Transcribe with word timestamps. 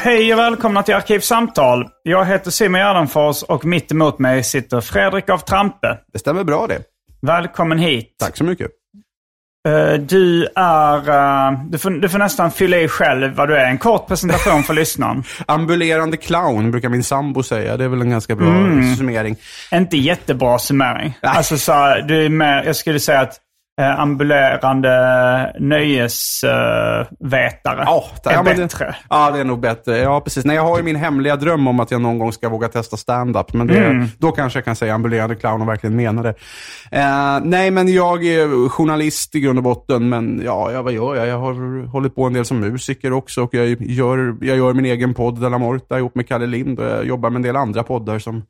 Hej 0.00 0.32
och 0.32 0.38
välkomna 0.38 0.82
till 0.82 0.94
Arkivsamtal. 0.94 1.88
Jag 2.02 2.24
heter 2.24 2.50
Simon 2.50 2.80
Gärdenfors 2.80 3.42
och 3.42 3.64
mitt 3.64 3.92
emot 3.92 4.18
mig 4.18 4.44
sitter 4.44 4.80
Fredrik 4.80 5.28
af 5.28 5.44
Trampe. 5.44 5.98
Det 6.12 6.18
stämmer 6.18 6.44
bra 6.44 6.66
det. 6.66 6.78
Välkommen 7.22 7.78
hit. 7.78 8.16
Tack 8.18 8.36
så 8.36 8.44
mycket. 8.44 8.66
Eh, 9.68 9.94
Du 10.00 10.48
är... 10.56 11.08
eh, 11.08 11.60
du, 11.70 11.78
får, 11.78 11.90
du 11.90 12.08
får 12.08 12.18
nästan 12.18 12.50
fylla 12.50 12.76
i 12.78 12.88
själv 12.88 13.34
vad 13.34 13.48
du 13.48 13.56
är. 13.56 13.64
En 13.70 13.78
kort 13.78 14.06
presentation 14.08 14.62
för 14.62 14.74
lyssnaren. 14.80 15.24
Ambulerande 15.46 16.16
clown 16.16 16.70
brukar 16.70 16.88
min 16.88 17.04
sambo 17.04 17.42
säga. 17.42 17.76
Det 17.76 17.84
är 17.84 17.88
väl 17.88 18.00
en 18.00 18.10
ganska 18.10 18.36
bra 18.36 18.46
Mm. 18.48 18.96
summering. 18.96 19.36
Inte 19.72 19.96
jättebra 19.96 20.58
summering. 20.58 21.18
Alltså 21.22 21.58
så, 21.58 21.72
du 22.08 22.24
är 22.24 22.28
med, 22.28 22.66
jag 22.66 22.76
skulle 22.76 23.00
säga 23.00 23.20
att 23.20 23.40
eh, 23.78 24.00
ambulerande 24.00 25.52
nöjesvetare 25.58 27.82
Ja, 27.86 28.04
är 28.24 28.32
ja, 28.34 28.42
bättre. 28.42 28.86
Det, 28.86 28.94
ja, 29.10 29.30
det 29.30 29.40
är 29.40 29.44
nog 29.44 29.60
bättre. 29.60 29.98
Ja, 29.98 30.20
precis. 30.20 30.44
Nej, 30.44 30.56
jag 30.56 30.62
har 30.62 30.76
ju 30.76 30.82
min 30.82 30.96
hemliga 30.96 31.36
dröm 31.36 31.68
om 31.68 31.80
att 31.80 31.90
jag 31.90 32.00
någon 32.00 32.18
gång 32.18 32.32
ska 32.32 32.48
våga 32.48 32.68
testa 32.68 32.96
stand-up. 32.96 33.52
Men 33.52 33.66
det, 33.66 33.78
Mm. 33.78 34.06
då 34.18 34.32
kanske 34.32 34.56
jag 34.56 34.64
kan 34.64 34.76
säga 34.76 34.94
ambulerande 34.94 35.34
clown 35.36 35.62
och 35.62 35.68
verkligen 35.68 35.96
menar 35.96 36.22
det. 36.22 36.34
Eh, 36.98 37.40
nej, 37.42 37.70
men 37.70 37.92
jag 37.92 38.24
är 38.26 38.68
journalist 38.68 39.34
i 39.34 39.40
grund 39.40 39.58
och 39.58 39.62
botten. 39.62 40.08
Men 40.08 40.42
ja, 40.44 40.72
ja, 40.72 40.82
vad 40.82 40.92
gör 40.92 41.14
jag? 41.16 41.26
Jag 41.26 41.38
har 41.38 41.86
hållit 41.86 42.14
på 42.14 42.24
en 42.24 42.32
del 42.32 42.44
som 42.44 42.60
musiker 42.60 43.12
också. 43.12 43.42
Och 43.42 43.54
jag 43.54 43.66
gör, 43.80 44.36
jag 44.40 44.56
gör 44.56 44.72
min 44.74 44.84
egen 44.84 45.14
podd, 45.14 45.40
Della 45.40 45.58
Morta, 45.58 45.98
ihop 45.98 46.14
med 46.14 46.28
Kalle 46.28 46.46
Lind. 46.46 46.80
Och 46.80 46.86
jag 46.86 47.04
jobbar 47.04 47.30
med 47.30 47.36
en 47.36 47.42
del 47.42 47.56
andra 47.56 47.82
poddar 47.82 48.18
som 48.18 48.42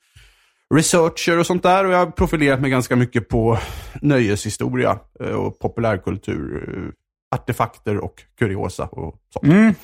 researcher 0.74 1.38
och 1.38 1.46
sånt 1.46 1.62
där. 1.62 1.84
Och 1.84 1.92
jag 1.92 1.98
har 1.98 2.06
profilerat 2.06 2.60
mig 2.60 2.70
ganska 2.70 2.96
mycket 2.96 3.28
på 3.28 3.58
nöjeshistoria 4.02 4.98
eh, 5.20 5.30
och 5.30 5.58
populärkultur. 5.58 6.74
eh, 6.76 6.92
Artefakter 7.36 7.96
och 7.98 8.22
kuriosa 8.38 8.84
och 8.84 9.14
sånt. 9.32 9.44
Mm. 9.44 9.74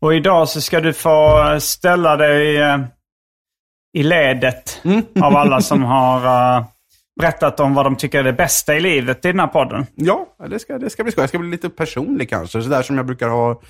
Och 0.00 0.14
idag 0.14 0.48
så 0.48 0.60
ska 0.60 0.80
du 0.80 0.92
få 0.92 1.38
ställa 1.60 2.16
dig 2.16 2.56
eh, 2.56 2.78
i 3.92 4.02
ledet 4.02 4.80
Mm. 4.84 5.02
av 5.22 5.36
alla 5.36 5.60
som 5.60 5.82
har 5.94 6.64
berättat 7.20 7.60
om 7.60 7.74
vad 7.74 7.86
de 7.86 7.96
tycker 7.96 8.18
är 8.18 8.24
det 8.24 8.32
bästa 8.32 8.74
i 8.76 8.80
livet 8.80 9.24
i 9.24 9.28
den 9.28 9.40
här 9.40 9.46
podden. 9.46 9.86
Ja, 9.94 10.26
det 10.50 10.58
ska, 10.58 10.78
det 10.78 10.90
ska 10.90 11.02
bli 11.02 11.12
skoj. 11.12 11.22
Jag 11.22 11.28
ska 11.28 11.38
bli 11.38 11.50
lite 11.50 11.68
personlig 11.70 12.30
kanske. 12.30 12.62
Sådär 12.62 12.82
som 12.82 12.96
jag 12.96 13.06
brukar 13.06 13.28
ha 13.28 13.60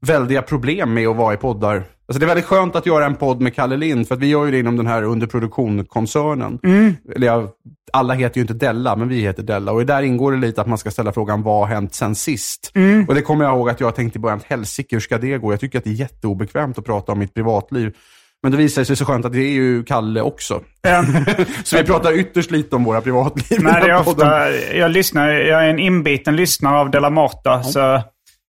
väldiga 0.00 0.42
problem 0.42 0.94
med 0.94 1.08
att 1.08 1.16
vara 1.16 1.34
i 1.34 1.36
poddar. 1.36 1.74
Alltså 1.76 2.18
det 2.18 2.24
är 2.24 2.28
väldigt 2.28 2.44
skönt 2.44 2.76
att 2.76 2.86
göra 2.86 3.06
en 3.06 3.16
podd 3.16 3.40
med 3.40 3.54
Kalle 3.54 3.76
Lind, 3.76 4.08
för 4.08 4.14
att 4.14 4.20
vi 4.20 4.26
gör 4.26 4.44
ju 4.44 4.50
det 4.50 4.58
inom 4.58 4.76
den 4.76 4.86
här 4.86 5.02
underproduktion-koncernen. 5.02 6.58
Eller 7.14 7.26
jag, 7.26 7.48
alla 7.92 8.14
heter 8.14 8.36
ju 8.36 8.40
inte 8.40 8.54
Della, 8.54 8.96
men 8.96 9.08
vi 9.08 9.20
heter 9.20 9.42
Della. 9.42 9.72
Och 9.72 9.86
där 9.86 10.02
ingår 10.02 10.32
det 10.32 10.38
lite 10.38 10.60
att 10.60 10.66
man 10.66 10.78
ska 10.78 10.90
ställa 10.90 11.12
frågan, 11.12 11.42
vad 11.42 11.68
har 11.68 11.74
hänt 11.74 11.94
sen 11.94 12.14
sist? 12.14 12.72
Och 13.08 13.14
det 13.14 13.22
kommer 13.22 13.44
jag 13.44 13.54
ihåg 13.54 13.70
att 13.70 13.80
jag 13.80 13.94
tänkte 13.94 14.18
i 14.18 14.20
början, 14.20 14.40
helsike, 14.46 14.96
hur 14.96 15.00
ska 15.00 15.18
det 15.18 15.38
gå? 15.38 15.52
Jag 15.52 15.60
tycker 15.60 15.78
att 15.78 15.84
det 15.84 15.90
är 15.90 15.94
jätteobekvämt 15.94 16.78
att 16.78 16.84
prata 16.84 17.12
om 17.12 17.18
mitt 17.18 17.34
privatliv. 17.34 17.94
Men 18.42 18.52
det 18.52 18.58
visar 18.58 18.84
sig 18.84 18.96
så 18.96 19.04
skönt 19.04 19.24
att 19.24 19.32
det 19.32 19.42
är 19.42 19.52
ju 19.52 19.84
Kalle 19.84 20.20
också. 20.20 20.60
Ja. 20.82 21.04
Så 21.64 21.76
vi 21.76 21.84
pratar 21.84 22.18
ytterst 22.18 22.50
lite 22.50 22.76
om 22.76 22.84
våra 22.84 23.00
privatliv 23.00 23.62
Nej, 23.62 23.82
det 23.84 23.90
är 23.90 24.00
ofta, 24.00 24.50
jag 24.74 24.90
lyssnar, 24.90 25.28
jag 25.28 25.64
är 25.64 25.68
en 25.68 25.78
inbiten 25.78 26.36
lyssnare 26.36 26.78
av 26.78 26.90
Della 26.90 27.10
Morta. 27.10 27.62
Så, 27.62 28.02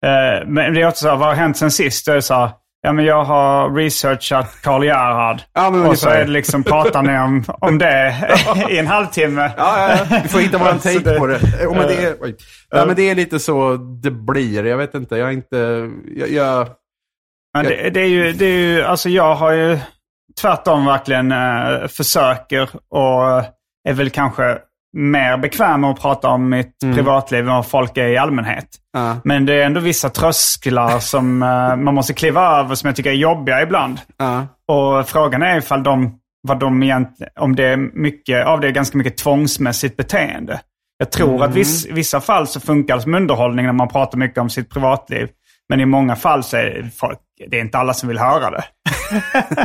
eh, 0.06 0.46
men 0.46 0.74
det 0.74 0.82
är 0.82 0.88
också 0.88 1.02
så 1.02 1.08
här, 1.08 1.16
vad 1.16 1.28
har 1.28 1.34
hänt 1.34 1.56
sen 1.56 1.70
sist? 1.70 2.06
Det 2.06 2.12
är 2.12 2.20
så 2.20 2.34
här, 2.34 2.50
ja 2.82 2.92
men 2.92 3.04
jag 3.04 3.24
har 3.24 3.70
researchat 3.74 4.56
Karl 4.62 4.84
Gerhard. 4.84 5.42
Ja, 5.54 5.70
men 5.70 5.86
och 5.86 5.98
så 5.98 6.08
är 6.08 6.24
det 6.24 6.30
liksom, 6.30 6.62
pratar 6.64 7.02
ni 7.02 7.18
om, 7.18 7.44
om 7.60 7.78
det 7.78 8.14
i 8.70 8.78
en 8.78 8.86
halvtimme. 8.86 9.50
Ja, 9.56 9.96
ja. 10.10 10.18
Du 10.22 10.28
får 10.28 10.40
hitta 10.40 10.58
våran 10.58 10.80
Så 10.80 10.88
take 10.88 11.10
det- 11.10 11.18
på 11.18 11.26
det. 11.26 11.36
Oh, 11.66 11.76
men 11.76 11.86
det, 11.88 12.04
är, 12.04 12.16
oj. 12.20 12.36
ja, 12.70 12.84
men 12.86 12.96
det 12.96 13.10
är 13.10 13.14
lite 13.14 13.38
så 13.38 13.76
det 13.76 14.10
blir. 14.10 14.64
Jag 14.64 14.76
vet 14.76 14.94
inte, 14.94 15.16
jag 15.16 15.28
är 15.28 15.32
inte... 15.32 15.90
Jag, 16.16 16.28
jag, 16.30 16.68
Men 17.54 17.64
det, 17.64 17.90
det 17.90 18.00
är 18.00 18.08
ju, 18.08 18.32
det 18.32 18.44
är 18.46 18.58
ju, 18.58 18.82
alltså 18.82 19.08
jag 19.08 19.34
har 19.34 19.52
ju 19.52 19.78
tvärtom 20.40 20.86
verkligen 20.86 21.32
eh, 21.32 21.86
försöker 21.88 22.62
och 22.90 23.44
är 23.88 23.92
väl 23.92 24.10
kanske 24.10 24.58
mer 24.98 25.36
bekväm 25.36 25.80
med 25.80 25.90
att 25.90 26.00
prata 26.00 26.28
om 26.28 26.48
mitt 26.48 26.78
privatliv 26.80 27.40
än 27.40 27.54
vad 27.54 27.66
folk 27.66 27.96
är 27.96 28.06
i 28.06 28.16
allmänhet. 28.16 28.68
Ja. 28.92 29.16
Men 29.24 29.46
det 29.46 29.54
är 29.54 29.66
ändå 29.66 29.80
vissa 29.80 30.08
trösklar 30.10 30.98
som 30.98 31.42
eh, 31.72 31.76
man 31.76 31.94
måste 31.94 32.14
kliva 32.14 32.60
över 32.60 32.74
som 32.74 32.86
jag 32.86 32.96
tycker 32.96 33.10
är 33.10 33.14
jobbiga 33.14 33.62
ibland. 33.62 34.00
ja. 34.16 34.46
Och 34.68 35.08
frågan 35.08 35.42
är 35.42 35.58
ifall 35.58 35.82
de, 35.82 36.18
vad 36.48 36.58
de 36.58 36.82
egentligen, 36.82 37.32
om 37.40 37.56
det 37.56 37.64
är 37.64 37.76
mycket 37.76 38.46
av 38.46 38.60
det 38.60 38.66
är 38.66 38.72
ganska 38.72 38.98
mycket 38.98 39.16
tvångsmässigt 39.16 39.96
beteende. 39.96 40.60
Jag 40.98 41.12
tror 41.12 41.44
att 41.44 41.54
viss, 41.54 41.86
i 41.86 41.92
vissa 41.92 42.20
fall 42.20 42.46
så 42.46 42.60
funkar 42.60 42.96
det 42.96 43.02
som 43.02 43.14
underhållning 43.14 43.66
när 43.66 43.72
man 43.72 43.88
pratar 43.88 44.18
mycket 44.18 44.38
om 44.38 44.50
sitt 44.50 44.70
privatliv. 44.70 45.28
Men 45.68 45.80
i 45.80 45.86
många 45.86 46.16
fall 46.16 46.42
så 46.44 46.56
är 46.56 46.64
det 46.64 46.90
folk, 46.96 47.18
det 47.50 47.56
är 47.56 47.60
inte 47.60 47.78
alla 47.78 47.94
som 47.94 48.08
vill 48.08 48.18
höra 48.18 48.50
det. 48.50 48.64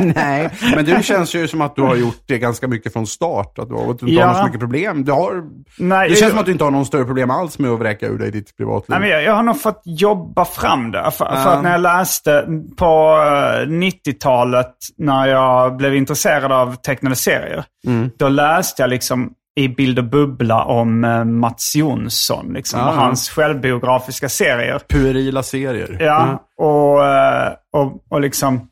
Nej, 0.14 0.50
men 0.76 0.84
du 0.84 1.02
känns 1.02 1.34
ju 1.34 1.48
som 1.48 1.60
att 1.60 1.76
du 1.76 1.82
har 1.82 1.96
gjort 1.96 2.22
det 2.26 2.38
ganska 2.38 2.68
mycket 2.68 2.92
från 2.92 3.06
start. 3.06 3.58
Att 3.58 3.68
du, 3.68 3.74
har, 3.74 3.90
att 3.90 3.98
du 3.98 4.06
inte 4.06 4.20
Ja. 4.20 4.26
har 4.26 4.34
så 4.34 4.44
mycket 4.44 4.60
problem. 4.60 5.04
Du 5.04 5.12
har, 5.12 5.42
Nej, 5.78 6.08
det 6.08 6.14
känns 6.14 6.20
jag- 6.22 6.30
som 6.30 6.38
att 6.38 6.46
du 6.46 6.52
inte 6.52 6.64
har 6.64 6.70
någon 6.70 6.86
större 6.86 7.04
problem 7.04 7.30
alls 7.30 7.58
med 7.58 7.70
att 7.70 7.78
vräka 7.78 8.06
ur 8.06 8.18
dig 8.18 8.30
ditt 8.30 8.56
privatliv. 8.56 8.86
Nej, 8.88 9.00
men 9.00 9.08
jag, 9.08 9.22
jag 9.22 9.32
har 9.34 9.42
nog 9.42 9.60
fått 9.60 9.82
jobba 9.84 10.44
fram 10.44 10.90
det. 10.90 11.10
För, 11.10 11.24
för 11.42 11.50
att 11.56 11.62
när 11.62 11.72
jag 11.72 11.80
läste 11.80 12.46
på 12.76 13.16
eh, 13.62 13.66
90-talet, 13.68 14.74
när 14.98 15.26
jag 15.26 15.76
blev 15.76 15.94
intresserad 15.94 16.52
av 16.52 16.74
tecknade 16.76 17.16
serier, 17.16 17.64
Mm. 17.86 18.10
då 18.18 18.28
läste 18.28 18.82
jag 18.82 18.90
liksom 18.90 19.32
i 19.60 19.68
Bild 19.68 19.98
och 19.98 20.04
bubbla 20.04 20.64
om 20.64 21.04
eh, 21.04 21.24
Mats 21.24 21.76
Jonsson. 21.76 22.52
Liksom, 22.52 22.80
Ja. 22.80 22.88
och 22.88 22.94
hans 22.94 23.30
självbiografiska 23.30 24.28
serier. 24.28 24.80
Puerila 24.88 25.42
serier. 25.42 25.96
Ja, 26.00 26.42
och, 26.58 27.06
eh, 27.06 27.52
och, 27.72 27.92
och 28.10 28.20
liksom... 28.20 28.68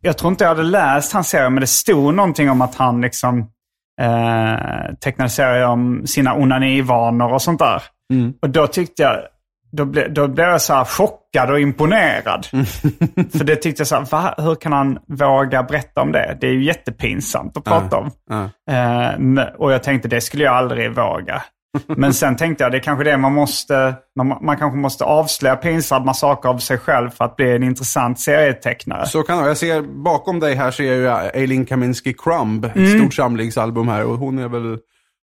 Jag 0.00 0.18
tror 0.18 0.30
inte 0.30 0.44
jag 0.44 0.48
hade 0.48 0.62
läst 0.62 1.12
hans 1.12 1.28
serie, 1.28 1.50
men 1.50 1.60
det 1.60 1.66
stod 1.66 2.14
någonting 2.14 2.50
om 2.50 2.62
att 2.62 2.74
han 2.74 3.00
liksom 3.00 3.38
eh, 4.00 4.94
tecknade 5.00 5.30
serier 5.30 5.66
om 5.66 6.06
sina 6.06 6.34
onanivanor 6.34 7.32
och 7.32 7.42
sånt 7.42 7.58
där. 7.58 7.82
Och 8.42 8.50
då 8.50 8.66
tyckte 8.66 9.02
jag, 9.02 9.16
då, 9.76 9.84
ble, 9.84 10.08
då 10.08 10.28
blev 10.28 10.48
jag 10.48 10.62
så 10.62 10.74
här 10.74 10.84
chockad 10.84 11.50
och 11.50 11.60
imponerad. 11.60 12.46
För 13.32 13.44
det 13.44 13.56
tyckte 13.56 13.80
jag 13.80 13.86
så 13.86 13.96
här, 13.96 14.04
va? 14.10 14.34
hur 14.38 14.54
kan 14.54 14.72
han 14.72 14.98
våga 15.08 15.62
berätta 15.62 16.00
om 16.00 16.12
det? 16.12 16.38
Det 16.40 16.46
är 16.46 16.52
ju 16.52 16.64
jättepinsamt 16.64 17.56
att 17.56 17.64
prata 17.64 17.96
om. 17.96 18.10
M- 19.16 19.40
och 19.58 19.72
jag 19.72 19.82
tänkte 19.82 20.08
det 20.08 20.20
skulle 20.20 20.44
jag 20.44 20.54
aldrig 20.54 20.94
våga. 20.94 21.42
Men 21.86 22.14
sen 22.14 22.36
tänkte 22.36 22.64
jag 22.64 22.72
det 22.72 22.78
är 22.78 22.82
kanske 22.82 23.04
det 23.04 23.16
man 23.16 23.32
måste, 23.32 23.94
man, 24.16 24.38
man 24.40 24.56
kanske 24.56 24.78
måste 24.78 25.04
avslöja 25.04 25.56
pinsamma 25.56 26.14
saker 26.14 26.48
av 26.48 26.58
sig 26.58 26.78
själv 26.78 27.10
för 27.10 27.24
att 27.24 27.36
bli 27.36 27.56
en 27.56 27.62
intressant 27.62 28.20
serietecknare. 28.20 29.06
Så 29.06 29.22
kan 29.22 29.42
det. 29.42 29.48
Jag 29.48 29.56
ser 29.56 29.82
bakom 29.82 30.40
dig 30.40 30.54
här 30.54 30.70
ser 30.70 30.84
jag 30.84 30.96
ju 30.96 31.30
Eileen 31.40 31.66
Kaminsky 31.66 32.12
Crumb. 32.12 32.64
Mm. 32.64 32.84
Ett 32.84 33.00
stort 33.00 33.14
samlingsalbum 33.14 33.88
här 33.88 34.04
och 34.04 34.18
hon 34.18 34.38
är 34.38 34.48
väl 34.48 34.78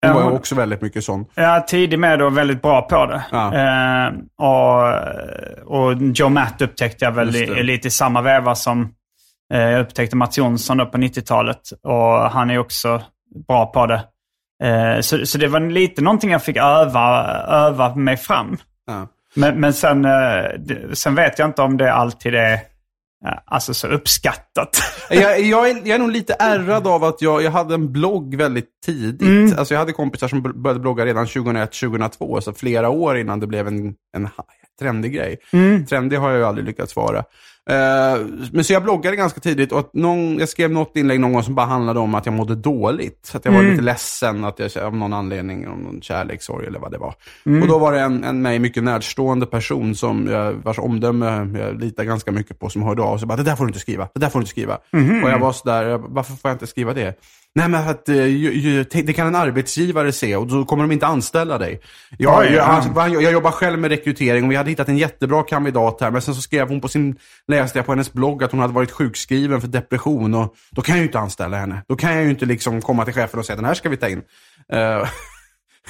Hon 0.07 0.17
Ja, 0.17 0.23
var 0.23 0.31
ju 0.31 0.37
också 0.37 0.55
väldigt 0.55 0.81
mycket 0.81 1.03
sån. 1.03 1.25
Är 1.35 1.59
tidig 1.59 1.99
med 1.99 2.21
och 2.21 2.37
väldigt 2.37 2.61
bra 2.61 2.81
på 2.81 3.05
det. 3.05 3.23
Ja. 3.31 3.53
Eh, 3.55 4.13
och, 4.37 4.93
och 5.65 5.93
Joe 6.01 6.29
Matt 6.29 6.61
upptäckte 6.61 7.05
jag 7.05 7.11
väl 7.11 7.29
lite 7.65 7.87
i 7.87 7.91
samma 7.91 8.21
veva 8.21 8.55
som 8.55 8.89
eh, 9.53 9.61
jag 9.61 9.81
upptäckte 9.81 10.15
Mats 10.15 10.37
Jonsson 10.37 10.77
på 10.77 10.97
90-talet. 10.97 11.61
Och 11.83 12.31
han 12.31 12.49
är 12.49 12.57
också 12.57 13.01
bra 13.47 13.65
på 13.65 13.85
det. 13.85 14.01
Eh, 14.63 14.99
så, 15.01 15.25
så 15.25 15.37
det 15.37 15.47
var 15.47 15.59
lite 15.59 16.01
någonting 16.01 16.31
jag 16.31 16.43
fick 16.43 16.57
öva, 16.57 17.25
öva 17.47 17.95
mig 17.95 18.17
fram. 18.17 18.57
Ja. 18.87 19.07
Men, 19.35 19.59
men 19.59 19.73
sen, 19.73 20.05
eh, 20.05 20.45
sen 20.93 21.15
vet 21.15 21.39
jag 21.39 21.47
inte 21.47 21.61
om 21.61 21.77
det 21.77 21.93
alltid 21.93 22.35
är 22.35 22.59
alltså, 23.45 23.73
så 23.73 23.87
uppskattat. 23.87 24.81
Jag, 25.09 25.41
jag, 25.41 25.69
är, 25.69 25.75
jag 25.75 25.89
är 25.89 25.99
nog 25.99 26.11
lite 26.11 26.35
ärrad 26.39 26.87
av 26.87 27.03
att 27.03 27.21
jag, 27.21 27.43
jag 27.43 27.51
hade 27.51 27.73
en 27.73 27.91
blogg 27.91 28.35
väldigt 28.35 28.69
tidigt. 28.85 29.57
Alltså 29.57 29.73
jag 29.73 29.79
hade 29.79 29.93
kompisar 29.93 30.27
som 30.27 30.41
började 30.41 30.79
blogga 30.79 31.05
redan 31.05 31.25
2001-2002, 31.25 32.39
så 32.39 32.53
flera 32.53 32.89
år 32.89 33.17
innan 33.17 33.39
det 33.39 33.47
blev 33.47 33.67
en, 33.67 33.93
en 34.17 34.29
trendig 34.79 35.13
grej. 35.13 35.37
Trendig 35.89 36.17
har 36.17 36.29
jag 36.29 36.37
ju 36.37 36.45
aldrig 36.45 36.65
lyckats 36.65 36.95
vara. 36.95 37.23
Eh, 37.69 38.25
men 38.51 38.63
så 38.63 38.73
jag 38.73 38.83
bloggade 38.83 39.15
ganska 39.15 39.39
tidigt 39.39 39.71
och 39.71 39.89
någon, 39.93 40.39
jag 40.39 40.49
skrev 40.49 40.71
något 40.71 40.97
inlägg 40.97 41.19
någon 41.19 41.33
gång 41.33 41.43
som 41.43 41.55
bara 41.55 41.65
handlade 41.65 41.99
om 41.99 42.15
att 42.15 42.25
jag 42.25 42.33
mådde 42.33 42.55
dåligt. 42.55 43.31
Att 43.35 43.45
jag 43.45 43.51
var 43.51 43.63
lite 43.63 43.81
ledsen 43.81 44.45
att 44.45 44.59
jag, 44.59 44.83
av 44.83 44.95
någon 44.95 45.13
anledning, 45.13 45.67
om 45.67 45.79
någon 45.79 46.01
kärlekssorg 46.01 46.67
eller 46.67 46.79
vad 46.79 46.91
det 46.91 46.97
var. 46.97 47.13
Och 47.61 47.67
då 47.67 47.79
var 47.79 47.91
det 47.91 47.99
en, 47.99 48.23
en 48.23 48.41
mig 48.41 48.59
mycket 48.59 48.83
närstående 48.83 49.45
person 49.45 49.95
som 49.95 50.27
jag, 50.27 50.53
vars 50.53 50.79
omdöme 50.79 51.49
jag 51.59 51.81
litar 51.81 52.03
ganska 52.03 52.31
mycket 52.31 52.59
på 52.59 52.69
som 52.69 52.83
hörde 52.83 53.01
av 53.01 53.17
sig. 53.17 53.27
Bara, 53.27 53.37
det 53.37 53.43
där 53.43 53.55
får 53.55 53.65
du 53.65 53.69
inte 53.69 53.79
skriva, 53.79 54.07
det 54.13 54.19
där 54.19 54.29
får 54.29 54.39
du 54.39 54.43
inte 54.43 54.51
skriva. 54.51 54.77
Och 55.23 55.29
jag 55.29 55.39
var 55.39 55.51
sådär, 55.51 56.01
varför 56.07 56.33
får 56.33 56.49
jag 56.49 56.55
inte 56.55 56.67
skriva 56.67 56.93
det? 56.93 57.19
Nej 57.57 57.69
men 57.69 57.89
att 57.89 58.09
eh, 58.09 58.15
det 59.03 59.15
kan 59.15 59.27
en 59.27 59.35
arbetsgivare 59.35 60.11
se 60.11 60.35
och 60.35 60.47
då 60.47 60.65
kommer 60.65 60.83
de 60.83 60.91
inte 60.91 61.07
anställa 61.07 61.57
dig. 61.57 61.81
Jag, 62.17 62.39
Oj, 62.39 62.53
jag, 62.53 63.23
jag, 63.23 63.33
jobbar 63.33 63.51
själv 63.51 63.79
med 63.79 63.91
rekrytering 63.91 64.43
och 64.43 64.51
vi 64.51 64.55
hade 64.55 64.69
hittat 64.69 64.89
en 64.89 64.97
jättebra 64.97 65.43
kandidat 65.43 66.01
här. 66.01 66.11
Men 66.11 66.21
sen 66.21 66.35
så 66.35 66.41
skrev 66.41 66.67
hon 66.67 66.81
på 66.81 66.87
sin, 66.87 67.15
läste 67.47 67.79
jag 67.79 67.85
på 67.85 67.91
hennes 67.91 68.13
blogg 68.13 68.43
att 68.43 68.51
hon 68.51 68.59
hade 68.59 68.73
varit 68.73 68.91
sjukskriven 68.91 69.61
för 69.61 69.67
depression. 69.67 70.33
Och 70.33 70.55
då 70.71 70.81
kan 70.81 70.95
jag 70.95 70.99
ju 70.99 71.05
inte 71.05 71.19
anställa 71.19 71.57
henne. 71.57 71.83
Då 71.87 71.95
kan 71.95 72.13
jag 72.13 72.23
ju 72.23 72.29
inte 72.29 72.45
liksom 72.45 72.81
komma 72.81 73.05
till 73.05 73.13
chefen 73.13 73.39
och 73.39 73.45
säga 73.45 73.55
den 73.55 73.65
här 73.65 73.73
ska 73.73 73.89
vi 73.89 73.97
ta 73.97 74.07
in. 74.07 74.21
Eh, 74.71 74.77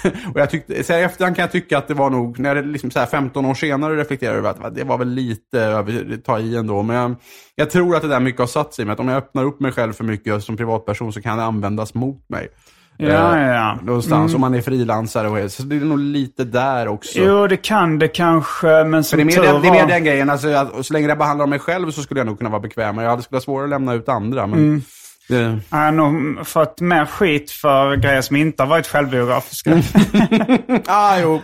och 0.34 0.40
jag 0.40 0.50
tyckte, 0.50 0.84
så 0.84 0.94
här, 0.94 1.00
i 1.00 1.04
efterhand 1.04 1.36
kan 1.36 1.44
jag 1.44 1.52
tycka 1.52 1.78
att 1.78 1.88
det 1.88 1.94
var 1.94 2.10
nog, 2.10 2.40
när 2.40 2.56
jag 2.56 2.66
liksom 2.66 2.92
så 2.92 3.00
här 3.00 3.06
15 3.06 3.46
år 3.46 3.54
senare 3.54 3.96
reflekterar 3.96 4.36
över 4.36 4.50
att 4.50 4.76
det 4.76 4.84
var 4.84 4.98
väl 4.98 5.10
lite 5.10 5.60
över, 5.60 6.18
ta 6.26 6.40
i 6.40 6.56
ändå. 6.56 6.82
Men 6.84 6.96
jag, 6.96 7.16
jag 7.56 7.70
tror 7.70 7.96
att 7.96 8.02
det 8.02 8.08
där 8.08 8.20
mycket 8.20 8.40
har 8.40 8.48
satt 8.48 8.74
sig 8.74 8.86
mig. 8.86 8.94
Att 8.94 9.00
om 9.00 9.08
jag 9.08 9.18
öppnar 9.18 9.44
upp 9.44 9.60
mig 9.60 9.72
själv 9.72 9.94
för 9.94 10.04
mycket 10.04 10.44
som 10.44 10.58
privatperson 10.58 11.14
så 11.14 11.22
kan 11.22 11.38
det 11.38 11.44
användas 11.44 11.94
mot 11.94 12.30
mig. 12.30 12.48
Ja, 12.98 13.06
Eh, 13.08 13.14
ja, 13.14 13.54
ja. 13.54 13.78
Någonstans, 13.84 14.36
om 14.36 14.42
man 14.42 14.54
är 14.54 14.62
frilansare 14.62 15.30
och 15.30 15.40
är, 15.40 15.48
så 15.48 15.64
det 15.64 15.76
är 15.76 15.80
nog 15.80 16.00
lite 16.00 16.44
där 16.44 16.88
också. 16.88 17.20
Jo, 17.20 17.48
det 17.48 17.58
kan 17.58 18.00
det 18.00 18.08
kanske, 18.08 18.84
men 18.84 19.04
som 19.04 19.18
det, 19.18 19.24
är 19.24 19.26
mer, 19.26 19.34
tur 19.34 19.44
den, 19.44 19.62
det 19.62 19.68
är 19.68 19.72
mer 19.72 19.82
var- 19.82 19.88
den 19.88 20.04
grejen, 20.04 20.30
alltså, 20.30 20.48
att, 20.50 20.86
så 20.86 20.94
länge 20.94 21.08
det 21.08 21.16
bara 21.16 21.26
handlar 21.26 21.44
om 21.44 21.50
mig 21.50 21.60
själv 21.60 21.92
så 21.92 22.02
skulle 22.02 22.20
jag 22.20 22.28
nog 22.28 22.38
kunna 22.38 22.50
vara 22.50 22.60
bekvämare. 22.62 23.06
Jag 23.06 23.10
hade 23.12 23.24
skulle 23.24 23.36
ha 23.38 23.42
svårare 23.42 23.64
att 23.64 23.70
lämna 23.70 23.94
ut 23.94 24.10
andra. 24.10 24.48
Men, 24.48 24.60
Mm. 24.60 24.82
Det, 25.30 25.60
Jag 25.70 25.78
har 25.78 26.44
fått 26.44 26.82
mer 26.82 27.06
skit 27.06 27.52
för 27.52 27.96
grejer 27.96 28.22
som 28.22 28.36
inte 28.36 28.64
har 28.64 28.68
varit 28.68 28.88
självbiografiska. 28.88 29.72
ah, 30.86 31.20
jo, 31.20 31.42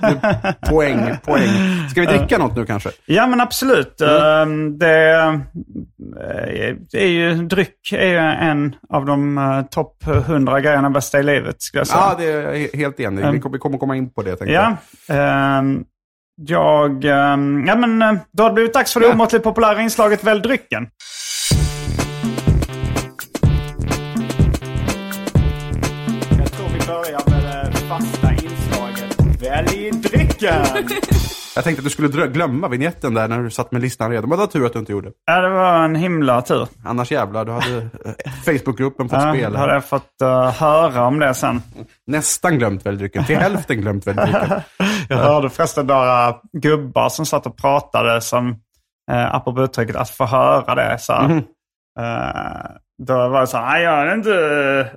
poäng, 0.69 1.17
poäng. 1.25 1.49
Ska 1.91 2.01
vi 2.01 2.07
dricka 2.07 2.37
något 2.37 2.55
nu 2.55 2.65
kanske? 2.65 2.89
Ja, 3.05 3.27
men 3.27 3.41
absolut. 3.41 4.01
Ehm, 4.01 4.77
Det, 4.77 5.11
eh, 5.19 6.75
det 6.91 7.03
är 7.03 7.07
ju, 7.09 7.35
dryck 7.35 7.91
är 7.93 8.07
ju 8.07 8.17
en 8.17 8.75
av 8.89 9.05
de 9.05 9.37
eh, 9.37 9.61
topp 9.61 10.07
100 10.07 10.61
grejerna 10.61 10.89
bästa 10.89 11.19
i 11.19 11.23
livet, 11.23 11.61
skulle 11.61 11.79
jag 11.79 11.87
säga. 11.87 11.99
Ja, 12.01 12.15
det 12.19 12.25
är 12.25 12.51
jag 12.53 12.79
helt 12.79 12.99
enig. 12.99 13.31
Vi 13.31 13.39
kommer, 13.39 13.53
vi 13.53 13.59
kommer 13.59 13.77
komma 13.77 13.95
in 13.95 14.09
på 14.13 14.21
det, 14.21 14.35
tänkte 14.35 14.53
jag. 14.53 14.77
Ja. 15.07 15.63
jag... 16.47 17.05
ehm, 17.05 17.65
ja, 17.67 17.75
men 17.75 18.01
eh, 18.01 18.13
då 18.31 18.43
har 18.43 18.49
det 18.49 18.53
blivit 18.53 18.73
dags 18.73 18.93
för 18.93 18.99
det 18.99 19.05
Ja. 19.05 19.13
omåttligt 19.13 19.43
populära 19.43 19.81
inslaget 19.81 20.23
Välj 20.23 20.41
drycken. 20.41 20.87
Välj 29.41 29.91
drycken. 29.91 30.63
Jag 31.55 31.63
tänkte 31.63 31.79
att 31.79 31.83
du 31.83 31.89
skulle 31.89 32.27
glömma 32.27 32.67
vignetten 32.67 33.13
där 33.13 33.27
när 33.27 33.39
du 33.43 33.49
satt 33.51 33.71
med 33.71 33.81
listan 33.81 34.11
redan. 34.11 34.29
Men 34.29 34.37
det 34.37 34.45
var 34.45 34.47
tur 34.51 34.65
att 34.65 34.73
du 34.73 34.79
inte 34.79 34.91
gjorde. 34.91 35.11
ja, 35.25 35.41
det 35.41 35.49
var 35.49 35.83
en 35.83 35.95
himla 35.95 36.41
tur. 36.41 36.67
Annars 36.85 37.11
jävlar, 37.11 37.45
du 37.45 37.51
hade 37.51 37.77
eh, 37.77 38.31
Facebookgruppen 38.45 39.09
fått 39.09 39.21
Ja, 39.21 39.33
spela. 39.33 39.49
då 39.49 39.57
hade 39.57 39.73
jag 39.73 39.85
fått 39.85 40.21
eh, 40.21 40.51
höra 40.51 41.05
om 41.05 41.19
det 41.19 41.33
sen. 41.33 41.61
Nästan 42.07 42.57
glömt 42.59 42.85
väl 42.85 42.97
drycken. 42.97 43.25
Till 43.25 43.37
hälften 43.37 43.81
glömt 43.81 44.07
väl 44.07 44.15
drycken. 44.15 44.61
Jag 45.09 45.17
hörde 45.17 45.49
förresten 45.49 45.87
några 45.87 46.35
gubbar 46.61 47.09
som 47.09 47.25
satt 47.25 47.45
och 47.45 47.57
pratade 47.57 48.21
som, 48.21 48.49
eh, 49.11 49.35
apropå 49.35 49.63
uttrycket, 49.63 49.95
att 49.95 50.09
få 50.09 50.25
höra 50.25 50.75
det. 50.75 50.97
Så, 50.99 51.13
här. 51.13 51.43
eh, 51.99 52.71
då 53.07 53.27
var 53.27 53.41
det 53.41 53.47
så 53.47 53.59
"Nej, 53.61 53.83
jag 53.83 53.93
är 54.07 54.13
inte, 54.13 54.31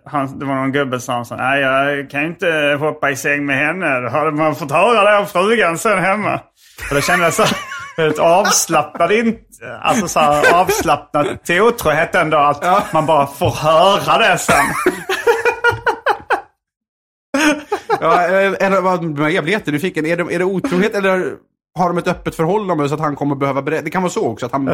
han, 0.04 0.38
det 0.38 0.44
var 0.44 0.54
någon 0.54 0.72
gubbe 0.72 1.00
som 1.00 1.24
sa, 1.24 1.36
nej 1.36 1.60
jag 1.60 2.10
kan 2.10 2.24
inte 2.24 2.76
hoppa 2.80 3.10
i 3.10 3.16
säng 3.16 3.46
med 3.46 3.56
henne. 3.58 4.00
Då 4.00 4.08
hade 4.08 4.30
man 4.30 4.54
fått 4.54 4.70
höra 4.72 5.10
det 5.10 5.18
av 5.18 5.24
frugan 5.24 5.78
sen 5.78 5.98
hemma. 5.98 6.34
Och 6.90 6.94
då 6.94 7.00
kände 7.00 7.24
jag 7.24 7.34
så 7.34 7.42
här, 7.42 7.56
väldigt 7.96 8.18
avslappnad, 8.18 9.10
alltså 9.82 10.08
så 10.08 10.20
här, 10.20 10.54
avslappnad 10.54 11.44
till 11.44 11.62
otrohet 11.62 12.14
ändå. 12.14 12.36
Att 12.38 12.92
man 12.92 13.06
bara 13.06 13.26
får 13.26 13.50
höra 13.50 14.18
det 14.28 14.38
sen. 14.38 14.64
Ja, 18.00 18.20
eller 18.20 18.80
vad, 18.80 19.30
jag 19.30 19.44
blir 19.44 19.52
jättenyfiken. 19.54 20.06
Är 20.06 20.16
det, 20.16 20.34
är 20.34 20.38
det 20.38 20.44
otrohet 20.44 20.94
eller 20.94 21.32
har 21.78 21.88
de 21.88 21.98
ett 21.98 22.08
öppet 22.08 22.34
förhållande 22.34 22.88
så 22.88 22.94
att 22.94 23.00
han 23.00 23.16
kommer 23.16 23.34
behöva 23.34 23.62
berätta? 23.62 23.82
Det 23.84 23.90
kan 23.90 24.02
vara 24.02 24.10
så 24.10 24.28
också. 24.28 24.46
Att 24.46 24.52
han, 24.52 24.64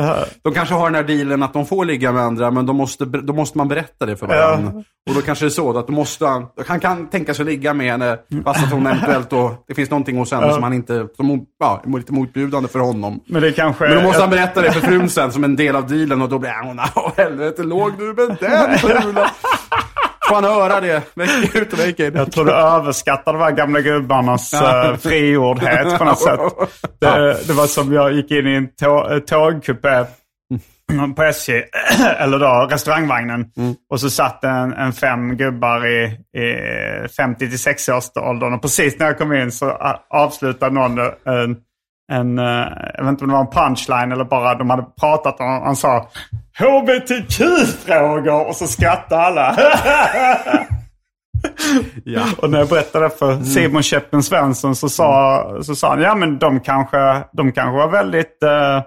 De 0.43 0.55
kanske 0.55 0.75
har 0.75 0.85
den 0.91 0.94
här 0.94 1.02
dealen 1.02 1.43
att 1.43 1.52
de 1.52 1.67
får 1.67 1.85
ligga 1.85 2.12
med 2.12 2.23
andra, 2.23 2.50
men 2.50 2.67
då 2.67 2.73
måste, 2.73 3.05
då 3.05 3.32
måste 3.32 3.58
man 3.58 3.69
berätta 3.69 4.06
det 4.06 4.17
för 4.17 4.26
varandra. 4.26 4.73
Och 5.08 5.14
då 5.14 5.20
kanske 5.20 5.44
det 5.44 5.49
är 5.49 5.50
så 5.50 5.79
att 5.79 5.87
då 5.87 5.93
måste 5.93 6.26
han, 6.26 6.47
han 6.67 6.81
kan 6.81 7.06
tänka 7.06 7.35
sig 7.35 7.44
ligga 7.44 7.75
med 7.75 7.91
henne, 7.91 8.19
fast 8.44 8.64
att 8.64 8.73
hon 8.73 8.87
eventuellt 8.87 9.31
då, 9.31 9.55
det 9.69 9.75
finns 9.75 9.91
någonting 9.91 10.19
hos 10.19 10.32
henne 10.32 10.52
som 10.52 10.62
han 10.62 10.73
inte, 10.73 11.08
som 11.17 11.47
ja, 11.58 11.82
är 11.87 11.99
lite 11.99 12.12
motbjudande 12.12 12.69
för 12.69 12.79
honom. 12.79 13.20
Men 13.26 13.43
det 13.43 13.52
kanske... 13.52 13.85
Men 13.85 13.97
då 13.97 14.02
måste 14.02 14.20
han 14.20 14.31
berätta 14.31 14.61
det 14.62 14.73
för 14.73 14.81
frun 14.81 15.08
sen 15.08 15.32
som 15.32 15.44
en 15.44 15.56
del 15.56 15.76
av 15.76 15.87
dealen 15.87 16.23
och 16.23 16.29
då 16.29 16.38
blir 16.38 16.67
hon, 16.67 16.81
åh 16.94 17.11
helvete, 17.17 17.62
låg 17.62 17.93
du 17.99 18.05
med 18.05 18.37
den 18.41 18.79
frulen? 18.79 19.26
Får 20.30 20.34
han 20.34 20.44
höra 20.44 20.80
det? 20.80 21.02
Vecka 21.14 21.58
ut 21.58 21.72
och 21.72 21.78
vecka 21.78 22.06
in. 22.06 22.14
Jag 22.14 22.32
tror 22.32 22.44
du 22.44 22.52
överskattar 22.52 23.32
de 23.32 23.42
här 23.42 23.50
gamla 23.50 23.80
gubbarnas 23.80 24.54
uh, 24.54 24.96
frigjordhet 24.96 25.98
på 25.98 26.04
något 26.04 26.22
sätt. 26.22 26.40
Det, 27.00 27.46
det 27.46 27.52
var 27.52 27.66
som 27.66 27.92
jag 27.92 28.12
gick 28.12 28.30
in 28.30 28.46
i 28.46 28.54
en 28.54 28.68
tå, 28.74 29.10
eh, 29.10 29.18
tågkupé 29.18 30.04
på 31.16 31.22
SJ, 31.22 31.52
eller 32.18 32.38
då 32.38 32.68
restaurangvagnen. 32.70 33.46
Och 33.90 34.00
så 34.00 34.10
satt 34.10 34.44
en, 34.44 34.72
en 34.72 34.92
fem 34.92 35.37
gubbar 35.37 35.87
i, 35.87 36.04
i 36.38 37.08
50 37.08 37.38
till 37.49 37.56
60-årsåldern. 37.56 38.54
Och 38.54 38.62
precis 38.62 38.99
när 38.99 39.06
jag 39.06 39.18
kom 39.18 39.32
in 39.32 39.52
så 39.52 39.70
avslutade 40.10 40.75
någon 40.75 40.99
en, 40.99 41.56
en, 42.11 42.38
eh, 42.38 42.45
jag 42.95 43.05
vet 43.05 43.09
inte 43.09 43.25
om 43.25 43.31
det 43.31 43.37
var 43.37 43.40
en 43.40 43.50
punchline 43.50 44.12
eller 44.12 44.25
bara 44.25 44.55
de 44.55 44.71
hade 44.71 44.87
pratat 45.00 45.40
och 45.40 45.47
han, 45.47 45.62
han 45.62 45.76
sa 45.76 46.09
HBTQ-frågor 46.59 48.49
och 48.49 48.57
så 48.57 48.67
skrattade 48.67 49.23
alla. 49.23 49.57
Ja. 52.05 52.23
Och 52.38 52.50
när 52.50 52.59
jag 52.59 52.69
berättade 52.69 53.11
för 53.11 53.43
Simon 53.43 53.83
Käppen 53.83 54.23
Svensson 54.23 54.76
så 54.76 54.88
sa, 54.88 55.62
så 55.62 55.75
sa 55.75 55.88
han 55.88 56.00
ja 56.00 56.14
men 56.14 56.38
de 56.38 56.61
kanske, 56.61 57.23
de 57.33 57.52
kanske 57.52 57.79
var 57.79 57.88
väldigt 57.88 58.43
eh, 58.43 58.83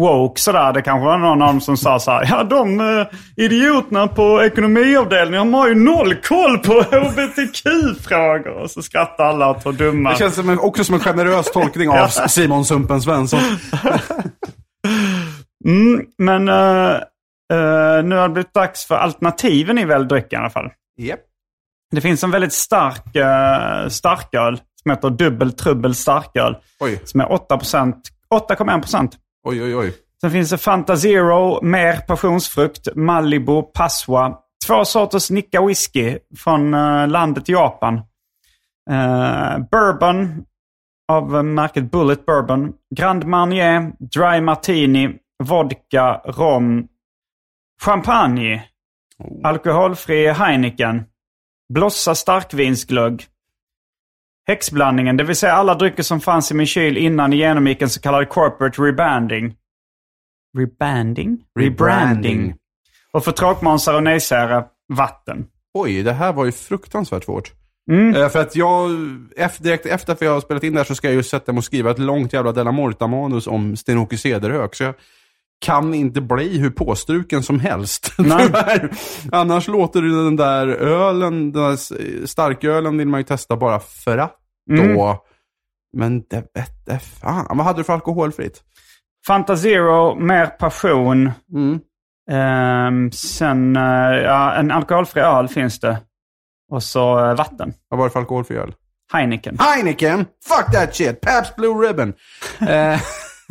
woke 0.00 0.40
sådär. 0.40 0.72
Det 0.72 0.82
kanske 0.82 1.06
var 1.06 1.18
någon 1.18 1.42
av 1.42 1.48
dem 1.48 1.60
som 1.60 1.76
sa 1.76 1.98
så 1.98 2.10
här, 2.10 2.26
ja 2.30 2.44
de 2.44 2.80
eh, 2.80 3.06
idioterna 3.36 4.08
på 4.08 4.42
ekonomiavdelningen 4.42 5.32
de 5.32 5.54
har 5.54 5.68
ju 5.68 5.74
noll 5.74 6.14
koll 6.14 6.58
på 6.58 6.72
HBTQ-frågor. 6.82 8.62
Och 8.62 8.70
så 8.70 8.82
skrattar 8.82 9.24
alla 9.24 9.50
och 9.50 9.62
tar 9.62 9.72
dumma. 9.72 10.10
Det 10.10 10.16
känns 10.16 10.34
som 10.34 10.48
en, 10.48 10.58
också 10.58 10.84
som 10.84 10.94
en 10.94 11.00
generös 11.00 11.52
tolkning 11.52 11.88
av 11.88 12.08
Simon 12.28 12.64
Sumpen 12.64 13.02
Svensson. 13.02 13.40
Mm, 15.64 16.06
men 16.18 16.48
eh, 16.48 16.94
eh, 17.52 18.04
nu 18.04 18.16
har 18.16 18.28
det 18.28 18.32
blivit 18.32 18.54
dags 18.54 18.86
för 18.86 18.94
alternativen 18.94 19.78
i 19.78 19.84
Välj 19.84 20.06
dryck 20.06 20.32
i 20.32 20.36
alla 20.36 20.50
fall. 20.50 20.70
Yep. 21.00 21.20
Det 21.94 22.00
finns 22.00 22.24
en 22.24 22.30
väldigt 22.30 22.52
stark 22.52 23.16
uh, 23.16 23.88
starköl 23.88 24.60
som 24.82 24.90
heter 24.90 25.10
Dubbel 25.10 25.52
Trubbel 25.52 25.94
Starköl. 25.94 26.56
Oj, 26.80 27.00
Som 27.04 27.20
är 27.20 27.24
8%, 27.24 27.94
8,1 28.34 28.80
procent. 28.80 29.16
Oj, 29.44 29.62
oj, 29.62 29.76
oj. 29.76 29.92
Sen 30.20 30.30
finns 30.30 30.50
det 30.50 30.58
Fanta 30.58 30.96
Zero, 30.96 31.62
mer 31.62 31.96
passionsfrukt, 31.96 32.88
Malibu, 32.96 33.62
Passoa. 33.62 34.38
Två 34.66 34.84
sorters 34.84 35.30
Nicka 35.30 35.66
whisky 35.66 36.18
från 36.38 36.74
eh, 36.74 37.08
landet 37.08 37.48
Japan. 37.48 37.94
Eh, 38.90 39.58
bourbon 39.70 40.44
av 41.12 41.44
märket 41.44 41.90
Bullet 41.90 42.26
Bourbon. 42.26 42.72
Grand 42.96 43.24
Marnier, 43.24 43.92
Dry 43.98 44.40
Martini, 44.40 45.18
vodka, 45.42 46.20
rom, 46.24 46.88
champagne. 47.82 48.62
Alkoholfri 49.44 50.28
Heineken. 50.28 51.04
Blossa 51.74 52.14
starkvinsglögg. 52.14 53.26
Häxblandningen, 54.46 55.16
det 55.16 55.24
vill 55.24 55.36
säga 55.36 55.52
alla 55.52 55.74
drycker 55.74 56.02
som 56.02 56.20
fanns 56.20 56.50
i 56.50 56.54
min 56.54 56.66
kyl 56.66 56.96
innan 56.96 57.32
genomgick 57.32 57.82
en 57.82 57.90
så 57.90 58.00
kallad 58.00 58.28
corporate 58.28 58.82
rebanding. 58.82 59.54
Rebanding? 60.58 61.44
Rebranding. 61.58 62.54
Och 63.12 63.24
för 63.24 63.32
tråkmånsar 63.32 63.94
och 63.94 64.02
nejsägare, 64.02 64.64
vatten. 64.88 65.46
Oj, 65.74 66.02
det 66.02 66.12
här 66.12 66.32
var 66.32 66.44
ju 66.44 66.52
fruktansvärt 66.52 67.24
svårt. 67.24 67.52
Mm. 67.90 68.14
Eh, 68.14 68.28
för 68.28 68.38
att 68.38 68.56
jag, 68.56 68.90
direkt 69.58 69.86
efter 69.86 70.12
att 70.12 70.20
jag 70.20 70.32
har 70.32 70.40
spelat 70.40 70.62
in 70.62 70.72
det 70.72 70.78
här 70.78 70.84
så 70.84 70.94
ska 70.94 71.08
jag 71.08 71.14
ju 71.14 71.22
sätta 71.22 71.52
mig 71.52 71.58
och 71.58 71.64
skriva 71.64 71.90
ett 71.90 71.98
långt 71.98 72.32
jävla 72.32 72.52
Della 72.52 72.72
Morta-manus 72.72 73.46
om 73.46 73.76
Sten-Åke 73.76 74.18
Cederhök. 74.18 74.74
Så 74.74 74.84
jag 74.84 74.94
kan 75.60 75.94
inte 75.94 76.20
bli 76.20 76.58
hur 76.58 76.70
påstruken 76.70 77.42
som 77.42 77.60
helst. 77.60 78.12
Nej. 78.18 78.88
Annars 79.32 79.68
låter 79.68 80.02
det 80.02 80.24
den 80.24 80.36
där 80.36 80.66
ölen, 80.68 81.52
den 81.52 81.62
där 81.62 82.26
starkölen 82.26 82.98
vill 82.98 83.08
man 83.08 83.20
ju 83.20 83.24
testa 83.24 83.56
bara 83.56 83.80
för 83.80 84.18
att 84.18 84.36
Mm. 84.70 84.94
då. 84.96 85.24
Men 85.96 86.20
det 86.30 86.44
vette 86.54 86.98
fan. 86.98 87.46
Vad 87.56 87.66
hade 87.66 87.80
du 87.80 87.84
för 87.84 87.92
alkoholfritt? 87.92 88.62
Fanta 89.26 89.56
Zero, 89.56 90.14
mer 90.14 90.46
passion. 90.46 91.30
Mm. 91.54 91.80
Ehm, 92.30 93.12
sen, 93.12 93.76
eh, 93.76 93.82
ja, 94.22 94.54
en 94.54 94.70
alkoholfri 94.70 95.22
öl 95.22 95.48
finns 95.48 95.80
det. 95.80 96.00
Och 96.72 96.82
så 96.82 97.18
eh, 97.30 97.34
vatten. 97.36 97.72
Vad 97.88 97.98
var 97.98 98.06
det 98.06 98.10
för 98.12 98.20
alkoholfri 98.20 98.56
öl? 98.56 98.74
Heineken. 99.12 99.58
Heineken, 99.60 100.18
fuck 100.48 100.72
that 100.74 100.94
shit, 100.96 101.20
Pabst 101.20 101.56
Blue 101.56 101.74
Ribbon. 101.88 102.12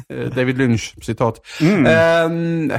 Eh, 0.09 0.29
David 0.29 0.57
Lynch-citat. 0.57 1.41
Mm. 1.61 2.71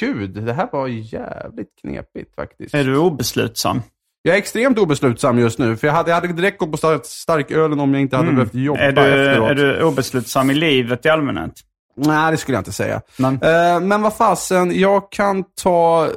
gud, 0.00 0.30
det 0.44 0.52
här 0.52 0.68
var 0.72 0.86
jävligt 0.88 1.68
knepigt 1.80 2.34
faktiskt. 2.34 2.74
Är 2.74 2.84
du 2.84 2.96
obeslutsam? 2.96 3.82
Jag 4.22 4.34
är 4.34 4.38
extremt 4.38 4.78
obeslutsam 4.78 5.38
just 5.38 5.58
nu, 5.58 5.76
för 5.76 5.86
jag 5.86 5.94
hade, 5.94 6.10
jag 6.10 6.14
hade 6.14 6.32
direkt 6.32 6.58
gått 6.58 6.70
på 6.70 6.76
stark, 6.76 7.00
starkölen 7.04 7.80
om 7.80 7.94
jag 7.94 8.00
inte 8.00 8.16
hade 8.16 8.32
behövt 8.32 8.54
jobba 8.54 8.80
Mm. 8.80 8.98
Är 8.98 9.02
du, 9.16 9.30
efteråt. 9.30 9.50
är 9.50 9.54
du 9.54 9.82
obeslutsam 9.82 10.50
i 10.50 10.54
livet 10.54 11.06
i 11.06 11.08
allmänhet? 11.08 11.52
Nej, 11.96 12.30
det 12.30 12.36
skulle 12.36 12.56
jag 12.56 12.60
inte 12.60 12.72
säga. 12.72 13.00
Men, 13.18 13.34
Eh, 13.42 13.80
men 13.80 14.02
vad 14.02 14.16
fasen, 14.16 14.80
jag 14.80 15.12
kan 15.12 15.44
ta 15.62 16.04
eh, 16.06 16.10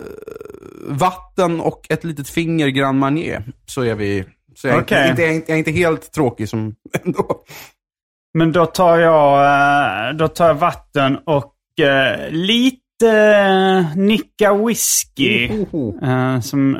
vatten 0.88 1.60
och 1.62 1.86
ett 1.90 2.04
litet 2.04 2.30
finger 2.30 2.68
Grand 2.68 3.00
Marnier. 3.00 3.44
Så 3.66 3.82
är 3.82 3.96
vi... 3.96 4.26
Så 4.56 4.68
jag, 4.68 4.78
är 4.78 4.82
Okej. 4.82 5.10
inte, 5.10 5.22
jag, 5.22 5.32
är 5.32 5.36
inte, 5.36 5.52
jag 5.52 5.56
är 5.56 5.60
inte 5.60 5.72
helt 5.72 6.12
tråkig 6.12 6.50
som 6.50 6.76
ändå. 7.04 7.44
Men 8.38 8.52
då 8.52 8.66
tar 8.66 8.98
jag, 8.98 9.46
eh, 10.10 10.16
då 10.16 10.28
tar 10.28 10.48
jag 10.48 10.54
vatten 10.56 11.18
och 11.26 11.54
eh, 11.86 12.30
lite 12.30 12.82
eh, 13.10 13.98
Nicka 13.98 14.54
Whisky. 14.54 15.50
Som 16.42 16.74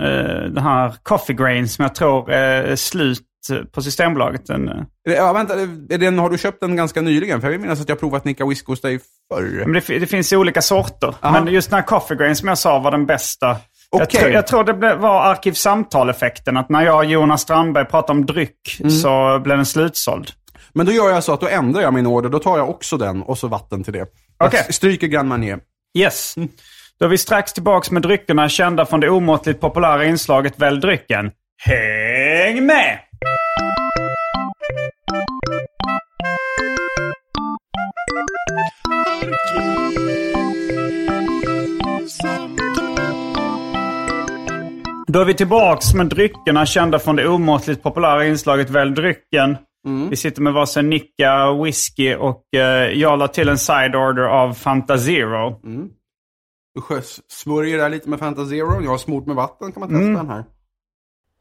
den 0.54 0.64
här 0.64 0.94
Coffee 1.04 1.34
Grain 1.34 1.68
som 1.70 1.84
jag 1.84 1.96
tror 1.96 2.32
är 2.32 2.76
slut 2.76 3.24
på 3.72 3.82
Systembolaget. 3.82 4.46
Den, 4.46 4.86
Ja, 5.04 5.34
vänta, 5.34 5.56
den, 5.98 6.20
har 6.20 6.30
du 6.30 6.38
köpt 6.38 6.62
den 6.62 6.76
ganska 6.76 7.02
nyligen? 7.02 7.42
För 7.42 7.48
jag 7.48 7.52
vill 7.52 7.62
minnas 7.62 7.82
att 7.82 7.90
jag 7.90 8.00
provat 8.00 8.26
Nicka 8.26 8.46
Whisky 8.46 8.72
hos 8.72 8.82
dig 8.82 9.00
förr. 9.34 9.64
Men 9.66 9.74
det, 9.74 10.00
det 10.00 10.08
finns 10.08 10.34
olika 10.34 10.62
sorter. 10.62 11.16
Aha. 11.22 11.40
Men 11.44 11.54
just 11.54 11.70
den 11.70 11.80
här 11.80 11.86
Coffee 11.88 12.16
Grain 12.18 12.36
som 12.36 12.48
jag 12.48 12.58
sa 12.58 12.80
var 12.80 12.92
den 12.92 13.06
bästa. 13.06 13.48
Jag, 13.92 14.02
Okej. 14.02 14.20
tror, 14.20 14.32
jag 14.32 14.48
tror 14.48 14.64
det 14.64 14.96
var 14.96 15.22
Arkivsamtal-effekten. 15.22 16.58
Att 16.58 16.70
när 16.70 16.82
jag 16.86 16.96
och 16.98 17.06
Jonas 17.06 17.42
Strandberg 17.42 17.86
pratade 17.86 18.20
om 18.20 18.26
dryck 18.26 18.78
Mm. 18.80 18.92
så 18.92 19.40
blev 19.44 19.58
den 19.58 19.66
slutsåld. 19.66 20.32
Men 20.78 20.86
då 20.86 20.92
gör 20.92 21.10
jag 21.10 21.24
så 21.24 21.34
att 21.34 21.42
då 21.42 21.48
ändrar 21.48 21.82
jag 21.82 21.94
min 21.94 22.08
order. 22.08 22.30
Då 22.30 22.40
tar 22.40 22.58
jag 22.58 22.70
också 22.70 22.98
den 22.98 23.24
och 23.24 23.38
så 23.38 23.48
vatten 23.48 23.84
till 23.84 23.94
det. 23.94 24.08
Jag 24.38 24.74
stryker 24.74 25.08
Grand 25.08 25.30
Marnier. 25.30 25.60
Yes. 25.98 26.36
Då 27.00 27.06
är 27.06 27.10
vi 27.10 27.18
strax 27.18 27.54
tillbaks 27.54 27.92
med 27.92 28.02
dryckerna 28.02 28.50
kända 28.50 28.86
från 28.86 29.00
det 29.00 29.10
omåttligt 29.10 29.62
populära 29.62 30.06
inslaget 30.06 30.60
Välj 30.60 30.80
drycken. 30.80 31.32
Häng 31.64 32.66
med! 32.66 33.00
Då 45.08 45.22
är 45.22 45.26
vi 45.26 45.34
tillbaks 45.34 45.94
med 45.94 46.06
dryckerna 46.06 46.66
kända 46.66 47.00
från 47.00 47.16
det 47.16 47.28
omåttligt 47.28 47.84
populära 47.84 48.26
inslaget 48.26 48.70
Välj 48.70 48.96
drycken. 48.96 49.58
Vi 50.10 50.16
sitter 50.16 50.42
med 50.42 50.54
varsin 50.54 50.90
Nicka 50.90 51.54
whisky 51.64 52.16
och 52.16 52.44
eh, 52.56 52.60
jag 52.94 53.20
la 53.20 53.28
till 53.28 53.50
en 53.50 53.58
side 53.58 53.96
order 53.96 54.24
av 54.24 54.54
Fanta 54.54 54.98
Zero. 54.98 55.60
Du 56.76 56.82
sjös- 56.82 57.22
smörjer 57.28 57.78
där 57.78 57.90
lite 57.90 58.10
med 58.10 58.20
Fanta 58.20 58.46
Zero. 58.46 58.82
Jag 58.84 58.92
har 58.92 58.98
smort 58.98 59.26
med 59.28 59.36
vatten. 59.36 59.72
Kan 59.72 59.80
man 59.80 59.90
testa 59.90 60.02
Mm. 60.04 60.14
den 60.16 60.30
här? 60.30 60.44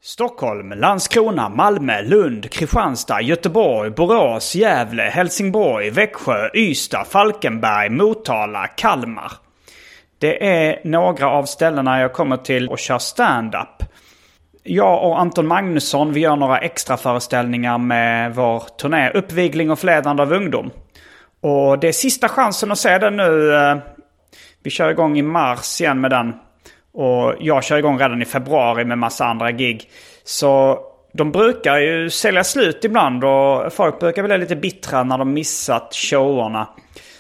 Stockholm, 0.03 0.71
Landskrona, 0.73 1.49
Malmö, 1.49 2.03
Lund, 2.03 2.51
Kristianstad, 2.51 3.21
Göteborg, 3.23 3.91
Borås, 3.91 4.55
Gävle, 4.55 5.03
Helsingborg, 5.03 5.91
Växjö, 5.91 6.49
Ystad, 6.55 7.05
Falkenberg, 7.07 7.91
Motala, 7.91 8.67
Kalmar. 8.67 9.33
Det 10.19 10.47
är 10.47 10.81
några 10.85 11.31
av 11.31 11.45
ställena 11.45 12.01
jag 12.01 12.13
kommer 12.13 12.37
till 12.37 12.69
och 12.69 12.79
kör 12.79 12.99
stand-up. 12.99 13.83
Jag 14.69 15.05
och 15.05 15.21
Anton 15.21 15.47
Magnusson 15.47 16.13
vi 16.13 16.21
gör 16.21 16.37
några 16.37 16.59
extra 16.59 16.97
föreställningar 16.97 17.79
med 17.79 18.35
vår 18.35 18.63
turné 18.81 19.11
Uppvigling 19.11 19.71
och 19.71 19.79
förledande 19.79 20.23
av 20.23 20.33
ungdom. 20.33 20.71
Och 21.41 21.79
det 21.79 21.89
är 21.89 21.93
sista 21.93 22.29
chansen 22.29 22.73
att 22.73 22.79
se 22.79 22.99
den 22.99 23.17
nu. 23.17 23.55
Eh, 23.55 23.77
vi 24.63 24.71
kör 24.71 24.91
igång 24.91 25.19
i 25.19 25.23
mars 25.23 25.81
igen 25.81 26.01
med 26.01 26.11
den. 26.11 26.33
Och 26.93 27.35
jag 27.41 27.65
kör 27.65 27.79
igång 27.79 27.99
redan 27.99 28.23
i 28.23 28.25
februari 28.25 28.85
med 28.85 28.99
massa 28.99 29.25
andra 29.25 29.53
gig. 29.53 29.91
Så 30.25 30.79
de 31.13 31.33
brukar 31.33 31.79
ju 31.79 32.11
sälja 32.11 32.45
slut 32.45 32.85
ibland 32.85 33.25
och 33.25 33.73
folk 33.73 34.01
brukar 34.01 34.23
bli 34.23 34.39
lite 34.39 34.57
bittra 34.57 35.05
när 35.05 35.19
de 35.19 35.33
missat 35.33 35.95
showerna. 35.95 36.69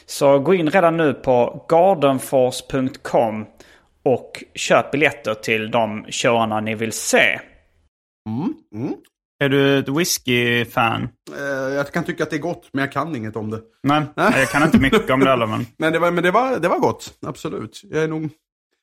Så 0.06 0.38
gå 0.38 0.54
in 0.54 0.70
redan 0.70 0.96
nu 0.96 1.14
på 1.14 1.64
gardenforce.com 1.68 3.46
och 4.06 4.44
köp 4.54 4.90
biljetter 4.90 5.34
till 5.34 5.70
de 5.70 6.04
showerna 6.10 6.60
ni 6.60 6.74
vill 6.74 6.92
se. 6.92 7.40
Är 9.44 9.48
du 9.48 9.78
ett 9.78 9.88
whisky-fan? 9.88 11.08
Eh, 11.38 11.74
jag 11.74 11.92
kan 11.92 12.04
tycka 12.04 12.22
att 12.22 12.30
det 12.30 12.36
är 12.36 12.40
gott, 12.40 12.68
men 12.72 12.80
jag 12.84 12.92
kan 12.92 13.16
inget 13.16 13.36
om 13.36 13.50
det. 13.50 13.60
Nej, 13.82 14.02
jag 14.16 14.48
kan 14.48 14.62
inte 14.62 14.78
mycket 14.78 15.10
om 15.10 15.20
det 15.20 15.30
heller. 15.30 15.46
Men... 15.46 15.66
Men 15.78 15.92
det 15.92 15.98
var, 15.98 16.10
men 16.10 16.24
det 16.24 16.30
var, 16.30 16.58
det 16.58 16.68
var 16.68 16.78
gott, 16.78 17.14
absolut. 17.26 17.80
Jag 17.84 18.02
är 18.02 18.08
nog... 18.08 18.30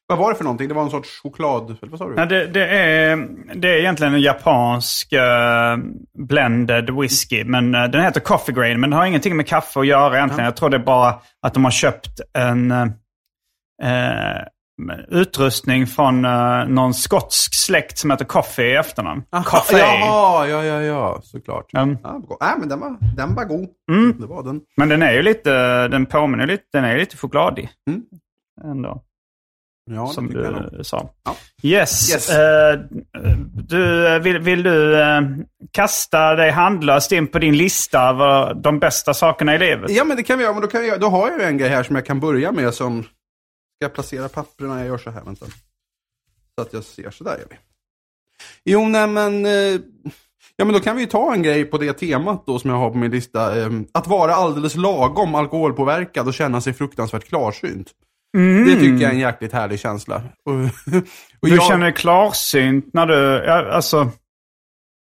Vad 0.07 0.17
var 0.17 0.29
det 0.29 0.35
för 0.35 0.43
någonting? 0.43 0.67
Det 0.67 0.73
var 0.73 0.83
en 0.83 0.89
sorts 0.89 1.21
choklad... 1.21 1.75
Eller 1.81 1.91
vad 1.91 1.99
sa 1.99 2.09
du? 2.09 2.15
Ja, 2.17 2.25
det, 2.25 2.47
det, 2.47 2.67
är, 2.67 3.27
det 3.55 3.67
är 3.67 3.79
egentligen 3.79 4.13
en 4.13 4.21
japansk 4.21 5.13
eh, 5.13 5.77
blended 6.17 6.89
whisky. 6.89 7.43
Men 7.43 7.75
eh, 7.75 7.83
den 7.83 8.01
heter 8.01 8.19
Coffee 8.19 8.53
Grain. 8.53 8.79
Men 8.79 8.89
den 8.89 8.99
har 8.99 9.05
ingenting 9.05 9.37
med 9.37 9.47
kaffe 9.47 9.79
att 9.79 9.87
göra 9.87 10.17
egentligen. 10.17 10.45
Jag 10.45 10.55
tror 10.55 10.69
det 10.69 10.77
är 10.77 10.85
bara 10.85 11.15
att 11.41 11.53
de 11.53 11.63
har 11.63 11.71
köpt 11.71 12.21
en 12.33 12.71
eh, 12.71 12.85
utrustning 15.09 15.87
från 15.87 16.25
eh, 16.25 16.65
någon 16.67 16.93
skotsk 16.93 17.53
släkt 17.55 17.97
som 17.97 18.11
heter 18.11 18.25
Coffee 18.25 18.65
i 18.71 18.75
efternamn. 18.75 19.23
Coffee. 19.45 19.79
Jaha, 19.79 20.47
ja, 20.47 20.63
ja, 20.63 20.81
ja, 20.81 21.19
såklart. 21.23 21.73
Mm. 21.73 21.97
Ja. 22.03 22.21
Nej, 22.41 22.53
men 22.59 22.69
den 22.69 22.79
var, 22.79 22.97
den 23.17 23.35
var 23.35 23.45
god. 23.45 23.67
Det 24.19 24.25
var 24.27 24.43
den. 24.43 24.61
Men 24.77 24.89
den 24.89 25.01
är 25.01 25.13
ju 25.13 25.21
lite, 25.21 25.87
den 25.87 26.05
påminner 26.05 26.47
lite, 26.47 26.63
den 26.73 26.83
är 26.83 26.93
ju 26.93 26.99
lite 26.99 27.17
chokladig. 27.17 27.69
Mm. 27.89 28.01
Ändå. 28.63 29.01
Ja, 29.91 30.07
som 30.07 30.31
jag 30.31 30.69
du 30.77 30.83
sa. 30.83 31.09
Ja. 31.25 31.35
Yes. 31.63 32.13
Yes. 32.13 32.29
Eh, 32.29 32.79
du, 33.53 34.19
vill, 34.19 34.39
vill 34.39 34.63
du 34.63 35.01
eh, 35.01 35.21
kasta 35.71 36.35
dig 36.35 36.51
handlöst 36.51 37.11
in 37.11 37.27
på 37.27 37.39
din 37.39 37.57
lista 37.57 38.01
över 38.09 38.53
de 38.53 38.79
bästa 38.79 39.13
sakerna 39.13 39.55
i 39.55 39.59
livet? 39.59 39.91
Ja, 39.91 40.03
men 40.03 40.17
det 40.17 40.23
kan 40.23 40.37
vi 40.37 40.43
göra. 40.43 40.53
Men 40.53 40.61
då, 40.61 40.67
kan 40.67 40.85
göra- 40.85 40.97
då 40.97 41.07
har 41.09 41.29
jag 41.31 41.43
en 41.43 41.57
grej 41.57 41.69
här 41.69 41.83
som 41.83 41.95
jag 41.95 42.05
kan 42.05 42.19
börja 42.19 42.51
med 42.51 42.73
som... 42.73 43.03
Ska 43.75 43.85
jag 43.85 43.93
placera 43.93 44.29
papperna? 44.29 44.77
Jag 44.79 44.87
gör 44.87 44.97
så 44.97 45.09
här, 45.11 45.23
vänta. 45.23 45.45
Så 46.55 46.61
att 46.61 46.73
jag 46.73 46.83
ser, 46.83 47.11
så 47.11 47.23
där 47.23 47.37
gör 47.37 47.47
vi. 47.49 47.55
Jo, 48.65 48.87
nej 48.87 49.07
men... 49.07 49.45
Eh, 49.45 49.79
ja, 50.55 50.65
men 50.65 50.73
då 50.73 50.79
kan 50.79 50.95
vi 50.95 51.01
ju 51.01 51.07
ta 51.07 51.33
en 51.33 51.43
grej 51.43 51.65
på 51.65 51.77
det 51.77 51.93
temat 51.93 52.43
då 52.45 52.59
som 52.59 52.69
jag 52.69 52.77
har 52.77 52.89
på 52.91 52.97
min 52.97 53.11
lista. 53.11 53.59
Eh, 53.61 53.69
att 53.91 54.07
vara 54.07 54.35
alldeles 54.35 54.75
lagom 54.75 55.35
alkoholpåverkad 55.35 56.27
och 56.27 56.33
känna 56.33 56.61
sig 56.61 56.73
fruktansvärt 56.73 57.23
klarsynt. 57.27 57.91
Det 58.65 58.73
tycker 58.75 58.93
jag 58.93 59.03
är 59.03 59.09
en 59.13 59.19
jäkligt 59.19 59.53
härlig 59.53 59.79
känsla. 59.79 60.15
Och, 60.43 60.53
och 60.53 61.47
Du 61.49 61.55
jag- 61.55 61.63
känner 61.67 61.85
dig 61.85 61.93
klarsynt 61.93 62.93
när 62.93 63.05
du... 63.07 63.43
Ja, 63.45 63.71
alltså, 63.71 64.11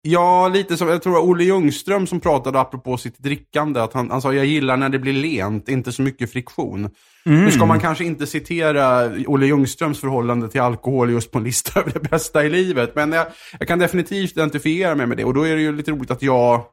Ja, 0.04 0.48
lite 0.48 0.78
som, 0.78 0.88
jag 0.88 1.02
tror 1.04 1.18
Olle 1.30 1.44
Ljungström 1.44 2.08
som 2.08 2.20
pratade 2.20 2.60
apropå 2.60 2.98
sitt 2.98 3.18
drickande. 3.18 3.80
Att 3.80 3.94
han, 3.94 4.12
han 4.12 4.22
sa, 4.22 4.34
jag 4.34 4.46
gillar 4.46 4.78
när 4.78 4.90
det 4.90 5.00
blir 5.00 5.14
lent, 5.14 5.70
inte 5.70 5.92
så 5.92 6.02
mycket 6.02 6.32
friktion. 6.32 6.90
Nu 7.26 7.52
ska 7.52 7.66
man 7.66 7.80
kanske 7.80 8.06
inte 8.06 8.28
citera 8.28 9.12
Olle 9.28 9.46
Ljungströms 9.46 10.00
förhållande 10.00 10.50
till 10.50 10.62
alkohol 10.62 11.12
just 11.12 11.32
på 11.32 11.38
en 11.38 11.44
lista 11.44 11.80
över 11.80 11.92
det 11.92 12.10
bästa 12.10 12.46
i 12.46 12.50
livet. 12.50 12.96
Men 12.96 13.12
jag, 13.12 13.28
jag 13.60 13.68
kan 13.68 13.80
definitivt 13.80 14.32
identifiera 14.32 14.96
mig 14.96 15.08
med 15.08 15.18
det. 15.18 15.24
Och 15.24 15.34
då 15.34 15.48
är 15.48 15.56
det 15.56 15.62
ju 15.62 15.76
lite 15.76 15.92
roligt 15.92 16.12
att 16.12 16.22
jag, 16.22 16.64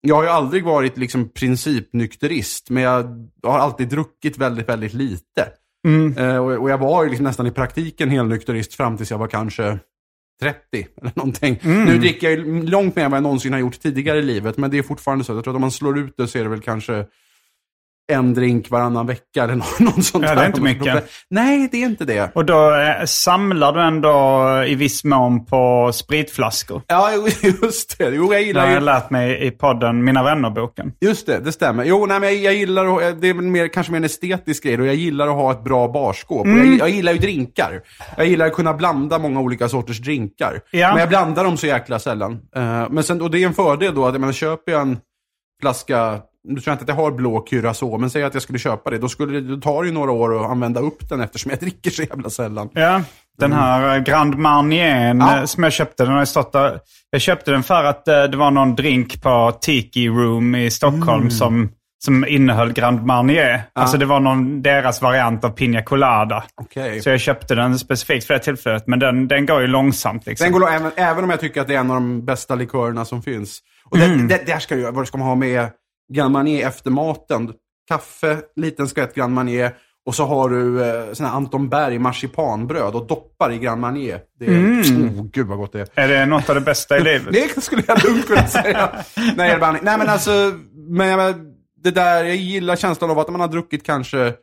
jag 0.00 0.16
har 0.16 0.22
ju 0.22 0.28
aldrig 0.28 0.64
varit 0.64 0.98
liksom 0.98 1.28
principnykterist. 1.28 2.70
Men 2.70 2.82
jag 2.82 3.28
har 3.42 3.58
alltid 3.58 3.88
druckit 3.88 4.38
väldigt, 4.38 4.68
väldigt 4.68 4.94
lite. 4.94 5.48
Eh, 6.16 6.36
och, 6.36 6.52
och 6.52 6.70
jag 6.70 6.78
var 6.78 7.04
ju 7.04 7.10
liksom 7.10 7.24
nästan 7.24 7.46
i 7.46 7.50
praktiken 7.50 8.10
helnykterist 8.10 8.74
fram 8.74 8.96
tills 8.96 9.10
jag 9.10 9.18
var 9.18 9.28
kanske 9.28 9.78
30 10.40 10.86
eller 11.00 11.12
någonting. 11.14 11.60
Mm. 11.62 11.84
Nu 11.84 11.98
dricker 11.98 12.30
jag 12.30 12.38
ju 12.38 12.62
långt 12.62 12.96
mer 12.96 13.04
än 13.04 13.10
vad 13.10 13.16
jag 13.16 13.22
någonsin 13.22 13.52
har 13.52 13.60
gjort 13.60 13.80
tidigare 13.80 14.18
i 14.18 14.22
livet, 14.22 14.56
men 14.56 14.70
det 14.70 14.78
är 14.78 14.82
fortfarande 14.82 15.24
så. 15.24 15.32
Jag 15.32 15.44
tror 15.44 15.52
att 15.52 15.56
om 15.56 15.60
man 15.60 15.70
slår 15.70 15.98
ut 15.98 16.14
det 16.16 16.28
så 16.28 16.38
är 16.38 16.42
det 16.42 16.48
väl 16.48 16.60
kanske 16.60 17.06
en 18.12 18.34
drink 18.34 18.70
varannan 18.70 19.06
vecka 19.06 19.44
eller 19.44 19.54
något, 19.54 19.80
något 19.80 20.04
sånt 20.04 20.24
Ja, 20.28 20.34
det 20.34 20.42
är 20.42 20.46
inte 20.46 20.60
mycket. 20.60 21.04
Nej, 21.30 21.68
det 21.72 21.82
är 21.82 21.86
inte 21.86 22.04
det. 22.04 22.30
Och 22.34 22.44
då 22.44 22.74
eh, 22.74 23.04
samlar 23.04 23.72
du 23.72 23.80
ändå 23.80 24.64
i 24.66 24.74
viss 24.74 25.04
mån 25.04 25.46
på 25.46 25.90
spritflaskor. 25.94 26.82
Ja, 26.86 27.10
just 27.62 27.98
det. 27.98 28.10
Jo, 28.10 28.22
jag 28.32 28.42
Det 28.42 28.46
gillar 28.46 28.60
har 28.60 28.68
ju... 28.68 28.74
jag 28.74 28.82
lärt 28.82 29.10
mig 29.10 29.46
i 29.46 29.50
podden 29.50 30.04
Mina 30.04 30.22
vänner-boken. 30.22 30.92
Just 31.00 31.26
det, 31.26 31.38
det 31.38 31.52
stämmer. 31.52 31.84
Jo, 31.84 32.06
nej, 32.06 32.20
men 32.20 32.28
jag, 32.28 32.38
jag 32.38 32.54
gillar 32.54 33.02
att, 33.02 33.20
det 33.20 33.28
är 33.28 33.34
mer, 33.34 33.68
kanske 33.68 33.92
mer 33.92 33.96
en 33.98 34.04
estetisk 34.04 34.62
grej 34.64 34.80
och 34.80 34.86
jag 34.86 34.94
gillar 34.94 35.28
att 35.28 35.34
ha 35.34 35.52
ett 35.52 35.64
bra 35.64 35.88
barskåp. 35.88 36.46
Mm. 36.46 36.70
jag, 36.70 36.78
jag 36.88 36.90
gillar 36.90 37.12
ju 37.12 37.18
drinkar. 37.18 37.80
Jag 38.16 38.26
gillar 38.26 38.46
att 38.46 38.52
kunna 38.54 38.74
blanda 38.74 39.18
många 39.18 39.40
olika 39.40 39.68
sorters 39.68 39.98
drinkar. 40.00 40.60
Ja. 40.70 40.88
Men 40.90 40.98
jag 41.00 41.08
blandar 41.08 41.44
dem 41.44 41.56
så 41.56 41.66
jäkla 41.66 41.98
sällan. 41.98 42.32
Eh, 42.56 42.86
men 42.90 43.02
sen, 43.04 43.22
och 43.22 43.30
det 43.30 43.42
är 43.42 43.46
en 43.46 43.54
fördel 43.54 43.94
då 43.94 44.06
att 44.06 44.14
jag 44.14 44.20
menar, 44.20 44.32
köper 44.32 44.72
jag 44.72 44.80
en 44.80 44.98
flaska, 45.60 46.20
nu 46.48 46.54
tror 46.60 46.62
jag 46.70 46.74
inte 46.74 46.82
att 46.92 46.98
jag 46.98 47.04
har 47.04 47.10
blå 47.10 47.40
Curacao, 47.40 47.98
men 47.98 48.10
säg 48.10 48.22
att 48.22 48.34
jag 48.34 48.42
skulle 48.42 48.58
köpa 48.58 48.90
det, 48.90 48.98
då, 48.98 49.08
skulle 49.08 49.40
det, 49.40 49.54
då 49.54 49.60
tar 49.60 49.82
det 49.82 49.88
ju 49.88 49.94
några 49.94 50.10
år 50.12 50.44
att 50.44 50.50
använda 50.50 50.80
upp 50.80 51.08
den 51.08 51.20
eftersom 51.20 51.50
jag 51.50 51.60
dricker 51.60 51.90
så 51.90 52.02
jävla 52.02 52.30
sällan. 52.30 52.68
Ja, 52.72 53.02
den 53.38 53.52
här 53.52 53.96
eh, 53.96 54.02
Grand 54.02 54.34
Marnier 54.38 55.10
Mm. 55.10 55.18
Ja. 55.28 55.38
eh, 55.38 55.44
som 55.44 55.62
jag 55.62 55.72
köpte, 55.72 56.04
den 56.04 56.12
har 56.14 56.24
stått 56.24 56.52
där. 56.52 56.80
Jag 57.10 57.20
köpte 57.20 57.50
den 57.50 57.62
för 57.62 57.84
att 57.84 58.08
eh, 58.08 58.22
det 58.24 58.36
var 58.36 58.50
någon 58.50 58.74
drink 58.74 59.22
på 59.22 59.52
Tiki 59.60 60.08
Room 60.08 60.54
i 60.54 60.70
Stockholm 60.70 61.20
Mm. 61.20 61.30
som, 61.30 61.68
som 62.04 62.24
innehöll 62.28 62.72
Grand 62.72 63.06
Marnier. 63.06 63.62
Alltså 63.72 63.96
det 63.98 64.06
var 64.06 64.20
någon, 64.20 64.62
deras 64.62 65.02
variant 65.02 65.44
av 65.44 65.48
Pina 65.50 65.82
Colada. 65.82 66.44
Okej. 66.62 67.00
Så 67.02 67.10
jag 67.10 67.20
köpte 67.20 67.54
den 67.54 67.78
specifikt 67.78 68.26
för 68.26 68.34
det 68.34 68.40
tillfället. 68.40 68.86
Men 68.86 68.98
den, 68.98 69.28
den 69.28 69.46
går 69.46 69.60
ju 69.60 69.66
långsamt 69.66 70.26
liksom. 70.26 70.44
Den 70.44 70.52
går, 70.60 70.70
även, 70.70 70.90
även 70.96 71.24
om 71.24 71.30
jag 71.30 71.40
tycker 71.40 71.60
att 71.60 71.68
det 71.68 71.74
är 71.74 71.78
en 71.80 71.90
av 71.90 71.96
de 71.96 72.24
bästa 72.24 72.54
likörerna 72.54 73.04
som 73.04 73.22
finns. 73.22 73.58
Och 73.90 73.98
det, 73.98 74.06
det, 74.28 74.46
där 74.46 74.58
ska 74.58 74.76
ju, 74.76 74.90
vad 74.90 75.08
ska 75.08 75.18
man 75.18 75.28
ha 75.28 75.34
med 75.34 75.68
Grand 76.12 76.32
Marnier 76.32 76.66
efter 76.68 76.90
maten? 76.90 77.52
Kaffe, 77.88 78.38
liten 78.56 78.88
skvätt 78.88 79.14
Grand 79.14 79.34
Marnier 79.34 79.74
och 80.06 80.14
så 80.14 80.24
har 80.24 80.48
du 80.48 80.84
eh, 80.84 81.12
sån 81.12 81.26
här 81.26 81.32
Anton 81.32 81.68
Berg 81.68 81.98
marsipanbröd 81.98 82.94
och 82.94 83.06
doppar 83.06 83.52
i 83.52 83.58
Grand 83.58 83.80
Marnier. 83.80 84.20
Det 84.38 84.44
är, 84.46 84.50
oh, 84.82 85.24
gud 85.32 85.46
vad 85.46 85.58
gott 85.58 85.72
det 85.72 85.80
är. 85.80 86.04
Är 86.04 86.08
det 86.08 86.26
något 86.26 86.48
av 86.48 86.54
det 86.54 86.60
bästa 86.60 86.98
i 86.98 87.00
livet? 87.04 87.32
Det 87.54 87.60
skulle 87.62 87.82
jag 87.86 88.04
lugnt 88.04 88.26
kunna 88.26 88.46
säga. 88.46 88.90
Nej, 89.36 89.58
bara- 89.58 89.72
nej 89.72 89.98
men 89.98 90.08
alltså, 90.08 90.52
men, 90.88 91.18
det 91.82 91.90
där, 91.90 92.24
jag 92.24 92.36
gillar 92.36 92.76
känslan 92.76 93.10
av 93.10 93.18
att 93.18 93.30
man 93.30 93.40
har 93.40 93.48
druckit 93.48 93.86
kanske 93.86 94.34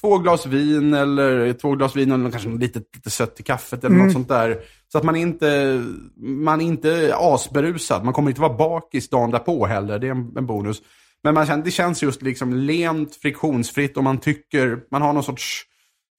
två 0.00 0.18
glas 0.18 0.46
vin 0.46 0.94
eller 0.94 1.52
två 1.52 1.74
glas 1.74 1.96
vin 1.96 2.12
och 2.26 2.32
kanske 2.32 2.48
lite, 2.50 2.80
lite 2.94 3.10
sött 3.10 3.40
i 3.40 3.42
kaffet 3.42 3.84
eller 3.84 3.96
något 3.96 4.12
sånt 4.12 4.28
där. 4.28 4.58
Så 4.94 4.98
att 4.98 5.04
man 5.04 5.16
inte, 5.16 5.82
man 6.16 6.60
är 6.60 6.64
inte 6.64 7.14
asberusad. 7.16 8.04
Man 8.04 8.14
kommer 8.14 8.30
inte 8.30 8.40
vara 8.40 8.54
bakis 8.54 9.08
dagen 9.08 9.30
därpå 9.30 9.66
heller. 9.66 9.98
Det 9.98 10.06
är 10.06 10.10
en, 10.10 10.32
en 10.36 10.46
bonus. 10.46 10.82
Men 11.22 11.34
man 11.34 11.46
känner, 11.46 11.64
det 11.64 11.70
känns 11.70 12.02
just 12.02 12.22
liksom 12.22 12.54
lent, 12.54 13.16
friktionsfritt 13.16 13.96
och 13.96 14.04
man 14.04 14.18
tycker, 14.18 14.80
man 14.90 15.02
har 15.02 15.12
någon 15.12 15.22
sorts 15.22 15.62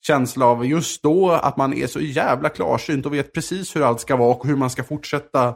känsla 0.06 0.46
av 0.46 0.66
just 0.66 1.02
då 1.02 1.30
att 1.30 1.56
man 1.56 1.74
är 1.74 1.86
så 1.86 2.00
jävla 2.00 2.48
klarsynt 2.48 3.06
och 3.06 3.14
vet 3.14 3.32
precis 3.32 3.76
hur 3.76 3.82
allt 3.82 4.00
ska 4.00 4.16
vara 4.16 4.34
och 4.34 4.46
hur 4.46 4.56
man 4.56 4.70
ska 4.70 4.84
fortsätta 4.84 5.54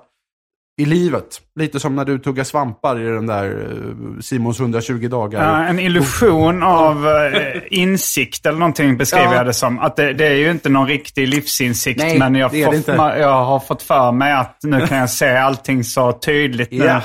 i 0.80 0.84
livet. 0.84 1.40
Lite 1.54 1.80
som 1.80 1.96
när 1.96 2.04
du 2.04 2.18
tuggar 2.18 2.44
svampar 2.44 3.00
i 3.00 3.04
den 3.04 3.26
där 3.26 3.44
eh, 3.44 4.20
Simons 4.20 4.60
120 4.60 5.08
dagar. 5.08 5.44
Ja, 5.60 5.64
en 5.66 5.78
illusion 5.78 6.62
av 6.62 7.08
eh, 7.08 7.62
insikt 7.70 8.46
eller 8.46 8.58
någonting 8.58 8.96
beskriver 8.96 9.24
Ja. 9.26 9.34
jag 9.34 9.46
det 9.46 9.52
som. 9.54 9.78
Att 9.78 9.96
det, 9.96 10.12
det 10.12 10.26
är 10.26 10.34
ju 10.34 10.50
inte 10.50 10.68
någon 10.68 10.86
riktig 10.88 11.28
livsinsikt. 11.28 11.98
Nej, 12.00 12.18
men 12.18 12.34
jag, 12.34 12.50
det 12.50 12.64
får, 12.64 12.92
det 13.12 13.18
jag 13.18 13.44
har 13.44 13.60
fått 13.60 13.82
för 13.82 14.12
mig 14.12 14.32
att 14.32 14.58
nu 14.62 14.86
kan 14.86 14.98
jag 14.98 15.10
se 15.10 15.36
allting 15.36 15.84
så 15.84 16.12
tydligt. 16.12 16.68
Ja. 16.72 17.02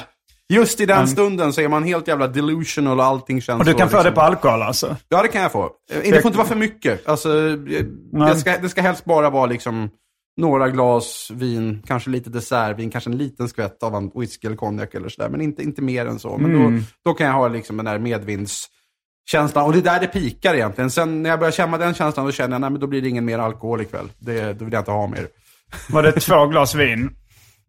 Just 0.54 0.80
i 0.82 0.86
den 0.86 1.08
stunden 1.08 1.54
så 1.54 1.62
är 1.62 1.68
man 1.68 1.84
helt 1.84 2.08
jävla 2.08 2.28
delusional 2.28 3.00
och 3.00 3.06
allting 3.06 3.42
känns 3.42 3.60
Och 3.60 3.66
du 3.66 3.74
kan 3.74 3.90
få 3.90 3.98
det 3.98 4.04
liksom- 4.04 4.14
på 4.16 4.22
alkohol 4.22 4.62
alltså? 4.62 4.96
Ja, 5.10 5.22
det 5.22 5.28
kan 5.28 5.42
jag 5.42 5.52
få. 5.52 5.64
Eh, 5.64 5.70
Det 6.12 6.22
får 6.22 6.30
inte 6.30 6.38
vara 6.38 6.48
för 6.48 6.56
mycket. 6.56 7.08
Alltså, 7.10 7.30
det, 7.56 8.36
ska, 8.40 8.58
det 8.62 8.70
ska 8.70 8.82
helst 8.82 9.06
bara 9.06 9.30
vara 9.30 9.46
liksom 9.46 9.90
några 10.38 10.70
glas 10.70 11.32
vin, 11.34 11.84
kanske 11.88 12.10
lite 12.10 12.30
dessertvin, 12.30 12.90
kanske 12.90 13.10
en 13.10 13.18
liten 13.18 13.50
skvätt 13.50 13.84
av 13.84 13.96
en 13.96 14.12
whisky 14.16 14.48
eller 14.48 14.58
konjak 14.58 14.96
eller 14.96 15.10
sådär. 15.10 15.30
Men 15.30 15.42
inte, 15.42 15.64
inte 15.64 15.82
mer 15.82 16.06
än 16.06 16.20
så. 16.20 16.38
Men 16.38 16.56
Mm. 16.56 16.76
då, 17.04 17.12
då 17.12 17.14
kan 17.14 17.28
jag 17.28 17.34
ha 17.34 17.48
liksom 17.48 17.78
den 17.78 17.86
där 17.86 18.00
medvindskänslan. 18.00 19.66
Och 19.66 19.74
det 19.74 19.80
är 19.80 19.84
där 19.84 20.00
det 20.00 20.08
pikar 20.08 20.54
egentligen. 20.56 20.92
Sen 20.92 21.24
när 21.24 21.30
jag 21.30 21.40
börjar 21.40 21.52
känna 21.52 21.78
den 21.78 21.94
känslan, 21.94 22.26
då 22.26 22.32
känner 22.32 22.54
jag, 22.56 22.62
nej 22.62 22.70
men 22.70 22.80
då 22.80 22.88
blir 22.88 23.02
det 23.02 23.10
ingen 23.10 23.26
mer 23.26 23.40
alkohol 23.40 23.82
ikväll. 23.82 24.10
Det, 24.20 24.54
då 24.54 24.66
vill 24.66 24.74
jag 24.74 24.82
inte 24.82 24.92
ha 24.92 25.08
mer. 25.08 25.28
Var 25.90 26.04
det 26.04 26.12
två 26.12 26.46
glas 26.48 26.76
vin? 26.76 27.10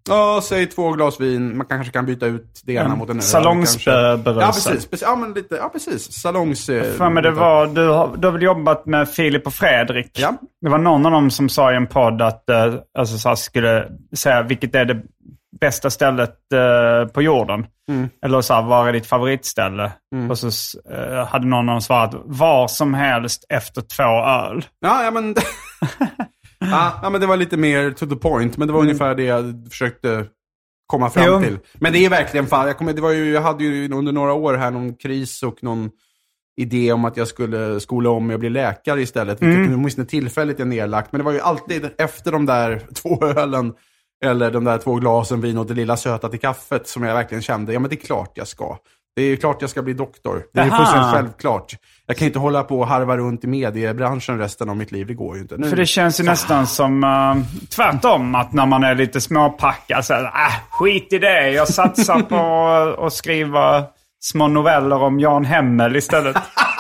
Ja, 0.09 0.41
säg 0.45 0.67
två 0.67 0.93
glas 0.93 1.21
vin. 1.21 1.57
Man 1.57 1.67
kanske 1.67 1.93
kan 1.93 2.07
byta 2.07 2.27
ut 2.27 2.61
det 2.65 2.73
ena 2.73 2.97
mot 2.97 3.11
en 3.11 3.17
öl. 3.17 3.21
kanske. 3.21 3.29
Salongsberusad. 3.31 4.43
Ja, 4.43 4.47
precis. 4.47 4.87
precis. 4.87 5.03
Ja, 5.03 5.17
men 5.17 5.33
lite, 5.33 5.55
ja, 5.55 5.69
precis. 5.69 6.13
Salongs... 6.13 6.69
eh, 6.69 6.93
För 6.93 7.11
mig 7.11 7.23
det 7.23 7.31
var, 7.31 7.67
du 7.67 7.89
har, 7.89 8.17
du 8.17 8.27
har 8.27 8.33
väl 8.33 8.43
jobbat 8.43 8.87
med 8.87 9.09
Filip 9.09 9.47
och 9.47 9.55
Fredrik? 9.55 10.11
Ja. 10.19 10.35
Det 10.61 10.69
var 10.69 10.79
någon 10.79 11.07
av 11.07 11.13
dem 11.13 11.31
som 11.31 11.49
sa 11.49 11.73
i 11.73 11.77
en 11.77 11.87
podd 11.87 12.23
att, 12.23 12.51
eh, 12.51 12.75
alltså 12.99 13.19
så 13.19 13.37
skulle 13.37 13.89
säga 14.17 14.43
vilket 14.43 14.75
är 14.75 14.85
det 14.85 15.03
bästa 15.61 15.91
stället 15.91 16.37
eh, 16.53 17.09
på 17.13 17.23
jorden. 17.23 17.67
Mm. 17.91 18.09
Eller 18.25 18.41
så 18.41 18.55
här, 18.55 18.63
var 18.63 18.89
är 18.89 18.93
ditt 18.93 19.07
favoritställe? 19.07 19.93
Och 20.31 20.39
så 20.39 20.47
eh, 20.93 21.27
hade 21.27 21.47
någon 21.47 21.69
av 21.69 21.75
dem 21.75 21.81
svarat 21.81 22.15
var 22.25 22.69
som 22.69 22.95
helst 22.95 23.45
efter 23.49 23.81
två 23.83 24.25
öl. 24.25 24.65
Ja, 24.81 25.05
ja 25.05 25.11
men... 25.11 25.35
ja, 26.59 26.93
ja, 27.03 27.11
men 27.11 27.21
det 27.21 27.27
var 27.27 27.37
lite 27.37 27.57
mer 27.57 27.91
to 27.91 28.07
the 28.07 28.17
point. 28.17 28.57
Men 28.57 28.69
det 28.69 28.75
var 28.75 28.81
ungefär 28.81 29.15
det 29.15 29.23
jag 29.25 29.67
försökte 29.71 30.27
komma 30.87 31.11
fram 31.11 31.25
Jo. 31.27 31.41
till. 31.41 31.59
Men 31.75 31.93
det 31.93 32.05
är 32.05 32.11
verkligen 32.11 32.47
fan, 32.47 32.67
jag, 32.67 32.79
kommer, 32.79 32.93
det 32.93 33.01
var 33.01 33.11
ju, 33.13 33.33
jag 33.33 33.43
hade 33.43 33.65
ju 33.65 33.93
under 33.93 34.13
några 34.13 34.33
år 34.33 34.55
här 34.55 34.71
någon 34.71 34.95
kris 34.95 35.43
och 35.43 35.63
någon 35.63 35.91
idé 36.61 36.93
om 36.93 37.05
att 37.05 37.17
jag 37.17 37.29
skulle 37.29 37.81
skola 37.81 38.11
om 38.11 38.27
mig 38.27 38.35
och 38.35 38.41
bli 38.41 38.51
läkare 38.51 39.03
istället. 39.03 39.43
Vilket 39.43 39.67
Mm. 39.67 39.75
åtminstone 39.79 40.07
tillfälligt 40.07 40.61
är 40.61 40.65
nedlagt. 40.65 41.13
Men 41.13 41.19
det 41.19 41.25
var 41.25 41.33
ju 41.33 41.41
alltid 41.41 41.91
efter 41.99 42.33
de 42.33 42.47
där 42.47 42.83
två 42.95 43.25
ölen 43.27 43.73
eller 44.25 44.51
de 44.51 44.65
där 44.65 44.79
två 44.79 44.95
glasen 44.95 45.41
vin 45.41 45.59
och 45.59 45.67
det 45.67 45.75
lilla 45.75 45.97
söta 45.97 46.29
till 46.29 46.41
kaffet 46.41 46.89
som 46.89 47.03
jag 47.03 47.15
verkligen 47.15 47.43
kände, 47.43 47.73
ja 47.73 47.79
men 47.81 47.89
det 47.91 47.95
är 47.97 48.07
klart 48.07 48.33
jag 48.35 48.49
ska. 48.49 48.79
Det 49.17 49.23
är 49.23 49.37
klart 49.37 49.61
jag 49.61 49.71
ska 49.71 49.83
bli 49.83 49.95
doktor. 49.95 50.43
Det 50.53 50.61
är 50.61 50.67
Aha. 50.71 50.77
fullständigt 50.77 51.13
självklart. 51.15 51.75
Jag 52.07 52.17
kan 52.17 52.27
inte 52.27 52.39
hålla 52.39 52.63
på 52.63 52.81
och 52.81 52.87
harva 52.87 53.17
runt 53.17 53.45
i 53.45 53.47
mediebranschen 53.47 54.39
resten 54.39 54.69
av 54.69 54.77
mitt 54.77 54.93
liv. 54.93 55.07
Det 55.07 55.15
går 55.15 55.37
ju 55.37 55.43
inte. 55.43 55.57
Nu, 55.57 55.69
För 55.71 55.77
det 55.77 55.87
känns 55.87 56.21
ju 56.21 56.25
nästan 56.25 56.67
som 56.67 57.05
uh, 57.05 57.37
tvärtom. 57.77 58.35
Att 58.35 58.53
när 58.53 58.67
man 58.67 58.85
är 58.85 58.95
lite 58.95 59.21
småpackad 59.21 60.05
så 60.05 60.15
här, 60.15 60.25
äh, 60.25 60.31
skit 60.71 61.13
i 61.13 61.19
det. 61.19 61.51
Jag 61.51 61.69
satsar 61.69 62.21
på 62.21 63.07
att 63.07 63.13
skriva 63.13 63.85
små 64.21 64.49
noveller 64.49 65.03
om 65.03 65.21
Jan 65.21 65.45
Hemmel 65.45 65.97
istället. 65.97 66.37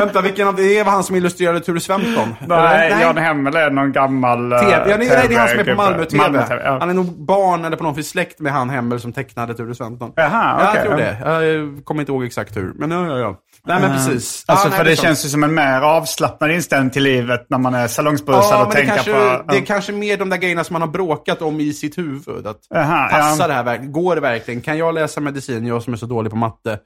Vänta, 0.00 0.20
vilken 0.20 0.48
av 0.48 0.56
det 0.56 0.78
är 0.78 0.84
han 0.84 1.04
som 1.04 1.16
illustrerade 1.16 1.60
Ture 1.60 1.80
Sventon? 1.80 2.34
Nej? 2.48 2.96
Jan 3.00 3.16
Hemmel 3.16 3.56
är 3.56 3.70
någon 3.70 3.92
gammal 3.92 4.52
uh, 4.52 4.58
TV. 4.58 4.72
Ja, 4.72 4.78
nej, 4.86 5.08
nej, 5.08 5.26
det 5.28 5.34
är 5.34 5.38
han 5.38 5.48
som 5.48 5.58
är 5.58 5.64
på 5.64 5.74
Malmö 5.74 6.04
TV. 6.04 6.22
Malmö-TV, 6.22 6.62
ja. 6.64 6.76
Han 6.80 6.90
är 6.90 6.94
nog 6.94 7.26
barn 7.26 7.64
eller 7.64 7.76
på 7.76 7.84
något 7.84 7.98
vis 7.98 8.08
släkt 8.08 8.40
med 8.40 8.52
han 8.52 8.70
Hemmel 8.70 9.00
som 9.00 9.12
tecknade 9.12 9.54
Ture 9.54 9.74
Sventon. 9.74 10.12
Jaha, 10.16 10.56
Ja, 10.60 10.68
okej. 10.68 10.80
jag 10.80 10.84
tror 10.86 10.96
det. 10.96 11.40
Jag 11.44 11.84
kommer 11.84 12.00
inte 12.02 12.12
ihåg 12.12 12.24
exakt 12.24 12.56
hur. 12.56 12.72
Men 12.76 12.90
ja, 12.90 13.06
ja, 13.06 13.18
ja. 13.18 13.36
Nej, 13.66 13.80
men 13.80 13.92
precis. 13.92 14.44
Alltså 14.48 14.66
ja, 14.66 14.70
nej, 14.70 14.78
för 14.78 14.84
det 14.84 14.90
är 14.92 14.96
sant. 14.96 15.06
känns 15.06 15.24
ju 15.24 15.28
som 15.28 15.44
en 15.44 15.54
mer 15.54 15.80
avslappnad 15.80 16.50
inställning 16.50 16.90
till 16.90 17.02
livet 17.02 17.46
när 17.50 17.58
man 17.58 17.74
är 17.74 17.88
salongsberusad 17.88 18.44
Ja, 18.52 18.64
och 18.66 18.70
det, 18.70 18.76
tänker 18.76 18.94
kanske, 18.94 19.12
på... 19.12 19.52
det 19.52 19.56
är 19.56 19.60
kanske 19.60 19.92
mer 19.92 20.16
de 20.16 20.30
där 20.30 20.36
grejerna 20.36 20.64
som 20.64 20.74
man 20.74 20.82
har 20.82 20.88
bråkat 20.88 21.42
om 21.42 21.60
i 21.60 21.72
sitt 21.72 21.98
huvud. 21.98 22.46
Att 22.46 22.56
Jaha, 22.70 23.08
passar 23.10 23.44
ja. 23.44 23.48
det 23.48 23.54
här 23.54 23.64
verkligen? 23.64 23.92
Går 23.92 24.14
det 24.14 24.20
verkligen? 24.20 24.60
Kan 24.60 24.78
jag 24.78 24.94
läsa 24.94 25.20
medicin, 25.20 25.66
jag 25.66 25.82
som 25.82 25.92
är 25.92 25.96
så 25.96 26.06
dålig 26.06 26.30
på 26.30 26.36
matte? 26.38 26.78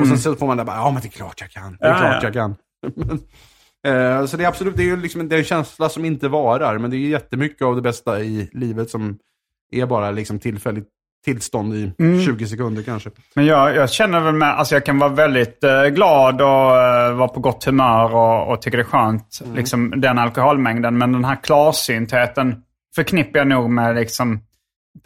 Och 0.00 0.06
sen 0.08 0.18
så 0.18 0.34
får 0.34 0.46
man 0.46 0.56
där 0.56 0.64
bara, 0.64 0.76
ja 0.76 0.90
men 0.90 1.02
det 1.02 1.08
är 1.08 1.10
klart 1.10 1.40
jag 1.40 1.50
kan. 1.50 1.76
Det 1.80 1.86
är 1.86 1.90
Mm. 1.94 2.02
Ja, 2.02 2.10
klart 2.10 2.22
ja. 2.22 2.26
jag 2.28 2.32
kan. 2.34 2.53
Eh, 3.86 4.26
så 4.26 4.36
det 4.36 4.44
är 4.44 4.48
absolut, 4.48 4.76
det 4.76 4.82
är 4.82 4.86
ju 4.86 4.96
liksom 4.96 5.20
en, 5.20 5.28
det 5.28 5.34
är 5.36 5.38
en 5.38 5.44
känsla 5.44 5.88
som 5.88 6.04
inte 6.04 6.28
varar. 6.28 6.78
Men 6.78 6.90
det 6.90 6.96
är 6.96 6.98
ju 6.98 7.08
jättemycket 7.08 7.62
av 7.62 7.76
det 7.76 7.82
bästa 7.82 8.20
i 8.20 8.50
livet 8.52 8.90
som 8.90 9.18
är 9.72 9.86
bara 9.86 10.10
liksom 10.10 10.38
tillfälligt 10.38 10.88
tillstånd 11.24 11.74
i 11.74 11.92
Mm. 11.98 12.20
20 12.24 12.46
sekunder 12.46 12.82
kanske. 12.82 13.10
Men 13.34 13.46
jag, 13.46 13.76
jag 13.76 13.90
känner 13.90 14.20
väl 14.20 14.34
med, 14.34 14.48
alltså 14.48 14.74
jag 14.74 14.86
kan 14.86 14.98
vara 14.98 15.10
väldigt 15.10 15.64
eh, 15.64 15.82
glad 15.84 16.40
och 16.42 16.76
eh, 16.76 17.14
vara 17.14 17.28
på 17.28 17.40
gott 17.40 17.64
humör 17.64 18.14
och, 18.14 18.52
och 18.52 18.62
tycker 18.62 18.78
det 18.78 18.82
är 18.82 18.86
skönt, 18.88 19.38
Mm. 19.44 19.56
liksom 19.56 19.92
den 20.00 20.18
alkoholmängden. 20.18 20.98
Men 20.98 21.12
den 21.12 21.24
här 21.24 21.36
klarsyntheten 21.42 22.62
förknippar 22.96 23.38
jag 23.38 23.48
nog 23.48 23.70
med 23.70 23.94
liksom 23.94 24.40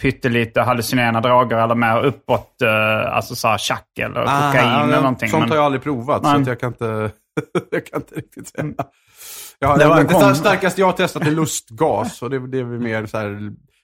pyttelite 0.02 0.60
hallucinerande 0.60 1.20
droger 1.28 1.56
eller 1.56 1.74
mer 1.74 2.04
uppåt, 2.04 2.62
eh, 2.62 3.16
alltså 3.16 3.34
så 3.34 3.48
här 3.48 3.58
tjack 3.58 3.98
eller 4.00 4.20
kokain 4.20 4.68
Ah, 4.68 4.82
eller 4.84 4.96
någonting. 4.96 5.28
Sånt 5.28 5.40
Men- 5.40 5.48
har 5.50 5.56
jag 5.56 5.64
aldrig 5.64 5.82
provat, 5.82 6.22
så 6.24 6.32
Nej. 6.32 6.40
att 6.40 6.46
jag 6.48 6.60
kan 6.60 6.68
inte, 6.68 7.10
jag 7.70 7.86
kan 7.86 8.00
inte 8.00 8.14
riktigt 8.14 8.48
säga. 8.48 8.72
Jag 9.58 9.68
har, 9.68 9.78
Det 9.78 9.88
var 9.88 10.04
kom- 10.04 10.34
starkaste 10.34 10.80
jag 10.80 10.86
har 10.86 10.92
testat 10.92 11.26
är 11.26 11.30
lustgas. 11.30 12.22
Och 12.22 12.30
det, 12.30 12.46
det 12.48 12.58
är 12.58 12.64
mer 12.64 13.06
så 13.06 13.18
här... 13.18 13.28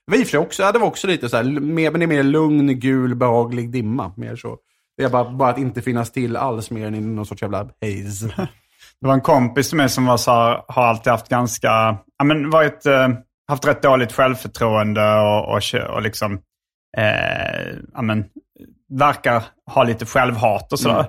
Det 0.07 0.11
var 0.11 0.17
i 0.17 0.21
och 0.21 0.27
för 0.27 0.31
sig 0.31 0.39
också, 0.39 0.63
ja, 0.63 0.71
det 0.71 0.79
var 0.79 0.87
också 0.87 1.07
lite 1.07 1.29
så 1.29 1.37
här, 1.37 1.43
mer, 1.43 1.91
men 1.91 1.99
det 1.99 2.05
är 2.05 2.07
mer 2.07 2.23
lugn, 2.23 2.79
gul, 2.79 3.15
behaglig 3.15 3.71
dimma. 3.71 4.13
Mer 4.17 4.35
så. 4.35 4.57
Det 4.97 5.03
är 5.03 5.09
bara, 5.09 5.29
bara 5.31 5.49
att 5.49 5.57
inte 5.57 5.81
finnas 5.81 6.11
till 6.11 6.37
alls 6.37 6.71
mer 6.71 6.87
än 6.87 6.95
i 6.95 7.01
någon 7.01 7.25
sorts 7.25 7.41
jävla 7.41 7.57
haze. 7.57 8.27
Det 9.01 9.07
var 9.07 9.13
en 9.13 9.21
kompis 9.21 9.69
till 9.69 9.77
mig 9.77 9.89
som 9.89 10.05
var 10.05 10.17
så 10.17 10.31
här, 10.31 10.63
har 10.67 10.83
alltid 10.83 11.11
haft 11.11 11.29
ganska 11.29 11.97
ja, 12.17 12.25
men 12.25 12.49
varit, 12.49 12.85
eh, 12.85 13.07
haft 13.47 13.67
rätt 13.67 13.81
dåligt 13.81 14.11
självförtroende 14.13 15.15
och, 15.15 15.55
och, 15.55 15.61
och 15.95 16.01
liksom, 16.01 16.33
eh, 16.97 17.75
ja, 17.93 18.01
men, 18.01 18.25
verkar 18.93 19.43
ha 19.71 19.83
lite 19.83 20.05
självhat 20.05 20.73
och 20.73 20.79
sådär. 20.79 21.05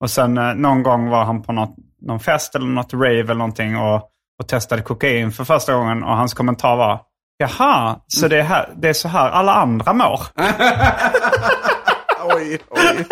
Och 0.00 0.10
sen 0.10 0.38
eh, 0.38 0.54
någon 0.54 0.82
gång 0.82 1.08
var 1.08 1.24
han 1.24 1.42
på 1.42 1.52
något, 1.52 1.76
någon 2.00 2.20
fest 2.20 2.54
eller 2.54 2.66
något 2.66 2.92
rave 2.92 3.20
eller 3.20 3.34
någonting 3.34 3.76
och, 3.76 4.02
och 4.40 4.48
testade 4.48 4.82
kokain 4.82 5.32
för 5.32 5.44
första 5.44 5.74
gången 5.74 6.02
och 6.02 6.16
hans 6.16 6.34
kommentar 6.34 6.76
var 6.76 7.00
Jaha, 7.40 8.00
så 8.06 8.28
det 8.28 8.38
är, 8.38 8.42
här, 8.42 8.72
det 8.76 8.88
är 8.88 8.92
så 8.92 9.08
här 9.08 9.30
alla 9.30 9.54
andra 9.54 9.92
mår? 9.92 10.20
oj, 12.36 12.58
oj. 12.70 13.06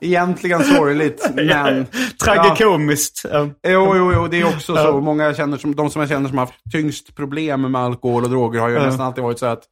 Egentligen 0.00 0.64
sorgligt, 0.64 1.30
men... 1.34 1.86
Tragikomiskt. 2.24 3.24
Ja. 3.32 3.48
Jo, 3.68 3.96
jo, 3.96 4.12
jo, 4.14 4.28
det 4.28 4.40
är 4.40 4.44
också 4.44 4.76
så. 4.76 5.00
Många 5.00 5.24
jag 5.24 5.36
känner 5.36 5.56
som, 5.56 5.74
de 5.74 5.90
som 5.90 6.00
jag 6.00 6.08
känner 6.08 6.28
som 6.28 6.38
har 6.38 6.46
haft 6.46 6.60
tyngst 6.72 7.16
problem 7.16 7.72
med 7.72 7.80
alkohol 7.80 8.24
och 8.24 8.30
droger 8.30 8.60
har 8.60 8.68
ju 8.68 8.78
nästan 8.78 9.06
alltid 9.06 9.24
varit 9.24 9.38
så 9.38 9.46
att 9.46 9.62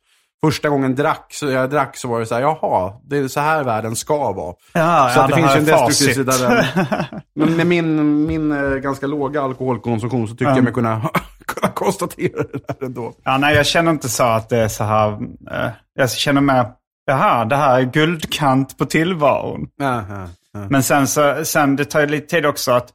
första 0.44 0.68
gången 0.68 0.94
drack, 0.94 1.26
så 1.30 1.50
jag 1.50 1.70
drack 1.70 1.96
så 1.96 2.08
var 2.08 2.20
det 2.20 2.26
så 2.26 2.34
här, 2.34 2.42
jaha, 2.42 2.92
det 3.04 3.18
är 3.18 3.28
så 3.28 3.40
här 3.40 3.64
världen 3.64 3.96
ska 3.96 4.32
vara. 4.32 4.54
Ja, 4.72 5.10
så 5.14 5.20
ja, 5.20 5.26
det, 5.26 5.28
det 5.28 5.36
finns 5.36 5.54
ju 5.54 5.58
en 5.58 5.64
destruktiv 5.64 6.14
sida 6.14 6.32
där. 6.32 7.06
Men 7.34 7.56
med 7.56 7.66
min, 7.66 8.26
min 8.26 8.52
eh, 8.52 8.70
ganska 8.70 9.06
låga 9.06 9.42
alkoholkonsumtion 9.42 10.28
så 10.28 10.34
tycker 10.34 10.54
jag 10.54 10.64
mig 10.64 10.72
kunna, 10.72 11.10
kunna 11.46 11.72
konstatera 11.72 12.42
det 12.42 12.58
där 12.68 12.86
ändå. 12.86 13.12
Ja, 13.24 13.38
nej, 13.38 13.56
jag 13.56 13.66
känner 13.66 13.90
inte 13.90 14.08
så 14.08 14.24
att 14.24 14.48
det 14.48 14.58
är 14.58 14.68
så 14.68 14.84
här. 14.84 15.12
Eh, 15.50 15.70
jag 15.94 16.10
känner 16.10 16.40
mer, 16.40 16.66
jaha, 17.06 17.44
det 17.44 17.56
här 17.56 17.80
är 17.80 17.84
guldkant 17.84 18.78
på 18.78 18.84
tillvaron. 18.84 19.68
Ja, 19.76 20.04
ja. 20.08 20.26
Men 20.70 20.82
sen, 20.82 21.06
så, 21.06 21.44
sen 21.44 21.76
det 21.76 21.84
tar 21.84 22.00
ju 22.00 22.06
lite 22.06 22.26
tid 22.26 22.46
också 22.46 22.72
att 22.72 22.88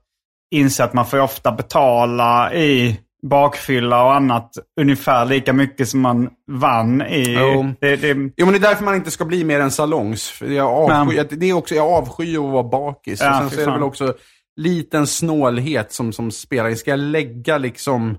inse 0.51 0.83
att 0.83 0.93
man 0.93 1.05
får 1.05 1.19
ofta 1.19 1.51
betala 1.51 2.53
i 2.53 2.99
bakfylla 3.29 4.03
och 4.03 4.15
annat 4.15 4.51
ungefär 4.81 5.25
lika 5.25 5.53
mycket 5.53 5.89
som 5.89 5.99
man 5.99 6.29
vann 6.51 7.01
i... 7.01 7.35
Jo. 7.39 7.73
Det, 7.81 7.95
det, 7.95 8.07
Jo, 8.37 8.45
men 8.45 8.51
det 8.51 8.57
är 8.57 8.69
därför 8.69 8.83
man 8.83 8.95
inte 8.95 9.11
ska 9.11 9.25
bli 9.25 9.43
mer 9.43 9.59
än 9.59 9.71
salongs. 9.71 10.41
Jag 10.41 10.67
avskyr, 10.67 11.15
Men- 11.29 11.39
det 11.39 11.49
är 11.49 11.53
också, 11.53 11.75
jag 11.75 11.87
avskyr 11.87 12.37
att 12.37 12.51
vara 12.51 12.63
bakis. 12.63 13.21
Ja, 13.21 13.43
och 13.45 13.49
sen 13.51 13.57
så 13.57 13.61
är 13.61 13.65
det 13.65 13.71
väl 13.71 13.83
också 13.83 14.13
liten 14.55 15.07
snålhet 15.07 15.91
som, 15.91 16.13
som 16.13 16.31
spelar. 16.31 16.73
Ska 16.75 16.89
jag 16.91 16.99
lägga 16.99 17.57
liksom 17.57 18.17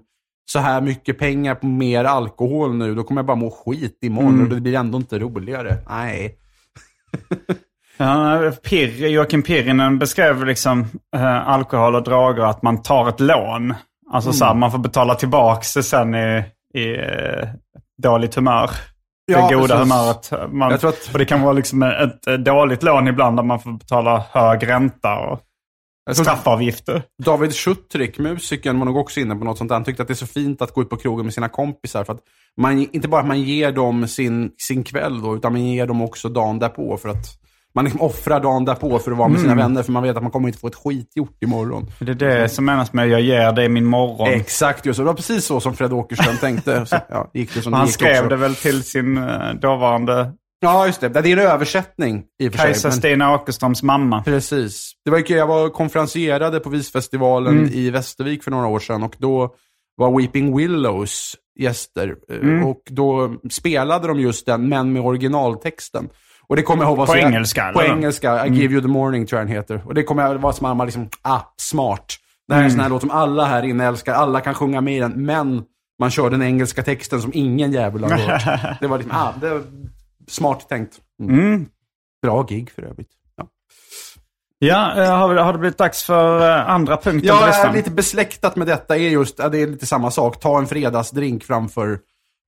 så 0.53 0.59
här 0.59 0.81
mycket 0.81 1.19
pengar 1.19 1.55
på 1.55 1.67
mer 1.67 2.05
alkohol 2.05 2.75
nu, 2.75 2.95
då 2.95 3.03
kommer 3.03 3.19
jag 3.19 3.27
bara 3.27 3.37
må 3.37 3.51
skit 3.51 3.99
imorgon 4.03 4.35
Mm. 4.35 4.43
och 4.49 4.55
det 4.55 4.61
blir 4.61 4.75
ändå 4.75 4.99
inte 4.99 5.19
roligare. 5.19 5.77
Nej. 5.89 6.37
ja, 7.97 8.53
Pir, 8.63 9.07
Joakim 9.07 9.43
Pirinen 9.43 9.99
beskrev 9.99 10.45
liksom 10.47 10.87
eh, 11.17 11.49
alkohol 11.49 11.95
och 11.95 12.03
droger 12.03 12.43
att 12.43 12.63
man 12.63 12.83
tar 12.83 13.09
ett 13.09 13.21
lån. 13.21 13.75
Alltså 14.13 14.33
så 14.33 14.45
här, 14.45 14.55
man 14.55 14.71
får 14.71 14.79
betala 14.79 15.15
tillbaka 15.15 15.61
det 15.75 15.83
sen 15.83 16.15
i, 16.15 16.45
i 16.75 16.95
eh, 16.97 17.49
dåligt 18.03 18.35
humör. 18.35 18.71
Ja, 19.25 19.49
det 19.49 19.55
goda 19.55 19.77
precis. 19.79 19.93
humöret. 20.33 20.53
Man, 20.53 20.73
att- 20.73 21.11
Och 21.13 21.19
det 21.19 21.25
kan 21.25 21.43
vara 21.43 21.53
liksom 21.53 21.83
ett, 21.83 22.45
dåligt 22.45 22.83
lån 22.83 23.09
ibland 23.09 23.37
där 23.39 23.43
man 23.43 23.61
får 23.61 23.73
betala 23.73 24.25
hög 24.31 24.69
ränta 24.69 25.19
och 25.19 25.41
Jag 26.07 26.17
straffavgifter. 26.17 27.03
David 27.25 27.55
Schuttrick, 27.55 28.19
musikern, 28.19 28.79
var 28.79 28.87
nog 28.87 28.97
också 28.97 29.21
inne 29.21 29.35
på 29.37 29.45
något 29.45 29.59
sånt 29.59 29.69
där. 29.69 29.75
Han 29.77 29.85
tyckte 29.85 30.03
att 30.03 30.09
det 30.09 30.13
är 30.15 30.17
så 30.17 30.27
fint 30.27 30.63
att 30.63 30.75
gå 30.75 30.83
ut 30.83 30.91
på 30.91 30.97
krogen 30.97 31.25
med 31.27 31.35
sina 31.35 31.49
kompisar. 31.49 32.05
För 32.05 32.13
att 32.13 32.21
man, 32.61 32.79
inte 32.93 33.09
bara 33.09 33.21
att 33.21 33.27
man 33.27 33.41
ger 33.43 33.73
dem 33.73 34.09
sin, 34.09 34.51
sin 34.59 34.85
kväll 34.85 35.23
då, 35.23 35.37
utan 35.37 35.53
man 35.53 35.63
ger 35.65 35.87
dem 35.87 36.03
också 36.03 36.29
dagen 36.29 36.59
därpå. 36.59 36.97
För 36.97 37.09
att 37.09 37.27
man 37.75 37.85
liksom 37.85 38.01
offrar 38.01 38.41
dagen 38.41 38.65
därpå 38.65 38.99
för 38.99 39.11
att 39.13 39.19
vara 39.19 39.29
med 39.29 39.39
Mm. 39.39 39.51
sina 39.51 39.63
vänner. 39.63 39.83
För 39.83 39.93
man 39.93 40.03
vet 40.03 40.17
att 40.17 40.23
man 40.23 40.33
kommer 40.33 40.49
inte 40.49 40.59
få 40.61 40.67
ett 40.67 40.75
skit 40.75 41.11
gjort 41.17 41.43
imorgon. 41.43 41.87
Det 41.99 42.11
är 42.11 42.15
det 42.15 42.49
som 42.49 42.65
menas 42.65 42.93
med 42.93 43.09
jag 43.09 43.21
ger 43.21 43.53
dig 43.53 43.69
min 43.69 43.85
morgon. 43.85 44.29
Exakt, 44.29 44.87
just 44.87 44.97
så. 44.97 45.03
Det 45.03 45.07
var 45.07 45.15
precis 45.15 45.45
så 45.45 45.61
som 45.61 45.75
Fred 45.75 45.93
Åkerström 45.93 46.37
tänkte. 46.37 46.87
Så, 46.87 46.97
ja, 47.09 47.31
gick 47.35 47.55
det 47.55 47.63
som 47.63 47.73
det 47.73 47.79
Han 47.79 47.87
gick 47.87 47.95
skrev 47.95 48.17
också. 48.19 48.29
det 48.29 48.37
väl 48.37 48.55
till 48.55 48.83
sin 48.83 49.17
eh, 49.19 49.55
dåvarande 49.61 50.33
Ja, 50.65 50.87
just 50.87 51.01
det. 51.01 51.09
Det 51.09 51.19
är 51.19 51.27
en 51.33 51.39
översättning 51.39 52.23
i 52.43 52.49
och 52.49 52.53
för 52.53 52.59
sig. 52.59 52.67
Kajsa 52.67 52.89
men- 52.89 52.97
Stina 52.97 53.35
Åkerströms 53.35 53.83
mamma. 53.83 54.23
Precis. 54.23 54.93
Det 55.05 55.11
var 55.11 55.19
ju 55.19 55.37
jag 55.37 55.47
var 55.47 55.69
konferencierade 55.69 56.61
på 56.61 56.69
Visfestivalen 56.71 57.59
Mm. 57.59 57.71
i 57.73 57.91
Västervik 57.91 58.43
för 58.45 58.51
några 58.51 58.67
år 58.67 58.79
sedan 58.79 59.03
och 59.03 59.15
då 59.19 59.55
var 59.97 60.19
Weeping 60.19 60.57
Willows 60.57 61.35
gäster. 61.61 62.15
Eh, 62.31 62.37
Mm. 62.37 62.65
Och 62.67 62.83
då 62.91 63.35
spelade 63.51 64.09
de 64.09 64.21
just 64.21 64.47
den, 64.47 64.69
men 64.69 64.93
med 64.93 65.03
originaltexten. 65.03 66.09
Och 66.53 66.57
det 66.57 66.63
kommer 66.63 66.83
jag 66.85 66.91
ihåg 66.91 66.99
var 66.99 67.07
På 67.07 67.17
jag- 67.17 67.27
engelska, 67.33 67.73
På 67.73 67.81
eller? 67.81 67.89
Mm. 67.91 67.99
engelska. 67.99 68.47
I 68.47 68.51
give 68.51 68.73
you 68.75 68.83
the 68.83 68.89
morning 68.89 69.27
tror 69.27 69.41
jag 69.41 69.49
den 69.49 69.57
heter. 69.57 69.83
Och 69.87 69.95
det 69.95 70.03
kommer 70.03 70.23
jag 70.23 70.35
vara 70.39 70.53
som 70.53 70.65
mamma 70.69 70.85
liksom, 70.85 71.09
ah, 71.23 71.41
smart. 71.57 72.15
Det 72.49 72.55
här 72.55 72.61
är 72.61 72.65
en 72.65 72.71
Mm. 72.71 72.77
sån 72.77 72.81
här 72.83 72.89
låt 72.91 73.01
som 73.01 73.11
alla 73.11 73.45
här 73.45 73.63
inne 73.63 73.87
älskar. 73.87 74.15
Alla 74.15 74.41
kan 74.41 74.55
sjunga 74.55 74.81
med 74.81 74.97
i 74.97 75.01
den, 75.01 75.25
men 75.25 75.63
man 75.99 76.11
kör 76.11 76.31
den 76.31 76.43
engelska 76.43 76.83
texten 76.83 77.23
som 77.23 77.31
ingen 77.35 77.73
jävel 77.73 78.05
har 78.05 78.11
hört. 78.11 78.79
det 78.81 78.87
var 78.87 78.99
liksom, 78.99 79.17
ah, 79.17 79.33
det 79.41 79.51
var 79.51 79.63
smart 80.29 80.69
tänkt. 80.69 80.99
Mm. 81.23 81.67
Bra 82.23 82.43
gig 82.43 82.71
för 82.71 82.83
övrigt. 82.83 83.11
Ja. 83.37 83.47
Ja, 84.59 85.03
eh, 85.03 85.17
har, 85.19 85.35
har 85.35 85.53
det 85.53 85.59
blivit 85.59 85.79
dags 85.79 86.03
för 86.05 86.51
eh, 86.59 86.71
andra 86.71 86.97
punkten 86.97 87.21
på 87.21 87.27
Ja, 87.43 87.47
listan? 87.47 87.75
lite 87.75 87.91
besläktat 87.91 88.57
med 88.57 88.67
detta 88.67 88.97
är 88.97 89.01
just, 89.09 89.37
det 89.37 89.59
är 89.59 89.67
lite 89.67 89.87
samma 89.87 90.11
sak. 90.11 90.41
Ta 90.41 90.59
en 90.59 90.67
fredagsdrink 90.67 91.45
framför 91.45 91.99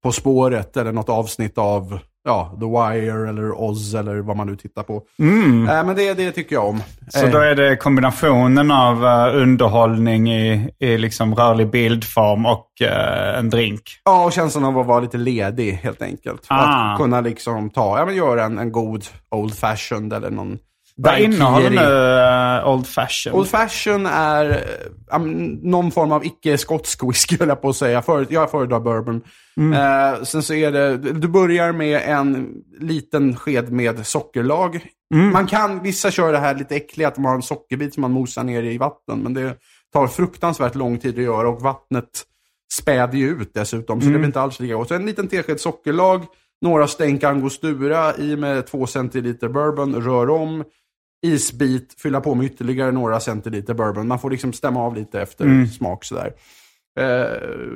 På 0.02 0.12
spåret 0.12 0.76
eller 0.76 0.92
något 0.92 1.08
avsnitt 1.08 1.58
av 1.58 1.98
ja, 2.24 2.56
The 2.60 2.66
Wire 2.66 3.28
eller 3.28 3.60
Oz 3.60 3.94
eller 3.94 4.16
vad 4.16 4.36
man 4.36 4.46
nu 4.46 4.56
tittar 4.56 4.82
på. 4.82 5.02
Äh, 5.18 5.86
men 5.86 5.96
det, 5.96 6.14
det 6.14 6.32
tycker 6.32 6.56
jag 6.56 6.68
om. 6.68 6.82
Så 7.08 7.26
Eh, 7.26 7.32
då 7.32 7.38
är 7.38 7.54
det 7.54 7.76
kombinationen 7.76 8.70
av 8.70 9.04
eh, 9.04 9.36
underhållning 9.36 10.32
i, 10.32 10.70
i 10.78 10.98
liksom 10.98 11.34
rörlig 11.34 11.70
bildform 11.70 12.46
och 12.46 12.68
eh, 12.82 13.38
en 13.38 13.50
drink. 13.50 13.82
Ja, 14.04 14.24
och 14.24 14.32
känslan 14.32 14.64
av 14.64 14.78
att 14.78 14.86
vara 14.86 15.00
lite 15.00 15.18
ledig 15.18 15.72
helt 15.72 16.02
enkelt. 16.02 16.46
Ah. 16.48 16.92
Att 16.92 16.98
kunna 16.98 17.20
liksom 17.20 17.70
ta, 17.70 17.98
ja 17.98 18.06
men 18.06 18.14
göra 18.14 18.44
en, 18.44 18.58
en 18.58 18.72
god 18.72 19.04
Old 19.30 19.54
Fashioned 19.54 20.12
eller 20.12 20.30
någon 20.30 20.58
Vad 20.96 21.20
innehåller 21.20 21.70
nu 21.70 22.58
eh, 22.58 22.68
Old 22.68 22.86
Fashion? 22.86 23.32
Old 23.32 23.48
Fashion 23.48 24.06
är 24.06 24.64
um, 25.12 25.44
någon 25.62 25.90
form 25.90 26.12
av 26.12 26.24
icke-skotsk 26.24 27.02
whisky, 27.02 27.36
höll 27.40 27.48
jag 27.48 27.62
på 27.62 27.68
att 27.68 27.76
säga. 27.76 28.02
För, 28.02 28.26
jag 28.30 28.50
föredrar 28.50 28.80
bourbon. 28.80 29.22
Eh, 29.74 30.22
sen 30.22 30.42
så 30.42 30.54
är 30.54 30.72
det, 30.72 30.96
du 30.96 31.28
börjar 31.28 31.72
med 31.72 32.02
en 32.04 32.54
liten 32.80 33.36
sked 33.36 33.72
med 33.72 34.06
sockerlag. 34.06 34.86
Man 35.32 35.46
kan, 35.46 35.82
vissa 35.82 36.10
kör 36.10 36.32
det 36.32 36.38
här 36.38 36.54
lite 36.54 36.76
äckliga, 36.76 37.08
att 37.08 37.16
man 37.16 37.24
har 37.24 37.34
en 37.34 37.42
sockerbit 37.42 37.94
som 37.94 38.00
man 38.00 38.12
mosar 38.12 38.44
ner 38.44 38.62
i 38.62 38.78
vatten. 38.78 39.18
Men 39.18 39.34
det 39.34 39.56
tar 39.92 40.06
fruktansvärt 40.06 40.74
lång 40.74 40.98
tid 40.98 41.18
att 41.18 41.24
göra 41.24 41.48
och 41.48 41.62
vattnet 41.62 42.24
späder 42.72 43.18
ju 43.18 43.28
ut 43.28 43.54
dessutom. 43.54 44.00
Så 44.00 44.08
det 44.08 44.18
blir 44.18 44.26
inte 44.26 44.40
alls 44.40 44.60
lika 44.60 44.74
gott. 44.74 44.88
Så 44.88 44.94
en 44.94 45.06
liten 45.06 45.28
tesked 45.28 45.60
sockerlag, 45.60 46.24
några 46.62 46.86
stänk 46.86 47.24
angostura 47.24 48.16
i 48.16 48.36
med 48.36 48.66
två 48.66 48.86
centiliter 48.86 49.48
bourbon, 49.48 49.94
rör 49.94 50.30
om 50.30 50.64
isbit, 51.24 51.94
fylla 52.02 52.20
på 52.20 52.34
med 52.34 52.46
ytterligare 52.46 52.92
några 52.92 53.20
centiliter 53.20 53.74
bourbon. 53.74 54.08
Man 54.08 54.18
får 54.18 54.30
liksom 54.30 54.52
stämma 54.52 54.80
av 54.82 54.94
lite 54.94 55.20
efter 55.22 55.66
smak 55.66 56.04
sådär. 56.04 56.32
Eh, 57.00 57.06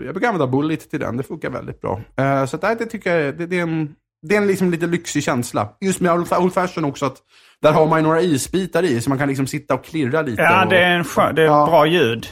jag 0.04 0.14
brukar 0.14 0.28
använda 0.28 0.46
Bullet 0.46 0.90
till 0.90 1.00
den, 1.00 1.16
det 1.16 1.22
funkar 1.22 1.50
väldigt 1.50 1.80
bra. 1.80 2.00
Eh, 2.16 2.44
så 2.46 2.56
att, 2.56 2.78
det 2.78 2.86
tycker 2.86 3.16
jag 3.16 3.38
det, 3.38 3.46
det 3.46 3.58
är 3.58 3.62
en, 3.62 3.94
det 4.28 4.34
är 4.36 4.40
en 4.40 4.46
liksom 4.46 4.70
lite 4.70 4.86
lyxig 4.86 5.22
känsla. 5.24 5.68
Just 5.80 6.00
med 6.00 6.12
Old 6.12 6.52
Fashion 6.54 6.84
också, 6.84 7.06
att 7.06 7.16
där 7.62 7.72
har 7.72 7.86
man 7.86 7.98
ju 7.98 8.02
några 8.02 8.20
isbitar 8.20 8.82
i, 8.82 9.00
så 9.00 9.08
man 9.10 9.18
kan 9.18 9.28
liksom 9.28 9.46
sitta 9.46 9.74
och 9.74 9.84
klirra 9.84 10.22
lite. 10.22 10.42
Ja, 10.42 10.64
och, 10.64 10.70
det 10.70 10.78
är, 10.78 10.90
en 10.96 11.04
skön, 11.04 11.34
det 11.34 11.42
är 11.42 11.46
Ja. 11.46 11.66
bra 11.66 11.86
ljud. 11.86 12.26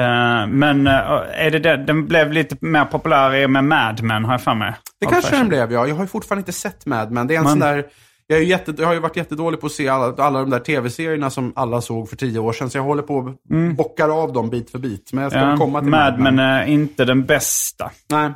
Eh, 0.00 0.46
men 0.48 0.86
eh, 0.86 0.92
är 1.32 1.50
det 1.50 1.58
det, 1.58 1.76
den 1.76 2.06
blev 2.06 2.32
lite 2.32 2.56
mer 2.60 2.84
populär 2.84 3.34
i 3.34 3.46
och 3.46 3.50
med 3.50 3.64
Mad 3.64 4.02
Men, 4.02 4.24
har 4.24 4.32
jag 4.32 4.42
för 4.42 4.54
mig. 4.54 4.74
Det 5.00 5.06
kanske 5.06 5.36
den 5.36 5.48
blev, 5.48 5.72
ja. 5.72 5.86
Jag 5.86 5.94
har 5.94 6.02
ju 6.02 6.08
fortfarande 6.08 6.40
inte 6.40 6.52
sett 6.52 6.86
Mad 6.86 7.10
Men. 7.10 7.26
Det 7.26 7.34
är 7.34 7.38
en 7.38 7.42
Men- 7.44 7.50
sån 7.50 7.60
där... 7.60 7.84
Jag, 8.26 8.38
är 8.38 8.42
jätte, 8.42 8.74
jag 8.78 8.86
har 8.86 8.94
ju 8.94 9.00
varit 9.00 9.16
jättedålig 9.16 9.60
på 9.60 9.66
att 9.66 9.72
se 9.72 9.88
alla, 9.88 10.24
alla 10.24 10.40
de 10.40 10.50
där 10.50 10.58
tv-serierna 10.58 11.30
som 11.30 11.52
alla 11.56 11.80
såg 11.80 12.08
för 12.08 12.16
tio 12.16 12.38
år 12.38 12.52
sedan. 12.52 12.70
Så 12.70 12.78
jag 12.78 12.82
håller 12.82 13.02
på 13.02 13.16
och 13.16 13.30
bockar 13.76 14.08
av 14.22 14.32
dem 14.32 14.50
bit 14.50 14.70
för 14.70 14.78
bit. 14.78 15.12
Men 15.12 15.22
jag 15.22 15.32
ska 15.32 15.38
Mm. 15.40 15.50
Ja, 15.50 15.56
komma 15.56 15.80
till 15.80 15.88
Mad 15.90 16.18
Men 16.20 16.38
är 16.38 16.64
inte 16.66 17.04
den 17.04 17.24
bästa. 17.24 17.90
Nej. 18.10 18.30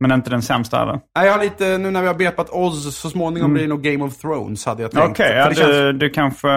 Men 0.00 0.12
inte 0.12 0.30
den 0.30 0.42
sämsta 0.42 0.78
heller. 0.78 1.00
Nej, 1.16 1.26
jag 1.26 1.32
har 1.32 1.44
lite, 1.44 1.78
nu 1.78 1.90
när 1.90 2.00
vi 2.00 2.06
har 2.06 2.14
bepat 2.14 2.50
Oz, 2.50 2.96
så 2.96 3.10
småningom 3.10 3.52
blir 3.52 3.62
det 3.62 3.68
nog 3.68 3.82
Game 3.82 4.04
of 4.04 4.16
Thrones 4.16 4.66
hade 4.66 4.82
jag 4.82 4.90
tänkt. 4.90 5.00
Mm. 5.02 5.10
Okej, 5.12 5.28
För 5.28 5.36
ja, 5.36 5.54
känns 5.54 5.76
du, 5.76 5.92
du 5.92 6.10
kanske... 6.10 6.48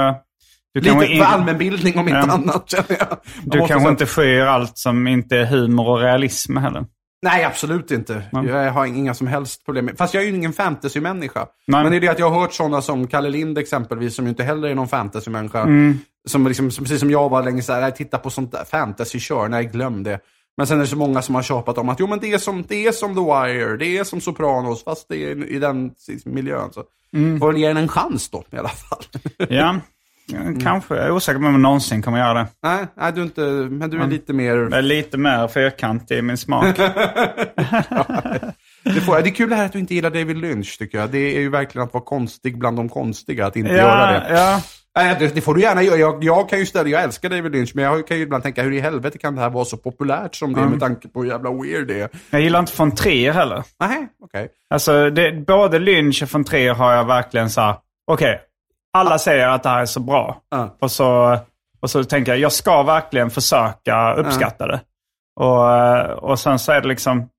Du 0.74 0.80
lite 0.82 0.90
kanske, 0.92 1.08
för 1.08 1.14
in, 1.14 1.22
allmänbildning 1.24 1.94
om 2.00 2.08
inte 2.08 2.20
Ja. 2.28 2.34
annat 2.34 2.70
känner 2.70 2.86
jag. 2.90 3.08
Jag 3.10 3.20
du 3.44 3.58
kanske 3.60 3.80
säga- 3.80 3.90
inte 3.90 4.06
skyr 4.06 4.42
allt 4.42 4.78
som 4.78 5.08
inte 5.08 5.38
är 5.38 5.46
humor 5.46 5.88
och 5.90 6.00
realism 6.00 6.58
heller. 6.58 6.86
Nej, 7.22 7.44
absolut 7.44 7.92
inte. 7.92 8.24
Mm. 8.34 8.48
Jag 8.48 8.72
har 8.72 8.86
inga 8.86 9.14
som 9.14 9.28
helst 9.28 9.66
problem 9.66 9.86
med 9.86 9.98
Fast 9.98 10.14
jag 10.14 10.24
är 10.24 10.28
ju 10.28 10.36
ingen 10.36 10.54
fantasy-människa. 10.54 11.48
Men 11.68 11.92
det 11.92 11.98
är 11.98 12.02
det 12.02 12.08
att 12.08 12.20
jag 12.20 12.30
har 12.30 12.40
hört 12.42 12.54
sådana 12.54 12.82
som 12.82 13.08
Kalle 13.08 13.30
Lind 13.30 13.58
exempelvis, 13.58 14.16
som 14.16 14.26
ju 14.26 14.30
inte 14.30 14.44
heller 14.44 14.68
är 14.68 14.76
någon 14.76 14.88
fantasy-människa. 14.88 15.62
Mm. 15.62 16.00
Som, 16.28 16.48
liksom, 16.48 16.72
som 16.72 16.86
precis 16.86 17.00
som 17.00 17.12
jag 17.12 17.30
var 17.30 17.44
länge 17.44 17.62
såhär, 17.62 17.92
titta 17.92 18.18
på 18.18 18.30
sånt 18.30 18.52
där 18.52 18.64
fantasy-kör, 18.64 19.48
nej 19.48 19.66
glöm 19.66 20.04
det. 20.04 20.20
Men 20.58 20.68
sen 20.68 20.78
är 20.78 20.82
det 20.82 20.88
så 20.88 20.96
många 20.98 21.22
som 21.22 21.36
har 21.36 21.42
tjapat 21.44 21.78
om 21.78 21.90
att 21.90 22.00
jo 22.00 22.08
men 22.08 22.20
det 22.20 22.34
är 22.34 22.38
som, 22.38 22.64
det 22.68 22.88
är 22.88 22.92
som 22.92 23.16
The 23.16 23.22
Wire, 23.22 23.78
det 23.78 23.98
är 23.98 24.04
som 24.04 24.22
Sopranos, 24.22 24.84
fast 24.84 25.06
det 25.10 25.18
är 25.18 25.46
i 25.46 25.60
den 25.60 25.92
miljön. 26.26 26.70
Så 26.74 26.84
Mm. 27.14 27.40
får 27.40 27.48
väl 27.52 27.62
ge 27.62 27.68
den 27.68 27.78
en 27.78 27.88
chans 27.88 28.30
då 28.30 28.44
i 28.52 28.58
alla 28.58 28.70
fall. 28.70 29.04
Ja. 29.50 29.76
Kanske. 30.64 30.96
Jag 30.96 31.06
är 31.06 31.12
osäker 31.12 31.40
på 31.40 31.46
om 31.46 31.52
jag 31.52 31.62
någonsin 31.62 32.02
kommer 32.02 32.18
göra 32.18 32.34
det. 32.34 32.48
Nej, 32.64 32.86
nej 32.98 33.12
du 33.14 33.22
inte, 33.22 33.42
men 33.42 33.90
du 33.90 34.02
är 34.02 34.08
lite 34.08 34.34
mer... 34.34 34.56
Jag 34.56 34.74
är 34.74 34.82
lite 34.82 35.18
mer 35.18 35.48
fyrkantig 35.48 36.18
i 36.18 36.22
min 36.22 36.38
smak. 36.38 36.66
Det, 38.84 39.02
får, 39.02 39.22
det 39.22 39.30
är 39.30 39.36
kul 39.36 39.50
det 39.50 39.56
här 39.56 39.66
att 39.66 39.74
du 39.74 39.80
inte 39.80 39.96
gillar 39.96 40.10
David 40.10 40.38
Lynch 40.38 40.78
tycker 40.78 40.98
jag. 40.98 41.10
Det 41.10 41.38
är 41.38 41.40
ju 41.40 41.50
verkligen 41.50 41.88
att 41.88 41.94
vara 41.94 42.04
konstig 42.04 42.58
bland 42.60 42.78
de 42.78 42.90
konstiga, 42.90 43.46
att 43.46 43.56
inte 43.56 43.72
ja, 43.72 43.78
göra 43.78 44.12
det. 44.12 44.26
ja. 44.30 44.62
Nej, 44.98 45.16
det, 45.20 45.36
det 45.36 45.42
får 45.42 45.56
du 45.56 45.62
gärna 45.62 45.84
göra. 45.84 45.98
Jag, 45.98 46.24
jag 46.24 46.50
kan 46.50 46.60
ju 46.60 46.66
ställa, 46.66 46.90
jag 46.90 47.04
älskar 47.04 47.30
David 47.30 47.52
Lynch, 47.52 47.72
men 47.76 47.84
jag 47.84 48.08
kan 48.08 48.18
ju 48.18 48.24
ibland 48.24 48.44
tänka 48.44 48.64
hur 48.64 48.74
i 48.74 48.80
helvete 48.80 49.18
kan 49.18 49.36
det 49.36 49.42
här 49.42 49.50
vara 49.50 49.66
så 49.66 49.78
populärt 49.78 50.36
som 50.36 50.54
det 50.54 50.62
är 50.62 50.66
med 50.66 50.80
tanke 50.80 51.08
på 51.08 51.22
hur 51.22 51.30
jävla 51.30 51.52
weird 51.52 51.88
det 51.88 52.02
är. 52.02 52.10
Jag 52.30 52.42
gillar 52.42 52.60
inte 52.60 52.74
von 52.78 52.92
Trier 52.92 53.34
heller. 53.34 53.64
Nej, 53.80 54.08
okej. 54.24 54.50
Alltså, 54.70 55.10
det, 55.10 55.46
både 55.48 55.80
Lynch 55.80 56.24
och 56.24 56.34
von 56.34 56.44
Trier 56.44 56.74
har 56.74 56.94
jag 56.94 57.06
verkligen 57.06 57.50
så 57.50 57.62
här, 57.62 57.76
okej, 58.12 58.42
alla 58.94 59.20
säger 59.20 59.48
att 59.48 59.64
det 59.64 59.70
här 59.70 59.82
är 59.82 59.86
så 59.86 60.00
bra. 60.00 60.42
Och, 60.82 60.92
så, 60.92 61.38
och 61.82 61.90
så 61.90 62.04
tänker 62.04 62.32
jag, 62.32 62.40
jag 62.40 62.52
ska 62.52 62.84
verkligen 62.84 63.30
försöka 63.30 64.14
uppskatta 64.14 64.68
det. 64.68 64.80
Och, 65.40 66.30
och 66.30 66.40
sen 66.40 66.60
så 66.60 66.72
är 66.72 66.82
det 66.82 66.88
liksom, 66.88 67.30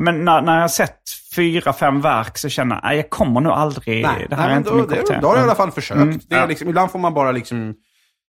men 0.00 0.24
när, 0.24 0.42
när 0.42 0.54
jag 0.54 0.60
har 0.60 0.68
sett 0.68 0.98
fyra, 1.36 1.72
fem 1.72 2.00
verk 2.00 2.38
så 2.38 2.48
känner 2.48 2.74
jag, 2.76 2.84
nej 2.84 2.96
jag 2.96 3.10
kommer 3.10 3.40
nog 3.40 3.52
aldrig, 3.52 4.02
Nej, 4.06 4.26
det 4.30 4.36
här 4.36 4.44
nej, 4.46 4.52
är 4.52 4.56
inte 4.58 4.70
då, 4.70 4.76
min 4.76 4.86
kopp 4.86 5.20
då 5.20 5.28
har 5.28 5.34
du 5.34 5.40
i 5.40 5.42
alla 5.42 5.42
Mm. 5.42 5.56
fall 5.56 5.70
försökt. 5.70 6.00
Mm, 6.00 6.20
det 6.28 6.34
är 6.36 6.40
ja. 6.40 6.46
liksom, 6.46 6.68
ibland 6.68 6.90
får 6.90 6.98
man 6.98 7.14
bara 7.14 7.32
liksom 7.32 7.74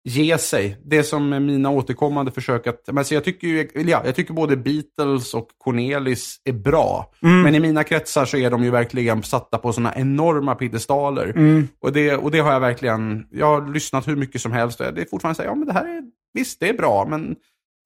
ge 0.09 0.39
sig. 0.39 0.79
Det 0.85 1.03
som 1.03 1.33
är 1.33 1.41
mina 1.41 1.71
återkommande 1.71 2.33
försök 2.33 2.67
att... 2.67 2.81
Men 2.93 3.05
så 3.05 3.15
jag, 3.15 3.25
tycker 3.25 3.49
ju, 3.49 3.69
ja, 3.75 4.03
jag 4.05 4.15
tycker 4.15 4.35
både 4.35 4.57
Beatles 4.57 5.35
och 5.35 5.49
Cornelis 5.65 6.41
är 6.45 6.53
bra. 6.53 7.13
Mm. 7.23 7.43
Men 7.43 7.55
i 7.55 7.61
mina 7.61 7.85
kretsar 7.85 8.25
så 8.25 8.37
är 8.37 8.51
de 8.51 8.65
ju 8.65 8.71
verkligen 8.71 9.23
satta 9.23 9.59
på 9.59 9.73
sådana 9.73 9.95
enorma 9.97 10.55
piedestaler. 10.55 11.27
Mm. 11.37 11.69
Och, 11.81 11.93
det, 11.93 12.17
och 12.17 12.31
det 12.31 12.39
har 12.39 12.53
jag 12.53 12.61
verkligen... 12.61 13.27
Jag 13.31 13.47
har 13.47 13.73
lyssnat 13.73 14.09
hur 14.09 14.17
mycket 14.17 14.41
som 14.41 14.53
helst. 14.53 14.81
Och 14.81 14.95
det 14.95 15.01
är 15.01 15.07
fortfarande 15.11 15.37
så 15.37 15.43
här, 15.43 15.49
ja 15.49 15.55
men 15.55 15.67
det 15.67 15.73
här 15.73 15.85
är... 15.85 16.03
Visst, 16.35 16.61
det 16.61 16.69
är 16.69 16.75
bra, 16.75 17.07
men... 17.09 17.37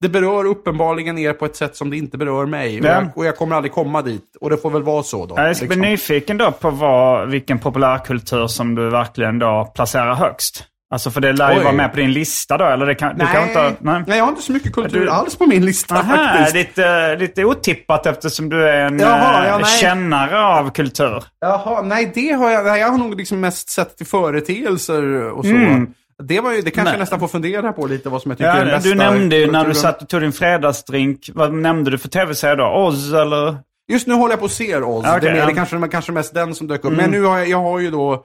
Det 0.01 0.09
berör 0.09 0.45
uppenbarligen 0.45 1.17
er 1.17 1.33
på 1.33 1.45
ett 1.45 1.55
sätt 1.55 1.75
som 1.75 1.89
det 1.89 1.97
inte 1.97 2.17
berör 2.17 2.45
mig. 2.45 2.79
Och, 2.79 2.85
Ja. 2.85 2.91
jag, 2.91 3.17
och 3.17 3.25
jag 3.25 3.37
kommer 3.37 3.55
aldrig 3.55 3.71
komma 3.71 4.01
dit. 4.01 4.35
Och 4.41 4.49
det 4.49 4.57
får 4.57 4.69
väl 4.69 4.83
vara 4.83 5.03
så 5.03 5.25
då. 5.25 5.35
Jag 5.37 5.57
ska 5.57 5.65
bli 5.65 5.75
liksom. 5.75 5.91
nyfiken 5.91 6.37
då 6.37 6.51
på 6.51 6.69
vad, 6.69 7.29
vilken 7.29 7.59
populärkultur 7.59 8.47
som 8.47 8.75
du 8.75 8.89
verkligen 8.89 9.39
då 9.39 9.71
placerar 9.75 10.13
högst. 10.15 10.63
Alltså 10.93 11.11
för 11.11 11.21
det 11.21 11.33
lär 11.33 11.53
ju 11.53 11.63
vara 11.63 11.73
med 11.73 11.91
på 11.91 11.97
din 11.97 12.13
lista 12.13 12.57
då, 12.57 12.65
eller 12.65 12.85
det 12.85 12.95
kan, 12.95 13.17
du 13.17 13.25
kan 13.25 13.33
Nej, 13.33 13.47
inte... 13.47 13.75
nej. 13.79 14.17
jag 14.17 14.23
har 14.23 14.29
inte 14.29 14.41
så 14.41 14.51
mycket 14.51 14.73
kultur 14.73 14.99
Du- 14.99 15.09
alls 15.09 15.35
på 15.35 15.45
min 15.45 15.65
lista 15.65 15.95
Aha, 15.95 16.17
faktiskt. 16.17 16.55
lite, 16.55 17.15
lite 17.15 17.45
otippat 17.45 18.05
eftersom 18.05 18.49
du 18.49 18.69
är 18.69 18.85
en 18.85 18.99
Jaha, 18.99 19.43
eh, 19.43 19.49
ja, 19.49 19.57
nej. 19.57 19.79
kännare 19.81 20.39
av 20.45 20.69
kultur. 20.71 21.23
Jaha, 21.41 21.81
nej 21.81 22.11
det 22.15 22.31
har 22.31 22.49
jag, 22.51 22.65
nej, 22.65 22.79
jag 22.81 22.89
har 22.89 22.97
nog 22.97 23.17
liksom 23.17 23.39
mest 23.39 23.69
sett 23.69 23.97
till 23.97 24.05
företeelser 24.05 25.31
och 25.31 25.45
så. 25.45 25.51
Mm. 25.51 25.87
Det, 26.23 26.39
var 26.39 26.51
ju, 26.53 26.61
det 26.61 26.71
kanske 26.71 26.83
Nej. 26.83 26.93
jag 26.93 26.99
nästan 26.99 27.19
får 27.19 27.27
fundera 27.27 27.73
på 27.73 27.87
lite 27.87 28.09
vad 28.09 28.21
som 28.21 28.31
jag 28.31 28.37
tycker 28.37 28.49
är 28.51 28.59
den 28.59 28.67
Ja, 28.67 28.75
bästa 28.75 28.89
du 28.89 28.95
nämnde 28.95 29.35
ju 29.35 29.51
när 29.51 29.67
du 29.67 29.73
satt 29.73 30.01
och 30.01 30.09
tog 30.09 30.21
din 30.21 30.31
fredagsdrink, 30.33 31.29
vad 31.33 31.53
nämnde 31.53 31.91
du 31.91 31.97
för 31.97 32.09
tv-serie 32.09 32.55
då? 32.55 32.65
Oz 32.65 33.13
eller? 33.13 33.57
Just 33.91 34.07
nu 34.07 34.13
håller 34.13 34.33
jag 34.33 34.39
på 34.39 34.45
att 34.45 34.51
se 34.51 34.77
Oz. 34.77 35.05
Ja, 35.05 35.17
okej, 35.17 35.21
det, 35.21 35.27
är 35.29 35.33
mer, 35.33 35.39
ja. 35.39 35.45
det 35.45 35.53
kanske, 35.53 35.87
kanske 35.87 36.11
mest 36.11 36.33
den 36.33 36.55
som 36.55 36.67
dök 36.67 36.79
upp. 36.79 36.85
Mm. 36.85 36.97
Men 36.97 37.11
nu 37.11 37.23
har 37.27 37.37
jag, 37.37 37.47
jag 37.49 37.61
har 37.61 37.79
ju 37.79 37.91
då, 37.91 38.13
eh, 38.13 38.19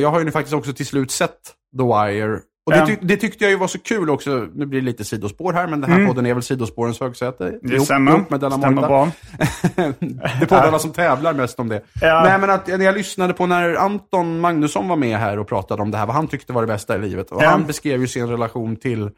jag 0.00 0.10
har 0.10 0.18
ju 0.18 0.24
nu 0.24 0.30
faktiskt 0.30 0.54
också 0.54 0.72
till 0.72 0.86
slut 0.86 1.10
sett 1.10 1.30
The 1.78 1.82
Wire. 1.84 2.40
Och 2.66 2.72
det, 2.72 2.86
tyck, 2.86 2.98
det 3.02 3.16
tyckte 3.16 3.44
jag 3.44 3.50
ju 3.50 3.56
var 3.56 3.66
så 3.66 3.78
kul 3.78 4.10
också. 4.10 4.48
Nu 4.54 4.66
blir 4.66 4.80
det 4.80 4.84
lite 4.86 5.04
sidospår 5.04 5.52
här, 5.52 5.66
men 5.66 5.80
den 5.80 5.90
här 5.92 6.06
podden 6.06 6.26
är 6.26 6.34
väl 6.34 6.42
sidospårens 6.42 7.00
högsäte. 7.00 7.46
Mm. 7.48 7.58
Det 7.62 7.80
stämmer. 7.80 8.12
ihop 8.12 8.30
med 8.30 8.40
Della 8.40 8.58
Stämmer 8.58 8.82
bra. 8.82 9.10
det 9.76 10.42
är 10.42 10.46
poddarna 10.46 10.78
som 10.78 10.90
tävlar 10.92 11.34
mest 11.34 11.60
om 11.60 11.68
det. 11.68 11.82
Ja. 12.00 12.22
Nej, 12.24 12.38
men 12.40 12.50
att 12.50 12.66
när 12.66 12.84
jag 12.84 12.94
lyssnade 12.96 13.32
på 13.32 13.46
när 13.46 13.74
Anton 13.74 14.40
Magnusson 14.40 14.88
var 14.88 14.96
med 14.96 15.18
här 15.18 15.38
och 15.38 15.48
pratade 15.48 15.82
om 15.82 15.90
det 15.90 15.98
här, 15.98 16.06
vad 16.06 16.16
han 16.16 16.28
tyckte 16.28 16.52
var 16.52 16.60
det 16.62 16.66
bästa 16.66 16.96
i 16.96 16.98
livet. 16.98 17.30
Och 17.30 17.42
Ja. 17.42 17.48
han 17.48 17.66
beskrev 17.66 18.00
ju 18.00 18.06
sin 18.06 18.28
relation 18.28 18.76
till, 18.76 19.10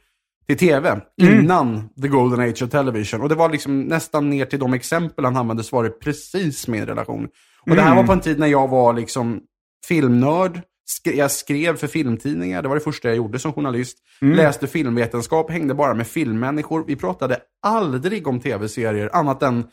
till 0.47 0.59
tv 0.59 1.01
Mm. 1.23 1.41
innan 1.41 1.89
the 2.03 2.09
golden 2.09 2.41
age 2.41 2.63
of 2.63 2.71
television. 2.71 3.21
Och 3.21 3.29
det 3.29 3.35
var 3.35 3.49
liksom 3.49 3.81
nästan 3.83 4.31
ner 4.31 4.45
till 4.45 4.59
de 4.59 4.73
exempel 4.75 5.25
han 5.25 5.37
använde 5.37 5.65
så 5.65 5.77
var 5.77 5.85
det 5.85 5.91
precis 5.91 6.69
min 6.69 6.87
relation. 6.87 7.29
Och 7.71 7.77
det 7.77 7.83
här 7.83 7.93
Mm. 7.93 7.97
var 7.97 8.05
på 8.05 8.13
en 8.13 8.21
tid 8.21 8.39
när 8.39 8.47
jag 8.47 8.69
var 8.69 8.93
liksom 8.93 9.41
filmnörd. 9.87 10.61
Sk- 10.89 11.15
jag 11.15 11.31
skrev 11.31 11.77
för 11.77 11.87
filmtidningar, 11.87 12.63
det 12.63 12.69
var 12.69 12.77
det 12.77 12.81
första 12.81 13.09
jag 13.09 13.17
gjorde 13.17 13.39
som 13.39 13.53
journalist. 13.53 13.99
Mm. 14.23 14.37
Läste 14.37 14.67
filmvetenskap, 14.67 15.51
hängde 15.51 15.75
bara 15.75 15.95
med 15.95 16.07
filmmänniskor. 16.07 16.85
Vi 16.87 16.97
pratade 16.97 17.39
aldrig 17.63 18.27
om 18.27 18.41
tv-serier, 18.41 19.11
annat 19.13 19.43
än 19.43 19.65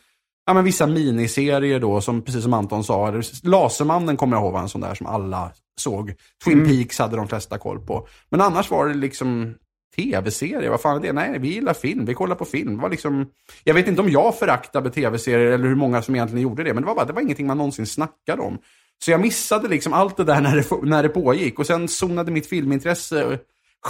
ja, 0.46 0.54
men 0.54 0.64
vissa 0.64 0.86
miniserier 0.86 1.80
då, 1.80 2.00
som, 2.00 2.22
precis 2.22 2.42
som 2.42 2.54
Anton 2.54 2.84
sa. 2.84 3.22
Lasermannen 3.42 4.16
kommer 4.16 4.36
jag 4.36 4.44
ihåg 4.44 4.52
var 4.52 4.60
en 4.60 4.68
sån 4.68 4.80
där 4.80 4.94
som 4.94 5.06
alla 5.06 5.52
såg. 5.80 6.14
Twin 6.44 6.66
Peaks 6.68 6.98
hade 6.98 7.16
de 7.16 7.28
flesta 7.28 7.58
koll 7.58 7.86
på. 7.86 8.08
Men 8.30 8.40
annars 8.40 8.70
var 8.70 8.88
det 8.88 8.94
liksom 8.94 9.54
tv-serier, 9.96 10.70
vad 10.70 10.80
fan 10.80 10.96
är 10.96 11.00
det? 11.00 11.12
Nej, 11.12 11.38
vi 11.38 11.48
gillar 11.48 11.74
film, 11.74 12.04
vi 12.04 12.14
kollar 12.14 12.36
på 12.36 12.44
film. 12.44 12.76
Det 12.76 12.82
var 12.82 12.90
liksom, 12.90 13.26
jag 13.64 13.74
vet 13.74 13.88
inte 13.88 14.02
om 14.02 14.10
jag 14.10 14.38
föraktade 14.38 14.90
tv-serier 14.90 15.52
eller 15.52 15.68
hur 15.68 15.74
många 15.74 16.02
som 16.02 16.14
egentligen 16.14 16.42
gjorde 16.42 16.64
det, 16.64 16.74
men 16.74 16.82
det 16.82 16.86
var, 16.86 16.94
bara, 16.94 17.04
det 17.04 17.12
var 17.12 17.22
ingenting 17.22 17.46
man 17.46 17.56
någonsin 17.56 17.86
snackade 17.86 18.42
om. 18.42 18.58
Så 19.04 19.10
jag 19.10 19.20
missade 19.20 19.68
liksom 19.68 19.92
allt 19.92 20.16
det 20.16 20.24
där 20.24 20.40
när 20.40 20.56
det, 20.56 20.82
när 20.88 21.02
det 21.02 21.08
pågick. 21.08 21.58
Och 21.58 21.66
sen 21.66 21.88
zonade 21.88 22.30
mitt 22.30 22.46
filmintresse 22.46 23.38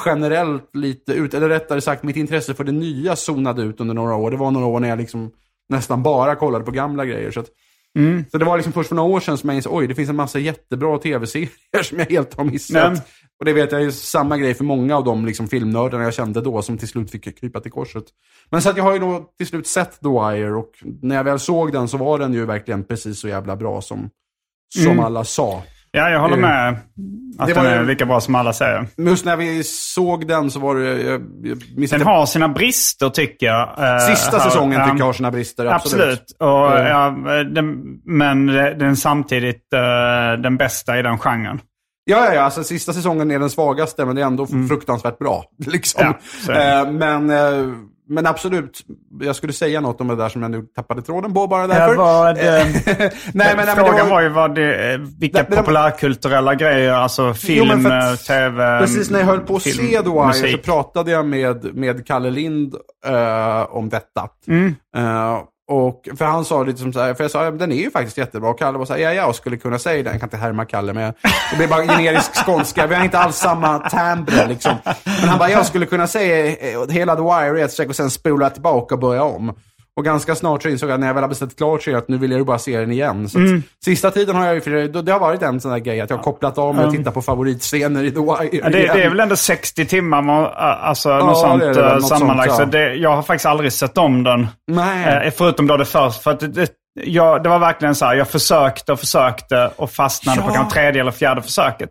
generellt 0.04 0.76
lite 0.76 1.12
ut, 1.12 1.34
eller 1.34 1.48
rättare 1.48 1.80
sagt 1.80 2.02
mitt 2.02 2.16
intresse 2.16 2.54
för 2.54 2.64
det 2.64 2.72
nya 2.72 3.16
zonade 3.16 3.62
ut 3.62 3.80
under 3.80 3.94
några 3.94 4.14
år. 4.14 4.30
Det 4.30 4.36
var 4.36 4.50
några 4.50 4.66
år 4.66 4.80
när 4.80 4.88
jag 4.88 4.98
liksom 4.98 5.30
nästan 5.68 6.02
bara 6.02 6.36
kollade 6.36 6.64
på 6.64 6.70
gamla 6.70 7.04
grejer. 7.04 7.30
Så, 7.30 7.40
att, 7.40 7.48
så 8.30 8.38
det 8.38 8.44
var 8.44 8.56
liksom 8.56 8.72
först 8.72 8.88
för 8.88 8.96
några 8.96 9.10
år 9.10 9.20
sedan 9.20 9.38
som 9.38 9.48
jag 9.48 9.56
insåg, 9.56 9.74
oj 9.74 9.86
det 9.86 9.94
finns 9.94 10.10
en 10.10 10.16
massa 10.16 10.38
jättebra 10.38 10.98
tv-serier 10.98 11.50
som 11.82 11.98
jag 11.98 12.06
helt 12.06 12.34
har 12.34 12.44
missat. 12.44 12.92
Nej. 12.92 13.02
Och 13.38 13.44
det 13.46 13.52
vet 13.52 13.72
jag 13.72 13.82
är 13.82 13.90
samma 13.90 14.38
grej 14.38 14.54
för 14.54 14.64
många 14.64 14.96
av 14.96 15.04
de 15.04 15.26
liksom 15.26 15.48
filmnördarna 15.48 16.04
jag 16.04 16.14
kände 16.14 16.40
då 16.40 16.62
som 16.62 16.78
till 16.78 16.88
slut 16.88 17.10
fick 17.10 17.40
krypa 17.40 17.60
till 17.60 17.72
korset. 17.72 18.04
Men 18.50 18.62
så 18.62 18.70
att 18.70 18.76
jag 18.76 18.84
har 18.84 18.92
ju 18.92 18.98
då 18.98 19.30
till 19.38 19.46
slut 19.46 19.66
sett 19.66 20.00
The 20.00 20.08
Wire 20.08 20.54
och 20.54 20.70
när 21.02 21.16
jag 21.16 21.24
väl 21.24 21.38
såg 21.38 21.72
den 21.72 21.88
så 21.88 21.96
var 21.96 22.18
den 22.18 22.32
ju 22.32 22.46
verkligen 22.46 22.84
precis 22.84 23.20
så 23.20 23.28
jävla 23.28 23.56
bra 23.56 23.80
som, 23.80 24.10
som 24.74 25.00
alla 25.00 25.24
sa. 25.24 25.62
Ja, 25.92 26.10
jag 26.10 26.20
håller 26.20 26.34
Eh, 26.36 26.40
med. 26.40 26.76
Att 27.38 27.46
det 27.46 27.54
den 27.54 27.66
är 27.66 27.80
ju- 27.80 27.86
lika 27.86 28.06
bra 28.06 28.20
som 28.20 28.34
alla 28.34 28.52
säger. 28.52 28.86
Just 28.96 29.24
när 29.24 29.36
vi 29.36 29.64
såg 29.64 30.26
den 30.28 30.50
så 30.50 30.60
var 30.60 30.76
det, 30.76 31.02
jag, 31.02 31.22
jag 31.42 31.90
Den 31.90 32.02
har 32.02 32.26
sina 32.26 32.48
brister 32.48 33.08
tycker 33.10 33.46
jag. 33.46 33.68
Eh, 33.68 33.98
sista 33.98 34.38
här- 34.38 34.44
säsongen 34.44 34.78
ja. 34.80 34.84
tycker 34.86 34.98
jag 34.98 35.06
har 35.06 35.12
sina 35.12 35.30
brister, 35.30 35.66
absolut. 35.66 36.02
Absolut. 36.06 36.36
Och, 36.40 36.78
Eh. 36.78 36.88
ja, 36.88 37.10
den, 37.44 37.76
men 38.04 38.46
den 38.46 38.82
är 38.82 38.94
samtidigt 38.94 39.72
eh, 39.72 40.42
den 40.42 40.56
bästa 40.56 40.98
i 40.98 41.02
den 41.02 41.18
genren. 41.18 41.60
Ja, 42.04 42.24
ja, 42.26 42.34
ja. 42.34 42.40
Alltså, 42.42 42.64
sista 42.64 42.92
säsongen 42.92 43.30
är 43.30 43.38
den 43.38 43.50
svagaste, 43.50 44.04
men 44.04 44.16
det 44.16 44.22
är 44.22 44.26
ändå 44.26 44.46
fruktansvärt 44.46 45.18
bra. 45.18 45.44
Liksom. 45.66 46.02
Mm. 46.04 46.16
Ja, 46.68 46.90
men, 46.90 47.30
eh, 47.30 47.72
men 48.10 48.26
absolut, 48.26 48.80
jag 49.20 49.36
skulle 49.36 49.52
säga 49.52 49.80
något 49.80 50.00
om 50.00 50.08
det 50.08 50.16
där 50.16 50.28
som 50.28 50.42
jag 50.42 50.50
nu 50.50 50.62
tappade 50.76 51.02
tråden 51.02 51.34
på 51.34 51.46
bara 51.46 51.66
därför. 51.66 51.94
Vad, 51.96 52.38
eh, 52.38 52.44
nej, 52.44 52.64
men, 52.96 53.10
nej, 53.34 53.56
men 53.56 53.66
Frågan 53.66 53.96
det 53.96 54.02
var 54.10 54.20
ju 54.20 54.28
vad 54.28 54.54
det, 54.54 54.92
eh, 54.92 54.98
vilka 55.20 55.38
men 55.38 55.50
det- 55.50 55.56
populärkulturella 55.56 56.54
grejer, 56.54 56.92
alltså 56.92 57.34
film, 57.34 57.58
Jo, 57.70 57.76
men 57.76 57.82
för 57.82 57.90
att- 57.98 58.10
eh, 58.10 58.16
tv, 58.16 58.78
Precis 58.80 59.10
när 59.10 59.18
jag 59.18 59.26
höll 59.26 59.40
på 59.40 59.56
att 59.56 59.62
film, 59.62 59.76
se 59.88 60.02
musik. 60.26 60.50
så 60.52 60.58
pratade 60.72 61.10
jag 61.10 61.26
med, 61.26 61.74
med 61.74 62.06
Kalle 62.06 62.30
Lind 62.30 62.74
eh, 63.06 63.62
om 63.76 63.88
detta. 63.88 64.28
Mm. 64.48 64.74
Eh, 64.96 65.38
och, 65.70 66.08
för 66.18 66.24
han 66.24 66.44
sa 66.44 66.62
lite 66.62 66.78
som 66.78 66.92
så 66.92 67.00
här, 67.00 67.14
för 67.14 67.24
jag 67.24 67.30
sa, 67.30 67.44
ja, 67.44 67.50
den 67.50 67.72
är 67.72 67.76
ju 67.76 67.90
faktiskt 67.90 68.18
jättebra. 68.18 68.50
Och 68.50 68.58
Kalle 68.58 68.78
var 68.78 68.84
så 68.84 68.92
här, 68.92 69.00
ja, 69.00 69.12
jag 69.12 69.34
skulle 69.34 69.56
kunna 69.56 69.78
säga 69.78 70.02
den. 70.02 70.12
Jag 70.12 70.20
kan 70.20 70.26
inte 70.26 70.36
härma 70.36 70.64
Kalle, 70.64 70.92
men 70.92 71.12
det 71.50 71.56
blir 71.56 71.68
bara 71.68 71.86
generisk 71.86 72.34
skånska. 72.46 72.86
Vi 72.86 72.94
har 72.94 73.04
inte 73.04 73.18
alls 73.18 73.36
samma 73.36 73.78
timbre 73.78 74.46
liksom. 74.48 74.74
Men 74.84 75.28
han 75.28 75.38
bara, 75.38 75.50
jag 75.50 75.66
skulle 75.66 75.86
kunna 75.86 76.06
säga 76.06 76.46
eh, 76.46 76.88
hela 76.88 77.16
The 77.16 77.22
Wire 77.22 77.60
i 77.60 77.62
ett 77.62 77.72
streck 77.72 77.88
och 77.88 77.96
sen 77.96 78.10
spola 78.10 78.50
tillbaka 78.50 78.94
och 78.94 79.00
börja 79.00 79.22
om. 79.22 79.54
Och 80.00 80.04
ganska 80.04 80.34
snart 80.34 80.62
så 80.62 80.68
insåg 80.68 80.90
jag 80.90 81.00
när 81.00 81.06
jag 81.06 81.14
väl 81.14 81.22
har 81.22 81.28
beställt 81.28 81.56
klart 81.56 81.82
så 81.82 81.96
att 81.96 82.08
nu 82.08 82.18
vill 82.18 82.30
jag 82.30 82.38
ju 82.38 82.44
bara 82.44 82.58
se 82.58 82.78
den 82.78 82.92
igen. 82.92 83.28
Så 83.28 83.38
att, 83.38 83.44
Sista 83.84 84.10
tiden 84.10 84.36
har 84.36 84.46
jag 84.46 84.54
ju, 84.54 84.60
för 84.60 85.02
det, 85.02 85.12
har 85.12 85.18
varit 85.20 85.42
en 85.42 85.60
sån 85.60 85.70
där 85.70 85.78
grej 85.78 86.00
att 86.00 86.10
jag 86.10 86.16
har 86.16 86.24
kopplat 86.24 86.58
av 86.58 86.74
mig 86.74 86.84
och 86.84 86.92
tittat 86.92 87.14
på 87.14 87.22
favoritscener 87.22 88.04
i 88.04 88.10
The 88.10 88.20
Wire 88.20 88.48
Ja, 88.62 88.68
det, 88.68 88.78
det 88.78 89.02
är 89.02 89.08
väl 89.08 89.20
ändå 89.20 89.36
60 89.36 89.86
timmar, 89.86 90.22
man- 90.22 90.50
alltså 90.56 91.08
något 91.18 91.38
sånt 91.38 91.60
det 91.62 91.72
det 91.72 91.86
eh, 91.86 91.92
något 91.94 92.08
sammanlagt. 92.08 92.54
sånt, 92.54 92.72
Så 92.72 92.78
ja. 92.78 92.84
det, 92.84 92.94
jag 92.94 93.10
har 93.16 93.22
faktiskt 93.22 93.46
aldrig 93.46 93.72
sett 93.72 93.98
om 93.98 94.22
den. 94.24 94.46
Nej. 94.72 95.26
Eh, 95.26 95.32
förutom 95.36 95.66
då 95.66 95.76
det 95.76 95.84
först. 95.84 96.22
För 96.22 96.30
att 96.30 96.40
det, 96.40 96.46
det, 96.48 96.70
jag, 97.04 97.42
det 97.42 97.48
var 97.48 97.58
verkligen 97.58 97.94
så 97.94 98.04
här, 98.04 98.14
jag 98.14 98.28
försökte 98.28 98.92
och 98.92 99.00
försökte 99.00 99.70
och 99.76 99.90
fastnade 99.90 100.40
Ja. 100.40 100.46
på 100.48 100.54
kanske 100.54 100.74
tredje 100.74 101.00
eller 101.00 101.10
fjärde 101.12 101.42
försöket. 101.42 101.90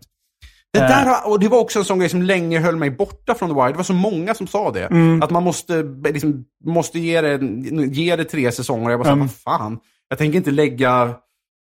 Det, 0.72 0.80
Eh. 0.80 0.88
där, 0.88 1.06
har- 1.06 1.30
och 1.30 1.40
det 1.40 1.48
var 1.48 1.58
också 1.58 1.78
en 1.78 1.84
sån 1.84 1.98
grej 1.98 2.08
som 2.08 2.22
länge 2.22 2.60
höll 2.60 2.76
mig 2.76 2.90
borta 2.90 3.34
från 3.34 3.48
The 3.48 3.54
Wire. 3.54 3.70
Det 3.70 3.76
var 3.76 3.84
så 3.84 3.92
många 3.92 4.34
som 4.34 4.46
sa 4.46 4.70
det. 4.70 4.84
Mm. 4.86 5.22
Att 5.22 5.30
man 5.30 5.42
måste, 5.42 5.82
liksom, 6.04 6.44
måste 6.64 6.98
ge, 6.98 7.20
det, 7.20 7.46
ge 7.86 8.16
det 8.16 8.24
tre 8.24 8.52
säsonger. 8.52 8.90
Jag 8.90 9.00
bara, 9.00 9.08
mm. 9.08 9.20
vad 9.20 9.30
fan. 9.58 9.78
Jag 10.08 10.18
tänker 10.18 10.36
inte 10.36 10.50
lägga 10.50 11.14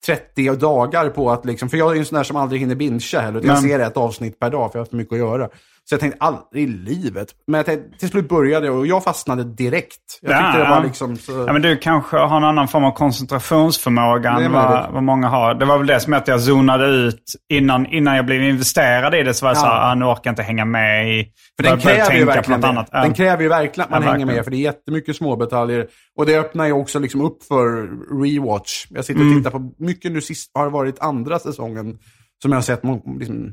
30 0.06 0.56
dagar 0.56 1.08
på 1.08 1.30
att, 1.30 1.44
liksom, 1.44 1.68
för 1.68 1.76
jag 1.76 1.90
är 1.90 1.94
ju 1.94 1.98
en 1.98 2.04
sån 2.06 2.16
där 2.16 2.24
som 2.24 2.36
aldrig 2.36 2.60
hinner 2.60 2.74
bingea 2.74 3.20
heller. 3.20 3.40
Jag 3.44 3.58
ser 3.62 3.78
ett 3.78 3.96
avsnitt 3.96 4.38
per 4.38 4.50
dag 4.50 4.72
för 4.72 4.78
jag 4.78 4.84
har 4.84 4.90
för 4.90 4.96
mycket 4.96 5.12
att 5.12 5.18
göra. 5.18 5.48
Så 5.86 5.94
jag 5.94 6.00
tänkte 6.00 6.18
aldrig 6.24 6.64
i 6.64 6.66
livet. 6.66 7.28
Men 7.46 7.58
jag 7.58 7.66
tänkte, 7.66 7.98
till 7.98 8.08
slut 8.08 8.28
började 8.28 8.66
jag 8.66 8.76
och 8.76 8.86
jag 8.86 9.04
fastnade 9.04 9.44
direkt. 9.44 10.18
Jag 10.20 10.32
Ja, 10.32 10.36
tyckte 10.38 10.58
det 10.58 10.64
ja. 10.64 10.70
var 10.70 10.84
liksom 10.84 11.16
så... 11.16 11.32
Ja, 11.46 11.52
men 11.52 11.62
du 11.62 11.76
kanske 11.76 12.16
har 12.16 12.36
en 12.36 12.44
annan 12.44 12.68
form 12.68 12.84
av 12.84 12.90
koncentrationsförmåga 12.90 14.30
än 14.30 14.52
vad, 14.52 14.92
vad 14.92 15.02
många 15.02 15.28
har. 15.28 15.54
Det 15.54 15.64
var 15.64 15.78
väl 15.78 15.86
det 15.86 16.00
som 16.00 16.12
att 16.12 16.28
jag 16.28 16.40
zonade 16.40 16.86
ut 16.86 17.22
innan, 17.52 17.86
innan 17.86 18.16
jag 18.16 18.26
blev 18.26 18.42
investerad 18.42 19.14
i 19.14 19.22
det. 19.22 19.34
Så 19.34 19.44
var 19.46 19.50
jag 19.50 19.56
så 19.58 19.66
här, 19.66 19.90
ah, 19.90 19.94
nu 19.94 20.04
orkar 20.04 20.20
jag 20.24 20.32
inte 20.32 20.42
hänga 20.42 20.64
med 20.64 21.08
i... 21.18 21.26
För 21.56 21.62
den 21.70 21.78
kräver 21.80 22.14
ju 22.14 22.24
verkligen 22.24 22.60
det. 22.60 22.68
annat. 22.68 22.88
Ja. 22.92 23.02
Den 23.02 23.14
kräver 23.14 23.42
ju 23.42 23.48
verkligen 23.48 23.84
att 23.84 23.90
man 23.90 24.02
Ja, 24.02 24.08
hänger 24.08 24.18
verkligen. 24.26 24.36
med, 24.36 24.44
för 24.44 24.50
det 24.50 24.56
är 24.56 24.58
jättemycket 24.58 25.16
smådetaljer. 25.16 25.86
Och 26.18 26.26
det 26.26 26.38
öppnar 26.38 26.66
ju 26.66 26.72
också 26.72 26.98
liksom 26.98 27.20
upp 27.20 27.42
för 27.44 27.88
rewatch. 28.22 28.86
Jag 28.90 29.04
sitter 29.04 29.20
och 29.20 29.26
Mm. 29.26 29.38
tittar 29.38 29.50
på 29.50 29.72
mycket 29.78 30.12
nu 30.12 30.20
sist, 30.20 30.50
har 30.54 30.64
det 30.64 30.70
varit 30.72 30.98
andra 31.00 31.38
säsongen, 31.38 31.98
som 32.42 32.52
jag 32.52 32.56
har 32.56 32.62
sett 32.62 32.80
liksom, 33.18 33.52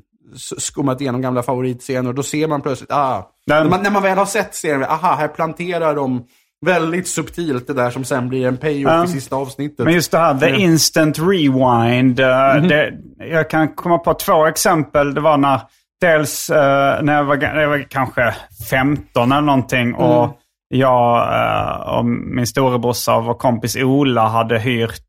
skummat 0.57 1.01
igenom 1.01 1.21
gamla 1.21 1.43
favoritscener. 1.43 2.09
Och 2.09 2.15
då 2.15 2.23
ser 2.23 2.47
man 2.47 2.61
plötsligt, 2.61 2.91
ah, 2.91 3.29
när, 3.47 3.65
man, 3.65 3.83
när 3.83 3.91
man 3.91 4.03
väl 4.03 4.17
har 4.17 4.25
sett 4.25 4.55
serien, 4.55 4.83
aha, 4.83 5.15
här 5.15 5.27
planterar 5.27 5.95
de 5.95 6.23
väldigt 6.65 7.07
subtilt 7.07 7.67
det 7.67 7.73
där 7.73 7.89
som 7.89 8.03
sen 8.03 8.29
blir 8.29 8.47
en 8.47 8.57
payoff 8.57 8.91
Ja. 8.91 9.03
i 9.03 9.07
sista 9.07 9.35
avsnittet. 9.35 9.85
Men 9.85 9.93
just 9.93 10.11
det 10.11 10.17
här, 10.17 10.37
the 10.39 10.47
Mm. 10.49 10.61
instant 10.61 11.19
rewind. 11.19 12.19
eh, 12.19 12.55
Mhm. 12.57 12.67
det, 12.67 12.93
jag 13.17 13.49
kan 13.49 13.67
komma 13.75 13.97
på 13.97 14.13
två 14.13 14.45
exempel. 14.47 15.13
Det 15.13 15.21
var 15.21 15.37
när, 15.37 15.61
dels 16.01 16.49
eh, 16.49 17.01
när 17.03 17.13
jag 17.13 17.23
var, 17.23 17.37
jag 17.41 17.69
var 17.69 17.85
kanske 17.89 18.33
15 18.69 19.31
eller 19.31 19.41
någonting. 19.41 19.87
Mm. 19.87 19.95
Och 20.01 20.37
jag 20.73 21.33
eh, 21.35 21.97
och 21.97 22.05
min 22.05 22.47
storebrorsa 22.47 23.15
och 23.15 23.25
vår 23.25 23.33
kompis 23.33 23.75
Ola 23.75 24.27
hade 24.27 24.59
hyrt 24.59 25.01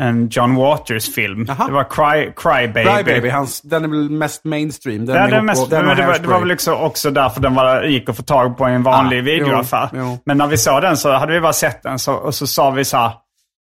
en 0.00 0.28
John 0.28 0.54
Waters-film. 0.56 1.44
Jaha. 1.48 1.66
Det 1.66 1.72
var 1.72 1.84
Cry, 1.84 2.32
Cry 2.36 2.68
Baby. 2.68 2.90
Cry 2.90 3.02
Baby, 3.14 3.28
hans, 3.28 3.60
den 3.60 3.84
är 3.84 3.88
väl 3.88 4.10
mest 4.10 4.44
mainstream. 4.44 5.06
Den 5.06 5.16
Ja, 5.16 5.28
ihop- 5.28 5.44
mest, 5.44 5.70
den 5.70 5.80
men 5.80 5.90
och 5.90 5.96
det, 5.96 6.06
var, 6.06 6.18
det 6.18 6.28
var 6.28 6.40
väl 6.40 6.52
också, 6.52 6.72
också 6.74 7.10
därför 7.10 7.40
den 7.40 7.54
var, 7.54 7.82
gick 7.82 8.08
att 8.08 8.16
få 8.16 8.22
tag 8.22 8.56
på 8.58 8.68
i 8.68 8.72
en 8.72 8.82
vanlig 8.82 9.18
Ah, 9.18 9.22
videoaffär. 9.22 9.88
jo, 9.92 9.98
jo. 9.98 10.18
Men 10.26 10.38
när 10.38 10.46
vi 10.46 10.58
såg 10.58 10.82
den 10.82 10.96
så 10.96 11.12
hade 11.12 11.32
vi 11.32 11.40
bara 11.40 11.52
sett 11.52 11.82
den 11.82 11.98
så, 11.98 12.14
och 12.14 12.34
så 12.34 12.46
sa 12.46 12.70
vi 12.70 12.84
så 12.84 12.96
här. 12.96 13.12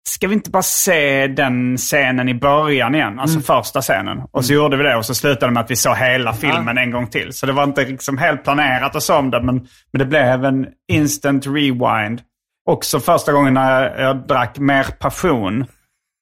Ska 0.09 0.27
vi 0.27 0.33
inte 0.33 0.49
bara 0.49 0.63
se 0.63 1.27
den 1.27 1.77
scenen 1.77 2.29
i 2.29 2.33
början 2.33 2.95
igen? 2.95 3.19
Alltså 3.19 3.35
Mm. 3.35 3.43
första 3.43 3.81
scenen. 3.81 4.21
Och 4.31 4.45
så 4.45 4.53
gjorde 4.53 4.77
vi 4.77 4.83
det 4.83 4.95
och 4.95 5.05
så 5.05 5.15
slutade 5.15 5.45
det 5.45 5.51
med 5.53 5.61
att 5.63 5.71
vi 5.71 5.75
såg 5.75 5.95
hela 5.95 6.33
filmen 6.33 6.77
en 6.77 6.91
gång 6.91 7.07
till. 7.07 7.33
Så 7.33 7.45
det 7.45 7.51
var 7.53 7.63
inte 7.63 7.85
liksom 7.85 8.17
helt 8.17 8.43
planerat 8.43 8.95
att 8.95 9.03
se 9.03 9.13
om 9.13 9.31
det, 9.31 9.41
men, 9.41 9.55
men 9.93 9.99
det 9.99 10.05
blev 10.05 10.45
en 10.45 10.67
instant 10.91 11.45
rewind. 11.47 12.21
Också 12.69 12.99
första 12.99 13.31
gången 13.31 13.53
när 13.53 13.81
jag, 13.83 13.99
jag 14.07 14.27
drack 14.27 14.57
mer 14.59 14.83
passion. 14.99 15.65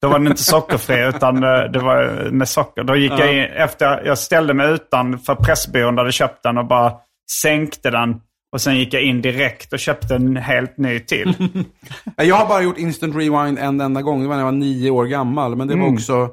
Då 0.02 0.08
var 0.10 0.20
den 0.20 0.28
inte 0.28 0.44
sockerfri 0.44 1.08
utan 1.08 1.42
det, 1.42 1.68
det 1.68 1.80
var 1.80 2.30
med 2.32 2.50
socker. 2.50 2.84
Då 2.84 2.96
gick 2.96 3.12
jag 3.12 3.34
in, 3.34 3.40
efter 3.44 4.06
jag 4.06 4.18
ställde 4.18 4.54
mig 4.54 4.72
utanför 4.74 5.36
Pressbyrån 5.36 5.96
där 5.96 6.02
jag 6.02 6.04
hade 6.06 6.12
köpt 6.12 6.44
den 6.44 6.58
och 6.58 6.66
bara 6.68 6.94
sänkte 7.42 7.90
den. 7.90 8.16
Och 8.54 8.62
sen 8.62 8.78
gick 8.78 8.94
jag 8.94 9.04
in 9.04 9.22
direkt 9.22 9.74
och 9.74 9.80
köpte 9.80 10.16
en 10.16 10.36
helt 10.38 10.78
ny 10.78 11.00
till. 11.00 11.34
Jag 12.18 12.36
har 12.36 12.46
bara 12.48 12.62
gjort 12.62 12.78
instant 12.78 13.16
rewind 13.16 13.60
en 13.60 13.82
enda 13.82 14.02
gång. 14.02 14.22
Det 14.22 14.28
var 14.28 14.36
när 14.36 14.42
jag 14.42 14.46
var 14.52 14.52
nio 14.60 14.90
år 14.90 15.06
gammal. 15.06 15.56
Men 15.56 15.68
det 15.68 15.74
var 15.76 15.82
Mm. 15.82 15.94
också... 15.94 16.30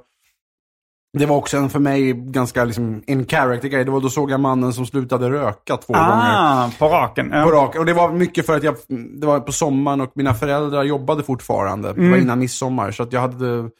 Det 1.18 1.26
var 1.26 1.36
också 1.36 1.56
en 1.56 1.70
för 1.70 1.78
mig 1.78 2.12
ganska 2.12 2.64
liksom 2.64 3.02
in 3.06 3.26
character 3.26 3.68
grej. 3.68 3.84
Det 3.84 3.90
var 3.90 4.00
då 4.00 4.10
såg 4.10 4.30
jag 4.30 4.40
mannen 4.40 4.72
som 4.72 4.86
slutade 4.86 5.30
röka 5.30 5.76
två 5.76 5.92
gånger. 5.92 6.32
ah, 6.36 6.70
på 6.78 6.88
raken. 6.88 7.30
Ja. 7.34 7.44
På 7.44 7.50
rak. 7.50 7.76
Och 7.76 7.86
det 7.86 7.92
var 7.92 8.12
mycket 8.12 8.46
för 8.46 8.56
att 8.56 8.62
jag, 8.62 8.74
det 9.20 9.26
var 9.26 9.40
på 9.40 9.52
sommaren 9.52 10.00
och 10.00 10.10
mina 10.14 10.34
föräldrar 10.34 10.82
jobbade 10.82 11.22
fortfarande. 11.22 11.88
Det 11.92 11.98
Mm. 12.00 12.10
var 12.10 12.18
innan 12.18 12.38
midsommar. 12.38 12.90
Så 12.90 13.02
att 13.02 13.12
jag 13.12 13.20
hade, 13.20 13.70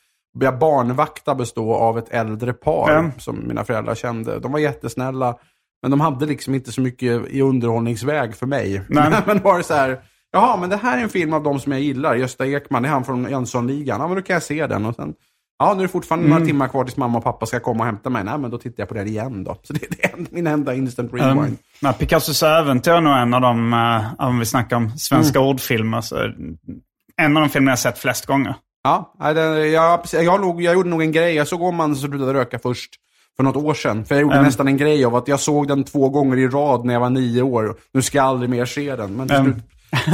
jag 0.40 0.58
barnvakta 0.58 1.34
bestå 1.34 1.74
av 1.74 1.98
ett 1.98 2.08
äldre 2.10 2.52
par 2.52 2.90
Ja. 2.92 3.10
som 3.18 3.48
mina 3.48 3.64
föräldrar 3.64 3.94
kände. 3.94 4.38
De 4.38 4.52
var 4.52 4.58
jättesnälla. 4.58 5.34
Men 5.82 5.90
de 5.90 6.00
hade 6.00 6.26
liksom 6.26 6.54
inte 6.54 6.72
så 6.72 6.80
mycket 6.80 7.26
i 7.28 7.40
underhållningsväg 7.42 8.34
för 8.36 8.46
mig. 8.46 8.82
Nej. 8.88 9.12
men 9.26 9.42
var 9.42 9.58
det 9.58 9.64
så 9.64 9.74
här, 9.74 10.00
jaha, 10.32 10.56
men 10.56 10.70
det 10.70 10.76
här 10.76 10.98
är 10.98 11.02
en 11.02 11.08
film 11.08 11.32
av 11.32 11.42
de 11.42 11.60
som 11.60 11.72
jag 11.72 11.80
gillar. 11.80 12.14
Gösta 12.14 12.46
Ekman, 12.46 12.82
det 12.82 12.88
är 12.88 12.92
han 12.92 13.04
från 13.04 13.30
Jönssonligan. 13.30 14.00
Ja, 14.00 14.06
men 14.08 14.16
då 14.16 14.22
kan 14.22 14.34
jag 14.34 14.42
se 14.42 14.66
den. 14.66 14.86
Och 14.86 14.94
sen, 14.94 15.14
ja, 15.58 15.74
nu 15.74 15.78
är 15.80 15.82
det 15.86 15.88
fortfarande 15.92 16.26
Mm. 16.26 16.38
några 16.38 16.46
timmar 16.46 16.68
kvar 16.68 16.84
tills 16.84 16.96
mamma 16.96 17.18
och 17.18 17.24
pappa 17.24 17.46
ska 17.46 17.60
komma 17.60 17.80
och 17.80 17.86
hämta 17.86 18.10
mig. 18.10 18.24
Nej, 18.24 18.38
men 18.38 18.50
då 18.50 18.58
tittar 18.58 18.80
jag 18.82 18.88
på 18.88 18.94
den 18.94 19.06
igen 19.08 19.44
då. 19.44 19.56
Så 19.62 19.72
det 19.72 19.80
det 19.90 20.04
är 20.04 20.14
min 20.30 20.46
enda 20.46 20.74
instant 20.74 21.12
rewind. 21.12 21.38
Um, 21.38 21.56
nej, 21.82 21.92
Picassos 21.98 22.42
äventyr 22.42 22.90
är 22.92 23.00
nog 23.00 23.16
en 23.16 23.34
av 23.34 23.40
de, 23.40 23.72
eh, 23.72 24.26
om 24.28 24.38
vi 24.38 24.46
snackar 24.46 24.76
om 24.76 24.90
svenska 24.98 25.38
Mm. 25.38 25.48
ordfilmer, 25.50 26.00
så 26.00 26.16
en 27.16 27.36
av 27.36 27.42
de 27.42 27.48
filmer 27.48 27.72
jag 27.72 27.78
sett 27.78 27.98
flest 27.98 28.26
gånger. 28.26 28.54
Ja, 28.84 29.14
det, 29.34 29.66
jag, 29.68 30.02
precis, 30.02 30.22
jag, 30.22 30.40
låg, 30.40 30.62
jag 30.62 30.74
gjorde 30.74 30.88
nog 30.90 31.02
en 31.02 31.12
grej. 31.12 31.34
Jag 31.34 31.48
såg 31.48 31.62
om 31.62 31.74
man 31.76 31.96
som 31.96 32.10
slutade 32.10 32.34
röka 32.34 32.58
först 32.58 32.90
för 33.36 33.44
något 33.44 33.56
år 33.56 33.74
sedan. 33.74 34.04
För 34.04 34.14
jag 34.14 34.22
gjorde 34.22 34.34
Mm. 34.34 34.46
nästan 34.46 34.68
en 34.68 34.76
grej 34.76 35.04
av 35.04 35.14
att 35.16 35.28
jag 35.28 35.40
såg 35.40 35.68
den 35.68 35.84
två 35.84 36.08
gånger 36.08 36.36
i 36.36 36.48
rad 36.48 36.84
när 36.84 36.92
jag 36.94 37.00
var 37.00 37.10
nio 37.10 37.42
år. 37.42 37.76
Nu 37.92 38.02
ska 38.02 38.18
jag 38.18 38.26
aldrig 38.26 38.50
mer 38.50 38.64
se 38.64 38.96
den. 38.96 39.16
Men 39.16 39.28
till 39.28 39.36
Mm. 39.36 39.52
slut 39.52 39.64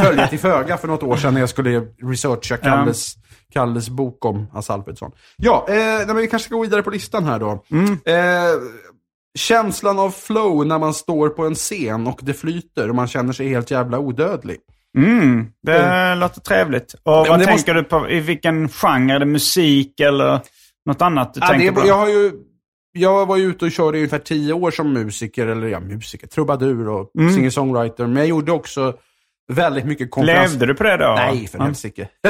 föll 0.03 0.19
jag 0.19 0.31
till 0.31 0.39
föga 0.39 0.77
för 0.77 0.89
något 0.89 1.03
år 1.03 1.17
sedan 1.17 1.35
när 1.35 1.41
jag 1.41 1.49
skulle 1.49 1.81
researcha 2.03 2.57
Kalles, 2.57 3.15
Kalles 3.53 3.89
bok 3.89 4.25
om 4.25 4.47
Hasse 4.53 4.73
Alfredson. 4.73 5.11
Ja, 5.37 5.67
eh, 5.69 5.75
nej, 5.77 6.07
men 6.07 6.17
vi 6.17 6.27
kanske 6.27 6.47
ska 6.47 6.55
gå 6.57 6.63
vidare 6.63 6.83
på 6.83 6.91
listan 6.91 7.25
här 7.25 7.39
då. 7.39 7.65
Mm. 7.71 7.93
Eh, 8.05 8.55
känslan 9.39 9.99
av 9.99 10.11
flow 10.11 10.67
när 10.67 10.79
man 10.79 10.95
står 10.95 11.29
på 11.29 11.47
en 11.47 11.55
scen 11.55 12.07
och 12.07 12.21
det 12.23 12.35
flyter 12.35 12.89
och 12.89 12.95
man 12.95 13.09
känner 13.09 13.33
sig 13.33 13.49
helt 13.49 13.71
jävla 13.71 13.99
odödlig. 13.99 14.57
Mm, 14.99 15.47
det 15.63 16.15
låter 16.15 16.41
trevligt. 16.41 16.95
Och 16.95 17.01
vad 17.05 17.27
tänker 17.39 17.53
måste- 17.53 17.73
du 17.73 17.85
på? 17.85 18.11
I 18.11 18.21
vilken 18.21 18.69
genre? 18.69 19.15
Är 19.15 19.19
det 19.19 19.27
musik 19.27 20.01
eller 20.01 20.41
något 20.87 21.03
annat 21.03 21.35
du 21.35 21.41
Ja, 21.41 21.47
tänker 21.49 21.67
det, 21.73 21.81
på? 21.81 21.87
jag, 21.87 21.95
har 21.99 22.09
ju, 22.09 22.33
jag 22.93 23.27
var 23.27 23.37
ju 23.37 23.45
ute 23.45 23.65
och 23.65 23.71
körde 23.71 23.99
i 23.99 24.01
ungefär 24.01 24.19
tio 24.19 24.53
år 24.53 24.71
som 24.71 24.93
musiker, 24.93 25.47
eller 25.47 25.67
ja, 25.69 25.81
musiker, 25.81 26.27
trubadur 26.27 26.89
och 26.89 27.11
Mm. 27.19 27.33
singer-songwriter. 27.35 28.07
Men 28.07 28.17
jag 28.17 28.27
gjorde 28.27 28.53
också 28.53 28.95
väldigt 29.53 29.85
mycket 29.85 30.11
konferens... 30.11 30.51
Levde 30.53 30.67
du 30.67 30.75
på 30.75 30.85
det 30.85 30.97
då? 30.97 31.15
Nej, 31.15 31.47
för 31.47 31.59
Ja. 31.59 31.65
helsike. 31.65 32.09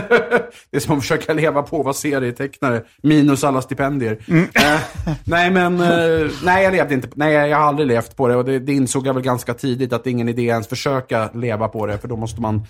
det 0.70 0.76
är 0.76 0.80
som 0.80 0.96
att 0.96 1.02
försöka 1.02 1.32
leva 1.32 1.62
på 1.62 1.78
att 1.78 1.84
vara 1.84 1.94
serietecknare, 1.94 2.82
minus 3.02 3.44
alla 3.44 3.62
stipendier. 3.62 4.18
Mm. 4.28 4.42
Eh, 4.54 4.80
nej, 5.24 5.50
men 5.50 5.80
eh, 5.80 6.30
nej, 6.44 6.64
jag 6.64 6.72
levde 6.72 6.94
inte 6.94 7.08
Nej, 7.14 7.32
jag 7.32 7.58
har 7.58 7.64
aldrig 7.64 7.88
levt 7.88 8.16
på 8.16 8.28
det. 8.28 8.36
Och 8.36 8.44
det, 8.44 8.58
det 8.58 8.72
insåg 8.72 9.06
jag 9.06 9.14
väl 9.14 9.22
ganska 9.22 9.54
tidigt 9.54 9.92
att 9.92 10.04
det 10.04 10.10
är 10.10 10.12
ingen 10.12 10.28
idé 10.28 10.42
ens 10.42 10.68
försöka 10.68 11.30
leva 11.34 11.68
på 11.68 11.86
det, 11.86 11.98
för 11.98 12.08
då 12.08 12.16
måste 12.16 12.40
man... 12.40 12.66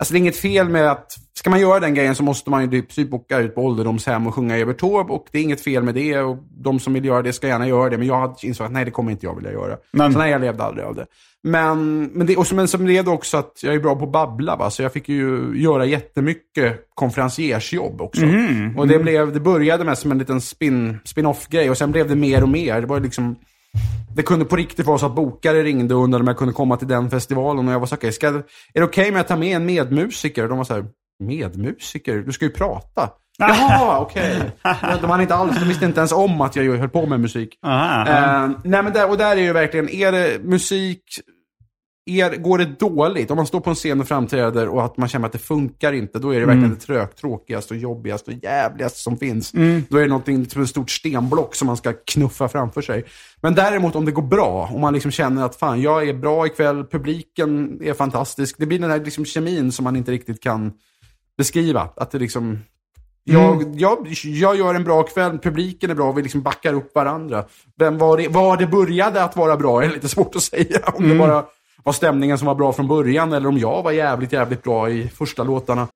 Alltså 0.00 0.12
det 0.14 0.18
är 0.18 0.20
inget 0.20 0.36
fel 0.36 0.68
med 0.68 0.90
att, 0.90 1.12
ska 1.34 1.50
man 1.50 1.60
göra 1.60 1.80
den 1.80 1.94
grejen 1.94 2.14
så 2.14 2.22
måste 2.22 2.50
man 2.50 2.62
ju 2.62 2.70
typ, 2.70 2.88
typ 2.94 3.14
åka 3.14 3.38
ut 3.38 3.54
på 3.54 3.64
ålderdomshem 3.64 4.26
och 4.26 4.34
sjunga 4.34 4.58
över 4.58 4.72
Taube 4.72 5.12
och 5.12 5.26
det 5.32 5.38
är 5.38 5.42
inget 5.42 5.60
fel 5.60 5.82
med 5.82 5.94
det 5.94 6.18
och 6.18 6.36
de 6.50 6.80
som 6.80 6.92
vill 6.92 7.04
göra 7.04 7.22
det 7.22 7.32
ska 7.32 7.46
gärna 7.48 7.68
göra 7.68 7.90
det. 7.90 7.98
Men 7.98 8.06
jag 8.06 8.34
insåg 8.42 8.66
att 8.66 8.72
nej, 8.72 8.84
det 8.84 8.90
kommer 8.90 9.10
inte 9.12 9.26
jag 9.26 9.36
vilja 9.36 9.52
göra. 9.52 9.76
Men- 9.92 10.12
Så 10.12 10.18
nej, 10.18 10.30
jag 10.30 10.40
levde 10.40 10.64
aldrig 10.64 10.86
av 10.86 10.94
det. 10.94 11.06
Men, 11.42 12.02
men, 12.04 12.26
det, 12.26 12.36
och 12.36 12.46
som, 12.46 12.56
men 12.56 12.68
som 12.68 12.86
led 12.86 13.08
också 13.08 13.36
att 13.36 13.60
jag 13.62 13.74
är 13.74 13.78
bra 13.80 13.96
på 13.96 14.04
att 14.04 14.12
babbla, 14.12 14.56
va? 14.56 14.70
så 14.70 14.82
jag 14.82 14.92
fick 14.92 15.08
ju 15.08 15.52
göra 15.54 15.84
jättemycket 15.86 16.80
konferenciersjobb 16.94 18.00
också. 18.00 18.22
Och 18.76 18.88
det, 18.88 18.98
blev, 18.98 19.32
det 19.32 19.40
började 19.40 19.84
med 19.84 19.98
som 19.98 20.12
en 20.12 20.18
liten 20.18 20.40
spin, 20.40 20.98
spin-off-grej 21.04 21.70
och 21.70 21.78
sen 21.78 21.92
blev 21.92 22.08
det 22.08 22.14
mer 22.16 22.42
och 22.42 22.48
mer. 22.48 22.80
Det 22.80 22.86
var 22.86 23.00
liksom... 23.00 23.36
Det 24.14 24.22
kunde 24.22 24.44
på 24.44 24.56
riktigt 24.56 24.86
vara 24.86 24.98
så 24.98 25.06
att 25.06 25.14
bokare 25.14 25.62
ringde 25.62 25.94
och 25.94 26.04
undrade 26.04 26.22
om 26.22 26.28
jag 26.28 26.38
kunde 26.38 26.54
komma 26.54 26.76
till 26.76 26.88
den 26.88 27.10
festivalen. 27.10 27.68
Och 27.68 27.74
jag 27.74 27.80
var 27.80 27.86
så 27.86 27.94
okej, 27.94 28.12
ska, 28.12 28.26
är 28.28 28.42
det 28.72 28.82
okej 28.82 29.12
med 29.12 29.20
att 29.20 29.28
ta 29.28 29.36
med 29.36 29.56
en 29.56 29.66
medmusiker? 29.66 30.48
De 30.48 30.58
var 30.58 30.64
så 30.64 30.74
här, 30.74 30.84
medmusiker? 31.20 32.18
Du 32.18 32.32
ska 32.32 32.44
ju 32.44 32.50
prata. 32.50 33.10
Jaha, 33.38 34.00
okej. 34.00 34.50
De, 35.00 35.10
hade 35.10 35.22
inte 35.22 35.34
alls, 35.34 35.58
de 35.58 35.68
visste 35.68 35.84
inte 35.84 36.00
ens 36.00 36.12
om 36.12 36.40
att 36.40 36.56
jag 36.56 36.76
höll 36.76 36.88
på 36.88 37.06
med 37.06 37.20
musik. 37.20 37.58
Aha, 37.62 38.06
Eh, 38.08 38.50
nej, 38.64 38.82
men 38.82 38.92
där, 38.92 39.10
och 39.10 39.18
där 39.18 39.36
är 39.36 39.40
ju 39.40 39.52
verkligen, 39.52 39.88
är 39.88 40.12
det 40.12 40.38
musik, 40.44 41.02
är, 42.10 42.36
går 42.36 42.58
det 42.58 42.78
dåligt, 42.78 43.30
om 43.30 43.36
man 43.36 43.46
står 43.46 43.60
på 43.60 43.70
en 43.70 43.76
scen 43.76 44.00
och 44.00 44.08
framträder 44.08 44.68
och 44.68 44.84
att 44.84 44.96
man 44.96 45.08
känner 45.08 45.26
att 45.26 45.32
det 45.32 45.38
funkar 45.38 45.92
inte, 45.92 46.18
då 46.18 46.34
är 46.34 46.40
det 46.40 46.46
verkligen 46.46 46.70
det 46.70 46.80
trögt, 46.80 47.18
tråkigaste 47.18 47.74
och 47.74 47.80
jobbigaste 47.80 48.30
och 48.30 48.36
jävligaste 48.42 48.98
som 48.98 49.18
finns. 49.18 49.52
Då 49.88 49.96
är 49.96 50.02
det 50.02 50.08
någonting 50.08 50.50
som 50.50 50.62
ett 50.62 50.68
stort 50.68 50.90
stenblock 50.90 51.54
som 51.54 51.66
man 51.66 51.76
ska 51.76 51.92
knuffa 51.92 52.48
framför 52.48 52.82
sig. 52.82 53.04
Men 53.40 53.54
däremot 53.54 53.96
om 53.96 54.04
det 54.04 54.12
går 54.12 54.22
bra, 54.22 54.70
om 54.72 54.80
man 54.80 54.94
liksom 54.94 55.10
känner 55.10 55.44
att 55.44 55.56
fan, 55.56 55.82
jag 55.82 56.08
är 56.08 56.14
bra 56.14 56.46
ikväll, 56.46 56.84
publiken 56.84 57.80
är 57.82 57.94
fantastisk, 57.94 58.56
det 58.58 58.66
blir 58.66 58.78
den 58.78 58.90
här 58.90 59.04
liksom 59.04 59.24
kemin 59.24 59.72
som 59.72 59.84
man 59.84 59.96
inte 59.96 60.12
riktigt 60.12 60.42
kan 60.42 60.72
beskriva. 61.38 61.88
Att 61.96 62.10
det 62.10 62.18
liksom, 62.18 62.58
jag, 63.24 63.74
jag, 63.74 64.08
jag 64.24 64.56
gör 64.56 64.74
en 64.74 64.84
bra 64.84 65.02
kväll, 65.02 65.38
publiken 65.38 65.90
är 65.90 65.94
bra, 65.94 66.12
vi 66.12 66.22
liksom 66.22 66.42
backar 66.42 66.74
upp 66.74 66.94
varandra. 66.94 67.44
Vem 67.78 67.98
var, 67.98 68.16
det, 68.16 68.28
var 68.28 68.56
det 68.56 68.66
började 68.66 69.24
att 69.24 69.36
vara 69.36 69.56
bra 69.56 69.82
är 69.84 69.88
lite 69.88 70.08
svårt 70.08 70.36
att 70.36 70.42
säga. 70.42 70.80
Om 70.94 71.08
det 71.08 71.14
bara 71.14 71.44
var 71.84 71.92
stämningen 71.92 72.38
som 72.38 72.46
var 72.46 72.54
bra 72.54 72.72
från 72.72 72.88
början 72.88 73.32
eller 73.32 73.48
om 73.48 73.58
jag 73.58 73.82
var 73.82 73.92
jävligt, 73.92 74.32
jävligt 74.32 74.62
bra 74.62 74.90
i 74.90 75.08
första 75.08 75.42
låtarna. 75.42 75.88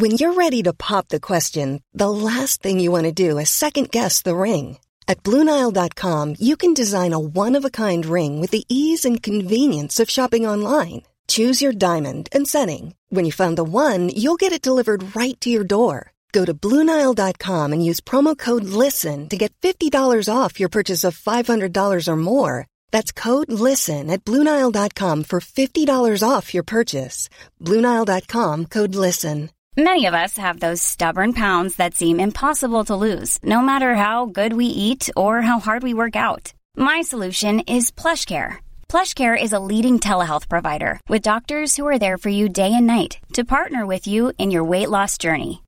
When 0.00 0.12
you're 0.12 0.34
ready 0.34 0.62
to 0.62 0.72
pop 0.72 1.08
the 1.08 1.18
question, 1.18 1.80
the 1.98 2.10
last 2.10 2.62
thing 2.62 2.78
you 2.80 2.92
want 2.92 3.06
to 3.06 3.28
do 3.28 3.38
is 3.40 3.50
second 3.50 3.90
guess 3.90 4.22
the 4.22 4.36
ring. 4.36 4.78
At 5.08 5.22
Bluenile.com, 5.24 6.36
you 6.38 6.56
can 6.56 6.74
design 6.74 7.12
a 7.12 7.18
one 7.18 7.56
of 7.58 7.64
a 7.64 7.70
kind 7.70 8.06
ring 8.06 8.40
with 8.40 8.52
the 8.52 8.64
ease 8.68 9.04
and 9.04 9.22
convenience 9.22 9.98
of 9.98 10.10
shopping 10.10 10.46
online. 10.46 11.02
Choose 11.26 11.60
your 11.60 11.72
diamond 11.72 12.28
and 12.32 12.46
setting. 12.46 12.94
When 13.08 13.24
you 13.24 13.32
find 13.32 13.56
the 13.58 13.64
one, 13.64 14.10
you'll 14.14 14.36
get 14.36 14.52
it 14.52 14.62
delivered 14.62 15.16
right 15.16 15.38
to 15.40 15.50
your 15.50 15.64
door. 15.64 16.12
Go 16.32 16.44
to 16.44 16.54
Bluenile.com 16.54 17.72
and 17.72 17.84
use 17.84 18.00
promo 18.00 18.36
code 18.36 18.64
LISTEN 18.64 19.28
to 19.30 19.36
get 19.36 19.52
$50 19.60 19.90
off 20.32 20.60
your 20.60 20.68
purchase 20.68 21.02
of 21.04 21.18
$500 21.18 22.08
or 22.08 22.16
more. 22.16 22.66
That's 22.90 23.12
code 23.12 23.52
LISTEN 23.52 24.10
at 24.10 24.24
Bluenile.com 24.24 25.24
for 25.24 25.40
$50 25.40 26.22
off 26.28 26.54
your 26.54 26.64
purchase. 26.64 27.28
Bluenile.com 27.62 28.66
code 28.66 28.94
LISTEN. 28.94 29.50
Many 29.76 30.06
of 30.06 30.14
us 30.14 30.36
have 30.38 30.58
those 30.58 30.82
stubborn 30.82 31.32
pounds 31.32 31.76
that 31.76 31.94
seem 31.94 32.18
impossible 32.18 32.84
to 32.86 32.96
lose, 32.96 33.38
no 33.44 33.60
matter 33.60 33.94
how 33.94 34.26
good 34.26 34.52
we 34.54 34.66
eat 34.66 35.08
or 35.16 35.40
how 35.42 35.60
hard 35.60 35.84
we 35.84 35.94
work 35.94 36.16
out. 36.16 36.52
My 36.76 37.00
solution 37.02 37.60
is 37.60 37.92
PlushCare. 37.92 38.56
PlushCare 38.88 39.40
is 39.40 39.52
a 39.52 39.60
leading 39.60 40.00
telehealth 40.00 40.48
provider 40.48 41.00
with 41.08 41.22
doctors 41.22 41.76
who 41.76 41.86
are 41.86 41.98
there 41.98 42.18
for 42.18 42.28
you 42.28 42.48
day 42.48 42.74
and 42.74 42.88
night 42.88 43.18
to 43.34 43.44
partner 43.44 43.86
with 43.86 44.08
you 44.08 44.32
in 44.36 44.50
your 44.50 44.64
weight 44.64 44.90
loss 44.90 45.16
journey. 45.16 45.62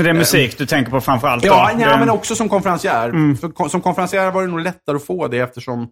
Men 0.00 0.04
det 0.04 0.10
är 0.10 0.18
musik 0.18 0.58
du 0.58 0.66
tänker 0.66 0.90
på 0.90 1.00
framförallt? 1.00 1.44
Ja, 1.44 1.70
då? 1.72 1.78
nej, 1.78 1.98
men 1.98 2.10
också 2.10 2.34
som 2.34 2.48
konferencier. 2.48 3.08
Mm. 3.08 3.36
Som 3.68 3.80
konferencier 3.80 4.30
var 4.30 4.42
det 4.42 4.48
nog 4.48 4.60
lättare 4.60 4.96
att 4.96 5.04
få 5.04 5.28
det 5.28 5.38
eftersom 5.38 5.88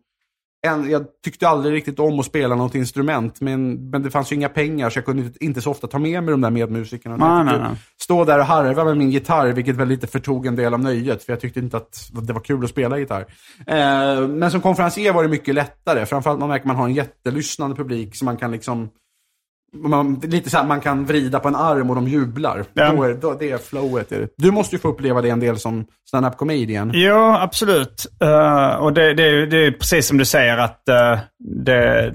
en, 0.67 0.91
jag 0.91 1.05
tyckte 1.25 1.49
aldrig 1.49 1.75
riktigt 1.75 1.99
om 1.99 2.21
att 2.21 2.27
spela 2.27 2.55
något 2.55 2.75
instrument, 2.75 3.41
men, 3.41 3.91
men 3.91 4.03
det 4.03 4.11
fanns 4.11 4.33
ju 4.33 4.37
inga 4.37 4.49
pengar 4.49 4.91
så 4.91 4.99
jag 4.99 5.05
kunde 5.05 5.31
inte- 5.41 5.61
så 5.61 5.71
ofta 5.71 5.87
ta 5.87 5.99
med 5.99 6.23
mig 6.23 6.33
de 6.33 6.41
där 6.41 6.51
medmusikerna. 6.51 7.15
Fick 7.15 7.53
nej, 7.53 7.59
nej. 7.59 7.71
Stå 8.01 8.25
där 8.25 8.39
och 8.39 8.45
harva 8.45 8.85
med 8.85 8.97
min 8.97 9.11
gitarr, 9.11 9.53
vilket 9.53 9.77
väl 9.77 9.89
lite 9.89 10.07
förtog 10.07 10.47
en 10.47 10.57
del 10.57 10.75
av 10.75 10.81
nöjet, 10.81 11.25
för 11.25 11.33
jag 11.33 11.41
tyckte 11.41 11.61
inte 11.61 11.77
att 11.77 12.09
det 12.23 12.33
var 12.33 12.41
kul 12.41 12.65
att 12.65 12.71
spela 12.71 12.99
gitarr. 12.99 13.27
Eh, 13.67 14.29
men 14.29 14.51
som 14.51 14.61
konferencier 14.61 15.13
var 15.13 15.23
det 15.23 15.29
mycket 15.29 15.55
lättare, 15.55 16.07
framförallt 16.07 16.41
man 16.41 16.49
märker 16.49 16.63
att 16.63 16.67
man 16.67 16.77
har 16.77 16.85
en 16.85 16.95
jättelyssnande 16.95 17.77
publik 17.77 18.17
som 18.17 18.25
man 18.25 18.37
kan 18.37 18.51
liksom 18.51 18.89
man, 19.75 20.21
lite 20.23 20.51
så 20.51 20.57
här, 20.57 20.65
man 20.65 20.81
kan 20.81 21.05
vrida 21.05 21.41
på 21.41 21.49
en 21.49 21.57
arm 21.57 21.91
och 21.91 21.97
de 21.97 22.09
jublar. 22.09 22.65
Ja. 22.73 22.93
Då 22.93 23.03
är, 23.03 23.15
då, 23.15 23.35
det 23.35 23.51
är 23.51 23.59
flowet. 23.59 24.13
är 24.13 24.21
det. 24.21 24.29
Du 24.37 24.51
måste 24.51 24.77
ju 24.77 24.81
få 24.81 24.89
uppleva 24.89 25.23
det 25.23 25.31
en 25.31 25.41
del 25.41 25.59
som 25.59 25.87
stand-up 26.09 26.37
comedian. 26.37 26.91
Ja, 26.95 27.41
absolut. 27.43 28.07
Eh, 28.23 28.69
och 28.75 28.93
det, 28.93 29.15
det, 29.15 29.47
det 29.47 29.67
är 29.67 29.71
precis 29.71 30.07
som 30.09 30.19
du 30.19 30.25
säger 30.25 30.59
att 30.59 30.89
eh, 30.89 31.19
det, 31.65 32.13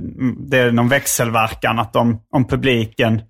det 0.50 0.58
är 0.58 0.72
någon 0.72 0.90
växelverkan. 0.90 1.80
Att 1.80 1.96
om, 1.96 2.20
om 2.36 2.48
publiken 2.48 3.22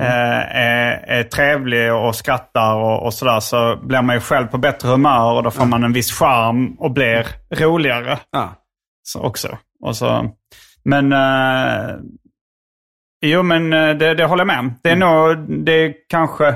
eh, 0.00 0.56
är, 0.56 1.04
är 1.08 1.22
trevlig 1.22 1.92
och 1.94 2.14
skrattar 2.14 2.74
och, 2.74 3.06
och 3.06 3.14
sådär 3.14 3.40
så 3.40 3.78
blir 3.82 4.02
man 4.02 4.16
ju 4.16 4.20
själv 4.20 4.46
på 4.46 4.58
bättre 4.58 4.88
humör 4.88 5.32
och 5.32 5.42
då 5.42 5.50
får 5.50 5.66
man 5.66 5.84
en 5.84 5.92
viss 5.92 6.12
charm 6.12 6.74
och 6.78 6.90
blir 6.90 7.26
roligare 7.50 8.18
Ja. 8.30 8.48
så 9.02 9.20
också. 9.22 9.58
Och 9.84 9.96
så, 9.96 10.30
men 10.84 11.12
jo, 13.20 13.42
men 13.42 13.72
eh, 13.72 13.90
det, 13.90 14.14
det 14.14 14.24
håller 14.24 14.40
jag 14.40 14.46
med 14.46 14.58
om. 14.58 14.74
Det 14.82 14.90
är 14.90 14.96
nog, 14.96 15.64
det 15.64 15.72
är 15.72 15.94
kanske 16.08 16.54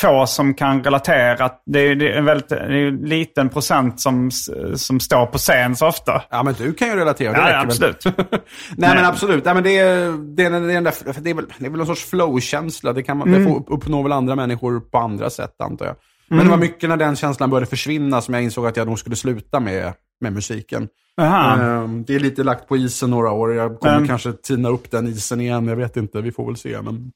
få 0.00 0.26
som 0.26 0.54
kan 0.54 0.84
relatera. 0.84 1.50
Det 1.66 1.80
är, 1.80 1.94
det 1.94 2.12
är 2.12 2.18
en 2.18 2.24
väldigt 2.24 2.52
är 2.52 2.70
en 2.70 2.96
liten 2.96 3.48
procent 3.48 4.00
som, 4.00 4.30
som 4.74 5.00
står 5.00 5.26
på 5.26 5.38
scen 5.38 5.76
så 5.76 5.86
ofta. 5.86 6.22
Ja, 6.30 6.42
men 6.42 6.54
du 6.54 6.74
kan 6.74 6.88
ju 6.88 6.96
relatera. 6.96 7.32
Det 7.32 7.50
Ja, 7.50 7.60
absolut. 7.60 8.04
Nej, 8.76 8.94
men 8.94 9.04
absolut. 9.04 9.44
Nej, 9.44 9.54
men 9.54 9.62
det, 9.62 9.78
är, 9.78 10.12
det, 10.36 10.44
är, 10.44 10.50
det, 10.50 10.72
är, 10.74 10.80
där- 10.80 11.20
det, 11.22 11.30
är 11.30 11.34
väl, 11.34 11.46
det 11.58 11.66
är 11.66 11.70
väl 11.70 11.78
någon 11.78 11.86
sorts 11.86 12.04
flow-känsla. 12.10 12.92
Det, 12.92 13.02
kan 13.02 13.16
man, 13.16 13.32
det 13.32 13.44
får 13.44 13.72
uppnå 13.72 14.02
väl 14.02 14.12
andra 14.12 14.36
människor 14.36 14.80
på 14.80 14.98
andra 14.98 15.30
sätt, 15.30 15.54
antar 15.58 15.86
jag. 15.86 15.96
Men 16.28 16.38
det 16.44 16.50
var 16.50 16.56
mycket 16.56 16.88
när 16.88 16.96
den 16.96 17.16
känslan 17.16 17.50
började 17.50 17.66
försvinna 17.66 18.20
som 18.20 18.34
jag 18.34 18.42
insåg 18.42 18.66
att 18.66 18.76
jag 18.76 18.86
nog 18.86 18.98
skulle 18.98 19.16
sluta 19.16 19.60
med, 19.60 19.92
med 20.20 20.32
musiken. 20.32 20.88
Aha. 21.20 21.54
Ehm, 21.62 22.04
det 22.04 22.14
är 22.14 22.20
lite 22.20 22.42
lagt 22.42 22.68
på 22.68 22.76
isen 22.76 23.10
några 23.10 23.30
år. 23.30 23.54
Jag 23.54 23.80
kommer 23.80 23.98
Men- 23.98 24.08
kanske 24.08 24.32
tina 24.32 24.68
upp 24.68 24.90
den 24.90 25.06
isen 25.08 25.40
igen. 25.40 25.68
Jag 25.68 25.76
vet 25.76 25.96
inte, 25.96 26.20
vi 26.20 26.32
får 26.32 26.46
väl 26.46 26.56
se. 26.56 26.82
Men... 26.82 27.12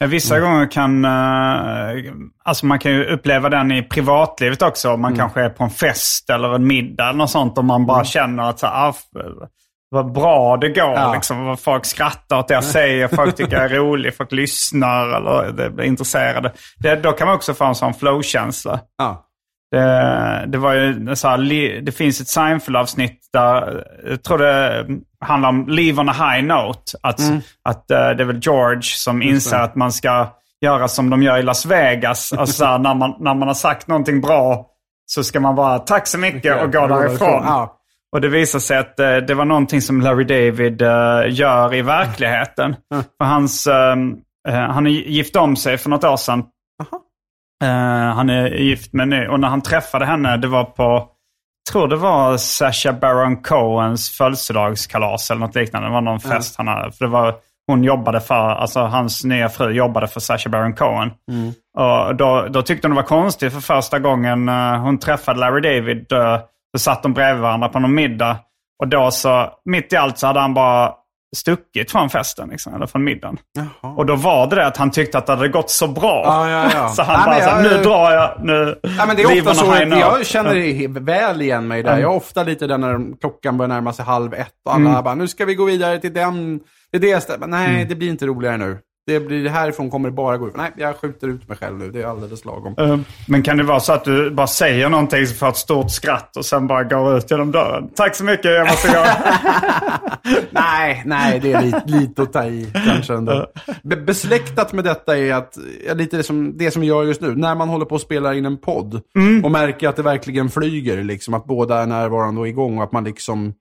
Vissa 0.00 0.40
gånger 0.40 0.70
kan, 0.70 1.04
eh, 1.04 2.12
alltså 2.44 2.66
man 2.66 2.78
kan 2.78 2.92
ju 2.92 3.04
uppleva 3.04 3.48
den 3.48 3.72
i 3.72 3.82
privatlivet 3.82 4.62
också. 4.62 4.96
Man 4.96 5.16
kanske 5.16 5.40
är 5.40 5.50
på 5.50 5.64
en 5.64 5.70
fest 5.70 6.30
eller 6.30 6.54
en 6.54 6.66
middag 6.66 7.04
eller 7.08 7.18
något 7.18 7.30
sånt 7.30 7.58
och 7.58 7.64
man 7.64 7.86
bara 7.86 8.04
känner 8.04 8.42
att 8.50 8.58
så, 8.58 8.66
ah, 8.66 8.94
vad 9.90 10.12
bra 10.12 10.56
det 10.56 10.68
går. 10.68 10.92
Ja. 10.94 11.14
Liksom, 11.14 11.44
vad 11.44 11.60
folk 11.60 11.84
skrattar 11.84 12.38
åt 12.38 12.48
det 12.48 12.54
jag 12.54 12.64
säger, 12.64 13.08
folk 13.08 13.36
tycker 13.36 13.56
jag 13.56 13.64
är 13.64 13.68
rolig, 13.76 14.16
folk 14.16 14.32
lyssnar 14.32 15.06
eller 15.16 15.60
är 15.60 15.82
intresserade. 15.82 16.52
Det, 16.78 16.96
då 16.96 17.12
kan 17.12 17.26
man 17.26 17.36
också 17.36 17.54
få 17.54 17.64
en 17.64 17.74
sån 17.74 17.94
flow-känsla. 17.94 18.80
Ja. 18.98 19.24
Det, 19.70 20.44
det, 20.46 20.58
var 20.58 20.72
ju 20.72 21.16
så 21.16 21.28
här, 21.28 21.80
det 21.80 21.92
finns 21.92 22.20
ett 22.20 22.28
Seinfeld-avsnitt 22.28 23.18
där, 23.32 23.84
jag 24.06 24.22
tror 24.22 24.38
det 24.38 24.86
handlar 25.20 25.48
om 25.48 25.68
Leave 25.68 26.00
on 26.00 26.08
a 26.08 26.12
high 26.12 26.44
note. 26.44 26.98
Att, 27.02 27.20
att 27.62 27.90
eh, 27.90 28.10
det 28.10 28.22
är 28.22 28.24
väl 28.24 28.38
George 28.42 28.82
som 28.82 29.22
inser 29.22 29.56
det. 29.56 29.62
att 29.62 29.74
man 29.74 29.92
ska 29.92 30.28
göra 30.60 30.88
som 30.88 31.10
de 31.10 31.22
gör 31.22 31.38
i 31.38 31.42
Las 31.42 31.66
Vegas. 31.66 32.32
Alltså 32.32 32.54
så 32.54 32.64
här, 32.64 32.78
när, 32.78 32.94
man, 32.94 33.14
när 33.20 33.34
man 33.34 33.48
har 33.48 33.54
sagt 33.54 33.88
någonting 33.88 34.20
bra 34.20 34.66
så 35.06 35.24
ska 35.24 35.40
man 35.40 35.54
bara 35.54 35.78
tack 35.78 36.06
så 36.06 36.18
mycket 36.18 36.62
och 36.62 36.72
gå 36.72 36.86
därifrån. 36.86 37.42
Ja. 37.44 37.74
Och 38.12 38.20
det 38.20 38.28
visar 38.28 38.58
sig 38.58 38.78
att 38.78 39.00
eh, 39.00 39.16
det 39.16 39.34
var 39.34 39.44
någonting 39.44 39.82
som 39.82 40.00
Larry 40.00 40.24
David 40.24 40.82
eh, 40.82 41.22
gör 41.28 41.74
i 41.74 41.82
verkligheten. 41.82 42.76
För 43.18 43.24
hans, 43.24 43.66
eh, 43.66 43.96
eh, 44.48 44.54
han 44.54 44.86
är 44.86 44.90
gift 44.90 45.36
om 45.36 45.56
sig 45.56 45.78
för 45.78 45.90
något 45.90 46.04
år 46.04 46.16
sedan. 46.16 46.44
Eh, 47.64 48.14
han 48.14 48.30
är 48.30 48.48
gift 48.48 48.92
med 48.92 49.08
ny. 49.08 49.26
Och 49.26 49.40
när 49.40 49.48
han 49.48 49.62
träffade 49.62 50.06
henne, 50.06 50.36
det 50.36 50.48
var 50.48 50.64
på, 50.64 51.08
tror 51.72 51.88
det 51.88 51.96
var 51.96 52.36
Sacha 52.36 52.92
Baron 52.92 53.42
Cohens 53.42 54.10
födelsedagskalas 54.10 55.30
eller 55.30 55.40
något 55.40 55.54
liknande. 55.54 55.88
Det 55.88 55.92
var 55.92 56.00
någon 56.00 56.20
fest 56.20 56.54
han 56.56 56.68
hade. 56.68 56.92
För 56.92 57.04
det 57.04 57.10
var, 57.10 57.34
hon 57.66 57.84
jobbade 57.84 58.20
för, 58.20 58.34
alltså 58.34 58.80
hans 58.80 59.24
nya 59.24 59.48
fru 59.48 59.70
jobbade 59.70 60.08
för 60.08 60.20
Sacha 60.20 60.48
Baron 60.48 60.74
Cohen. 60.74 61.10
Och 61.78 62.16
då, 62.16 62.46
då 62.50 62.62
tyckte 62.62 62.88
hon 62.88 62.96
det 62.96 63.02
var 63.02 63.08
konstigt 63.08 63.52
för 63.52 63.60
första 63.60 63.98
gången 63.98 64.48
eh, 64.48 64.80
hon 64.80 64.98
träffade 64.98 65.40
Larry 65.40 65.60
David. 65.60 66.12
Uh, 66.12 66.38
så 66.76 66.78
satt 66.78 67.02
de 67.02 67.12
bredvid 67.12 67.42
varandra 67.42 67.68
på 67.68 67.78
någon 67.78 67.94
middag. 67.94 68.36
Och 68.82 68.88
då 68.88 69.10
så, 69.10 69.50
mitt 69.64 69.92
i 69.92 69.96
allt 69.96 70.18
så 70.18 70.26
hade 70.26 70.40
han 70.40 70.54
bara 70.54 70.92
stuckit 71.36 71.90
från 71.90 72.10
festen, 72.10 72.48
liksom, 72.48 72.74
eller 72.74 72.86
från 72.86 73.04
middagen. 73.04 73.38
Jaha. 73.52 73.92
Och 73.94 74.06
då 74.06 74.16
var 74.16 74.46
det 74.46 74.56
det 74.56 74.66
att 74.66 74.76
han 74.76 74.90
tyckte 74.90 75.18
att 75.18 75.26
det 75.26 75.32
hade 75.32 75.48
gått 75.48 75.70
så 75.70 75.88
bra. 75.88 76.22
Ja, 76.26 76.50
ja, 76.50 76.70
ja. 76.74 76.88
så 76.96 77.02
han 77.02 77.24
bara 77.24 77.34
men 77.34 77.44
så 77.44 77.50
här, 77.50 77.64
jag- 77.64 77.76
nu 77.76 77.82
drar 77.82 78.10
jag, 78.12 78.44
nu 78.44 78.78
Ja, 78.82 79.06
men 79.06 79.16
det 79.16 79.22
är 79.22 79.40
ofta 79.40 79.54
så 79.54 79.74
jag 79.74 79.88
note." 79.88 80.24
känner 80.24 80.88
väl 81.00 81.42
igen 81.42 81.68
mig 81.68 81.82
där. 81.82 81.92
Jag 81.98 82.12
är 82.12 82.16
ofta 82.16 82.42
lite 82.42 82.66
där 82.66 82.78
när 82.78 83.20
klockan 83.20 83.56
börjar 83.58 83.68
närma 83.68 83.92
sig 83.92 84.04
halv 84.04 84.34
ett 84.34 84.54
och 84.64 84.74
alla 84.74 85.02
bara, 85.02 85.14
nu 85.14 85.28
ska 85.28 85.44
vi 85.44 85.54
gå 85.54 85.64
vidare 85.64 85.98
till 85.98 86.12
den. 86.12 86.60
Det 86.92 87.06
jag 87.08 87.22
ställer. 87.22 87.46
Nej, 87.46 87.84
det 87.84 87.94
blir 87.94 88.08
inte 88.08 88.26
roligare 88.26 88.56
nu. 88.56 88.78
Det 89.08 89.20
blir 89.20 89.48
härifrån 89.48 89.90
kommer 89.90 90.08
det 90.08 90.14
bara 90.14 90.36
gå 90.36 90.48
ut. 90.48 90.56
Nej, 90.56 90.72
jag 90.76 90.96
skjuter 90.96 91.28
ut 91.28 91.48
mig 91.48 91.56
själv 91.58 91.78
nu. 91.78 91.90
Det 91.90 92.02
är 92.02 92.06
alldeles 92.06 92.44
lagom. 92.44 92.74
Eh, 92.78 92.98
Men 93.28 93.42
kan 93.42 93.56
det 93.56 93.62
vara 93.62 93.80
så 93.80 93.92
att 93.92 94.04
du 94.04 94.30
bara 94.30 94.46
säger 94.46 94.88
någonting 94.88 95.26
får 95.26 95.48
ett 95.48 95.56
stort 95.56 95.90
skratt 95.90 96.36
och 96.36 96.44
sen 96.44 96.66
bara 96.66 96.84
går 96.84 97.18
ut 97.18 97.30
genom 97.30 97.52
dörren? 97.52 97.88
Tack 97.94 98.16
så 98.16 98.24
mycket, 98.24 98.44
jag 98.44 98.66
måste 98.66 98.88
gå. 98.88 99.04
nej, 100.50 101.02
nej, 101.06 101.40
det 101.40 101.52
är 101.52 101.62
lite, 101.62 101.82
lite 101.86 102.22
att 102.22 102.32
ta 102.32 102.44
i 102.44 102.72
kanske 102.86 103.14
ändå. 103.14 103.46
Be 103.82 103.96
besläktat 103.96 104.72
med 104.72 104.84
detta 104.84 105.18
är 105.18 105.34
att, 105.34 105.58
lite 105.94 106.16
det 106.16 106.22
som, 106.22 106.58
det 106.58 106.70
som 106.70 106.80
vi 106.82 106.88
gör 106.88 107.02
just 107.04 107.20
nu, 107.20 107.34
när 107.36 107.54
man 107.54 107.68
håller 107.68 107.84
på 107.84 107.94
att 107.94 108.00
spela 108.00 108.34
in 108.34 108.46
en 108.46 108.56
podd 108.56 109.00
och 109.44 109.50
märker 109.50 109.88
att 109.88 109.96
det 109.96 110.02
verkligen 110.02 110.48
flyger, 110.50 111.04
liksom 111.04 111.34
att 111.34 111.44
båda 111.44 111.82
är 111.82 111.86
närvarande 111.86 112.40
och 112.40 112.48
igång 112.48 112.78
och 112.78 112.84
att 112.84 112.92
man 112.92 113.04
liksom 113.04 113.54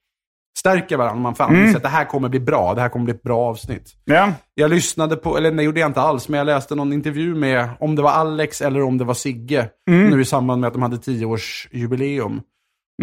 stärker 0.58 0.97
varandra. 0.97 1.22
Man 1.22 1.36
fan 1.36 1.55
mm. 1.55 1.76
att 1.76 1.84
det 1.84 1.89
här 1.89 2.05
kommer 2.05 2.30
bli 2.30 2.39
bra, 2.39 2.74
det 2.74 2.82
här 2.82 2.89
kommer 2.89 3.05
bli 3.05 3.14
ett 3.14 3.24
bra 3.24 3.39
avsnitt. 3.39 3.93
ja. 4.05 4.32
Jag 4.53 4.70
lyssnade 4.70 5.16
på, 5.16 5.38
eller 5.38 5.51
nej, 5.51 5.66
gjorde 5.66 5.80
jag 5.80 5.89
inte 5.89 6.01
alls, 6.01 6.30
men 6.30 6.38
jag 6.38 6.45
läste 6.45 6.76
någon 6.76 6.93
intervju 6.93 7.36
med, 7.36 7.70
om 7.80 7.95
det 7.95 8.01
var 8.01 8.12
Alex 8.12 8.62
eller 8.62 8.82
om 8.84 8.97
det 8.97 9.03
var 9.03 9.14
Sigge, 9.14 9.70
nu 9.86 10.22
i 10.22 10.26
samband 10.26 10.62
med 10.62 10.68
att 10.68 10.74
de 10.74 10.82
hade 10.82 10.97
tioårsjubileum. 10.97 12.41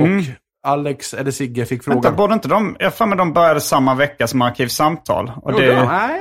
Och 0.01 0.07
Alex 0.67 1.15
eller 1.15 1.31
Sigge 1.31 1.65
fick 1.67 1.89
Vänta, 1.89 2.03
frågan. 2.03 2.17
borde 2.17 2.35
inte 2.35 2.49
de... 2.49 2.77
Jag 2.79 2.95
för 2.95 3.07
mig 3.07 3.19
de 3.19 3.33
började 3.33 3.61
samma 3.61 3.95
vecka 3.95 4.27
som 4.27 4.43
Arkivsamtal. 4.43 5.33
Och 5.43 5.53
det, 5.53 5.67
de? 5.67 5.87
Nej, 5.87 6.21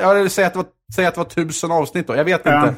ja, 0.00 0.18
ja, 0.18 0.28
säg 0.28 0.44
att 0.44 0.52
det 0.52 0.58
var, 0.58 0.66
säg 0.94 1.06
att 1.06 1.14
det 1.14 1.20
var 1.20 1.24
tusen 1.28 1.70
avsnitt 1.72 2.06
då. 2.06 2.16
Jag 2.16 2.24
vet 2.24 2.40
Ja. 2.44 2.68
inte. 2.68 2.74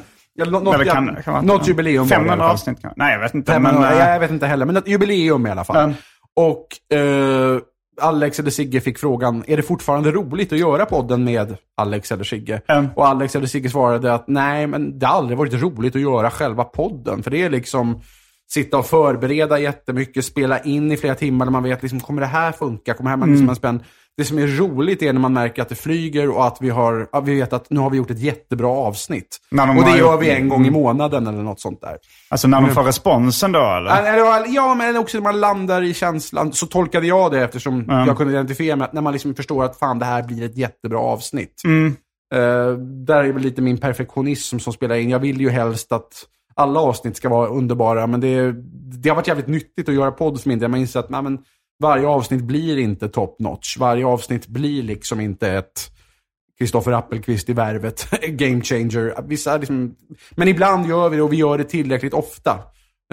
Nå- 0.51 0.59
något, 0.59 0.75
Eller 0.75 0.85
kan- 0.85 1.13
ja, 1.15 1.21
kan 1.21 1.45
något 1.45 1.67
jubileum 1.67 1.97
var 1.97 2.03
det 2.03 2.07
i 2.07 2.09
500 2.15 2.33
alla 2.33 2.43
fall. 2.43 2.51
avsnitt 2.53 2.81
kanske? 2.81 2.99
Nej, 3.03 3.13
jag 3.13 3.19
vet 3.19 3.33
inte. 3.33 3.51
500, 3.51 3.81
men, 3.81 3.97
ja, 3.97 4.05
eh, 4.05 4.11
jag 4.13 4.19
vet 4.19 4.31
inte 4.31 4.47
heller, 4.47 4.65
men 4.65 4.77
ett 4.77 4.87
jubileum 4.87 5.47
i 5.47 5.49
alla 5.49 5.63
fall. 5.63 5.95
Ja. 6.35 6.43
Och 6.43 6.97
eh, 6.97 7.59
Alex 8.01 8.39
eller 8.39 8.49
Sigge 8.49 8.81
fick 8.81 8.97
frågan, 8.97 9.43
är 9.47 9.57
det 9.57 9.63
fortfarande 9.63 10.11
roligt 10.11 10.53
att 10.53 10.59
göra 10.59 10.85
podden 10.85 11.23
med 11.23 11.57
Alex 11.77 12.11
eller 12.11 12.23
Sigge? 12.23 12.61
Mm. 12.67 12.87
Och 12.95 13.07
Alex 13.07 13.35
eller 13.35 13.47
Sigge 13.47 13.69
svarade 13.69 14.13
att 14.13 14.27
nej, 14.27 14.67
men 14.67 14.99
det 14.99 15.05
har 15.05 15.15
aldrig 15.17 15.37
varit 15.37 15.53
roligt 15.53 15.95
att 15.95 16.01
göra 16.01 16.31
själva 16.31 16.63
podden. 16.63 17.23
För 17.23 17.31
det 17.31 17.41
är 17.41 17.49
liksom 17.49 18.01
sitta 18.49 18.77
och 18.77 18.85
förbereda 18.85 19.59
jättemycket, 19.59 20.25
spela 20.25 20.59
in 20.59 20.91
i 20.91 20.97
flera 20.97 21.15
timmar 21.15 21.45
när 21.45 21.51
man 21.51 21.63
vet, 21.63 21.81
liksom, 21.81 21.99
kommer 21.99 22.21
det 22.21 22.27
här 22.27 22.51
funka? 22.51 22.93
Kommer 22.93 23.09
det 23.09 23.17
här 23.17 23.23
Mm. 23.23 23.29
liksom 23.31 23.49
en 23.49 23.55
spänn? 23.55 23.83
Det 24.17 24.25
som 24.25 24.37
är 24.37 24.47
roligt 24.47 25.01
är 25.01 25.13
när 25.13 25.19
man 25.19 25.33
märker 25.33 25.61
att 25.61 25.69
det 25.69 25.75
flyger 25.75 26.29
och 26.29 26.47
att 26.47 26.57
vi, 26.61 26.69
har, 26.69 27.07
att 27.11 27.27
vi 27.27 27.35
vet 27.35 27.53
att 27.53 27.69
nu 27.69 27.79
har 27.79 27.89
vi 27.89 27.97
gjort 27.97 28.11
ett 28.11 28.19
jättebra 28.19 28.67
avsnitt. 28.67 29.37
Och 29.51 29.85
det 29.85 29.97
gör 29.97 30.17
vi 30.17 30.29
en 30.29 30.49
gång 30.49 30.65
i 30.65 30.69
månaden 30.69 31.27
eller 31.27 31.43
något 31.43 31.59
sånt 31.59 31.81
där. 31.81 31.97
Alltså 32.29 32.47
när 32.47 32.61
de 32.61 32.69
får 32.69 32.83
responsen 32.83 33.51
då 33.51 33.59
eller? 33.59 33.91
Ja, 34.47 34.75
men 34.75 34.97
också 34.97 35.17
när 35.17 35.23
man 35.23 35.39
landar 35.39 35.81
i 35.81 35.93
känslan. 35.93 36.53
Så 36.53 36.65
tolkade 36.65 37.07
jag 37.07 37.31
det 37.31 37.43
eftersom 37.43 37.85
jag 37.87 38.17
kunde 38.17 38.33
identifiera 38.33 38.75
mig. 38.75 38.89
När 38.93 39.01
man 39.01 39.13
liksom 39.13 39.35
förstår 39.35 39.63
att 39.63 39.79
fan, 39.79 39.99
det 39.99 40.05
här 40.05 40.23
blir 40.23 40.45
ett 40.45 40.57
jättebra 40.57 40.99
avsnitt. 40.99 41.61
Eh, 42.33 42.71
där 43.05 43.23
är 43.23 43.31
väl 43.33 43.41
lite 43.41 43.61
min 43.61 43.77
perfektionism 43.77 44.59
som 44.59 44.73
spelar 44.73 44.95
in. 44.95 45.09
Jag 45.09 45.19
vill 45.19 45.41
ju 45.41 45.49
helst 45.49 45.91
att 45.91 46.25
alla 46.55 46.79
avsnitt 46.79 47.17
ska 47.17 47.29
vara 47.29 47.47
underbara. 47.47 48.07
Men 48.07 48.19
det, 48.19 48.51
det 49.01 49.09
har 49.09 49.15
varit 49.15 49.27
jävligt 49.27 49.47
nyttigt 49.47 49.89
att 49.89 49.95
göra 49.95 50.11
podd 50.11 50.41
för 50.41 50.49
min 50.49 50.59
del. 50.59 50.69
Man 50.69 50.79
inser 50.79 50.99
att 50.99 51.09
nej, 51.09 51.21
men, 51.21 51.39
varje 51.79 52.07
avsnitt 52.07 52.41
blir 52.41 52.77
inte 52.77 53.09
top 53.09 53.39
notch. 53.39 53.77
Varje 53.77 54.05
avsnitt 54.05 54.47
blir 54.47 54.83
liksom 54.83 55.19
inte 55.19 55.51
ett 55.51 55.91
Kristoffer 56.57 56.91
Appelqvist 56.91 57.49
i 57.49 57.53
Värvet, 57.53 58.07
game 58.27 58.61
changer. 58.61 59.27
Vissa 59.27 59.57
liksom, 59.57 59.95
men 60.31 60.47
ibland 60.47 60.87
gör 60.87 61.09
vi 61.09 61.17
det 61.17 61.23
och 61.23 61.33
vi 61.33 61.37
gör 61.37 61.57
det 61.57 61.63
tillräckligt 61.63 62.13
ofta. 62.13 62.59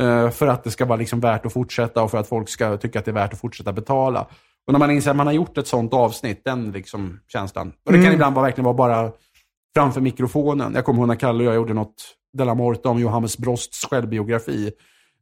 eh, 0.01 0.31
för 0.31 0.47
att 0.47 0.65
det 0.65 0.71
ska 0.71 0.85
vara 0.85 0.97
liksom 0.97 1.21
värt 1.21 1.47
att 1.47 1.53
fortsätta 1.53 2.03
och 2.03 2.11
för 2.11 2.19
att 2.19 2.29
folk 2.29 2.49
ska 2.49 2.77
tycka 2.77 2.99
att 2.99 3.05
det 3.05 3.11
är 3.11 3.15
värt 3.15 3.33
att 3.33 3.41
fortsätta 3.41 3.73
betala. 3.73 4.27
Och 4.67 4.73
när 4.73 4.79
man 4.79 4.91
inser 4.91 5.11
att 5.11 5.17
man 5.17 5.27
har 5.27 5.35
gjort 5.35 5.59
ett 5.59 5.67
sånt 5.67 5.95
avsnitt, 5.95 6.45
den 6.45 6.73
liksom 6.73 7.21
känslan. 7.29 7.73
Och 7.87 7.93
det 7.93 8.03
kan 8.05 8.13
ibland 8.13 8.35
vara, 8.35 8.45
verkligen 8.45 8.65
vara 8.65 8.75
bara 8.75 9.13
framför 9.75 10.01
mikrofonen. 10.01 10.73
Jag 10.75 10.85
kommer 10.85 11.01
ihåg 11.01 11.09
när 11.09 11.15
Kalle 11.15 11.45
och 11.45 11.49
jag 11.49 11.55
gjorde 11.55 11.75
något 11.75 11.95
Della 12.39 12.55
Morte 12.55 12.89
om 12.89 12.99
Johannes 12.99 13.39
Brosts 13.39 13.85
självbiografi. 13.85 14.73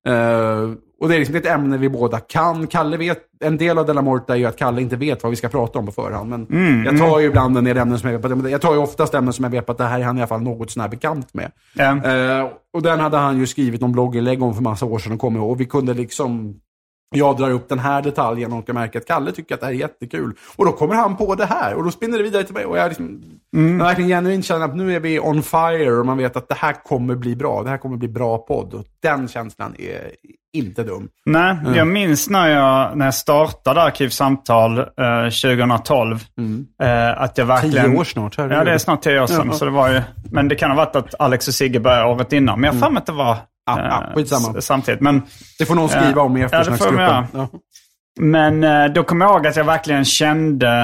Eh, 0.07 0.71
och 1.01 1.09
det 1.09 1.15
är 1.15 1.19
liksom 1.19 1.37
ett 1.37 1.47
ämne 1.47 1.77
vi 1.77 1.89
båda 1.89 2.21
kan. 2.21 2.67
Kalle 2.67 2.97
vet, 2.97 3.19
en 3.41 3.57
del 3.57 3.79
av 3.79 3.87
Della 3.87 4.03
Morte 4.03 4.33
är 4.33 4.37
ju 4.37 4.47
att 4.47 4.57
Kalle 4.57 4.83
inte 4.83 4.97
vet 4.97 5.23
vad 5.23 5.31
vi 5.31 5.37
ska 5.37 5.49
prata 5.49 5.79
om 5.79 5.87
på 5.87 5.93
förhand. 5.93 6.31
Men 6.31 6.47
jag 6.85 6.99
tar 6.99 7.21
ju 7.21 7.27
ibland 7.27 7.59
en 7.59 7.65
del 7.65 7.77
ämnen 7.77 7.99
som 7.99 8.11
jag 8.11 8.19
vet 8.19 8.43
på, 8.43 8.49
jag 8.49 8.61
tar 8.61 8.73
ju 8.73 8.79
oftast 8.79 9.15
ämnen 9.15 9.33
som 9.33 9.43
jag 9.45 9.51
vet 9.51 9.71
att 9.71 9.79
det 9.79 9.85
här 9.85 10.01
är 10.01 10.05
han 10.05 10.19
i 10.19 10.21
alla 10.21 10.29
fall 10.29 10.43
något 10.43 10.71
sånär 10.71 10.89
bekant 10.89 11.35
med. 11.35 11.53
Ja. 11.75 12.05
Eh, 12.05 12.49
och 12.73 12.83
den 12.83 13.01
hade 13.01 13.17
han 13.17 13.39
ju 13.39 13.47
skrivit 13.47 13.81
någon 13.81 13.93
blogginlägg 13.93 14.43
om 14.43 14.55
för 14.55 14.63
massa 14.63 14.87
år 14.87 14.99
sedan 14.99 15.13
och 15.13 15.19
kommer 15.19 15.41
ihåg. 15.41 15.51
Och 15.51 15.61
vi 15.61 15.67
kunde 15.67 15.95
liksom, 15.95 16.55
jag 17.17 17.37
drar 17.37 17.51
upp 17.51 17.69
den 17.69 17.79
här 17.79 18.03
detaljen 18.03 18.53
och 18.53 18.65
jag 18.67 18.75
märker 18.75 18.99
att 18.99 19.07
Kalle 19.07 19.33
tycker 19.33 19.55
att 19.55 19.61
det 19.61 19.67
här 19.67 19.73
är 19.73 19.79
jättekul. 19.79 20.33
Och 20.57 20.65
då 20.65 20.73
kommer 20.73 20.95
han 20.95 21.17
på 21.17 21.35
det 21.35 21.47
här 21.47 21.75
och 21.75 21.85
då 21.85 21.91
spinner 21.91 22.19
det 22.19 22.25
vidare 22.25 22.45
till 22.45 22.55
mig. 22.55 22.65
Och 22.65 22.79
jag 22.79 22.89
liksom, 22.89 23.23
jag 23.51 23.61
verkligen 23.61 24.09
genuint 24.09 24.45
känner 24.45 24.65
att 24.65 24.77
nu 24.77 24.97
är 24.97 25.01
vi 25.01 25.21
on 25.21 25.43
fire 25.43 25.93
och 25.93 26.07
man 26.07 26.19
vet 26.19 26.37
att 26.37 26.49
det 26.49 26.55
här 26.55 26.73
kommer 26.85 27.15
bli 27.15 27.37
bra. 27.37 27.63
Det 27.63 27.71
här 27.71 27.79
kommer 27.79 27.97
bli 27.97 28.09
bra 28.09 28.39
podd. 28.39 28.75
Och 28.75 28.85
den 29.03 29.29
känslan 29.29 29.75
är 29.79 30.11
inte 30.53 30.83
dum. 30.83 31.09
Nej, 31.27 31.57
jag 31.75 31.87
minns 31.87 32.31
när 32.31 32.49
jag, 32.49 32.97
när 32.97 33.05
jag 33.05 33.15
startade 33.15 33.83
Arkivsamtal 33.83 34.79
eh, 34.79 34.85
2012. 35.43 36.25
Eh, 36.83 37.23
att 37.23 37.39
jag 37.39 37.47
verkligen... 37.47 37.79
Mm. 37.79 37.91
Tio 37.91 38.01
år 38.01 38.05
snart, 38.05 38.37
herregud. 38.37 38.59
Ja, 38.59 38.65
det 38.65 38.73
är 38.73 38.79
snart 38.79 39.03
tio 39.03 39.23
år 39.23 39.27
sedan. 39.27 39.47
Ja. 39.47 39.53
Så 39.53 39.65
det 39.65 39.71
var 39.71 39.89
ju, 39.89 40.03
men 40.31 40.49
det 40.49 40.55
kan 40.55 40.71
ha 40.71 40.77
varit 40.77 40.97
att 40.97 41.15
Alex 41.19 41.49
och 41.49 41.55
Sigge 41.55 41.81
började 41.81 42.13
året 42.13 42.33
innan. 42.33 42.61
Men 42.61 42.75
jag 42.75 42.83
har 42.83 42.91
mig 42.91 42.99
att 42.99 43.07
det 43.07 43.13
var 43.13 43.37
Ja, 43.79 43.87
ja, 43.91 44.05
eh, 44.09 44.15
skitsamma. 44.15 44.61
samtidigt. 44.61 45.01
Men, 45.01 45.23
Det 45.59 45.67
får 45.67 45.75
någon 45.75 45.89
skriva 45.89 46.13
Ja. 46.17 46.23
om 46.23 46.37
i 46.37 46.43
eftersnacksgruppen. 46.43 47.25
Ja. 47.33 47.49
men 48.21 48.65
eh, 48.65 48.85
då 48.87 49.03
kommer 49.03 49.27
jag 49.27 49.35
ihåg 49.35 49.47
att 49.47 49.57
jag 49.57 49.65
verkligen 49.65 50.05
kände, 50.05 50.81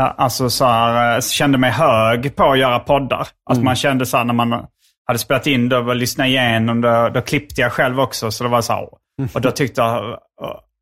eh, 0.00 0.12
alltså 0.16 0.50
så 0.50 0.64
här, 0.64 1.14
eh, 1.16 1.20
kände 1.20 1.58
mig 1.58 1.70
hög 1.70 2.36
på 2.36 2.44
att 2.52 2.58
göra 2.58 2.78
poddar. 2.78 3.18
Alltså 3.18 3.30
Mm. 3.52 3.64
man 3.64 3.76
kände 3.76 4.06
så 4.06 4.16
här 4.16 4.24
när 4.24 4.34
man 4.34 4.64
hade 5.06 5.18
spelat 5.18 5.46
in 5.46 5.68
det 5.68 5.78
och 5.78 5.96
lyssnat 5.96 6.26
igenom 6.26 6.80
det, 6.80 7.10
då 7.10 7.20
klippte 7.20 7.60
jag 7.60 7.72
själv 7.72 8.00
också. 8.00 8.30
Så 8.30 8.44
det 8.44 8.50
var 8.50 8.60
så 8.62 8.72
här, 8.72 8.88
och 9.34 9.40
då 9.40 9.50
tyckte 9.50 9.80
jag, 9.80 10.04
eh, 10.08 10.16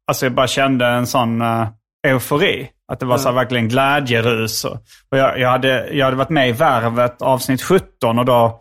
alltså 0.09 0.27
jag 0.27 0.33
bara 0.33 0.47
kände 0.47 0.87
en 0.87 1.07
sån 1.07 1.43
uh, 1.43 1.67
eufori. 2.07 2.71
Att 2.93 3.01
det 3.01 3.07
var 3.07 3.19
så 3.19 3.29
här, 3.29 3.35
verkligen 3.35 3.69
glädjerus. 3.69 4.65
Och 4.65 5.19
jag, 5.19 5.39
jag, 5.41 5.49
hade, 5.51 5.89
jag 5.93 6.05
hade 6.05 6.17
varit 6.17 6.31
med 6.31 6.49
i 6.49 6.53
Värvet 6.53 7.23
avsnitt 7.23 7.63
17 7.63 8.19
och 8.19 8.25
då, 8.25 8.61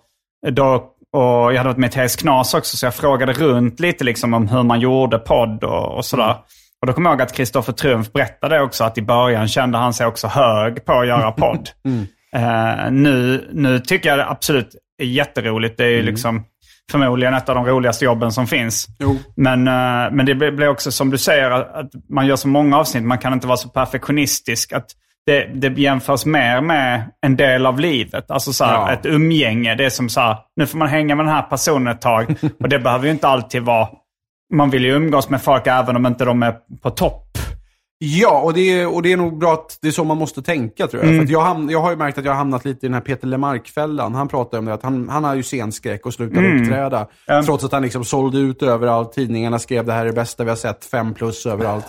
då 0.51 0.89
och 1.13 1.53
jag 1.53 1.57
hade 1.57 1.69
varit 1.69 1.77
med 1.77 1.89
i 1.89 2.07
TS 2.07 2.15
Knas 2.15 2.53
också, 2.53 2.77
så 2.77 2.85
jag 2.85 2.95
frågade 2.95 3.33
runt 3.33 3.79
lite 3.79 4.03
liksom 4.03 4.33
om 4.33 4.47
hur 4.47 4.63
man 4.63 4.79
gjorde 4.79 5.19
podd 5.19 5.63
och, 5.63 5.97
och 5.97 6.05
sådär. 6.05 6.35
Och 6.81 6.87
då 6.87 6.93
kommer 6.93 7.09
jag 7.09 7.15
ihåg 7.15 7.21
att 7.21 7.33
Kristoffer 7.33 7.73
Triumf 7.73 8.11
berättade 8.11 8.61
också 8.61 8.83
att 8.83 8.97
i 8.97 9.01
början 9.01 9.47
kände 9.47 9.77
han 9.77 9.93
sig 9.93 10.05
också 10.05 10.27
hög 10.27 10.85
på 10.85 10.93
att 10.93 11.07
göra 11.07 11.31
podd. 11.31 11.69
Eh, 12.35 12.91
nu, 12.91 13.47
nu 13.53 13.79
tycker 13.79 14.09
jag 14.09 14.19
det 14.19 14.29
absolut 14.29 14.75
är 15.01 15.05
jätteroligt. 15.05 15.77
Det 15.77 15.83
är 15.83 15.89
ju 15.89 16.01
liksom 16.01 16.43
förmodligen 16.91 17.33
ett 17.33 17.49
av 17.49 17.55
de 17.55 17.65
roligaste 17.65 18.05
jobben 18.05 18.31
som 18.31 18.47
finns. 18.47 18.87
Jo. 18.99 19.17
Men, 19.35 19.67
eh, 19.67 20.11
men 20.11 20.25
det 20.25 20.35
blir 20.35 20.67
också 20.67 20.91
som 20.91 21.09
du 21.09 21.17
säger, 21.17 21.51
att, 21.51 21.75
att 21.75 21.91
man 22.09 22.27
gör 22.27 22.35
så 22.35 22.47
många 22.47 22.77
avsnitt. 22.77 23.03
Man 23.03 23.17
kan 23.17 23.33
inte 23.33 23.47
vara 23.47 23.57
så 23.57 23.69
perfektionistisk. 23.69 24.73
Att 24.73 24.85
det, 25.25 25.45
det 25.69 25.81
jämförs 25.81 26.25
mer 26.25 26.61
med 26.61 27.03
en 27.21 27.35
del 27.35 27.65
av 27.65 27.79
livet. 27.79 28.31
Alltså 28.31 28.53
så 28.53 28.63
här, 28.65 28.73
Ja. 28.73 28.91
ett 28.93 29.05
umgänge. 29.05 29.75
Det 29.75 29.85
är 29.85 29.89
som 29.89 30.09
så 30.09 30.19
här, 30.21 30.37
nu 30.55 30.67
får 30.67 30.77
man 30.77 30.87
hänga 30.87 31.15
med 31.15 31.25
den 31.25 31.33
här 31.33 31.41
personen 31.41 31.87
ett 31.87 32.01
tag. 32.01 32.35
Och 32.59 32.69
det 32.69 32.79
behöver 32.79 33.05
ju 33.05 33.11
inte 33.11 33.27
alltid 33.27 33.61
vara... 33.61 33.87
Man 34.53 34.69
vill 34.69 34.85
ju 34.85 34.91
umgås 34.95 35.29
med 35.29 35.41
folk 35.41 35.67
även 35.67 35.95
om 35.95 36.05
inte 36.05 36.25
de 36.25 36.43
är 36.43 36.55
på 36.83 36.89
topp. 36.89 37.23
Ja, 38.05 38.41
och 38.41 38.53
det, 38.53 38.79
är, 38.81 38.93
och 38.95 39.01
det 39.01 39.11
är 39.13 39.17
nog 39.17 39.39
bra 39.39 39.53
att 39.53 39.77
det 39.81 39.87
är 39.87 39.91
så 39.91 40.03
man 40.03 40.17
måste 40.17 40.41
tänka 40.41 40.87
tror 40.87 41.03
jag. 41.03 41.13
Mm. 41.13 41.27
För 41.27 41.33
jag, 41.33 41.41
ham, 41.41 41.69
jag 41.69 41.81
har 41.81 41.89
ju 41.91 41.95
märkt 41.97 42.17
att 42.17 42.25
jag 42.25 42.31
har 42.31 42.37
hamnat 42.37 42.65
lite 42.65 42.85
i 42.85 42.89
den 42.89 42.93
här 42.93 43.01
Peter 43.01 43.27
Lemark-fällan. 43.27 44.15
Han 44.15 44.27
pratar 44.27 44.57
om 44.57 44.65
det, 44.65 44.73
att 44.73 44.83
han, 44.83 45.09
han 45.09 45.23
har 45.23 45.35
ju 45.35 45.43
scenskräck 45.43 46.05
och 46.05 46.13
slutar 46.13 46.37
Mm. 46.41 46.61
uppträda. 46.61 47.07
Trots 47.45 47.63
att 47.63 47.71
han 47.71 47.81
liksom 47.81 48.03
sålde 48.03 48.37
ut 48.37 48.63
överallt. 48.63 49.13
Tidningarna 49.13 49.59
skrev 49.59 49.85
det 49.85 49.93
här 49.93 50.01
är 50.01 50.05
det 50.05 50.13
bästa 50.13 50.43
vi 50.43 50.49
har 50.49 50.57
sett, 50.57 50.85
fem 50.85 51.13
plus 51.13 51.45
överallt. 51.45 51.85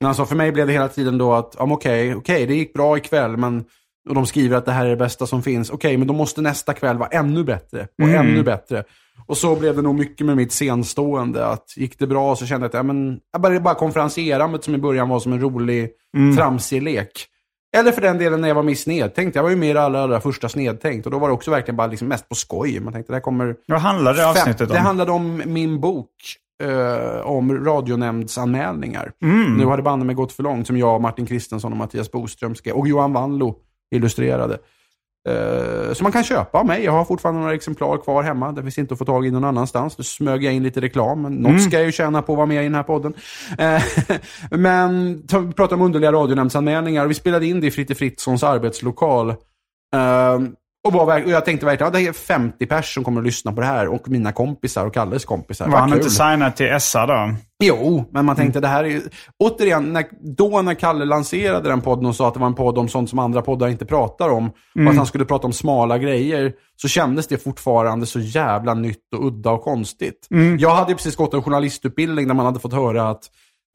Men 0.00 0.14
sa, 0.14 0.26
för 0.26 0.36
mig 0.36 0.52
blev 0.52 0.66
det 0.66 0.72
hela 0.72 0.88
tiden 0.88 1.18
då 1.18 1.32
att, 1.32 1.54
ja, 1.58 1.72
okej, 1.72 2.14
okej, 2.14 2.46
det 2.46 2.54
gick 2.54 2.72
bra 2.72 2.96
ikväll, 2.96 3.36
men 3.36 3.64
och 4.08 4.14
de 4.14 4.26
skriver 4.26 4.56
att 4.56 4.66
det 4.66 4.72
här 4.72 4.86
är 4.86 4.90
det 4.90 4.96
bästa 4.96 5.26
som 5.26 5.42
finns. 5.42 5.70
Okej, 5.70 5.96
men 5.96 6.06
då 6.06 6.14
måste 6.14 6.40
nästa 6.40 6.74
kväll 6.74 6.98
vara 6.98 7.08
ännu 7.08 7.44
bättre 7.44 7.88
och 8.02 8.08
ännu 8.08 8.42
bättre. 8.42 8.84
Och 9.26 9.36
så 9.36 9.56
blev 9.56 9.76
det 9.76 9.82
nog 9.82 9.94
mycket 9.94 10.26
med 10.26 10.36
mitt 10.36 10.52
scenstående. 10.52 11.46
Att 11.46 11.76
gick 11.76 11.98
det 11.98 12.06
bra 12.06 12.36
så 12.36 12.46
kände 12.46 12.64
jag 12.64 12.68
att 12.68 12.74
ja, 12.74 12.82
men, 12.82 13.18
jag 13.32 13.42
började 13.42 13.60
bara 13.60 13.74
konferenserandet 13.74 14.64
som 14.64 14.74
i 14.74 14.78
början 14.78 15.08
var 15.08 15.20
som 15.20 15.32
en 15.32 15.40
rolig, 15.40 15.90
tramsig 16.36 16.82
lek. 16.82 17.26
Eller 17.76 17.92
för 17.92 18.00
den 18.00 18.18
delen 18.18 18.40
när 18.40 18.48
jag 18.48 18.54
var 18.54 18.62
mer 18.62 18.74
snedtänkt. 18.74 19.36
Jag 19.36 19.42
var 19.42 19.50
ju 19.50 19.56
mer 19.56 19.74
allra, 19.74 20.02
allra 20.02 20.20
första 20.20 20.48
snedtänkt. 20.48 21.06
Och 21.06 21.12
då 21.12 21.18
var 21.18 21.28
det 21.28 21.34
också 21.34 21.50
verkligen 21.50 21.76
bara 21.76 21.86
liksom 21.86 22.08
mest 22.08 22.28
på 22.28 22.34
skoj. 22.34 22.80
Man 22.80 22.92
tänkte 22.92 23.12
det 23.12 23.16
här 23.16 23.20
kommer... 23.20 23.56
Vad 23.66 23.80
handlade 23.80 24.18
det 24.18 24.28
avsnittet 24.28 24.60
om? 24.60 24.74
Det 24.74 24.78
handlade 24.78 25.12
om 25.12 25.42
min 25.46 25.80
bok 25.80 26.10
eh, 26.60 27.20
om 27.26 27.64
radionämndsanmälningar. 27.64 29.12
Mm. 29.22 29.56
Nu 29.56 29.64
har 29.64 29.76
det 29.76 29.82
banne 29.82 30.04
mig 30.04 30.14
gått 30.14 30.32
för 30.32 30.42
långt, 30.42 30.66
som 30.66 30.76
jag, 30.76 31.00
Martin 31.00 31.26
Kristensson 31.26 31.72
och 31.72 31.78
Mattias 31.78 32.10
Boström 32.10 32.54
skrev. 32.54 32.74
Och 32.74 32.88
Johan 32.88 33.12
Wanlo 33.12 33.56
illustrerade. 33.94 34.58
Eh, 35.28 35.92
så 35.92 36.02
man 36.02 36.12
kan 36.12 36.24
köpa 36.24 36.58
av 36.58 36.66
mig. 36.66 36.84
Jag 36.84 36.92
har 36.92 37.04
fortfarande 37.04 37.40
några 37.40 37.54
exemplar 37.54 37.98
kvar 37.98 38.22
hemma. 38.22 38.52
Det 38.52 38.62
finns 38.62 38.78
inte 38.78 38.94
att 38.94 38.98
få 38.98 39.04
tag 39.04 39.26
i 39.26 39.30
någon 39.30 39.44
annanstans. 39.44 39.98
Nu 39.98 40.04
smög 40.04 40.44
jag 40.44 40.54
in 40.54 40.62
lite 40.62 40.80
reklam, 40.80 41.22
men 41.22 41.34
något 41.34 41.62
ska 41.62 41.76
jag 41.76 41.86
ju 41.86 41.92
tjäna 41.92 42.22
på 42.22 42.32
att 42.32 42.36
vara 42.36 42.46
med 42.46 42.60
i 42.60 42.64
den 42.64 42.74
här 42.74 42.82
podden. 42.82 43.14
Eh, 43.58 43.82
men 44.58 45.16
vi 45.46 45.52
pratar 45.52 45.76
om 45.76 45.82
underliga 45.82 46.12
radionämndsanmälningar. 46.12 47.06
Vi 47.06 47.14
spelade 47.14 47.46
in 47.46 47.60
det 47.60 47.66
i 47.66 47.70
Fritte 47.70 47.94
Fritzsons 47.94 48.42
arbetslokal. 48.42 49.30
Eh, 49.94 50.38
och, 50.88 51.08
verk- 51.08 51.24
och 51.24 51.30
jag 51.30 51.44
tänkte 51.44 51.66
verkligen, 51.66 51.92
ja, 51.92 51.98
det 51.98 52.06
är 52.06 52.12
50 52.12 52.66
pers 52.66 52.94
som 52.94 53.04
kommer 53.04 53.20
att 53.20 53.26
lyssna 53.26 53.52
på 53.52 53.60
det 53.60 53.66
här. 53.66 53.88
Och 53.88 54.08
mina 54.08 54.32
kompisar 54.32 54.86
och 54.86 54.94
Kalles 54.94 55.24
kompisar. 55.24 55.68
Var 55.68 55.78
han 55.78 55.90
kul. 55.90 55.98
inte 55.98 56.10
signad 56.10 56.56
till 56.56 56.80
SA 56.80 57.06
då? 57.06 57.34
Jo, 57.62 58.04
men 58.12 58.24
man 58.24 58.36
tänkte 58.36 58.60
det 58.60 58.68
här 58.68 58.84
är 58.84 58.88
ju... 58.88 59.02
Återigen, 59.38 59.92
när, 59.92 60.04
då 60.36 60.62
när 60.62 60.74
Kalle 60.74 61.04
lanserade 61.04 61.68
den 61.68 61.80
podden 61.80 62.06
och 62.06 62.16
sa 62.16 62.28
att 62.28 62.34
det 62.34 62.40
var 62.40 62.46
en 62.46 62.54
podd 62.54 62.78
om 62.78 62.88
sånt 62.88 63.10
som 63.10 63.18
andra 63.18 63.42
poddar 63.42 63.68
inte 63.68 63.84
pratar 63.84 64.28
om, 64.28 64.50
och 64.84 64.90
att 64.90 64.96
han 64.96 65.06
skulle 65.06 65.24
prata 65.24 65.46
om 65.46 65.52
smala 65.52 65.98
grejer, 65.98 66.52
så 66.76 66.88
kändes 66.88 67.26
det 67.26 67.38
fortfarande 67.38 68.06
så 68.06 68.20
jävla 68.20 68.74
nytt 68.74 69.14
och 69.16 69.26
udda 69.26 69.50
och 69.50 69.62
konstigt. 69.62 70.26
Jag 70.58 70.74
hade 70.74 70.90
ju 70.90 70.96
precis 70.96 71.16
gått 71.16 71.34
en 71.34 71.42
journalistutbildning 71.42 72.28
där 72.28 72.34
man 72.34 72.46
hade 72.46 72.60
fått 72.60 72.72
höra 72.72 73.08
att 73.08 73.22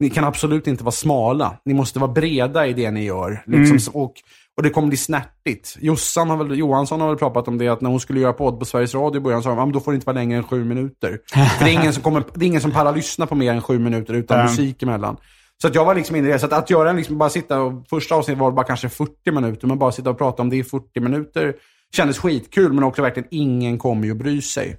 ni 0.00 0.10
kan 0.10 0.24
absolut 0.24 0.66
inte 0.66 0.84
vara 0.84 0.92
smala. 0.92 1.56
Ni 1.64 1.74
måste 1.74 1.98
vara 1.98 2.12
breda 2.12 2.66
i 2.66 2.72
det 2.72 2.90
ni 2.90 3.04
gör. 3.04 3.42
Liksom, 3.46 4.00
och, 4.02 4.12
och 4.56 4.62
det 4.62 4.70
kommer 4.70 4.88
bli 4.88 4.96
snärtigt. 4.96 5.76
Jossan 5.80 6.30
har 6.30 6.36
väl, 6.44 6.58
Johansson 6.58 7.00
har 7.00 7.08
väl 7.08 7.16
pratat 7.16 7.48
om 7.48 7.58
det, 7.58 7.68
att 7.68 7.80
när 7.80 7.90
hon 7.90 8.00
skulle 8.00 8.20
göra 8.20 8.32
podd 8.32 8.58
på 8.58 8.64
Sveriges 8.64 8.94
Radio 8.94 9.16
i 9.16 9.20
början 9.20 9.42
sa 9.42 9.48
de, 9.48 9.58
"Ja, 9.58 9.64
men 9.66 9.72
då 9.72 9.80
får 9.80 9.92
det 9.92 9.94
inte 9.94 10.06
vara 10.06 10.14
längre 10.14 10.38
än 10.38 10.44
sju 10.44 10.64
minuter. 10.64 11.20
För 11.58 11.64
det 11.64 11.70
är 11.70 11.74
ingen 11.80 11.92
som, 11.92 12.02
kommer, 12.02 12.24
det 12.34 12.44
är 12.44 12.48
ingen 12.48 12.60
som 12.60 12.70
pallar 12.70 12.94
lyssna 12.94 13.26
på 13.26 13.34
mer 13.34 13.52
än 13.52 13.62
sju 13.62 13.78
minuter 13.78 14.14
utan 14.14 14.38
Ja. 14.38 14.44
musik 14.44 14.82
emellan. 14.82 15.16
Så 15.62 15.68
att 15.68 15.74
jag 15.74 15.84
var 15.84 15.94
liksom 15.94 16.16
inne 16.16 16.28
i 16.28 16.32
det. 16.32 16.38
Så 16.38 16.46
att, 16.46 16.52
att 16.52 16.70
göra 16.70 16.90
en, 16.90 16.96
liksom, 16.96 17.18
bara 17.18 17.30
sitta 17.30 17.60
och, 17.60 17.88
första 17.90 18.14
avsnittet 18.14 18.40
var 18.40 18.50
bara 18.52 18.66
kanske 18.66 18.88
40 18.88 19.30
minuter, 19.30 19.66
men 19.66 19.78
bara 19.78 19.92
sitta 19.92 20.10
och 20.10 20.18
prata 20.18 20.42
om 20.42 20.50
det 20.50 20.56
i 20.56 20.64
40 20.64 21.00
minuter 21.00 21.54
kändes 21.96 22.18
skitkul, 22.18 22.72
men 22.72 22.84
också 22.84 23.02
verkligen 23.02 23.28
ingen 23.30 23.78
kommer 23.78 24.04
ju 24.04 24.10
att 24.10 24.16
bry 24.18 24.42
sig. 24.42 24.76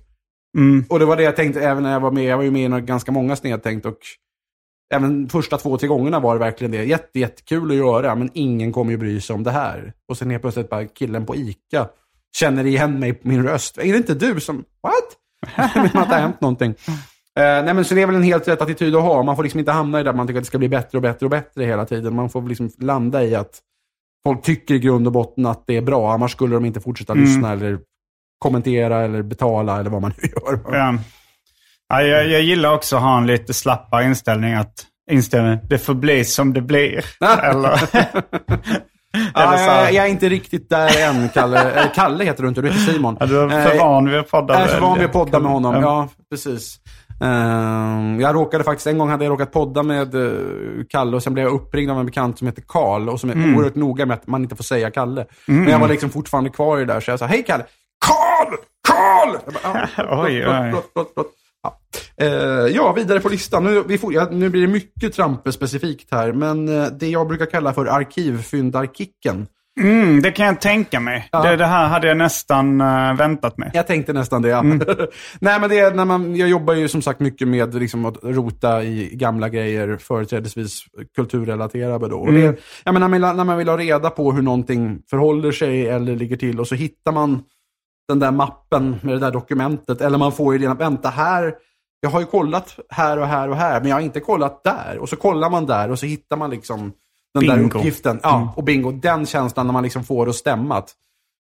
Mm. 0.57 0.86
Och 0.89 0.99
det 0.99 1.05
var 1.05 1.15
det 1.15 1.23
jag 1.23 1.36
tänkte 1.36 1.61
även 1.61 1.84
när 1.84 1.91
jag 1.91 1.99
var 1.99 2.11
med. 2.11 2.23
Jag 2.23 2.38
var 2.38 2.43
ju 2.43 2.51
med 2.51 2.80
i 2.80 2.82
ganska 2.82 3.11
många 3.11 3.36
snedtänkt 3.36 3.86
och 3.86 3.97
även 4.93 5.29
första 5.29 5.57
två, 5.57 5.77
tre 5.77 5.88
gångerna 5.88 6.19
var 6.19 6.33
det 6.35 6.39
verkligen 6.39 6.71
det. 6.71 6.83
Jätte, 6.83 7.19
jättekul 7.19 7.71
att 7.71 7.77
göra, 7.77 8.15
men 8.15 8.29
ingen 8.33 8.71
kommer 8.73 8.91
ju 8.91 8.97
bry 8.97 9.21
sig 9.21 9.33
om 9.33 9.43
det 9.43 9.51
här. 9.51 9.93
Och 10.07 10.17
sen 10.17 10.29
helt 10.29 10.41
plötsligt 10.41 10.69
bara 10.69 10.85
killen 10.85 11.25
på 11.25 11.35
ICA 11.35 11.88
känner 12.38 12.65
igen 12.65 12.99
mig 12.99 13.13
på 13.13 13.27
min 13.27 13.43
röst. 13.43 13.77
Är 13.77 13.91
det 13.91 13.97
inte 13.97 14.13
du 14.13 14.39
som... 14.39 14.63
What? 14.81 14.93
Det 15.93 15.99
har 15.99 16.19
hänt 16.19 16.41
någonting. 16.41 16.75
Eh, 17.38 17.63
nej 17.63 17.73
men 17.73 17.85
så 17.85 17.95
det 17.95 18.01
är 18.01 18.05
väl 18.05 18.15
en 18.15 18.23
helt 18.23 18.47
rätt 18.47 18.61
attityd 18.61 18.95
att 18.95 19.01
ha. 19.01 19.23
Man 19.23 19.35
får 19.35 19.43
liksom 19.43 19.59
inte 19.59 19.71
hamna 19.71 19.99
i 19.99 20.03
det 20.03 20.09
där 20.09 20.17
man 20.17 20.27
tycker 20.27 20.38
att 20.38 20.43
det 20.43 20.47
ska 20.47 20.57
bli 20.57 20.69
bättre 20.69 20.97
och 20.97 21.01
bättre 21.01 21.25
och 21.25 21.29
bättre 21.29 21.63
hela 21.63 21.85
tiden. 21.85 22.15
Man 22.15 22.29
får 22.29 22.41
liksom 22.41 22.69
landa 22.77 23.23
i 23.23 23.35
att 23.35 23.59
folk 24.23 24.41
tycker 24.41 24.75
i 24.75 24.79
grund 24.79 25.07
och 25.07 25.13
botten 25.13 25.45
att 25.45 25.63
det 25.67 25.77
är 25.77 25.81
bra. 25.81 26.13
Annars 26.13 26.31
skulle 26.31 26.55
de 26.55 26.65
inte 26.65 26.79
fortsätta 26.79 27.13
lyssna 27.13 27.51
eller 27.51 27.79
kommentera 28.39 29.03
eller 29.03 29.21
betala 29.21 29.79
eller 29.79 29.89
vad 29.89 30.01
man 30.01 30.13
nu 30.21 30.29
gör. 30.29 30.59
Ja. 30.71 30.97
Ja, 31.89 32.01
jag, 32.01 32.27
jag 32.27 32.41
gillar 32.41 32.73
också 32.73 32.95
att 32.95 33.01
ha 33.01 33.17
en 33.17 33.27
lite 33.27 33.53
slappare 33.53 34.03
inställning. 34.05 34.53
att 34.53 34.85
inställning, 35.11 35.59
Det 35.69 35.77
får 35.77 35.93
bli 35.93 36.25
som 36.25 36.53
det 36.53 36.61
blir. 36.61 37.05
Eller, 37.43 37.81
Ja, 39.33 39.43
eller 39.43 39.57
här- 39.57 39.83
jag, 39.83 39.93
jag 39.93 40.05
är 40.05 40.09
inte 40.09 40.29
riktigt 40.29 40.69
där 40.69 41.01
än, 41.09 41.29
Kalle. 41.29 41.71
Eh, 41.81 41.85
Kalle 41.95 42.23
heter 42.23 42.43
du 42.43 42.49
inte, 42.49 42.61
du 42.61 42.67
heter 42.67 42.79
Simon. 42.93 43.17
Ja, 43.19 43.25
du 43.25 43.39
är 43.41 43.49
för 43.49 43.75
Eh, 43.75 43.79
van 43.83 44.09
vid 44.09 44.19
att 44.19 44.31
podda. 44.31 44.53
Jag 44.53 44.63
är 44.63 44.67
för 44.67 44.81
van 44.81 44.97
vid 44.97 45.05
att 45.05 45.13
podda 45.13 45.39
med 45.39 45.51
honom, 45.51 45.75
Ja. 45.75 45.81
ja 45.81 46.09
precis. 46.31 46.77
Ehm, 47.21 48.19
jag 48.19 48.35
råkade 48.35 48.63
faktiskt, 48.63 48.88
en 48.88 48.97
gång 48.97 49.09
hade 49.09 49.25
jag 49.25 49.31
råkat 49.31 49.51
podda 49.51 49.83
med 49.83 50.15
eh, 50.15 50.31
Kalle 50.89 51.15
och 51.15 51.23
sen 51.23 51.33
blev 51.33 51.45
jag 51.45 51.53
uppringd 51.53 51.91
av 51.91 51.99
en 51.99 52.05
bekant 52.05 52.38
som 52.38 52.47
heter 52.47 52.63
Karl 52.67 53.09
och 53.09 53.19
som 53.19 53.29
är 53.29 53.33
Mm. 53.33 53.55
oerhört 53.57 53.75
noga 53.75 54.05
med 54.05 54.13
att 54.15 54.27
man 54.27 54.43
inte 54.43 54.55
får 54.55 54.63
säga 54.63 54.91
Kalle. 54.91 55.25
Men 55.45 55.67
jag 55.67 55.79
var 55.79 55.88
liksom 55.88 56.09
fortfarande 56.09 56.49
kvar 56.49 56.77
i 56.77 56.85
det 56.85 56.93
där 56.93 56.99
så 56.99 57.11
jag 57.11 57.19
sa, 57.19 57.25
hej 57.25 57.43
Kalle! 57.47 57.63
Karl! 58.05 58.55
Karl! 58.88 59.38
Bara, 59.63 59.89
"Ja, 59.97 60.23
Oj, 60.25 60.38
oj. 60.38 60.43
förlåt, 60.45 60.89
förlåt, 60.93 61.11
förlåt." 61.13 61.31
Ja. 61.68 62.26
Eh, 62.26 62.76
ja, 62.76 62.93
vidare 62.93 63.20
på 63.20 63.30
listan. 63.30 63.63
Nu, 63.63 63.84
vi 63.88 63.97
får, 63.97 64.13
ja, 64.13 64.28
nu 64.32 64.49
blir 64.49 64.61
det 64.61 64.68
mycket 64.68 65.13
Trampe 65.13 65.51
specifikt 65.51 66.11
här, 66.11 66.32
men 66.32 66.82
eh, 66.82 66.88
det 66.99 67.07
jag 67.07 67.28
brukar 67.28 67.45
kalla 67.45 67.74
för 67.74 67.86
arkivfyndarkicken. 67.86 69.47
Mm, 69.80 70.22
det 70.22 70.32
kan 70.32 70.45
jag 70.45 70.61
tänka 70.61 70.99
mig. 70.99 71.30
Ja. 71.32 71.43
Det, 71.43 71.55
det 71.55 71.65
här 71.65 71.88
hade 71.88 72.07
jag 72.07 72.18
nästan 72.18 72.82
eh, 72.82 73.13
väntat 73.18 73.57
mig. 73.57 73.72
Jag 73.74 73.88
tänkte 73.88 74.13
nästan 74.13 74.41
det, 74.41 74.49
ja. 74.49 74.59
Mm. 74.59 74.82
Nej, 75.39 75.59
men 75.59 75.70
det 75.70 75.80
är 75.80 75.93
när 75.93 76.05
man, 76.05 76.36
jag 76.36 76.49
jobbar 76.49 76.74
ju 76.74 76.88
som 76.88 77.01
sagt 77.01 77.20
mycket 77.20 77.47
med 77.47 77.76
liksom, 77.76 78.05
att 78.05 78.18
rota 78.24 78.84
i 78.84 79.09
gamla 79.13 79.49
grejer, 79.49 79.97
företrädesvis 79.97 80.86
kulturrelaterade. 81.15 82.09
Då. 82.09 82.28
Mm. 82.28 82.41
det, 82.41 82.59
jag 82.84 82.93
menar, 82.93 83.07
när, 83.07 83.20
man, 83.20 83.38
när 83.38 83.43
man 83.43 83.57
vill 83.57 83.70
ha 83.70 83.78
reda 83.78 84.09
på 84.09 84.32
hur 84.32 84.41
någonting 84.41 84.99
förhåller 85.09 85.51
sig 85.51 85.88
eller 85.88 86.15
ligger 86.15 86.38
till 86.38 86.59
och 86.59 86.68
så 86.68 86.76
hittar 86.76 87.11
man 87.11 87.43
den 88.07 88.19
där 88.19 88.31
mappen 88.31 88.95
med 89.03 89.13
det 89.15 89.19
där 89.19 89.31
dokumentet. 89.31 90.01
Eller 90.01 90.17
man 90.17 90.31
får 90.31 90.53
ju 90.53 90.59
rena, 90.59 90.73
vänta 90.73 91.09
här, 91.09 91.55
jag 91.99 92.09
har 92.09 92.19
ju 92.19 92.25
kollat 92.25 92.79
här 92.89 93.19
och 93.19 93.27
här 93.27 93.49
och 93.49 93.55
här, 93.55 93.79
men 93.79 93.89
jag 93.89 93.95
har 93.95 94.01
inte 94.01 94.19
kollat 94.19 94.63
där. 94.63 94.97
Och 94.99 95.09
så 95.09 95.15
kollar 95.15 95.49
man 95.49 95.65
där 95.65 95.91
och 95.91 95.99
så 95.99 96.05
hittar 96.05 96.37
man 96.37 96.49
liksom 96.49 96.91
den 97.33 97.47
där 97.47 97.57
Bingo. 97.57 97.77
uppgiften. 97.77 98.19
Ja, 98.23 98.35
Mm. 98.37 98.49
och 98.55 98.63
bingo. 98.63 98.91
Den 98.91 99.25
känslan 99.25 99.65
när 99.67 99.73
man 99.73 99.83
liksom 99.83 100.03
får 100.03 100.25
det 100.25 100.29
att 100.29 100.35
stämma. 100.35 100.77
Att 100.77 100.89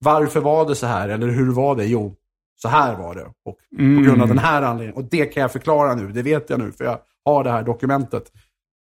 varför 0.05 0.41
var 0.41 0.67
det 0.69 0.75
så 0.75 0.87
här? 0.87 1.09
Eller 1.09 1.27
hur 1.29 1.53
var 1.53 1.77
det? 1.77 1.85
Jo, 1.85 2.15
så 2.63 2.69
här 2.69 2.95
var 2.97 3.15
det. 3.15 3.23
Och 3.25 3.57
på 3.97 4.03
grund 4.03 4.23
av 4.23 4.29
den 4.29 4.39
här 4.39 4.63
anledningen. 4.63 5.03
Och 5.03 5.09
det 5.11 5.25
kan 5.27 5.41
jag 5.41 5.53
förklara 5.53 5.95
nu. 5.95 6.13
Det 6.13 6.23
vet 6.23 6.51
jag 6.51 6.59
nu, 6.59 6.73
för 6.73 6.85
jag 6.85 6.99
har 7.25 7.45
det 7.45 7.51
här 7.51 7.63
dokumentet. 7.63 8.23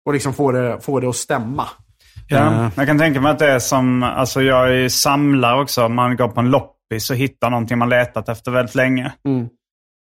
Och 0.06 0.12
liksom 0.12 0.32
få 0.34 0.52
det, 0.52 0.80
få 0.80 1.00
det 1.00 1.08
att 1.08 1.16
stämma. 1.16 1.64
Ja, 2.28 2.70
jag 2.76 2.86
kan 2.86 2.98
tänka 2.98 3.20
mig 3.20 3.32
att 3.32 3.38
det 3.38 3.50
är 3.52 3.58
som, 3.58 4.02
alltså 4.02 4.42
jag 4.42 4.92
samlare 4.92 5.60
också. 5.62 5.88
Man 5.88 6.16
går 6.16 6.28
på 6.28 6.40
en 6.40 6.50
loppis 6.90 7.10
och 7.10 7.16
hittar 7.16 7.50
någonting 7.50 7.78
man 7.78 7.88
letat 7.88 8.28
efter 8.28 8.50
väldigt 8.50 8.74
länge. 8.74 9.12
Mm. 9.24 9.48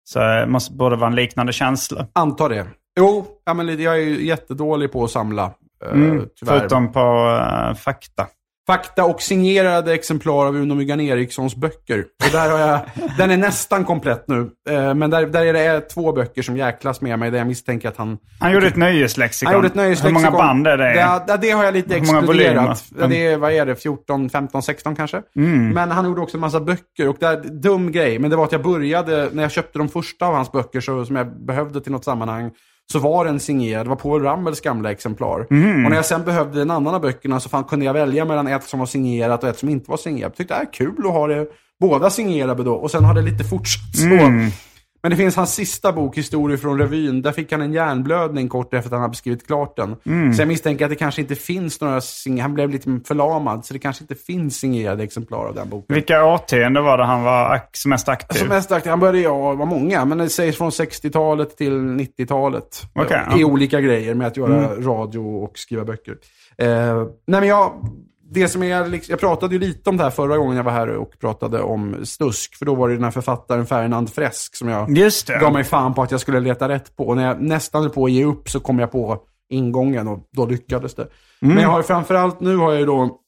Så 0.10 0.20
det 0.20 0.48
måste 0.48 0.74
borde 0.74 0.96
vara 0.96 1.08
en 1.10 1.16
liknande 1.16 1.54
känsla. 1.54 2.08
Antar 2.14 2.50
det. 2.50 2.68
Jo, 3.00 3.26
ja, 3.46 3.54
men 3.54 3.82
jag 3.82 3.94
är 3.96 4.02
ju 4.02 4.26
jättedålig 4.26 4.92
på 4.92 5.04
att 5.04 5.12
samla. 5.12 5.44
eh, 5.86 5.92
Mm, 5.92 6.28
tyvärr. 6.40 6.60
förutom 6.60 6.92
på 6.92 7.00
eh, 7.42 7.74
fakta. 7.76 8.28
Fakta 8.68 9.05
och 9.05 9.22
signerade 9.22 9.93
exemplar 9.93 10.45
av 10.45 10.55
Uno 10.55 10.76
Myggan 10.76 10.99
Erikssons 10.99 11.55
böcker. 11.55 12.05
Och 12.26 12.32
där 12.32 12.49
har 12.49 12.59
jag, 12.59 12.80
den 13.18 13.32
är 13.32 13.38
nästan 13.38 13.86
komplett 13.86 14.28
nu. 14.28 14.49
Eh, 14.70 14.93
Men 14.93 15.09
där, 15.09 15.26
där 15.26 15.45
är 15.45 15.53
det 15.53 15.65
eh, 15.65 15.80
två 15.80 16.11
böcker 16.13 16.41
som 16.41 16.57
jäklas 16.57 17.01
med 17.01 17.20
mig, 17.20 17.32
där 17.32 17.38
jag 17.38 17.47
misstänker 17.47 17.89
att 17.89 17.97
han... 17.97 18.18
Han 18.39 18.51
gjorde 18.51 18.68
ett 18.68 18.76
nöjeslexikon. 18.76 19.47
Han 19.47 19.55
gjorde 19.55 19.68
ett 19.68 19.76
nöjeslexikon. 19.76 20.24
Hur 20.24 20.32
många 20.32 20.38
band 20.38 20.68
är 20.68 20.78
det? 20.78 21.24
Det, 21.28 21.38
det, 21.38 21.51
har 21.51 21.63
jag 21.63 21.74
lite 21.74 21.95
exkluderat. 21.95 22.84
Mm. 22.97 23.09
Det 23.09 23.28
är, 23.28 23.38
vad 23.38 23.51
är 23.51 23.65
det, 23.65 23.76
14, 23.76 24.30
15, 24.30 24.61
16 24.61 24.95
kanske? 24.95 25.22
Men 25.74 25.91
han 25.91 26.05
gjorde 26.05 26.22
också 26.22 26.38
en 26.38 26.41
massa 26.41 26.59
böcker. 26.59 27.07
Och 27.07 27.18
det 27.20 27.26
är 27.26 27.38
en 27.38 27.61
dum 27.61 27.91
grej, 27.91 28.20
men 28.20 28.30
det 28.30 28.36
var 28.36 28.43
att 28.43 28.51
jag 28.51 28.63
började, 28.63 29.30
när 29.34 29.43
jag 29.43 29.51
köpte 29.51 29.80
de 29.80 29.89
första 29.89 30.26
av 30.26 30.34
hans 30.34 30.51
böcker 30.51 30.82
så, 30.82 31.05
som 31.05 31.15
jag 31.15 31.45
behövde 31.45 31.82
till 31.82 31.91
något 31.91 32.05
sammanhang, 32.05 32.51
så 32.92 33.00
var 33.00 33.26
den 33.26 33.40
signerad. 33.40 33.86
Det 33.86 33.90
var 33.90 33.96
Paul 33.96 34.24
Ramels 34.24 34.62
gamla 34.62 34.92
exemplar. 34.92 35.40
Och 35.86 35.90
när 35.90 35.96
jag 35.96 36.06
sen 36.06 36.24
behövde 36.24 36.62
en 36.62 36.72
annan 36.72 36.96
av 36.96 37.02
böckerna 37.02 37.40
så 37.40 37.50
fan, 37.50 37.64
kunde 37.64 37.86
jag 37.86 37.94
välja 37.94 38.26
mellan 38.26 38.48
ett 38.48 38.64
som 38.64 38.80
var 38.80 38.86
signerat 38.86 39.44
och 39.44 39.50
ett 39.50 39.60
som 39.60 39.70
inte 39.70 39.90
var 39.92 39.98
signerat. 39.98 40.22
Jag 40.24 40.36
tyckte 40.36 40.54
det 40.54 40.60
är 40.62 40.74
kul 40.74 40.96
att 41.08 41.14
ha 41.14 41.28
det 41.28 41.48
båda 41.80 42.10
signerade 42.10 42.64
då. 42.64 42.74
Och 42.74 42.92
sen 42.92 43.06
har 43.06 43.14
det 43.14 43.22
lite 43.22 43.44
fortsatt 43.44 43.96
så. 43.96 44.06
Men 45.02 45.12
det 45.12 45.18
finns 45.18 45.36
hans 45.36 45.54
sista 45.54 45.91
bok, 45.91 46.18
Historier 46.18 46.58
från 46.58 46.80
revyn. 46.80 47.22
Där 47.22 47.32
fick 47.32 47.52
han 47.52 47.62
en 47.62 47.74
hjärnblödning 47.74 48.50
kort 48.50 48.74
efter 48.74 48.88
att 48.88 48.91
han 48.91 49.02
hade 49.02 49.16
skrivit 49.16 49.48
klart 49.48 49.76
den. 49.76 49.95
Så 50.34 50.41
jag 50.41 50.48
misstänker 50.48 50.86
att 50.86 50.91
det 50.91 50.95
kanske 50.95 51.22
inte 51.22 51.36
finns 51.36 51.82
några. 51.82 52.02
Han 52.41 52.54
blev 52.54 52.70
lite 52.70 53.00
förlamad, 53.06 53.66
så 53.66 53.74
det 53.74 53.80
kanske 53.80 54.04
inte 54.04 54.16
finns 54.16 54.58
signerade 54.58 55.04
exemplar 55.04 55.45
av 55.45 55.56
den 55.56 55.70
boken. 55.70 55.95
Vilka 55.95 56.26
årtionden 56.26 56.84
var 56.84 56.98
det 56.98 57.04
han 57.06 57.24
var 57.24 57.62
som 57.72 57.89
mest 57.89 58.10
aktiv? 58.10 58.39
Som 58.39 58.48
mest 58.48 58.72
aktiv, 58.72 58.89
han 58.89 59.00
började, 59.00 59.20
ja, 59.20 59.54
var 59.54 59.66
många, 59.66 60.06
men 60.06 60.18
det 60.18 60.30
sägs 60.30 60.58
från 60.58 60.70
60-talet 60.70 61.58
till 61.58 61.74
90-talet. 61.74 62.82
Okej, 62.93 63.22
I 63.38 63.41
ja. 63.41 63.45
olika 63.45 63.82
grejer 63.82 64.14
med 64.14 64.28
att 64.28 64.38
göra 64.38 64.76
radio 64.76 65.20
och 65.20 65.58
skriva 65.58 65.86
böcker. 65.86 66.18
Eh, 66.58 66.68
nej 67.28 67.39
men 67.39 67.48
jag, 67.48 67.72
det 68.30 68.47
som 68.47 68.63
är, 68.63 68.88
liksom, 68.88 69.11
jag 69.11 69.19
pratade 69.19 69.55
ju 69.55 69.59
lite 69.59 69.89
om 69.89 69.97
det 69.97 70.03
här 70.03 70.11
förra 70.11 70.38
gången 70.38 70.57
jag 70.57 70.63
var 70.63 70.71
här 70.71 70.89
och 70.89 71.19
pratade 71.19 71.61
om 71.61 72.05
snusk. 72.05 72.55
För 72.55 72.65
då 72.65 72.75
var 72.75 72.89
det 72.89 72.95
den 72.95 73.03
här 73.03 73.11
författaren 73.11 73.65
Ferdinand 73.65 74.09
Fresk 74.13 74.55
som 74.55 74.67
jag 74.67 74.97
Just 74.97 75.28
det. 75.28 75.39
gav 75.39 75.53
mig 75.53 75.63
fan 75.63 75.93
på 75.93 76.01
att 76.01 76.11
jag 76.11 76.19
skulle 76.19 76.39
leta 76.39 76.69
rätt 76.69 76.95
på. 76.95 77.07
Och 77.07 77.15
när 77.15 77.28
jag 77.28 77.41
nästan 77.41 77.82
höll 77.82 77.91
på 77.91 78.05
att 78.05 78.11
ge 78.11 78.23
upp 78.25 78.49
så 78.49 78.59
kom 78.59 78.80
jag 78.80 78.91
på 78.91 79.21
ingången 79.49 80.07
och 80.07 80.19
då 80.32 80.45
lyckades 80.45 80.95
det. 80.95 81.07
Mm. 81.41 81.55
Men 81.55 81.63
jag 81.63 81.69
har 81.69 81.80
ju 81.80 81.84
framförallt 81.84 82.39
nu 82.39 82.57
har 82.57 82.71
jag 82.71 82.80
ju 82.80 82.86
då 82.86 83.19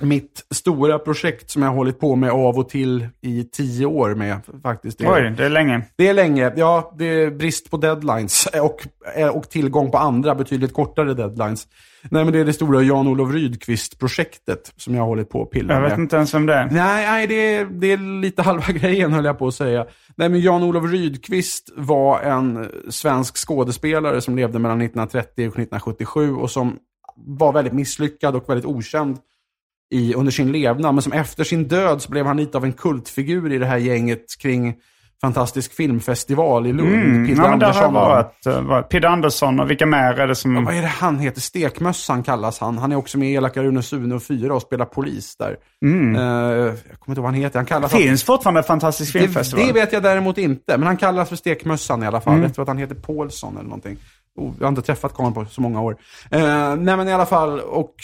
mitt 0.00 0.46
stora 0.54 0.98
projekt 0.98 1.50
som 1.50 1.62
jag 1.62 1.68
har 1.68 1.76
hållit 1.76 2.00
på 2.00 2.16
med 2.16 2.30
av 2.30 2.58
och 2.58 2.68
till 2.68 3.08
i 3.20 3.44
tio 3.44 3.86
år 3.86 4.14
med 4.14 4.40
faktiskt. 4.62 4.98
Det, 4.98 5.06
Oj, 5.06 5.34
det 5.36 5.44
är 5.44 5.50
länge. 5.50 5.82
det 5.96 6.08
är 6.08 6.14
länge. 6.14 6.52
Ja, 6.56 6.94
det 6.98 7.04
är 7.04 7.30
brist 7.30 7.70
på 7.70 7.76
deadlines 7.76 8.46
och, 8.62 8.86
och 9.32 9.48
tillgång 9.50 9.90
på 9.90 9.98
andra 9.98 10.34
betydligt 10.34 10.72
kortare 10.72 11.14
deadlines. 11.14 11.66
Nej, 12.08 12.24
men 12.24 12.32
det 12.32 12.38
är 12.38 12.44
det 12.44 12.52
stora 12.52 12.82
Jan-Olof 12.82 13.32
Rydqvist-projektet 13.32 14.72
som 14.76 14.94
jag 14.94 15.02
har 15.02 15.06
hållit 15.06 15.30
på 15.30 15.42
att 15.42 15.50
pilla 15.50 15.74
Jag 15.74 15.82
med. 15.82 15.90
vet 15.90 15.98
inte 15.98 16.16
ens 16.16 16.34
vem 16.34 16.46
det 16.46 16.54
är. 16.54 16.64
Nej, 16.70 17.06
nej 17.06 17.26
det, 17.26 17.54
är, 17.54 17.64
det 17.64 17.92
är 17.92 18.20
lite 18.20 18.42
halva 18.42 18.66
grejen 18.72 19.12
höll 19.12 19.24
jag 19.24 19.38
på 19.38 19.46
att 19.46 19.54
säga. 19.54 19.86
Nej, 20.16 20.28
men 20.28 20.40
Jan-Olof 20.40 20.90
Rydqvist 20.90 21.72
var 21.76 22.20
en 22.20 22.68
svensk 22.88 23.36
skådespelare 23.36 24.20
som 24.20 24.36
levde 24.36 24.58
mellan 24.58 24.80
1930 24.80 25.32
och 25.34 25.54
1977 25.54 26.34
och 26.34 26.50
som 26.50 26.76
var 27.16 27.52
väldigt 27.52 27.72
misslyckad 27.72 28.36
och 28.36 28.48
väldigt 28.48 28.66
okänd 28.66 29.18
i, 29.90 30.14
under 30.14 30.32
sin 30.32 30.52
levnad. 30.52 30.94
Men 30.94 31.02
som 31.02 31.12
efter 31.12 31.44
sin 31.44 31.68
död 31.68 32.02
så 32.02 32.10
blev 32.10 32.26
han 32.26 32.36
lite 32.36 32.58
av 32.58 32.64
en 32.64 32.72
kultfigur 32.72 33.52
i 33.52 33.58
det 33.58 33.66
här 33.66 33.78
gänget 33.78 34.24
kring 34.40 34.74
Fantastisk 35.20 35.72
filmfestival 35.74 36.66
i 36.66 36.72
Lund. 36.72 36.94
Mm. 36.94 37.26
Peter 37.26 37.42
Ja, 37.42 37.48
Andersson 37.52 37.92
var- 37.94 38.08
varit. 38.08 38.46
eh, 38.46 38.60
varit. 38.62 38.88
Peter 38.88 39.08
Andersson 39.08 39.60
och 39.60 39.70
vilka 39.70 39.86
mer 39.86 40.20
är 40.20 40.26
det 40.28 40.34
som... 40.34 40.64
vad 40.64 40.74
är 40.74 40.80
det 40.82 40.86
han 40.88 41.18
heter? 41.18 41.40
Stekmössan 41.40 42.22
kallas 42.22 42.58
han. 42.58 42.78
Han 42.78 42.92
är 42.92 42.96
också 42.96 43.18
med 43.18 43.30
i 43.30 43.34
Elaka 43.34 43.62
Rune 43.62 43.82
Sune 43.82 44.14
och 44.14 44.22
Fyra 44.22 44.54
och 44.54 44.62
spelar 44.62 44.84
polis 44.84 45.36
där. 45.36 45.56
Eh, 45.84 45.90
jag 45.90 46.18
kommer 46.20 46.72
inte 46.72 47.08
ihåg 47.08 47.16
vad 47.16 47.24
han 47.24 47.34
heter. 47.34 47.58
Han 47.58 47.66
kallas 47.66 47.92
Finns 47.92 48.22
fortfarande 48.24 48.62
Fantastisk 48.62 49.12
Det, 49.12 49.18
filmfestival? 49.20 49.66
det 49.66 49.72
vet 49.72 49.92
jag 49.92 50.02
däremot 50.02 50.38
inte, 50.38 50.78
men 50.78 50.86
han 50.86 50.96
kallas 50.96 51.28
för 51.28 51.36
Stekmössan 51.36 52.02
i 52.02 52.06
alla 52.06 52.20
fall. 52.20 52.32
Mm. 52.32 52.42
Jag 52.44 52.54
tror 52.54 52.62
att 52.62 52.68
han 52.68 52.78
heter 52.78 52.94
Paulsson 52.94 53.54
eller 53.54 53.64
någonting. 53.68 53.96
Oh, 54.36 54.52
jag 54.58 54.64
har 54.64 54.68
inte 54.68 54.82
träffat 54.82 55.14
karln 55.14 55.32
på 55.34 55.44
så 55.50 55.60
många 55.60 55.80
år. 55.82 55.96
Eh, 56.30 56.40
nej 56.76 56.96
men 56.96 57.08
i 57.08 57.12
alla 57.12 57.26
fall, 57.26 57.60
och 57.60 57.94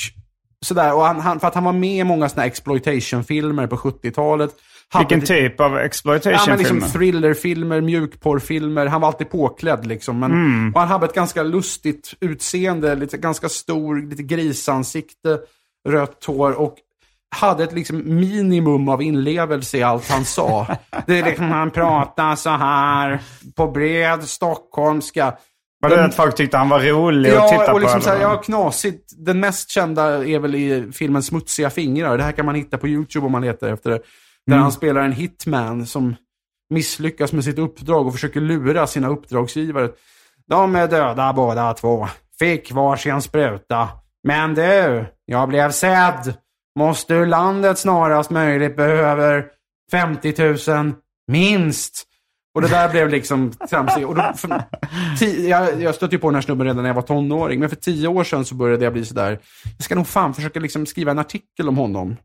sådär. 0.64 0.94
Och 0.94 1.02
han, 1.04 1.20
han, 1.20 1.40
för 1.40 1.48
att 1.48 1.54
han 1.54 1.64
var 1.64 1.72
med 1.72 1.98
i 2.00 2.04
många 2.04 2.28
sådana 2.28 2.46
exploitation-filmer 2.46 3.66
på 3.66 3.76
70-talet. 3.76 4.50
Hade 4.92 5.02
Vilken 5.04 5.20
det- 5.20 5.26
typ 5.26 5.60
av 5.60 5.70
Ja, 5.70 5.76
men 5.76 5.84
exploitation-filmer? 5.86 6.58
liksom 6.58 6.80
thrillerfilmer, 7.00 7.80
mjukporrfilmer. 7.80 8.86
Han 8.86 9.00
var 9.00 9.08
alltid 9.08 9.30
påklädd 9.30 9.86
liksom. 9.86 10.18
Men, 10.18 10.72
Och 10.74 10.80
han 10.80 10.88
hade 10.88 11.06
ett 11.06 11.14
ganska 11.14 11.42
lustigt 11.42 12.14
utseende, 12.20 12.94
lite, 12.94 13.16
ganska 13.18 13.48
stor, 13.48 14.08
lite 14.10 14.22
grisansikte, 14.22 15.38
rött 15.88 16.24
hår 16.24 16.52
och 16.52 16.74
hade 17.36 17.64
ett 17.64 17.72
liksom 17.72 18.02
minimum 18.04 18.88
av 18.88 19.02
inlevelse 19.02 19.78
i 19.78 19.82
allt 19.82 20.08
han 20.10 20.24
sa. 20.24 20.66
Det 21.06 21.18
är 21.18 21.24
liksom, 21.24 21.46
han 21.50 21.70
pratade 21.70 22.36
så 22.36 22.50
här 22.50 23.20
på 23.56 23.66
bred 23.70 24.22
stockholmska. 24.24 25.34
Var 25.80 25.90
det 25.90 26.04
att 26.04 26.14
folk 26.14 26.34
tyckte 26.36 26.56
han 26.56 26.68
var 26.68 26.80
rolig 26.80 27.30
att 27.30 27.48
titta 27.48 27.62
Ja, 27.62 27.68
på? 27.68 27.74
och 27.74 27.80
liksom 27.80 28.00
så 28.00 28.10
här, 28.10 28.20
ja, 28.20 28.36
knasigt. 28.36 29.12
Den 29.26 29.40
mest 29.40 29.70
kända 29.70 30.26
är 30.26 30.38
väl 30.38 30.54
i 30.54 30.88
filmen 30.92 31.22
Smutsiga 31.22 31.70
fingrar. 31.70 32.18
Det 32.18 32.24
här 32.24 32.32
kan 32.32 32.46
man 32.46 32.54
hitta 32.54 32.78
på 32.78 32.88
YouTube 32.88 33.26
om 33.26 33.32
man 33.32 33.42
letar 33.42 33.68
efter 33.72 33.90
det. 33.90 33.98
Där 34.46 34.52
Mm. 34.54 34.62
han 34.62 34.72
spelar 34.72 35.00
en 35.00 35.12
hitman 35.12 35.86
som 35.86 36.14
misslyckas 36.70 37.32
med 37.32 37.44
sitt 37.44 37.58
uppdrag 37.58 38.06
och 38.06 38.12
försöker 38.12 38.40
lura 38.40 38.86
sina 38.86 39.08
uppdragsgivare. 39.08 39.90
De 40.48 40.76
är 40.76 40.88
döda 40.88 41.32
båda 41.32 41.74
två. 41.74 42.08
Fick 42.38 42.72
varsin 42.72 43.22
spruta. 43.22 43.88
Men 44.22 44.54
du, 44.54 45.06
jag 45.24 45.48
blev 45.48 45.70
sedd. 45.70 46.34
Måste 46.78 47.14
ur 47.14 47.26
landet 47.26 47.78
snarast 47.78 48.30
möjligt. 48.30 48.76
Behöver 48.76 49.46
50 49.90 50.72
000 50.72 50.92
minst. 51.28 52.04
Och 52.56 52.62
det 52.62 52.68
där 52.68 52.88
blev 52.88 53.08
liksom 53.08 53.52
tramsigt. 53.70 54.06
Och 54.06 54.14
då, 54.14 54.32
för, 54.36 54.62
ti, 55.18 55.48
jag, 55.48 55.82
jag 55.82 55.94
stötte 55.94 56.14
ju 56.14 56.18
på 56.18 56.28
den 56.28 56.34
här 56.34 56.42
snubben 56.42 56.66
redan 56.66 56.82
när 56.82 56.90
jag 56.90 56.94
var 56.94 57.02
tonåring. 57.02 57.60
Men 57.60 57.68
för 57.68 57.76
tio 57.76 58.08
år 58.08 58.24
sedan 58.24 58.44
så 58.44 58.54
började 58.54 58.84
jag 58.84 58.92
bli 58.92 59.04
sådär. 59.04 59.38
Jag 59.76 59.84
ska 59.84 59.94
nog 59.94 60.06
fan 60.06 60.34
försöka 60.34 60.60
liksom 60.60 60.86
skriva 60.86 61.10
en 61.10 61.18
artikel 61.18 61.68
om 61.68 61.76
honom. 61.76 62.16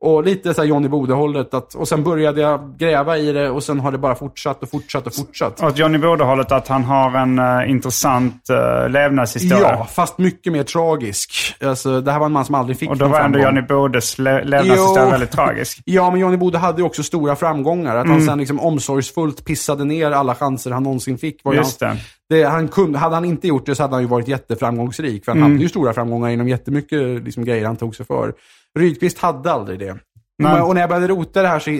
Och 0.00 0.24
lite 0.24 0.54
så 0.54 0.60
här 0.60 0.68
Johnny 0.68 0.88
Bode-hållet. 0.88 1.54
Och 1.74 1.88
sen 1.88 2.04
började 2.04 2.40
jag 2.40 2.74
gräva 2.78 3.18
i 3.18 3.32
det 3.32 3.50
och 3.50 3.62
sen 3.62 3.80
har 3.80 3.92
det 3.92 3.98
bara 3.98 4.14
fortsatt 4.14 4.62
och 4.62 4.70
fortsatt 4.70 5.06
och 5.06 5.14
fortsatt. 5.14 5.62
Åt 5.62 5.78
Johnny 5.78 5.98
Bode-hållet 5.98 6.52
att 6.52 6.68
han 6.68 6.84
har 6.84 7.18
en 7.18 7.38
eh, 7.38 7.70
intressant 7.70 8.42
uh, 8.50 8.90
levnadshistoria. 8.90 9.76
Ja, 9.78 9.84
fast 9.84 10.18
mycket 10.18 10.52
mer 10.52 10.62
tragisk. 10.62 11.54
Alltså, 11.64 12.00
det 12.00 12.12
här 12.12 12.18
var 12.18 12.26
en 12.26 12.32
man 12.32 12.44
som 12.44 12.54
aldrig 12.54 12.78
fick 12.78 12.90
Och 12.90 12.96
då 12.96 13.08
var 13.08 13.20
ändå. 13.20 13.38
Johnny 13.38 13.62
Bodes 13.62 14.18
le- 14.18 14.44
levnadshistoria 14.44 15.10
väldigt 15.10 15.30
tragisk. 15.30 15.80
Ja, 15.84 16.10
men 16.10 16.20
Johnny 16.20 16.36
Bode 16.36 16.58
hade 16.58 16.78
ju 16.78 16.86
också 16.86 17.02
stora 17.02 17.36
framgångar. 17.36 17.96
Att 17.96 18.08
han 18.08 18.20
sen 18.20 18.38
liksom 18.38 18.60
omsorgsfullt 18.60 19.44
pissade 19.44 19.73
ner 19.82 20.10
alla 20.10 20.34
chanser 20.34 20.70
han 20.70 20.82
någonsin 20.82 21.18
fick. 21.18 21.44
Var 21.44 21.52
ju 21.52 21.58
Just 21.58 21.80
hans- 21.80 22.00
det. 22.28 22.36
det, 22.36 22.44
han 22.44 22.68
kunde, 22.68 22.98
hade 22.98 23.14
han 23.14 23.24
inte 23.24 23.48
gjort 23.48 23.66
det 23.66 23.74
så 23.74 23.82
hade 23.82 23.94
han 23.94 24.02
ju 24.02 24.08
varit 24.08 24.28
jätteframgångsrik. 24.28 25.24
För 25.24 25.32
han 25.32 25.42
hade 25.42 25.54
ju 25.54 25.68
stora 25.68 25.92
framgångar 25.92 26.30
inom 26.30 26.48
jättemycket 26.48 27.24
liksom, 27.24 27.44
grejer 27.44 27.66
han 27.66 27.76
tog 27.76 27.96
sig 27.96 28.06
för. 28.06 28.34
Rydqvist 28.78 29.18
hade 29.18 29.52
aldrig 29.52 29.78
det. 29.78 29.96
Nej. 30.38 30.62
Och 30.62 30.74
när 30.74 30.80
jag 30.80 30.90
började 30.90 31.08
rota 31.08 31.42
det 31.42 31.48
här 31.48 31.58
så 31.58 31.70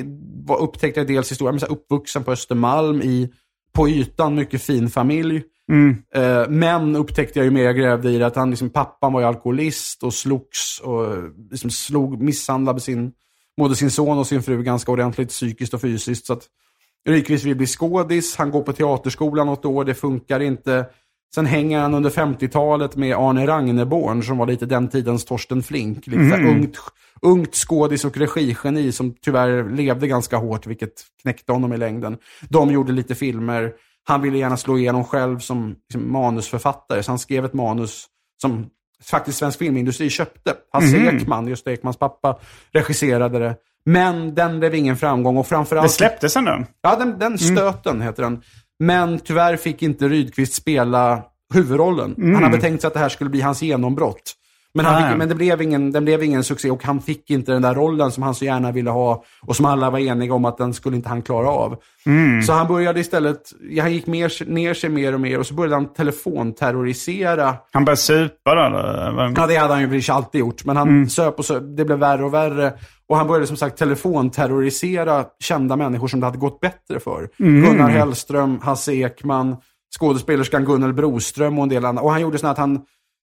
var- 0.47 0.61
upptäckte 0.63 1.01
jag 1.01 1.07
dels 1.07 1.31
historia, 1.31 1.53
men 1.53 1.69
uppvuxen 1.71 2.25
på 2.25 2.33
Östermalm 2.33 3.03
i, 3.03 3.31
på 3.75 3.89
ytan, 3.89 4.35
mycket 4.35 4.63
fin 4.63 4.91
familj. 4.91 5.43
Eh, 6.15 6.49
men 6.49 6.97
upptäckte 6.97 7.39
jag 7.39 7.45
ju 7.45 7.51
mer 7.51 7.65
jag 7.65 7.77
grävde 7.77 8.11
i 8.11 8.19
det, 8.19 8.27
att 8.27 8.37
han, 8.37 8.51
liksom, 8.51 8.71
pappan 8.71 9.13
var 9.13 9.21
ju 9.21 9.27
alkoholist 9.27 10.03
och 10.03 10.15
slogs 10.15 10.81
och 10.83 11.07
liksom 11.51 11.71
slog, 11.71 12.23
misshandlade 12.23 12.81
sin, 12.81 13.13
både 13.57 13.77
sin 13.77 13.91
son 13.91 14.19
och 14.19 14.27
sin 14.27 14.43
fru 14.43 14.63
ganska 14.63 14.93
ordentligt 14.93 15.29
psykiskt 15.29 15.75
och 15.75 15.81
fysiskt. 15.81 16.27
Så 16.27 16.33
att 16.33 16.43
Rydqvist 17.09 17.45
vill 17.45 17.57
bli 17.57 17.67
skådis, 17.67 18.37
han 18.37 18.51
går 18.51 18.63
på 18.63 18.73
teaterskolan 18.73 19.47
något 19.47 19.65
år, 19.65 19.85
det 19.85 19.95
funkar 19.95 20.41
inte. 20.41 20.87
Sen 21.35 21.47
hänger 21.47 21.81
han 21.81 21.95
under 21.95 22.11
50-talet 22.11 22.97
med 22.97 23.17
Arne 23.17 23.47
Ragneborn 23.47 24.23
som 24.23 24.39
var 24.39 24.47
lite 24.47 24.67
den 24.67 24.89
tidens 24.89 25.25
Torsten 25.25 25.63
Flink. 25.63 26.07
Lite 26.07 26.23
här 26.23 26.49
ungt, 26.49 26.79
ungt 27.23 27.55
skådis 27.55 28.05
och 28.05 28.17
regigeni 28.17 28.93
som 28.93 29.15
tyvärr 29.23 29.71
levde 29.77 30.09
ganska 30.09 30.37
hårt, 30.37 30.67
vilket 30.67 30.93
knäckte 31.23 31.53
honom 31.53 31.73
i 31.73 31.77
längden. 31.77 32.19
De 32.49 32.71
gjorde 32.71 32.93
lite 32.93 33.15
filmer. 33.15 33.73
Han 34.05 34.23
ville 34.23 34.39
gärna 34.39 34.57
slå 34.57 34.79
igenom 34.79 35.05
själv 35.05 35.39
som 35.39 35.77
liksom, 35.89 36.13
manusförfattare, 36.13 37.03
så 37.03 37.11
han 37.11 37.19
skrev 37.19 37.45
ett 37.45 37.55
manus 37.55 38.07
som 38.43 38.67
faktiskt 39.03 39.39
svensk 39.39 39.59
filmindustri 39.59 40.11
köpte. 40.11 40.55
Hasse 40.73 40.97
Ekman, 40.97 41.49
just 41.49 41.67
Ekmans 41.67 41.97
pappa, 41.97 42.39
regisserade 42.73 43.39
det. 43.39 43.57
Men 43.87 44.35
den 44.35 44.59
blev 44.61 44.75
ingen 44.75 44.97
framgång 44.97 45.37
och 45.37 45.47
framförallt... 45.47 45.87
Det 45.89 45.93
släpptes 45.93 46.37
ändå. 46.37 46.65
Ja, 46.83 46.97
den, 46.97 47.19
den 47.19 47.39
stöten 47.39 48.01
heter 48.01 48.23
den. 48.23 48.41
Men 48.79 49.19
tyvärr 49.19 49.57
fick 49.57 49.83
inte 49.83 50.09
Rydqvist 50.09 50.55
spela 50.55 51.23
huvudrollen. 51.55 52.15
Han 52.35 52.43
hade 52.45 52.61
tänkt 52.61 52.81
sig 52.81 52.89
att 52.89 52.95
det 52.95 53.01
här 53.01 53.09
skulle 53.09 53.31
bli 53.31 53.41
hans 53.41 53.63
genombrott. 53.63 54.33
Men, 54.77 54.87
han 54.87 55.03
Ah, 55.05 55.09
fick, 55.09 55.19
men 55.19 55.29
det 55.29 55.35
blev 55.35 55.63
ingen, 55.63 55.93
den 55.93 56.05
blev 56.05 56.23
ingen 56.23 56.45
succé 56.45 56.71
och 56.71 56.85
han 56.85 57.01
fick 57.01 57.31
inte 57.31 57.53
den 57.53 57.63
där 57.63 57.75
rollen 57.75 58.11
som 58.13 58.23
han 58.23 58.35
så 58.35 58.45
gärna 58.45 58.73
ville 58.73 58.91
ha 58.91 59.25
och 59.43 59.57
som 59.57 59.67
alla 59.67 59.91
var 59.91 59.99
eniga 59.99 60.35
om 60.35 60.45
att 60.45 60.59
den 60.59 60.75
skulle 60.75 60.97
inte 60.97 61.09
han 61.09 61.23
klara 61.23 61.49
av. 61.49 61.77
Så 62.47 62.53
han 62.53 62.69
började 62.69 63.01
istället, 63.01 63.41
han 63.81 63.93
gick 63.93 64.07
mer, 64.07 64.51
ner 64.51 64.75
sig 64.75 64.91
mer 64.91 65.15
och 65.15 65.21
mer 65.21 65.39
och 65.39 65.47
så 65.47 65.55
började 65.55 65.75
han 65.75 65.93
telefonterrorisera 65.93 67.55
Han 67.73 67.85
började 67.85 67.97
supa 68.01 68.55
då? 68.55 68.61
eller? 68.63 69.33
Ja, 69.37 69.47
det 69.47 69.57
hade 69.57 69.75
han 69.75 69.91
ju 69.93 70.03
alltid 70.13 70.39
gjort. 70.39 70.65
Men 70.65 70.77
han 70.77 71.11
söp 71.11 71.39
och 71.39 71.45
söp. 71.45 71.63
Det 71.77 71.85
blev 71.85 71.99
värre 71.99 72.25
och 72.25 72.35
värre. 72.35 72.73
Och 73.09 73.17
han 73.17 73.27
började 73.27 73.47
som 73.47 73.57
sagt 73.57 73.79
telefonterrorisera 73.79 75.25
kända 75.41 75.77
människor 75.77 76.09
som 76.09 76.21
det 76.21 76.27
hade 76.27 76.39
gått 76.39 76.61
bättre 76.61 77.01
för. 77.01 77.29
Gunnar 77.39 77.89
Hellström, 77.89 78.59
Hasse 78.63 78.93
Ekman, 78.93 79.57
skådespelerskan 79.99 80.65
Gunnel 80.65 80.93
Broström 80.93 81.59
och 81.59 81.63
en 81.63 81.69
del 81.69 81.85
andra. 81.85 82.03
Och 82.03 82.11
han 82.11 82.21
gjorde 82.21 82.39
så 82.39 82.47
att 82.47 82.59
han 82.59 82.81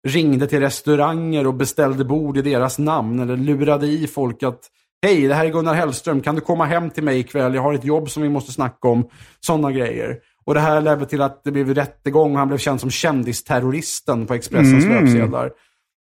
ringde 0.09 0.47
till 0.47 0.61
restauranger 0.61 1.47
och 1.47 1.55
beställde 1.55 2.05
bord 2.05 2.37
i 2.39 2.43
deras 2.43 2.79
namn. 2.79 3.21
Eller 3.21 3.37
lurade 3.37 3.87
i 3.87 4.07
folk 4.07 4.43
att 4.43 4.61
Hej, 5.03 5.29
det 5.29 5.35
här 5.35 5.45
är 5.45 5.51
Gunnar 5.51 5.75
Hellström. 5.75 6.21
Kan 6.21 6.35
du 6.35 6.41
komma 6.41 6.65
hem 6.65 6.91
till 6.91 7.05
mig 7.05 7.19
ikväll? 7.19 7.55
Jag 7.55 7.63
har 7.63 7.75
ett 7.75 7.85
jobb 7.85 8.11
som 8.11 8.23
vi 8.23 8.29
måste 8.29 8.53
snacka 8.53 8.89
om. 8.89 9.09
Sådana 9.41 9.73
grejer. 9.73 10.17
Och 10.45 10.55
det 10.55 10.61
här 10.61 10.81
ledde 10.81 11.07
till 11.07 11.23
att 11.23 11.45
det 11.45 11.53
blev 11.53 11.75
rättegång 11.75 12.33
och 12.33 12.39
han 12.39 12.49
blev 12.49 12.59
känd 12.59 12.81
som 12.81 12.91
kändisterroristen 12.91 14.27
på 14.27 14.35
Expressens 14.35 14.85
löpsedlar. 14.85 15.51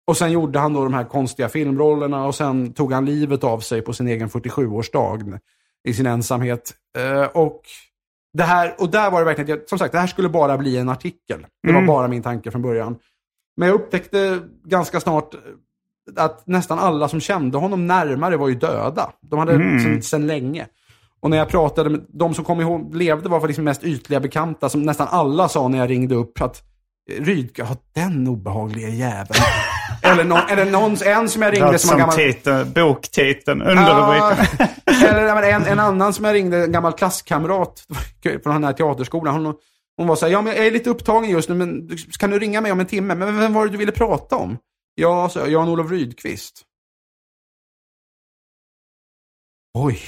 Och 0.06 0.16
sen 0.16 0.32
gjorde 0.32 0.58
han 0.58 0.72
då 0.72 0.84
de 0.84 0.94
här 0.94 1.04
konstiga 1.04 1.48
filmrollerna 1.48 2.26
och 2.26 2.34
sen 2.34 2.72
tog 2.72 2.92
han 2.92 3.04
livet 3.04 3.44
av 3.44 3.60
sig 3.60 3.82
på 3.82 3.92
sin 3.92 4.08
egen 4.08 4.28
47-årsdag 4.28 5.38
i 5.84 5.94
sin 5.94 6.06
ensamhet. 6.06 6.72
Eh, 6.98 7.24
och, 7.24 7.60
det 8.32 8.42
här, 8.42 8.74
och 8.78 8.90
där 8.90 9.10
var 9.10 9.18
det 9.18 9.24
verkligen, 9.24 9.60
som 9.66 9.78
sagt, 9.78 9.92
det 9.92 9.98
här 9.98 10.06
skulle 10.06 10.28
bara 10.28 10.58
bli 10.58 10.76
en 10.76 10.88
artikel. 10.88 11.46
Det 11.62 11.72
var 11.72 11.82
bara 11.86 12.08
min 12.08 12.22
tanke 12.22 12.50
från 12.50 12.62
början. 12.62 12.96
Men 13.56 13.68
jag 13.68 13.74
upptäckte 13.74 14.40
ganska 14.64 15.00
snart 15.00 15.34
att 16.16 16.46
nästan 16.46 16.78
alla 16.78 17.08
som 17.08 17.20
kände 17.20 17.58
honom 17.58 17.86
närmare 17.86 18.36
var 18.36 18.48
ju 18.48 18.54
döda. 18.54 19.12
De 19.20 19.38
hade 19.38 19.52
sen, 19.52 20.02
sen 20.02 20.26
länge. 20.26 20.66
Och 21.20 21.30
när 21.30 21.36
jag 21.36 21.48
pratade 21.48 21.90
med 21.90 22.04
de 22.08 22.34
som 22.34 22.44
kom 22.44 22.60
ihåg, 22.60 22.94
levde 22.94 23.28
var 23.28 23.40
för 23.40 23.46
liksom 23.46 23.64
mest 23.64 23.84
ytliga 23.84 24.20
bekanta, 24.20 24.68
som 24.68 24.82
nästan 24.82 25.08
alla 25.10 25.48
sa 25.48 25.68
när 25.68 25.78
jag 25.78 25.90
ringde 25.90 26.14
upp 26.14 26.42
att 26.42 26.62
Rydke, 27.10 27.62
ja 27.62 27.76
den 27.94 28.28
obehagliga 28.28 28.88
jäveln. 28.88 29.40
eller, 30.02 30.24
någon, 30.24 30.48
eller 30.48 30.70
någon, 30.70 30.96
en 31.04 31.28
som 31.28 31.42
jag 31.42 31.52
ringde 31.52 31.78
som 31.78 31.88
som 31.88 31.98
gammal... 31.98 32.16
titel, 32.16 32.66
boktiteln, 32.66 33.62
underrubriken. 33.62 34.68
Ja, 34.86 35.08
eller 35.08 35.42
en, 35.42 35.66
en 35.66 35.78
annan 35.80 36.12
som 36.12 36.24
jag 36.24 36.34
ringde, 36.34 36.64
en 36.64 36.72
gammal 36.72 36.92
klasskamrat 36.92 37.86
från 38.42 38.54
den 38.54 38.64
här 38.64 38.72
teaterskolan. 38.72 39.44
Hon, 39.44 39.54
hon 39.96 40.06
var 40.06 40.16
så 40.16 40.26
här, 40.26 40.32
ja 40.32 40.42
men 40.42 40.56
jag 40.56 40.66
är 40.66 40.70
lite 40.70 40.90
upptagen 40.90 41.30
just 41.30 41.48
nu, 41.48 41.54
men 41.54 41.88
kan 42.18 42.30
du 42.30 42.38
ringa 42.38 42.60
mig 42.60 42.72
om 42.72 42.80
en 42.80 42.86
timme? 42.86 43.14
Men 43.14 43.38
vem 43.38 43.52
var 43.52 43.66
det 43.66 43.72
du 43.72 43.78
ville 43.78 43.92
prata 43.92 44.36
om? 44.36 44.58
Ja, 44.94 45.28
så 45.28 45.46
Jan-Olof 45.46 45.90
Rydqvist. 45.90 46.62
Oj. 49.78 49.98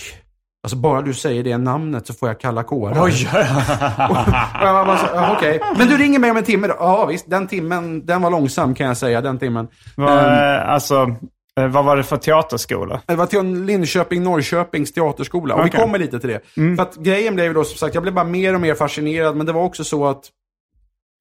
Alltså 0.67 0.77
bara 0.77 1.03
du 1.03 1.15
säger 1.15 1.45
det 1.45 1.59
namnet 1.59 2.07
så 2.07 2.15
får 2.15 2.29
jag 2.29 2.41
kalla 2.41 2.63
kårar. 2.63 3.05
Oj! 3.05 3.29
Och 4.61 4.67
jag 4.67 4.87
bara 4.87 4.99
så, 4.99 5.07
ja, 5.15 5.37
Okej, 5.37 5.61
men 5.79 5.89
du 5.89 5.97
ringer 5.97 6.19
mig 6.19 6.31
om 6.31 6.37
en 6.37 6.45
timme 6.45 6.67
då? 6.67 6.75
Ja 6.79 7.07
visst, 7.07 7.31
den 7.31 7.47
timmen, 7.47 8.07
den 8.07 8.23
var 8.23 8.31
långsam 8.31 8.75
kan 8.75 8.87
jag 8.87 8.97
säga, 8.97 9.21
den 9.21 9.39
timmen. 9.39 9.69
Vad, 9.97 10.09
Ehm, 10.19 10.69
alltså, 10.69 11.17
eh, 11.61 11.67
vad 11.69 11.85
var 11.85 11.97
det 11.97 12.03
för 12.03 12.17
teaterskola? 12.17 13.01
Det 13.07 13.15
var 13.15 13.27
till 13.27 13.65
Linköping, 13.65 14.23
Norrköpings 14.23 14.93
teaterskola. 14.93 15.55
Och 15.55 15.65
vi 15.65 15.71
Okej. 15.71 15.81
kommer 15.81 15.99
lite 15.99 16.21
till 16.21 16.29
det. 16.29 16.41
För 16.77 16.83
att 16.83 16.97
grejen 16.97 17.35
blev 17.35 17.55
då 17.55 17.65
som 17.65 17.79
sagt, 17.79 17.95
jag 17.95 18.03
blev 18.03 18.15
bara 18.15 18.25
mer 18.25 18.55
och 18.55 18.61
mer 18.61 18.75
fascinerad. 18.75 19.37
Men 19.37 19.47
det 19.47 19.53
var 19.53 19.63
också 19.63 19.85
så 19.85 20.07
att 20.07 20.25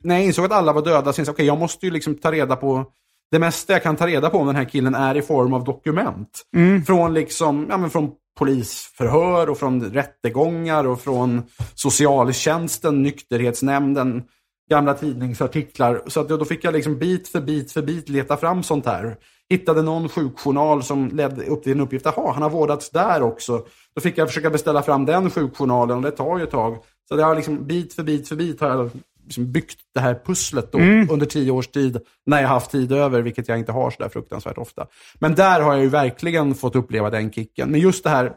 när 0.03 0.15
jag 0.15 0.23
insåg 0.23 0.45
att 0.45 0.51
alla 0.51 0.73
var 0.73 0.81
döda 0.81 1.13
så 1.13 1.21
insåg 1.21 1.31
jag, 1.31 1.35
okej, 1.35 1.45
jag 1.45 1.59
måste 1.59 1.85
ju 1.85 1.91
liksom 1.91 2.15
ta 2.15 2.31
reda 2.31 2.55
på 2.55 2.85
det 3.31 3.39
mesta 3.39 3.73
jag 3.73 3.83
kan 3.83 3.95
ta 3.95 4.07
reda 4.07 4.29
på 4.29 4.37
om 4.37 4.47
den 4.47 4.55
här 4.55 4.65
killen 4.65 4.95
är 4.95 5.17
i 5.17 5.21
form 5.21 5.53
av 5.53 5.63
dokument. 5.63 6.41
Från 6.87 7.13
liksom, 7.13 7.67
ja 7.69 7.77
men 7.77 7.89
från 7.89 8.11
polisförhör 8.35 9.49
och 9.49 9.57
från 9.57 9.83
rättegångar 9.83 10.87
och 10.87 11.01
från 11.01 11.43
socialtjänsten, 11.75 13.03
nykterhetsnämnden, 13.03 14.23
gamla 14.69 14.93
tidningsartiklar. 14.93 16.01
Så 16.07 16.19
att 16.19 16.29
då 16.29 16.45
fick 16.45 16.63
jag 16.63 16.73
liksom 16.73 16.97
bit 16.97 17.27
för 17.27 17.41
bit 17.41 17.71
för 17.71 17.81
bit 17.81 18.09
leta 18.09 18.37
fram 18.37 18.63
sånt 18.63 18.85
här. 18.85 19.17
Hittade 19.49 19.81
någon 19.81 20.09
sjukjournal 20.09 20.83
som 20.83 21.07
ledde 21.07 21.45
upp 21.45 21.63
till 21.63 21.71
en 21.71 21.81
uppgift. 21.81 22.05
Jaha, 22.05 22.31
han 22.31 22.43
har 22.43 22.49
vårdats 22.49 22.89
där 22.89 23.21
också. 23.21 23.65
Då 23.95 24.01
fick 24.01 24.17
jag 24.17 24.27
försöka 24.27 24.49
beställa 24.49 24.81
fram 24.81 25.05
den 25.05 25.29
sjukjournalen 25.29 25.97
och 25.97 26.03
det 26.03 26.11
tar 26.11 26.37
ju 26.37 26.43
ett 26.43 26.51
tag. 26.51 26.77
Så 27.07 27.15
det 27.15 27.23
har 27.23 27.35
liksom 27.35 27.67
bit 27.67 27.93
för 27.93 28.03
bit 28.03 28.27
för 28.27 28.35
bit 28.35 28.61
har 28.61 28.69
jag 28.69 28.91
liksom 29.25 29.51
byggt 29.51 29.79
det 29.93 29.99
här 29.99 30.21
pusslet 30.25 30.71
då, 30.71 30.77
under 31.13 31.25
tio 31.25 31.51
års 31.51 31.67
tid. 31.67 31.97
När 32.25 32.41
jag 32.41 32.47
haft 32.47 32.71
tid 32.71 32.91
över, 32.91 33.21
vilket 33.21 33.47
jag 33.47 33.59
inte 33.59 33.71
har 33.71 33.91
så 33.91 34.03
där 34.03 34.09
fruktansvärt 34.09 34.57
ofta. 34.57 34.87
Men 35.19 35.35
där 35.35 35.61
har 35.61 35.73
jag 35.73 35.83
ju 35.83 35.89
verkligen 35.89 36.55
fått 36.55 36.75
uppleva 36.75 37.09
den 37.09 37.31
kicken. 37.31 37.71
Men 37.71 37.79
just 37.79 38.03
det 38.03 38.09
här, 38.09 38.33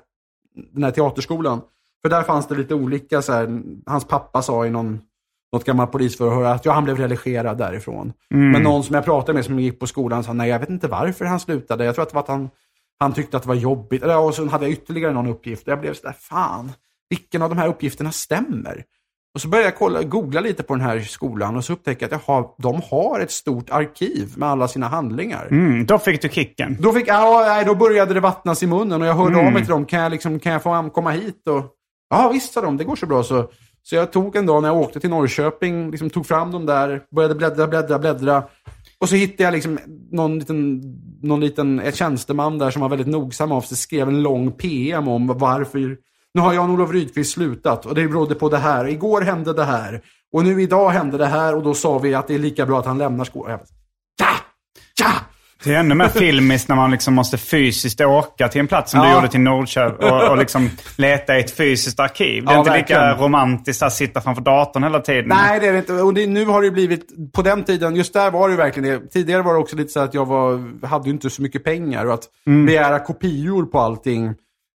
den 0.72 0.84
här 0.84 0.90
teaterskolan. 0.90 1.60
För 2.02 2.08
där 2.08 2.22
fanns 2.22 2.46
det 2.48 2.54
lite 2.54 2.74
olika, 2.74 3.22
så 3.22 3.32
här, 3.32 3.62
hans 3.86 4.04
pappa 4.04 4.42
sa 4.42 4.66
i 4.66 4.70
någon, 4.70 5.00
något 5.52 5.64
gammalt 5.64 5.92
polisförhör 5.92 6.44
att 6.44 6.64
ja, 6.64 6.72
han 6.72 6.84
blev 6.84 6.96
religerad 6.96 7.58
därifrån. 7.58 8.12
Men 8.52 8.62
någon 8.62 8.84
som 8.84 8.94
jag 8.94 9.04
pratade 9.04 9.32
med 9.32 9.44
som 9.44 9.60
gick 9.60 9.80
på 9.80 9.86
skolan 9.86 10.24
sa 10.24 10.32
nej, 10.32 10.50
jag 10.50 10.58
vet 10.58 10.70
inte 10.70 10.88
varför 10.88 11.24
han 11.24 11.40
slutade. 11.40 11.84
Jag 11.84 11.94
tror 11.94 12.02
att 12.02 12.08
det 12.08 12.14
var 12.14 12.22
att 12.22 12.28
han, 12.28 12.50
han 12.98 13.12
tyckte 13.12 13.36
att 13.36 13.42
det 13.42 13.48
var 13.48 13.54
jobbigt. 13.54 14.04
Och 14.04 14.34
så 14.34 14.46
hade 14.46 14.64
jag 14.64 14.72
ytterligare 14.72 15.12
någon 15.12 15.26
uppgift. 15.26 15.62
Och 15.62 15.72
jag 15.72 15.80
blev 15.80 15.94
sådär, 15.94 16.16
fan, 16.18 16.72
vilken 17.08 17.42
av 17.42 17.48
de 17.48 17.58
här 17.58 17.68
uppgifterna 17.68 18.12
stämmer? 18.12 18.84
Och 19.34 19.40
så 19.40 19.48
började 19.48 19.68
jag 19.68 19.76
kolla, 19.76 20.02
googla 20.02 20.40
lite 20.40 20.62
på 20.62 20.74
den 20.74 20.84
här 20.84 21.00
skolan 21.00 21.56
och 21.56 21.64
så 21.64 21.72
upptäckte 21.72 22.04
jag 22.04 22.14
att 22.14 22.22
jaha, 22.26 22.44
de 22.58 22.82
har 22.90 23.20
ett 23.20 23.30
stort 23.30 23.70
arkiv 23.70 24.32
med 24.36 24.48
alla 24.48 24.68
sina 24.68 24.88
handlingar. 24.88 25.48
Mm, 25.50 25.86
då 25.86 25.98
fick 25.98 26.22
du 26.22 26.28
kicken. 26.28 26.76
Då, 26.80 26.92
fick, 26.92 27.08
ja, 27.08 27.44
nej, 27.46 27.64
då 27.64 27.74
började 27.74 28.14
det 28.14 28.20
vattnas 28.20 28.62
i 28.62 28.66
munnen 28.66 29.02
och 29.02 29.08
jag 29.08 29.14
hörde 29.14 29.38
av 29.38 29.52
mig 29.52 29.62
till 29.62 29.70
dem. 29.70 29.84
Kan 29.84 30.00
jag, 30.00 30.10
liksom, 30.12 30.38
kan 30.38 30.52
jag 30.52 30.62
få 30.62 30.90
komma 30.90 31.10
hit? 31.10 31.48
Och, 31.48 31.64
ja, 32.10 32.30
visst 32.32 32.52
sa 32.52 32.60
de. 32.60 32.76
Det 32.76 32.84
går 32.84 32.96
så 32.96 33.06
bra. 33.06 33.22
Så, 33.22 33.50
så 33.82 33.96
jag 33.96 34.12
tog 34.12 34.36
en 34.36 34.46
dag 34.46 34.62
när 34.62 34.68
jag 34.68 34.78
åkte 34.78 35.00
till 35.00 35.10
Norrköping, 35.10 35.90
liksom, 35.90 36.10
tog 36.10 36.26
fram 36.26 36.52
dem 36.52 36.66
där, 36.66 37.02
började 37.14 37.34
bläddra, 37.34 37.66
bläddra, 37.66 37.98
bläddra. 37.98 38.42
Och 39.00 39.08
så 39.08 39.14
hittade 39.16 39.42
jag 39.42 39.52
liksom 39.52 39.78
någon 40.10 40.38
liten, 40.38 40.82
någon 41.22 41.40
liten 41.40 41.82
tjänsteman 41.92 42.58
där 42.58 42.70
som 42.70 42.82
var 42.82 42.88
väldigt 42.88 43.06
nogsam 43.06 43.52
av 43.52 43.60
sig, 43.60 43.76
skrev 43.76 44.08
en 44.08 44.22
lång 44.22 44.52
PM 44.52 45.08
om 45.08 45.26
varför 45.26 45.96
nu 46.38 46.42
har 46.42 46.52
Jan-Olof 46.52 46.90
Rydqvist 46.92 47.32
slutat 47.32 47.86
och 47.86 47.94
det 47.94 48.08
berodde 48.08 48.34
på 48.34 48.48
det 48.48 48.58
här. 48.58 48.88
Igår 48.88 49.20
hände 49.20 49.52
det 49.52 49.64
här. 49.64 50.00
Och 50.32 50.44
nu 50.44 50.62
idag 50.62 50.90
hände 50.90 51.18
det 51.18 51.26
här 51.26 51.56
och 51.56 51.62
då 51.62 51.74
sa 51.74 51.98
vi 51.98 52.14
att 52.14 52.28
det 52.28 52.34
är 52.34 52.38
lika 52.38 52.66
bra 52.66 52.78
att 52.78 52.86
han 52.86 52.98
lämnar 52.98 53.24
skolan. 53.24 53.58
Ja! 54.20 54.26
Ja! 55.00 55.10
Det 55.64 55.74
är 55.74 55.78
ännu 55.78 55.94
mer 55.94 56.08
filmiskt 56.08 56.68
när 56.68 56.76
man 56.76 56.90
liksom 56.90 57.14
måste 57.14 57.38
fysiskt 57.38 58.00
åka 58.00 58.48
till 58.48 58.60
en 58.60 58.66
plats 58.68 58.90
som 58.90 59.00
Ja. 59.00 59.06
du 59.06 59.14
gjorde 59.14 59.28
till 59.28 59.40
Nordköping 59.40 60.10
och, 60.10 60.30
och 60.30 60.38
liksom 60.38 60.70
leta 60.96 61.36
i 61.36 61.40
ett 61.40 61.50
fysiskt 61.56 62.00
arkiv. 62.00 62.44
Det 62.44 62.50
är 62.50 62.54
Ja, 62.54 62.58
inte 62.58 62.70
verkligen. 62.70 63.08
lika 63.10 63.22
romantiskt 63.24 63.82
att 63.82 63.92
sitta 63.92 64.20
framför 64.20 64.42
datorn 64.42 64.82
hela 64.82 65.00
tiden. 65.00 65.28
Nej, 65.28 65.60
det 65.60 65.66
är 65.66 65.72
det 65.72 65.78
inte. 65.78 65.92
Och 65.92 66.14
det, 66.14 66.26
nu 66.26 66.44
har 66.44 66.62
det 66.62 66.70
blivit, 66.70 67.32
på 67.32 67.42
den 67.42 67.64
tiden, 67.64 67.96
just 67.96 68.12
där 68.12 68.30
var 68.30 68.48
det 68.48 68.56
verkligen 68.56 69.00
det. 69.00 69.08
Tidigare 69.08 69.42
var 69.42 69.52
det 69.54 69.58
också 69.60 69.76
lite 69.76 69.92
så 69.92 70.00
att 70.00 70.14
jag 70.14 70.26
var, 70.26 70.86
hade 70.86 71.10
inte 71.10 71.30
så 71.30 71.42
mycket 71.42 71.64
pengar 71.64 72.04
och 72.06 72.14
att 72.14 72.24
begära 72.66 72.98
kopior 72.98 73.64
på 73.66 73.80
allting. 73.80 74.34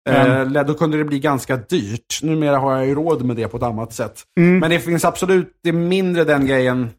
Eh, 0.10 0.64
då 0.66 0.74
kunde 0.74 0.98
det 0.98 1.04
bli 1.06 1.20
ganska 1.20 1.58
dyrt. 1.58 2.20
Numera 2.24 2.58
har 2.58 2.78
jag 2.78 2.86
ju 2.88 2.96
råd 2.96 3.26
med 3.26 3.36
det 3.36 3.48
på 3.48 3.58
ett 3.58 3.64
annat 3.64 3.94
sätt. 3.94 4.24
Men 4.60 4.70
det 4.70 4.80
finns 4.80 5.06
absolut, 5.06 5.60
det 5.64 5.70
är 5.70 5.74
mindre 5.74 6.24
den 6.24 6.46
grejen 6.46 6.90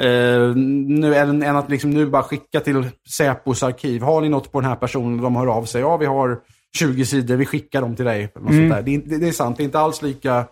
eh, 0.00 0.54
nu 0.86 1.14
än, 1.14 1.42
än 1.42 1.56
att 1.56 1.70
liksom 1.70 1.90
nu 1.90 2.06
bara 2.06 2.22
skicka 2.22 2.60
till 2.60 2.88
Säpos 3.16 3.62
arkiv. 3.62 4.02
Har 4.02 4.20
ni 4.20 4.28
något 4.28 4.52
på 4.52 4.60
den 4.60 4.68
här 4.70 4.76
personen? 4.76 5.22
De 5.22 5.36
hör 5.36 5.46
av 5.46 5.64
sig. 5.64 5.80
Ja, 5.80 5.96
vi 5.96 6.06
har 6.06 6.38
20 6.78 7.04
sidor, 7.06 7.36
vi 7.36 7.46
skickar 7.46 7.80
dem 7.80 7.96
till 7.96 8.04
dig. 8.04 8.32
Där. 8.34 8.82
Det, 8.82 8.90
är, 8.90 8.94
inte- 8.94 9.16
det 9.16 9.28
är 9.28 9.32
sant, 9.32 9.56
det 9.56 9.62
är 9.62 9.64
inte 9.64 9.78
alls 9.80 10.02
lika... 10.02 10.44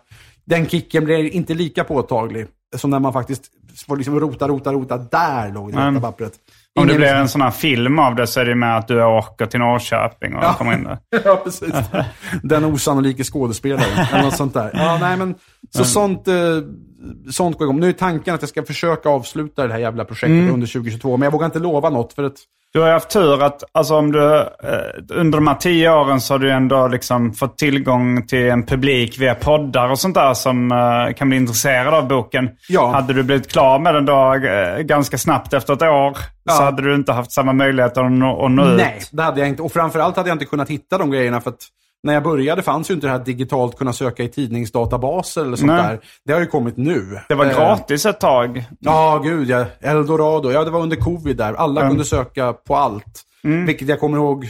Den 0.45 0.65
kicken 0.67 1.05
blir 1.05 1.29
inte 1.29 1.53
lika 1.53 1.83
påtaglig 1.83 2.47
som 2.75 2.89
när 2.89 2.99
man 2.99 3.13
faktiskt 3.13 3.43
får 3.87 3.97
liksom 3.97 4.19
rota, 4.19 4.47
rota, 4.47 4.73
rota. 4.73 4.97
Där 4.97 5.53
låg 5.53 5.71
det 5.73 5.79
Mm. 5.79 6.01
pappret. 6.01 6.33
Om 6.79 6.87
det 6.87 6.93
blir 6.95 7.07
en 7.13 7.29
sån 7.29 7.41
här 7.41 7.51
film 7.51 7.99
av 7.99 8.15
det 8.15 8.27
så 8.27 8.39
är 8.39 8.45
det 8.45 8.55
med 8.55 8.77
att 8.77 8.87
du 8.87 9.03
åker 9.03 9.45
till 9.45 9.59
Norrköping 9.59 10.35
och 10.35 10.43
Ja. 10.43 10.53
kommer 10.53 10.73
in 10.73 10.83
där. 10.83 10.97
ja, 11.25 11.41
precis. 11.43 11.73
Den 12.43 12.65
osannolika 12.65 13.23
skådespelaren. 13.23 14.07
eller 14.11 14.23
något 14.23 14.35
sånt 14.37 14.53
där. 14.53 14.71
Ja, 14.73 14.97
nej, 15.01 15.17
men, 15.17 15.35
så 15.69 15.83
sånt, 15.85 16.27
eh, 16.27 16.33
sånt 17.31 17.57
går 17.57 17.65
igång. 17.65 17.79
Nu 17.79 17.89
är 17.89 17.93
tanken 17.93 18.35
att 18.35 18.41
jag 18.41 18.49
ska 18.49 18.63
försöka 18.63 19.09
avsluta 19.09 19.67
det 19.67 19.73
här 19.73 19.79
jävla 19.79 20.05
projektet 20.05 20.29
Mm. 20.41 20.53
under 20.53 20.67
2022. 20.67 21.17
Men 21.17 21.25
jag 21.25 21.31
vågar 21.31 21.45
inte 21.45 21.59
lova 21.59 21.89
något. 21.89 22.13
För 22.13 22.23
att, 22.23 22.35
Du 22.73 22.79
har 22.79 22.87
ju 22.87 22.93
haft 22.93 23.09
tur 23.09 23.43
att 23.43 23.63
alltså, 23.71 23.95
om 23.95 24.11
du, 24.11 24.35
eh, 24.37 24.45
under 25.09 25.37
de 25.37 25.47
här 25.47 25.55
tio 25.55 25.91
åren 25.93 26.21
så 26.21 26.33
har 26.33 26.39
du 26.39 26.51
ändå 26.51 26.87
liksom 26.87 27.33
fått 27.33 27.57
tillgång 27.57 28.27
till 28.27 28.49
en 28.49 28.65
publik 28.65 29.19
via 29.19 29.35
poddar 29.35 29.89
och 29.89 29.99
sånt 29.99 30.15
där 30.15 30.33
som 30.33 30.71
eh, 30.71 31.13
kan 31.13 31.29
bli 31.29 31.37
intresserad 31.37 31.93
av 31.93 32.07
boken. 32.07 32.49
Ja. 32.69 32.91
Hade 32.91 33.13
du 33.13 33.23
blivit 33.23 33.51
klar 33.51 33.79
med 33.79 33.93
den 33.95 34.05
då 34.05 34.33
eh, 34.33 34.77
ganska 34.79 35.17
snabbt 35.17 35.53
efter 35.53 35.73
ett 35.73 35.81
år 35.81 36.13
så 36.13 36.21
Ja. 36.43 36.63
hade 36.63 36.81
du 36.81 36.95
inte 36.95 37.11
haft 37.13 37.31
samma 37.31 37.53
möjlighet 37.53 37.97
att 37.97 38.11
nå, 38.11 38.45
att 38.45 38.51
nå 38.51 38.65
ut. 38.71 38.77
nej, 38.77 38.99
det 39.11 39.23
hade 39.23 39.39
jag 39.39 39.49
inte. 39.49 39.61
Och 39.61 39.71
framförallt 39.71 40.15
hade 40.17 40.29
jag 40.29 40.35
inte 40.35 40.45
kunnat 40.45 40.69
hitta 40.69 40.97
de 40.97 41.11
grejerna. 41.11 41.41
För 41.41 41.49
att 41.49 41.59
när 42.03 42.13
jag 42.13 42.23
började 42.23 42.61
fanns 42.61 42.89
ju 42.89 42.93
inte 42.93 43.07
det 43.07 43.11
här 43.11 43.19
digitalt 43.25 43.77
kunna 43.77 43.93
söka 43.93 44.23
i 44.23 44.27
tidningsdatabaser 44.29 45.41
eller 45.41 45.55
sånt 45.57 45.71
Nej. 45.71 45.83
där. 45.83 45.99
Det 46.25 46.33
har 46.33 46.39
ju 46.39 46.45
kommit 46.47 46.77
nu. 46.77 47.19
Det 47.29 47.35
var 47.35 47.45
Eh, 47.45 47.51
gratis 47.51 48.05
ett 48.05 48.19
tag. 48.19 48.63
Ja, 48.79 49.21
gud 49.23 49.49
ja. 49.49 49.65
Eldorado. 49.81 50.51
Ja, 50.51 50.63
det 50.63 50.71
var 50.71 50.79
under 50.79 50.97
covid 50.97 51.37
där. 51.37 51.53
Alla 51.53 51.89
kunde 51.89 52.05
söka 52.05 52.53
på 52.53 52.75
allt. 52.75 53.21
Vilket 53.67 53.87
jag 53.87 53.99
kommer 53.99 54.17
ihåg. 54.17 54.47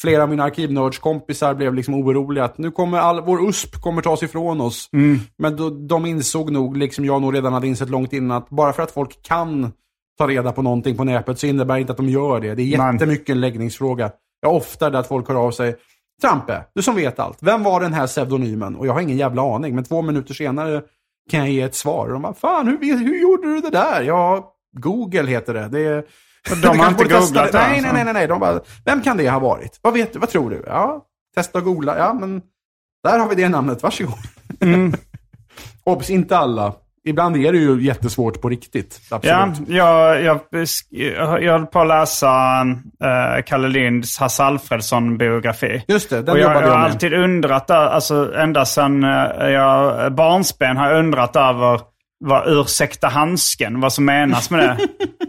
Flera 0.00 0.22
av 0.22 0.28
mina 0.28 0.44
arkivnördskompisar 0.44 1.54
blev 1.54 1.74
liksom 1.74 1.94
oroliga 1.94 2.44
att 2.44 2.58
nu 2.58 2.70
kommer 2.70 2.98
all, 2.98 3.20
vår 3.20 3.48
USP 3.48 3.80
kommer 3.82 4.02
tas 4.02 4.22
ifrån 4.22 4.60
oss. 4.60 4.88
Men 5.38 5.56
då, 5.56 5.70
de 5.70 6.06
insåg 6.06 6.50
nog, 6.50 6.76
liksom 6.76 7.04
jag 7.04 7.22
nog 7.22 7.34
redan 7.34 7.52
hade 7.52 7.66
insett 7.66 7.90
långt 7.90 8.12
innan, 8.12 8.36
att 8.36 8.48
bara 8.50 8.72
för 8.72 8.82
att 8.82 8.90
folk 8.90 9.22
kan 9.22 9.72
ta 10.18 10.28
reda 10.28 10.52
på 10.52 10.62
någonting 10.62 10.96
på 10.96 11.04
näpet 11.04 11.38
så 11.38 11.46
innebär 11.46 11.74
det 11.74 11.80
inte 11.80 11.90
att 11.92 11.96
de 11.96 12.08
gör 12.08 12.40
det. 12.40 12.54
Det 12.54 12.62
är 12.62 12.92
jättemycket 12.92 13.28
en 13.28 13.40
läggningsfråga. 13.40 14.10
Jag 14.40 14.54
ofta 14.54 14.90
det 14.90 14.98
att 14.98 15.06
folk 15.08 15.28
hör 15.28 15.34
av 15.34 15.50
sig. 15.50 15.76
Trampe, 16.22 16.64
du 16.74 16.82
som 16.82 16.94
vet 16.96 17.18
allt. 17.18 17.38
Vem 17.40 17.62
var 17.62 17.80
den 17.80 17.92
här 17.92 18.06
pseudonymen? 18.06 18.76
Och 18.76 18.86
jag 18.86 18.92
har 18.92 19.00
ingen 19.00 19.16
jävla 19.16 19.54
aning, 19.54 19.74
men 19.74 19.84
två 19.84 20.02
minuter 20.02 20.34
senare 20.34 20.82
kan 21.30 21.40
jag 21.40 21.50
ge 21.50 21.60
ett 21.62 21.74
svar. 21.74 22.06
Och 22.06 22.12
de 22.12 22.22
bara, 22.22 22.34
fan 22.34 22.66
hur, 22.66 22.78
hur 22.98 23.20
gjorde 23.22 23.48
du 23.54 23.60
det 23.60 23.70
där? 23.70 24.02
Ja, 24.02 24.52
Google 24.72 25.26
heter 25.30 25.54
det. 25.54 25.68
det 25.68 25.80
är- 25.80 26.04
de 26.62 26.78
har 26.78 26.88
inte 26.90 27.04
googlat 27.04 27.32
det. 27.52 27.58
Nej, 27.58 27.76
alltså. 27.78 27.92
nej, 27.92 28.04
nej, 28.04 28.14
nej. 28.14 28.26
De 28.26 28.40
bara, 28.40 28.60
vem 28.84 29.02
kan 29.02 29.16
det 29.16 29.30
ha 29.30 29.38
varit? 29.38 29.78
Vad 29.82 29.92
vet 29.94 30.12
du? 30.12 30.18
Vad 30.18 30.28
tror 30.28 30.50
du? 30.50 30.62
Ja, 30.66 31.04
testa 31.34 31.58
att 31.58 31.64
googla. 31.64 31.98
Ja, 31.98 32.14
men 32.14 32.42
där 33.04 33.18
har 33.18 33.28
vi 33.28 33.34
det 33.34 33.48
namnet. 33.48 33.82
Varsågod. 33.82 34.14
Mm. 34.60 34.92
Obs, 35.84 36.10
inte 36.10 36.38
alla. 36.38 36.74
Ibland 37.04 37.36
är 37.36 37.52
det 37.52 37.58
ju 37.58 37.82
jättesvårt 37.82 38.40
på 38.40 38.48
riktigt. 38.48 39.00
Ja, 39.10 39.16
Absolut. 39.16 39.68
jag, 39.70 40.22
jag, 40.22 40.40
jag, 40.90 41.42
jag 41.42 41.52
höll 41.52 41.66
på 41.66 41.80
att 41.80 41.88
läsa 41.88 42.64
uh, 42.64 43.42
Kalle 43.46 43.68
Linds 43.68 44.18
Hasse 44.18 44.42
Alfredson-biografi. 44.42 45.82
Just 45.88 46.10
det, 46.10 46.22
den 46.22 46.28
och 46.34 46.38
jag, 46.38 46.62
jag 46.62 46.68
har 46.68 46.76
alltid 46.76 47.12
undrat, 47.12 47.70
alltså 47.70 48.34
ända 48.36 48.64
sedan 48.64 49.04
uh, 49.04 49.50
jag 49.50 50.12
barnsben 50.12 50.76
har 50.76 50.90
jag 50.90 50.98
undrat 50.98 51.36
över 51.36 51.80
vad 52.24 52.48
ursäkta 52.48 53.08
handsken, 53.08 53.80
vad 53.80 53.92
som 53.92 54.04
menas 54.04 54.50
med 54.50 54.60
det. 54.60 54.76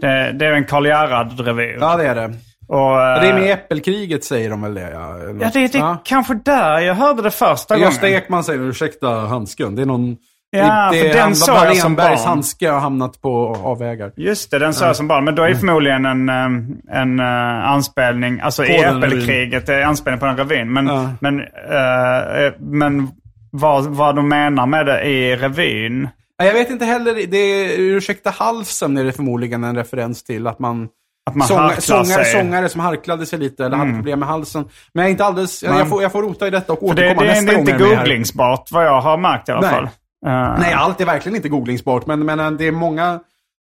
det, 0.00 0.32
det 0.32 0.46
är 0.46 0.52
en 0.52 0.64
Karl 0.64 0.86
Gerhard-revy. 0.86 1.76
Ja, 1.80 1.96
det 1.96 2.06
är 2.06 2.14
det. 2.14 2.34
Och, 2.68 3.02
eh, 3.02 3.20
Det 3.20 3.28
är 3.28 3.34
med 3.34 3.52
äppelkriget 3.52 4.24
säger 4.24 4.50
de 4.50 4.62
väl 4.62 4.74
det? 4.74 4.90
Ja. 4.90 5.18
Ja, 5.18 5.50
det, 5.52 5.72
det 5.72 5.74
är 5.74 5.78
Ja. 5.78 5.96
kanske 6.04 6.34
där 6.34 6.78
jag 6.80 6.94
hörde 6.94 7.22
det 7.22 7.30
första 7.30 7.78
Gösta 7.78 8.06
gången. 8.06 8.22
Ekman 8.22 8.44
säger 8.44 8.60
ursäkta 8.60 9.08
handsken. 9.08 9.76
Det 9.76 9.82
är 9.82 9.86
någon... 9.86 10.16
Ja, 10.52 10.90
det, 10.92 10.98
för 10.98 11.08
det, 11.08 11.12
den 11.14 11.34
såg 11.36 11.54
jag 11.56 11.76
som 11.76 11.96
barn. 11.96 12.18
handske 12.18 12.70
har 12.70 12.80
hamnat 12.80 13.20
på 13.20 13.56
avvägar. 13.64 14.12
Just 14.16 14.50
det, 14.50 14.58
den 14.58 14.74
sa 14.74 14.86
jag 14.86 14.96
som 14.96 15.08
barn. 15.08 15.24
Men 15.24 15.34
då 15.34 15.42
är 15.42 15.48
det 15.48 15.56
förmodligen 15.56 16.04
en, 16.06 16.28
eh, 16.28 17.00
en 17.00 17.20
uh, 17.20 17.70
anspelning, 17.70 18.40
alltså 18.40 18.64
i 18.64 18.82
den 18.82 19.02
Äppelkriget, 19.02 19.66
det 19.66 19.74
är 19.74 19.82
anspelning 19.82 20.20
på 20.20 20.26
den 20.26 20.36
revyn. 20.36 20.72
Men, 20.72 20.86
Ja. 20.86 21.10
men, 21.20 21.40
eh, 21.40 22.52
men 22.58 23.08
vad, 23.52 23.84
vad 23.86 24.16
de 24.16 24.28
menar 24.28 24.66
med 24.66 24.86
det 24.86 25.02
i 25.02 25.36
revyn. 25.36 26.08
Jag 26.42 26.52
vet 26.52 26.70
inte 26.70 26.84
heller. 26.84 27.14
Det 27.28 27.36
är, 27.38 27.78
ursäkta 27.78 28.30
halsen 28.30 28.96
är 28.98 29.04
det 29.04 29.12
förmodligen 29.12 29.64
en 29.64 29.76
referens 29.76 30.24
till. 30.24 30.46
Att 30.46 30.58
man... 30.58 30.88
Att 31.30 31.36
man 31.36 31.48
harklar 31.48 31.80
sångare. 31.80 32.24
Mm. 32.24 32.42
sångare 32.42 32.68
som 32.68 32.80
harklade 32.80 33.26
sig 33.26 33.38
lite 33.38 33.64
eller 33.64 33.76
hade 33.76 33.92
problem 33.92 34.18
med 34.18 34.28
halsen. 34.28 34.64
Men 34.94 35.02
jag 35.02 35.06
är 35.08 35.10
inte 35.10 35.24
alldeles... 35.24 35.62
Jag, 35.62 35.70
Man- 35.70 35.78
jag, 35.78 35.88
får, 35.88 36.02
jag 36.02 36.12
får 36.12 36.22
rota 36.22 36.46
i 36.46 36.50
detta 36.50 36.72
och 36.72 36.78
det, 36.80 36.86
återkomma 36.86 37.22
det, 37.22 37.28
nästa 37.28 37.44
det 37.46 37.52
är 37.52 37.56
gång 37.56 37.60
inte 37.60 37.72
jag 37.84 37.92
är 37.92 37.96
här. 37.96 38.04
googlingsbart 38.04 38.68
vad 38.72 38.86
jag 38.86 39.00
har 39.00 39.16
märkt 39.16 39.48
i 39.48 39.52
alla 39.52 39.60
Nej. 39.60 39.70
fall. 39.70 39.88
Eh, 40.26 40.58
Nej, 40.58 40.72
allt 40.72 41.00
är 41.00 41.06
verkligen 41.06 41.36
inte 41.36 41.48
googlingsbart. 41.48 42.06
Men, 42.06 42.24
men 42.26 42.40
eh, 42.40 42.50
det 42.50 42.66
är 42.66 42.72
många... 42.72 43.20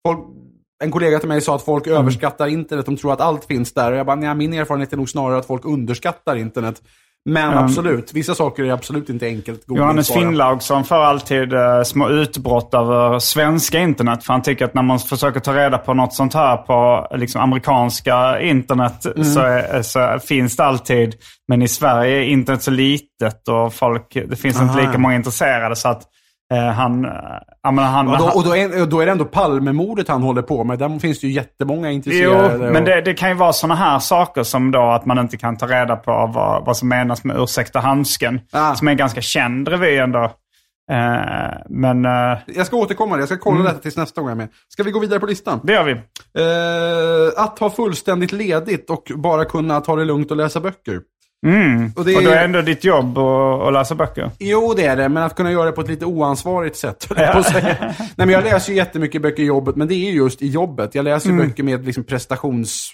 Folk, 0.07 0.19
en 0.83 0.91
kollega 0.91 1.19
till 1.19 1.27
mig 1.27 1.41
sa 1.41 1.55
att 1.55 1.61
folk 1.65 1.87
Mm. 1.87 1.99
överskattar 1.99 2.47
internet. 2.47 2.85
De 2.85 2.97
tror 2.97 3.13
att 3.13 3.21
allt 3.21 3.45
finns 3.45 3.73
där. 3.73 3.91
Och 3.91 3.97
jag 3.97 4.05
bara, 4.05 4.15
nej, 4.15 4.35
min 4.35 4.53
erfarenhet 4.53 4.93
är 4.93 4.97
nog 4.97 5.09
snarare 5.09 5.37
att 5.39 5.45
folk 5.45 5.65
underskattar 5.65 6.35
internet. 6.35 6.81
Men 7.25 7.57
absolut, 7.57 8.13
vissa 8.13 8.35
saker 8.35 8.63
är 8.63 8.71
absolut 8.71 9.09
inte 9.09 9.25
enkelt 9.25 9.63
Johannes 9.67 10.07
googlingsbara. 10.07 10.19
Finnlaugsson 10.19 10.83
får 10.83 10.95
alltid 10.95 11.53
eh, 11.53 11.83
små 11.83 12.09
utbrott 12.09 12.73
över 12.73 13.19
svenska 13.19 13.79
internet. 13.79 14.23
För 14.23 14.33
han 14.33 14.41
tycker 14.41 14.65
att 14.65 14.73
när 14.73 14.81
man 14.81 14.99
försöker 14.99 15.39
ta 15.39 15.53
reda 15.55 15.77
på 15.77 15.93
något 15.93 16.13
sånt 16.13 16.33
här 16.33 16.57
på 16.57 17.07
liksom, 17.17 17.41
amerikanska 17.41 18.39
internet 18.41 19.05
Mm. 19.05 19.23
så, 19.23 19.39
är, 19.39 19.81
så 19.81 20.19
finns 20.19 20.55
det 20.55 20.63
alltid. 20.63 21.15
Men 21.47 21.61
i 21.61 21.67
Sverige 21.67 22.17
är 22.17 22.23
internet 22.23 22.63
så 22.63 22.71
litet 22.71 23.47
och 23.47 23.73
folk, 23.73 24.13
det 24.29 24.35
finns 24.35 24.61
inte 24.61 24.73
Aha. 24.73 24.81
lika 24.87 24.97
många 24.97 25.15
intresserade. 25.15 25.75
Så 25.75 25.89
att 25.89 26.03
han... 26.57 27.05
eh, 27.05 27.11
jag 27.63 27.73
menar, 27.73 27.89
han, 27.89 28.07
Och 28.07 28.17
då, 28.17 28.25
och 28.35 28.43
då, 28.43 28.55
är, 28.55 28.85
då 28.85 28.99
är 28.99 29.05
det 29.05 29.11
ändå 29.11 29.25
Palmemordet 29.25 30.07
han 30.07 30.21
håller 30.21 30.41
på 30.41 30.63
med. 30.63 30.79
Där 30.79 30.99
finns 30.99 31.19
det 31.19 31.27
ju 31.27 31.33
jättemånga 31.33 31.89
Jo, 31.89 31.95
intresserade. 31.95 32.57
men 32.57 32.75
och- 32.75 32.83
det, 32.89 33.01
det 33.01 33.13
kan 33.13 33.29
ju 33.29 33.35
vara 33.35 33.53
sådana 33.53 33.75
här 33.75 33.99
saker 33.99 34.43
som 34.43 34.71
då 34.71 34.81
att 34.81 35.05
man 35.05 35.17
inte 35.19 35.37
kan 35.37 35.57
ta 35.57 35.67
reda 35.67 35.95
på 35.95 36.31
vad, 36.35 36.65
vad 36.65 36.77
som 36.77 36.89
menas 36.89 37.23
med 37.23 37.35
ursäkta 37.39 37.79
handsken. 37.79 38.39
Ah. 38.51 38.75
Som 38.75 38.87
är 38.87 38.91
en 38.91 38.97
ganska 38.97 39.21
känd 39.21 39.67
revy 39.67 39.97
ändå. 39.97 40.23
Eh, 40.91 41.57
men 41.69 42.05
eh, 42.05 42.37
Jag 42.55 42.65
ska 42.65 42.75
återkomma, 42.77 43.17
jag 43.19 43.27
ska 43.27 43.37
kolla 43.37 43.55
Mm. 43.59 43.65
detta 43.71 43.79
tills 43.81 43.97
nästa 43.97 44.21
gång 44.21 44.29
jag 44.29 44.35
är 44.35 44.37
med. 44.37 44.47
Ska 44.69 44.83
vi 44.83 44.91
gå 44.91 44.99
vidare 44.99 45.19
på 45.19 45.25
listan? 45.25 45.59
det 45.63 45.73
gör 45.73 45.83
vi. 45.83 45.91
Eh, 45.91 47.43
att 47.43 47.59
ha 47.59 47.69
fullständigt 47.69 48.31
ledigt 48.31 48.89
och 48.89 49.03
bara 49.15 49.45
kunna 49.45 49.81
ta 49.81 49.95
det 49.95 50.05
lugnt 50.05 50.31
och 50.31 50.37
läsa 50.37 50.59
böcker. 50.59 50.99
Mm. 51.45 51.91
Och 51.95 52.05
det 52.05 52.15
Och 52.17 52.23
då 52.23 52.29
är 52.29 52.35
är- 52.35 52.45
ändå 52.45 52.61
ditt 52.61 52.83
jobb 52.83 53.17
att, 53.17 53.73
läsa 53.73 53.95
böcker. 53.95 54.31
Jo, 54.39 54.73
det 54.77 54.85
är 54.85 54.95
det, 54.95 55.09
men 55.09 55.23
att 55.23 55.35
kunna 55.35 55.51
göra 55.51 55.65
det 55.65 55.71
på 55.71 55.81
ett 55.81 55.87
lite 55.87 56.05
oansvarigt 56.05 56.75
sätt. 56.77 57.07
jag 57.15 57.45
säga. 57.45 57.75
Nej, 57.81 57.95
men 58.15 58.29
jag 58.29 58.43
läser 58.43 58.71
ju 58.71 58.77
jättemycket 58.77 59.21
böcker 59.21 59.43
i 59.43 59.45
jobbet, 59.45 59.75
men 59.75 59.87
det 59.87 59.95
är 59.95 60.11
just 60.11 60.41
i 60.41 60.47
jobbet. 60.47 60.95
Jag 60.95 61.03
läser 61.05 61.29
Mm. 61.29 61.47
böcker 61.47 61.63
med 61.63 61.85
liksom 61.85 62.03
prestations... 62.03 62.91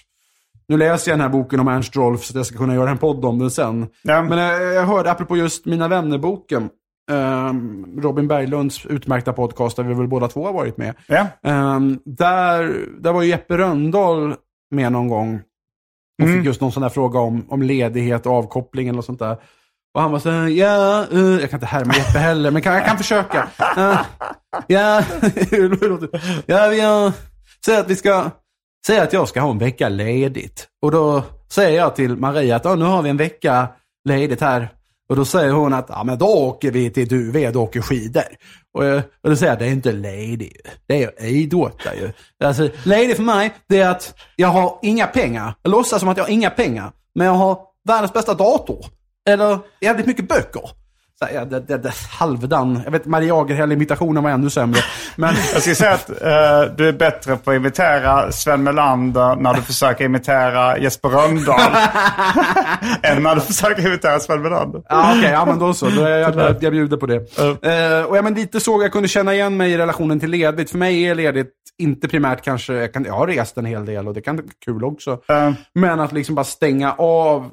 Nu 0.68 0.76
läser 0.76 1.10
jag 1.10 1.18
den 1.18 1.22
här 1.22 1.28
boken 1.38 1.60
om 1.60 1.68
Ernst 1.68 1.96
Rolf 1.96 2.24
så 2.24 2.32
att 2.32 2.36
jag 2.36 2.46
ska 2.46 2.58
kunna 2.58 2.74
göra 2.74 2.90
en 2.90 2.98
podd 2.98 3.24
om 3.24 3.38
den 3.38 3.50
sen. 3.50 3.86
Ja. 4.02 4.22
Men 4.22 4.38
eh, 4.38 4.44
jag 4.74 4.86
hörde, 4.86 5.10
apropå 5.10 5.36
just 5.36 5.66
Mina 5.66 5.88
vänner-boken, 5.88 6.68
ehm, 7.10 8.00
Robin 8.00 8.28
Berglunds 8.28 8.86
utmärkta 8.86 9.32
podcast, 9.32 9.76
där 9.76 9.84
vi 9.84 9.94
väl 9.94 10.08
båda 10.08 10.28
två 10.28 10.46
har 10.46 10.52
varit 10.52 10.76
med. 10.76 10.94
Ja. 11.06 11.26
Ehm, 11.44 11.98
där, 12.04 12.76
där 13.00 13.12
var 13.12 13.22
ju 13.22 13.28
Jeppe 13.28 13.58
Röndahl 13.58 14.34
med 14.70 14.92
någon 14.92 15.08
gång 15.08 15.40
Mm. 16.22 16.36
fick 16.38 16.46
just 16.46 16.60
någon 16.60 16.72
sån 16.72 16.82
där 16.82 16.88
fråga 16.90 17.20
om, 17.20 17.46
om 17.48 17.62
ledighet 17.62 18.26
och 18.26 18.32
avkoppling 18.32 18.88
eller 18.88 19.02
sånt 19.02 19.18
där. 19.18 19.36
Och 19.94 20.00
han 20.02 20.12
var 20.12 20.18
så 20.18 20.30
här, 20.30 20.48
ja, 20.48 21.06
eh, 21.12 21.18
jag 21.40 21.50
kan 21.50 21.56
inte 21.56 21.66
härma 21.66 21.94
Jeppe 21.94 22.18
heller, 22.18 22.50
men 22.50 22.62
kan, 22.62 22.74
jag 22.74 22.86
kan 22.86 22.98
försöka. 22.98 23.48
Ja, 24.66 25.02
ja, 26.46 26.68
vi 26.68 26.80
har, 26.80 27.12
säg 27.64 27.76
att 27.76 27.90
vi 27.90 27.96
ska, 27.96 28.30
säg 28.86 28.98
att 28.98 29.12
jag 29.12 29.28
ska 29.28 29.40
ha 29.40 29.50
en 29.50 29.58
vecka 29.58 29.88
ledigt. 29.88 30.68
Och 30.82 30.90
då 30.90 31.22
säger 31.50 31.78
jag 31.78 31.96
till 31.96 32.16
Maria 32.16 32.56
att 32.56 32.64
"Ja, 32.64 32.74
nu 32.74 32.84
har 32.84 33.02
vi 33.02 33.10
en 33.10 33.16
vecka 33.16 33.68
ledigt 34.08 34.40
här. 34.40 34.68
Och 35.08 35.16
då 35.16 35.24
säger 35.24 35.52
hon 35.52 35.72
att 35.72 35.86
ja, 35.88 36.04
men 36.04 36.18
då 36.18 36.26
åker 36.26 36.70
vi 36.70 36.90
till 36.90 37.08
Duved 37.08 37.56
och 37.56 37.62
åker 37.62 37.80
skidor. 37.80 38.22
Och, 38.74 38.84
jag- 38.84 39.02
och 39.22 39.30
då 39.30 39.36
säger 39.36 39.52
jag 39.52 39.58
det 39.58 39.66
är 39.66 39.70
inte 39.70 39.92
lady. 39.92 40.50
Det 40.88 41.02
är 41.04 41.24
idrotta 41.24 41.94
ju. 41.94 42.12
Alltså, 42.44 42.68
lady 42.84 43.14
för 43.14 43.22
mig, 43.22 43.54
det 43.68 43.80
är 43.80 43.90
att 43.90 44.14
jag 44.36 44.48
har 44.48 44.78
inga 44.82 45.06
pengar. 45.06 45.54
Jag 45.62 45.70
låtsas 45.70 46.00
som 46.00 46.08
att 46.08 46.16
jag 46.16 46.24
har 46.24 46.30
inga 46.30 46.50
pengar. 46.50 46.92
Men 47.14 47.26
jag 47.26 47.34
har 47.34 47.58
världens 47.88 48.12
bästa 48.12 48.34
dator. 48.34 48.86
Eller 49.28 49.58
jävligt 49.80 50.06
mycket 50.06 50.28
böcker. 50.28 50.70
Ja, 51.20 51.44
det, 51.44 51.60
det, 51.60 51.78
det, 51.78 51.92
halvdan. 52.10 52.80
Jag 52.84 52.92
vet, 52.92 53.06
Maria 53.06 53.34
Agerhäll-imitationen 53.34 54.22
var 54.22 54.30
ännu 54.30 54.50
sämre. 54.50 54.80
Men 55.16 55.34
Jag 55.52 55.60
skulle 55.60 55.74
säga 55.74 55.92
att 55.92 56.10
eh, 56.10 56.74
du 56.76 56.88
är 56.88 56.92
bättre 56.92 57.36
på 57.36 57.50
att 57.50 57.56
imitera 57.56 58.32
Sven 58.32 58.62
Melander 58.62 59.36
när 59.36 59.54
du 59.54 59.62
försöker 59.62 60.04
imitera 60.04 60.78
Jesper 60.78 61.08
Rönndahl. 61.08 61.60
än 63.02 63.22
när 63.22 63.34
du 63.34 63.40
försöker 63.40 63.86
imitera 63.86 64.20
Sven 64.20 64.42
Melander. 64.42 64.82
Ja, 64.88 65.14
okej, 65.16 65.30
ja 65.30 65.44
men 65.46 65.58
då 65.58 65.74
så. 65.74 65.86
Då 65.88 66.02
jag, 66.02 66.36
jag, 66.36 66.56
jag 66.62 66.72
bjuder 66.72 66.96
på 66.96 67.06
det. 67.06 67.16
Eh, 67.16 68.04
och 68.04 68.16
ja, 68.16 68.22
men 68.22 68.34
lite 68.34 68.60
så 68.60 68.82
jag 68.82 68.92
kunde 68.92 69.08
känna 69.08 69.34
igen 69.34 69.56
mig 69.56 69.72
i 69.72 69.78
relationen 69.78 70.20
till 70.20 70.30
ledigt. 70.30 70.70
För 70.70 70.78
mig 70.78 71.02
är 71.04 71.14
ledigt 71.14 71.52
inte 71.78 72.08
primärt 72.08 72.44
kanske, 72.44 72.74
jag, 72.74 72.92
kan, 72.92 73.04
jag 73.04 73.12
har 73.12 73.26
rest 73.26 73.56
en 73.58 73.64
hel 73.64 73.84
del 73.86 74.08
och 74.08 74.14
det 74.14 74.20
kan 74.20 74.36
vara 74.36 74.46
kul 74.64 74.84
också. 74.84 75.10
Eh, 75.28 75.52
Men 75.74 76.00
att 76.00 76.12
liksom 76.12 76.34
bara 76.34 76.44
stänga 76.44 76.92
av, 76.92 77.50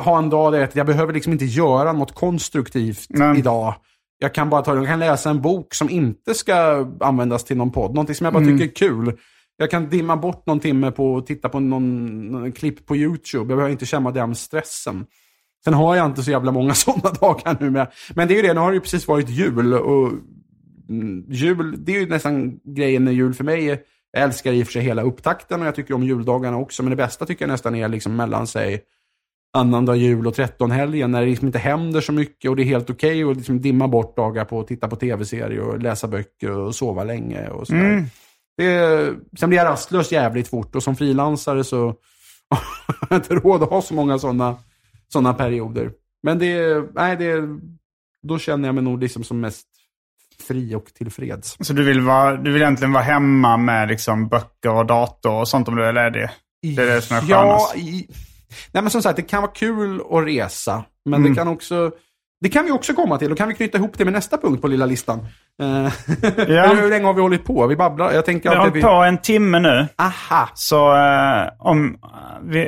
ha 0.00 0.18
en 0.18 0.30
dag 0.30 0.52
där 0.52 0.68
jag 0.72 0.86
behöver 0.86 1.12
liksom 1.12 1.32
inte 1.32 1.44
göra 1.44 1.92
något 1.92 2.14
konstruktivt 2.14 3.06
Nej. 3.08 3.38
idag. 3.38 3.74
Jag 4.18 4.34
kan 4.34 4.50
bara 4.50 4.62
ta 4.62 4.74
jag 4.74 4.86
kan 4.86 4.98
läsa 4.98 5.30
en 5.30 5.40
bok 5.40 5.74
som 5.74 5.90
inte 5.90 6.34
ska 6.34 6.86
användas 7.00 7.44
till 7.44 7.56
någon 7.56 7.72
podd. 7.72 7.94
Någonting 7.94 8.14
som 8.14 8.24
jag 8.24 8.34
bara 8.34 8.44
tycker 8.44 8.64
är 8.64 8.74
kul. 8.74 9.18
Jag 9.56 9.70
kan 9.70 9.88
dimma 9.88 10.16
bort 10.16 10.46
någon 10.46 10.60
timme 10.60 10.90
på 10.90 11.16
att 11.16 11.26
titta 11.26 11.48
på 11.48 11.60
någon, 11.60 12.26
någon 12.26 12.52
klipp 12.52 12.86
på 12.86 12.96
YouTube. 12.96 13.38
Jag 13.38 13.46
behöver 13.46 13.68
inte 13.68 13.86
känna 13.86 14.10
den 14.10 14.34
stressen. 14.34 15.06
Sen 15.64 15.74
har 15.74 15.96
jag 15.96 16.06
inte 16.06 16.22
så 16.22 16.30
jävla 16.30 16.52
många 16.52 16.74
sådana 16.74 17.10
dagar 17.10 17.56
nu. 17.60 17.70
Med. 17.70 17.92
Men 18.14 18.28
det 18.28 18.34
är 18.34 18.36
ju 18.36 18.42
det, 18.42 18.54
nu 18.54 18.60
har 18.60 18.70
det 18.70 18.74
ju 18.74 18.80
precis 18.80 19.08
varit 19.08 19.28
jul. 19.28 19.74
Och 19.74 20.12
mm, 20.88 21.24
jul, 21.28 21.84
det 21.84 21.96
är 21.96 22.00
ju 22.00 22.08
nästan 22.08 22.60
grejen 22.64 23.04
med 23.04 23.14
jul 23.14 23.34
för 23.34 23.44
mig. 23.44 23.64
Jag 23.64 23.78
älskar 24.22 24.52
i 24.52 24.62
och 24.62 24.66
för 24.66 24.72
sig 24.72 24.82
hela 24.82 25.02
upptakten 25.02 25.60
och 25.60 25.66
jag 25.66 25.74
tycker 25.74 25.94
om 25.94 26.02
juldagarna 26.02 26.56
också. 26.56 26.82
Men 26.82 26.90
det 26.90 26.96
bästa 26.96 27.26
tycker 27.26 27.44
jag 27.44 27.52
nästan 27.52 27.74
är 27.74 27.88
liksom 27.88 28.16
mellan 28.16 28.46
sig 28.46 28.82
annandag 29.52 29.96
jul 29.96 30.26
och 30.26 30.34
trettonhelgen 30.34 31.10
när 31.10 31.20
det 31.20 31.26
liksom 31.26 31.46
inte 31.46 31.58
händer 31.58 32.00
så 32.00 32.12
mycket 32.12 32.50
och 32.50 32.56
det 32.56 32.62
är 32.62 32.64
helt 32.64 32.90
okej 32.90 33.24
att 33.24 33.36
liksom 33.36 33.60
dimma 33.60 33.88
bort 33.88 34.16
dagar 34.16 34.44
på 34.44 34.60
att 34.60 34.66
titta 34.66 34.88
på 34.88 34.96
tv-serier 34.96 35.60
och 35.60 35.78
läsa 35.82 36.08
böcker 36.08 36.50
och 36.50 36.74
sova 36.74 37.04
länge 37.04 37.48
och 37.48 37.66
sådär. 37.66 38.04
Det, 38.56 39.14
sen 39.38 39.48
blir 39.48 39.58
jag 39.58 39.66
rastlös 39.66 40.12
jävligt 40.12 40.48
fort 40.48 40.76
och 40.76 40.82
som 40.82 40.96
frilansare 40.96 41.64
så 41.64 41.86
har 42.48 43.06
jag 43.10 43.18
inte 43.18 43.34
råd 43.34 43.62
att 43.62 43.70
ha 43.70 43.82
så 43.82 43.94
många 43.94 44.18
sådana 44.18 44.56
såna 45.12 45.34
perioder. 45.34 45.92
Men 46.22 46.38
det, 46.38 46.84
nej, 46.94 47.16
det, 47.16 47.42
då 48.28 48.38
känner 48.38 48.68
jag 48.68 48.74
mig 48.74 48.84
nog 48.84 49.00
liksom 49.00 49.24
som 49.24 49.40
mest 49.40 49.66
fri 50.48 50.74
och 50.74 50.84
tillfreds. 50.94 51.56
så 51.60 51.72
du 51.72 51.84
vill, 51.84 52.00
vara, 52.00 52.36
du 52.36 52.52
vill 52.52 52.62
egentligen 52.62 52.92
vara 52.92 53.02
hemma 53.04 53.56
med 53.56 53.88
liksom 53.88 54.28
böcker 54.28 54.70
och 54.70 54.86
dator 54.86 55.32
och 55.40 55.48
sånt 55.48 55.68
om 55.68 55.76
du 55.76 55.84
är 55.84 55.92
ledig? 55.92 56.28
Det 56.76 56.82
är 56.82 56.86
det 56.86 57.02
som 57.02 57.16
är 57.16 57.22
Ja, 57.26 57.36
skönast. 57.42 57.76
i, 57.76 58.08
nej 58.72 58.82
men 58.82 58.90
som 58.90 59.02
sagt, 59.02 59.16
det 59.16 59.22
kan 59.22 59.42
vara 59.42 59.52
kul 59.52 60.00
att 60.10 60.26
resa. 60.26 60.84
Men 61.04 61.22
det 61.22 61.34
kan 61.34 61.48
också... 61.48 61.90
Det 62.42 62.48
kan 62.48 62.64
vi 62.64 62.70
också 62.70 62.94
komma 62.94 63.18
till. 63.18 63.28
Då 63.28 63.34
kan 63.34 63.48
vi 63.48 63.54
knyta 63.54 63.78
ihop 63.78 63.98
det 63.98 64.04
med 64.04 64.12
nästa 64.12 64.38
punkt 64.38 64.60
på 64.62 64.68
lilla 64.68 64.86
listan. 64.86 65.18
Eh, 65.62 65.66
Eller 66.38 66.82
hur 66.82 66.90
länge 66.90 67.06
har 67.06 67.14
vi 67.14 67.20
hållit 67.20 67.44
på? 67.44 67.66
Vi 67.66 67.76
babblar. 67.76 68.12
Jag 68.12 68.24
tänker 68.24 68.48
Jag 68.48 68.56
har 68.56 68.60
hållit 68.60 68.76
Vi... 68.76 68.82
på 68.82 68.88
en 68.88 69.18
timme 69.18 69.58
nu. 69.58 69.86
Aha! 69.98 70.48
Så 70.54 70.96
eh, 70.96 71.48
om 71.58 71.98
vi 72.42 72.60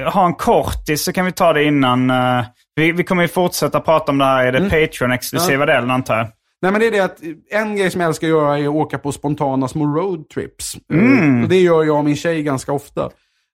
eh, 0.00 0.12
har 0.12 0.26
en 0.26 0.34
kortis 0.34 1.04
så 1.04 1.12
kan 1.12 1.24
vi 1.26 1.32
ta 1.32 1.52
det 1.52 1.64
innan. 1.64 2.10
eh, 2.10 2.44
vi, 2.74 2.92
vi 2.92 3.04
kommer 3.04 3.22
ju 3.22 3.28
fortsätta 3.28 3.80
prata 3.80 4.12
om 4.12 4.18
det 4.18 4.24
här 4.24 4.48
i 4.48 4.50
det 4.50 4.68
Patreon-exklusiva 4.70 5.66
delen 5.66 5.90
antar 5.90 6.16
jag. 6.18 6.26
Nej 6.62 6.72
men 6.72 6.80
det 6.80 6.86
är 6.86 6.90
det 6.90 7.00
att 7.00 7.18
en 7.50 7.76
grej 7.76 7.90
som 7.90 8.00
jag 8.00 8.08
älskar 8.08 8.26
att 8.26 8.30
göra 8.30 8.58
är 8.58 8.62
att 8.62 8.68
åka 8.74 8.98
på 8.98 9.12
spontana 9.12 9.68
små 9.68 9.86
roadtrips. 9.86 10.76
Mm. 10.92 11.42
Eh, 11.42 11.48
det 11.48 11.60
gör 11.60 11.84
jag 11.84 11.98
och 11.98 12.04
min 12.04 12.16
tjej 12.16 12.42
ganska 12.42 12.72
ofta. 12.72 13.10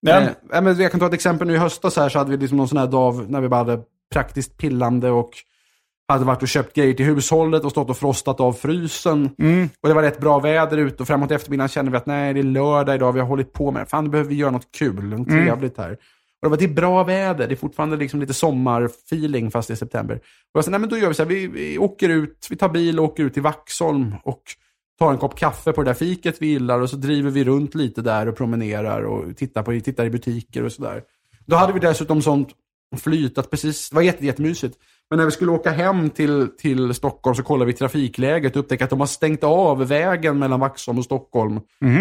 Ja. 0.07 0.21
Eh, 0.21 0.29
ja, 0.53 0.61
men 0.61 0.81
jag 0.81 0.91
kan 0.91 1.01
ta 1.01 1.07
ett 1.07 1.15
exempel 1.15 1.49
nu 1.49 1.55
i 1.55 1.59
höstas 1.59 1.97
här 1.97 2.09
så 2.09 2.19
hade 2.19 2.31
vi 2.31 2.37
liksom 2.37 2.59
någon 2.59 2.69
sån 2.69 2.79
här 2.79 2.87
dag 2.87 3.31
när 3.31 3.41
vi 3.41 3.49
bara 3.49 3.57
hade 3.65 3.81
praktiskt 4.13 4.57
pillande 4.57 5.11
och 5.11 5.31
hade 6.09 6.25
varit 6.25 6.43
och 6.43 6.49
köpt 6.49 6.75
grejer 6.77 6.95
till 6.95 7.07
hushållet 7.07 7.65
och 7.65 7.71
stått 7.71 7.91
och 7.91 7.97
frostat 7.97 8.41
av 8.41 8.53
frysen. 8.53 9.31
Mm. 9.39 9.69
Och 9.83 9.89
det 9.89 9.95
var 9.95 10.03
rätt 10.03 10.21
bra 10.21 10.39
väder 10.39 10.77
ute 10.77 11.03
och 11.03 11.07
framåt 11.07 11.31
eftermiddagen 11.31 11.69
kände 11.69 11.91
vi 11.91 11.97
att 11.97 12.07
nej, 12.07 12.35
det 12.35 12.41
är 12.41 12.45
lördag 12.45 12.95
idag, 12.95 13.13
vi 13.13 13.21
har 13.21 13.27
hållit 13.27 13.53
på 13.53 13.71
med 13.71 13.83
det. 13.83 13.87
Fan, 13.87 14.05
nu 14.05 14.11
behöver 14.11 14.31
vi 14.31 14.37
göra 14.37 14.51
något 14.51 14.69
kul, 14.79 15.05
något 15.05 15.29
Mm. 15.29 15.45
trevligt 15.47 15.79
här. 15.79 15.91
Och 15.93 15.99
det 16.43 16.49
var 16.49 16.57
det 16.57 16.65
är 16.65 16.69
bra 16.69 17.05
väder, 17.05 17.49
det 17.49 17.55
är 17.55 17.57
fortfarande 17.57 17.97
liksom 17.97 18.21
lite 18.21 18.35
sommarfeeling 18.35 19.51
fast 19.51 19.69
det 19.69 19.75
är 19.75 19.77
september. 19.77 20.15
Och 20.17 20.59
jag 20.59 20.65
sa, 20.65 20.71
nej 20.71 20.81
men 20.81 20.89
då 20.89 20.99
gör 20.99 21.09
vi 21.09 21.15
så 21.15 21.23
här, 21.23 21.29
vi, 21.29 21.47
vi 21.47 21.79
åker 21.79 22.09
ut, 22.09 22.47
vi 22.51 22.57
tar 22.57 22.69
bil 22.69 22.99
och 22.99 23.05
åker 23.05 23.23
ut 23.25 23.35
till 23.35 23.43
Vaxholm 23.43 24.15
och 24.25 24.43
tar 24.99 25.13
en 25.13 25.19
kopp 25.19 25.39
kaffe 25.39 25.73
på 25.73 25.83
det 25.83 25.91
där 25.91 25.95
fiket 25.95 26.37
vi 26.41 26.47
gillar 26.47 26.81
och 26.81 26.91
så 26.91 26.97
driver 26.97 27.31
vi 27.31 27.45
runt 27.45 27.75
lite 27.75 28.03
där 28.03 28.29
och 28.29 28.37
promenerar 28.37 29.03
och 29.03 29.37
tittar, 29.37 29.63
på, 29.63 29.81
tittar 29.81 30.05
i 30.07 30.11
butiker 30.11 30.65
och 30.65 30.73
sådär. 30.73 31.03
Då 31.47 31.57
hade 31.57 31.73
vi 31.73 31.81
dessutom 31.81 32.23
sånt 32.23 32.49
flyt 32.97 33.39
att 33.39 33.51
precis, 33.51 33.91
det 33.91 33.97
var 33.97 34.03
jätte, 34.03 34.27
jättemysigt. 34.27 34.79
Men 35.11 35.19
när 35.19 35.25
vi 35.25 35.31
skulle 35.31 35.51
åka 35.51 35.71
hem 35.71 36.11
till, 36.11 36.49
till 36.59 36.95
Stockholm 36.95 37.35
så 37.35 37.43
kollade 37.43 37.67
vi 37.67 37.73
trafikläget 37.73 38.57
och 38.57 38.61
upptäckte 38.61 38.85
att 38.85 38.91
de 38.91 39.01
har 39.01 39.07
stängt 39.07 39.45
av 39.45 39.89
vägen 39.89 40.39
mellan 40.39 40.61
Vaxholm 40.61 40.99
och 40.99 41.05
Stockholm 41.05 41.61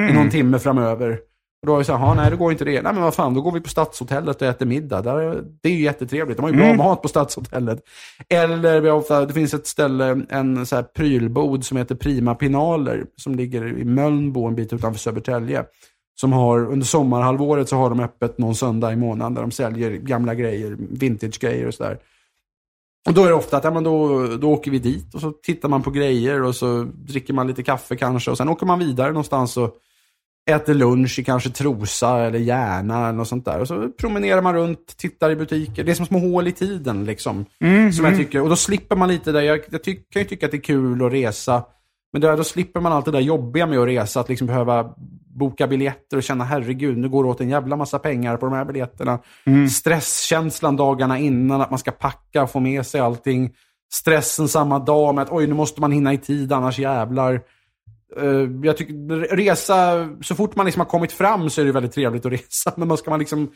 i 0.09 0.13
någon 0.13 0.29
timme 0.29 0.59
framöver. 0.59 1.19
Och 1.61 1.67
då 1.67 1.71
var 1.71 1.79
vi 1.79 1.85
så 1.85 1.93
här, 1.95 2.05
"Ja, 2.05 2.13
nej 2.13 2.29
det 2.29 2.35
går 2.37 2.51
inte 2.51 2.65
det. 2.65 2.81
Nej 2.81 2.93
men 2.93 3.03
vad 3.03 3.13
fan, 3.13 3.33
då 3.33 3.41
går 3.41 3.51
vi 3.51 3.61
på 3.61 3.69
Stadshotellet 3.69 4.41
och 4.41 4.47
äter 4.47 4.65
middag. 4.65 5.01
Där, 5.01 5.43
det 5.61 5.69
är 5.69 5.73
ju 5.73 5.83
jättetrevligt. 5.83 6.37
De 6.37 6.43
har 6.43 6.51
ju 6.51 6.57
bra 6.57 6.73
mat 6.73 7.01
på 7.01 7.07
Stadshotellet. 7.07 7.79
Eller 8.29 8.81
vi 8.81 8.89
har 8.89 8.97
ofta, 8.97 9.25
det 9.25 9.33
finns 9.33 9.53
ett 9.53 9.67
ställe, 9.67 10.25
en 10.29 10.65
så 10.65 10.75
här 10.75 10.83
prylbod 10.83 11.65
som 11.65 11.77
heter 11.77 11.95
Prima 11.95 12.35
Pinaler. 12.35 13.05
Som 13.15 13.35
ligger 13.35 13.79
i 13.79 13.85
Mölnbo 13.85 14.45
en 14.47 14.55
bit 14.55 14.73
utanför 14.73 14.99
Södertälje. 14.99 15.65
Som 16.19 16.33
har, 16.33 16.65
under 16.71 16.85
sommarhalvåret 16.85 17.69
så 17.69 17.75
har 17.75 17.89
de 17.89 17.99
öppet 17.99 18.37
någon 18.37 18.55
söndag 18.55 18.93
i 18.93 18.95
månaden 18.95 19.33
där 19.33 19.41
de 19.41 19.51
säljer 19.51 19.91
gamla 19.91 20.35
grejer, 20.35 20.77
vintage-grejer 20.79 21.67
och 21.67 21.73
sådär. 21.73 21.97
Och 23.07 23.13
då 23.13 23.23
är 23.23 23.27
det 23.27 23.33
ofta 23.33 23.57
att 23.57 23.63
ja, 23.63 23.71
men 23.71 23.83
då, 23.83 24.27
då 24.27 24.51
åker 24.51 24.71
vi 24.71 24.79
dit 24.79 25.15
och 25.15 25.21
så 25.21 25.31
tittar 25.31 25.69
man 25.69 25.83
på 25.83 25.91
grejer 25.91 26.43
och 26.43 26.55
så 26.55 26.83
dricker 26.83 27.33
man 27.33 27.47
lite 27.47 27.63
kaffe 27.63 27.95
kanske 27.95 28.31
och 28.31 28.37
sen 28.37 28.49
åker 28.49 28.65
man 28.65 28.79
vidare 28.79 29.07
någonstans 29.07 29.57
och 29.57 29.75
äter 30.51 30.73
lunch 30.73 31.19
i 31.19 31.23
kanske 31.23 31.49
Trosa 31.49 32.25
eller 32.25 32.39
Järna 32.39 33.03
eller 33.03 33.17
något 33.17 33.27
sånt 33.27 33.45
där. 33.45 33.59
Och 33.59 33.67
så 33.67 33.89
promenerar 33.89 34.41
man 34.41 34.55
runt, 34.55 34.97
tittar 34.97 35.31
i 35.31 35.35
butiker. 35.35 35.83
Det 35.83 35.91
är 35.91 35.95
som 35.95 36.05
små 36.05 36.19
hål 36.19 36.47
i 36.47 36.51
tiden 36.51 37.05
liksom. 37.05 37.45
Som 37.93 38.05
jag 38.05 38.17
tycker. 38.17 38.41
Och 38.41 38.49
då 38.49 38.55
slipper 38.55 38.95
man 38.95 39.09
lite 39.09 39.31
där. 39.31 39.41
Jag, 39.41 39.59
jag 39.69 39.83
ty, 39.83 39.95
kan 39.95 40.21
ju 40.21 40.27
tycka 40.27 40.45
att 40.45 40.51
det 40.51 40.57
är 40.57 40.61
kul 40.61 41.05
att 41.05 41.11
resa. 41.11 41.63
Men 42.13 42.21
då, 42.21 42.35
då 42.35 42.43
slipper 42.43 42.79
man 42.79 42.91
allt 42.91 43.05
det 43.05 43.11
där 43.11 43.19
jobbiga 43.19 43.65
med 43.65 43.79
att 43.79 43.87
resa. 43.87 44.19
Att 44.19 44.29
liksom 44.29 44.47
behöva 44.47 44.93
boka 45.35 45.67
biljetter 45.67 46.17
och 46.17 46.23
känna 46.23 46.43
herregud, 46.43 46.97
nu 46.97 47.09
går 47.09 47.23
det 47.23 47.29
åt 47.29 47.41
en 47.41 47.49
jävla 47.49 47.75
massa 47.75 47.99
pengar 47.99 48.37
på 48.37 48.45
de 48.45 48.55
här 48.55 48.65
biljetterna. 48.65 49.19
Stresskänslan 49.71 50.75
dagarna 50.75 51.19
innan, 51.19 51.61
att 51.61 51.69
man 51.69 51.79
ska 51.79 51.91
packa 51.91 52.43
och 52.43 52.51
få 52.51 52.59
med 52.59 52.85
sig 52.85 53.01
allting. 53.01 53.53
Stressen 53.93 54.47
samma 54.47 54.79
dag 54.79 55.15
med 55.15 55.21
att 55.21 55.31
oj, 55.31 55.47
nu 55.47 55.53
måste 55.53 55.81
man 55.81 55.91
hinna 55.91 56.13
i 56.13 56.17
tid, 56.17 56.53
annars 56.53 56.79
jävlar. 56.79 57.41
Eh, 58.17 58.49
jag 58.63 58.77
tycker 58.77 59.35
resa, 59.35 60.09
så 60.21 60.35
fort 60.35 60.55
man 60.55 60.65
liksom 60.65 60.79
har 60.79 60.87
kommit 60.87 61.11
fram 61.11 61.49
så 61.49 61.61
är 61.61 61.65
det 61.65 61.71
väldigt 61.71 61.91
trevligt 61.91 62.25
att 62.25 62.31
resa. 62.31 62.73
Men 62.77 62.87
man 62.87 62.97
ska 62.97 63.09
man 63.09 63.19
liksom 63.19 63.51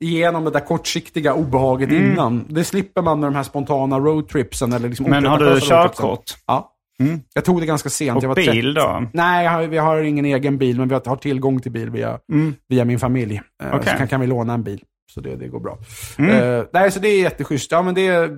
igenom 0.00 0.44
det 0.44 0.50
där 0.50 0.60
kortsiktiga 0.60 1.34
obehaget 1.34 1.90
innan. 1.90 2.44
Det 2.48 2.64
slipper 2.64 3.02
man 3.02 3.20
med 3.20 3.26
de 3.26 3.34
här 3.34 3.42
spontana 3.42 3.98
roadtripsen. 3.98 4.72
Eller 4.72 4.88
liksom 4.88 5.10
Men 5.10 5.26
har 5.26 5.38
du 5.38 5.60
körkort? 5.60 6.24
Ja. 6.46 6.68
Jag 7.34 7.44
tog 7.44 7.60
det 7.60 7.66
ganska 7.66 7.88
sent. 7.88 8.16
Och 8.16 8.22
jag 8.22 8.28
var 8.28 8.36
bil 8.36 8.46
30. 8.46 8.62
då? 8.72 9.06
Nej, 9.12 9.44
jag 9.44 9.50
har, 9.50 9.62
vi 9.62 9.78
har 9.78 10.02
ingen 10.02 10.24
egen 10.24 10.58
bil, 10.58 10.78
men 10.78 10.88
vi 10.88 10.94
har, 10.94 11.16
tillgång 11.16 11.60
till 11.60 11.72
bil 11.72 11.90
via, 11.90 12.18
via 12.68 12.84
min 12.84 12.98
familj. 12.98 13.40
Eh, 13.62 13.74
Okej. 13.74 13.88
Så 13.92 13.96
kan, 13.96 14.08
kan 14.08 14.20
vi 14.20 14.26
låna 14.26 14.54
en 14.54 14.62
bil. 14.62 14.82
Så 15.14 15.20
det, 15.20 15.36
det 15.36 15.48
går 15.48 15.60
bra. 15.60 15.78
Eh, 16.18 16.64
nej, 16.72 16.90
så 16.90 17.00
det 17.00 17.08
är 17.08 17.22
jätteschysst. 17.22 17.72
Ja, 17.72 17.82
men 17.82 17.94
det, 17.94 18.30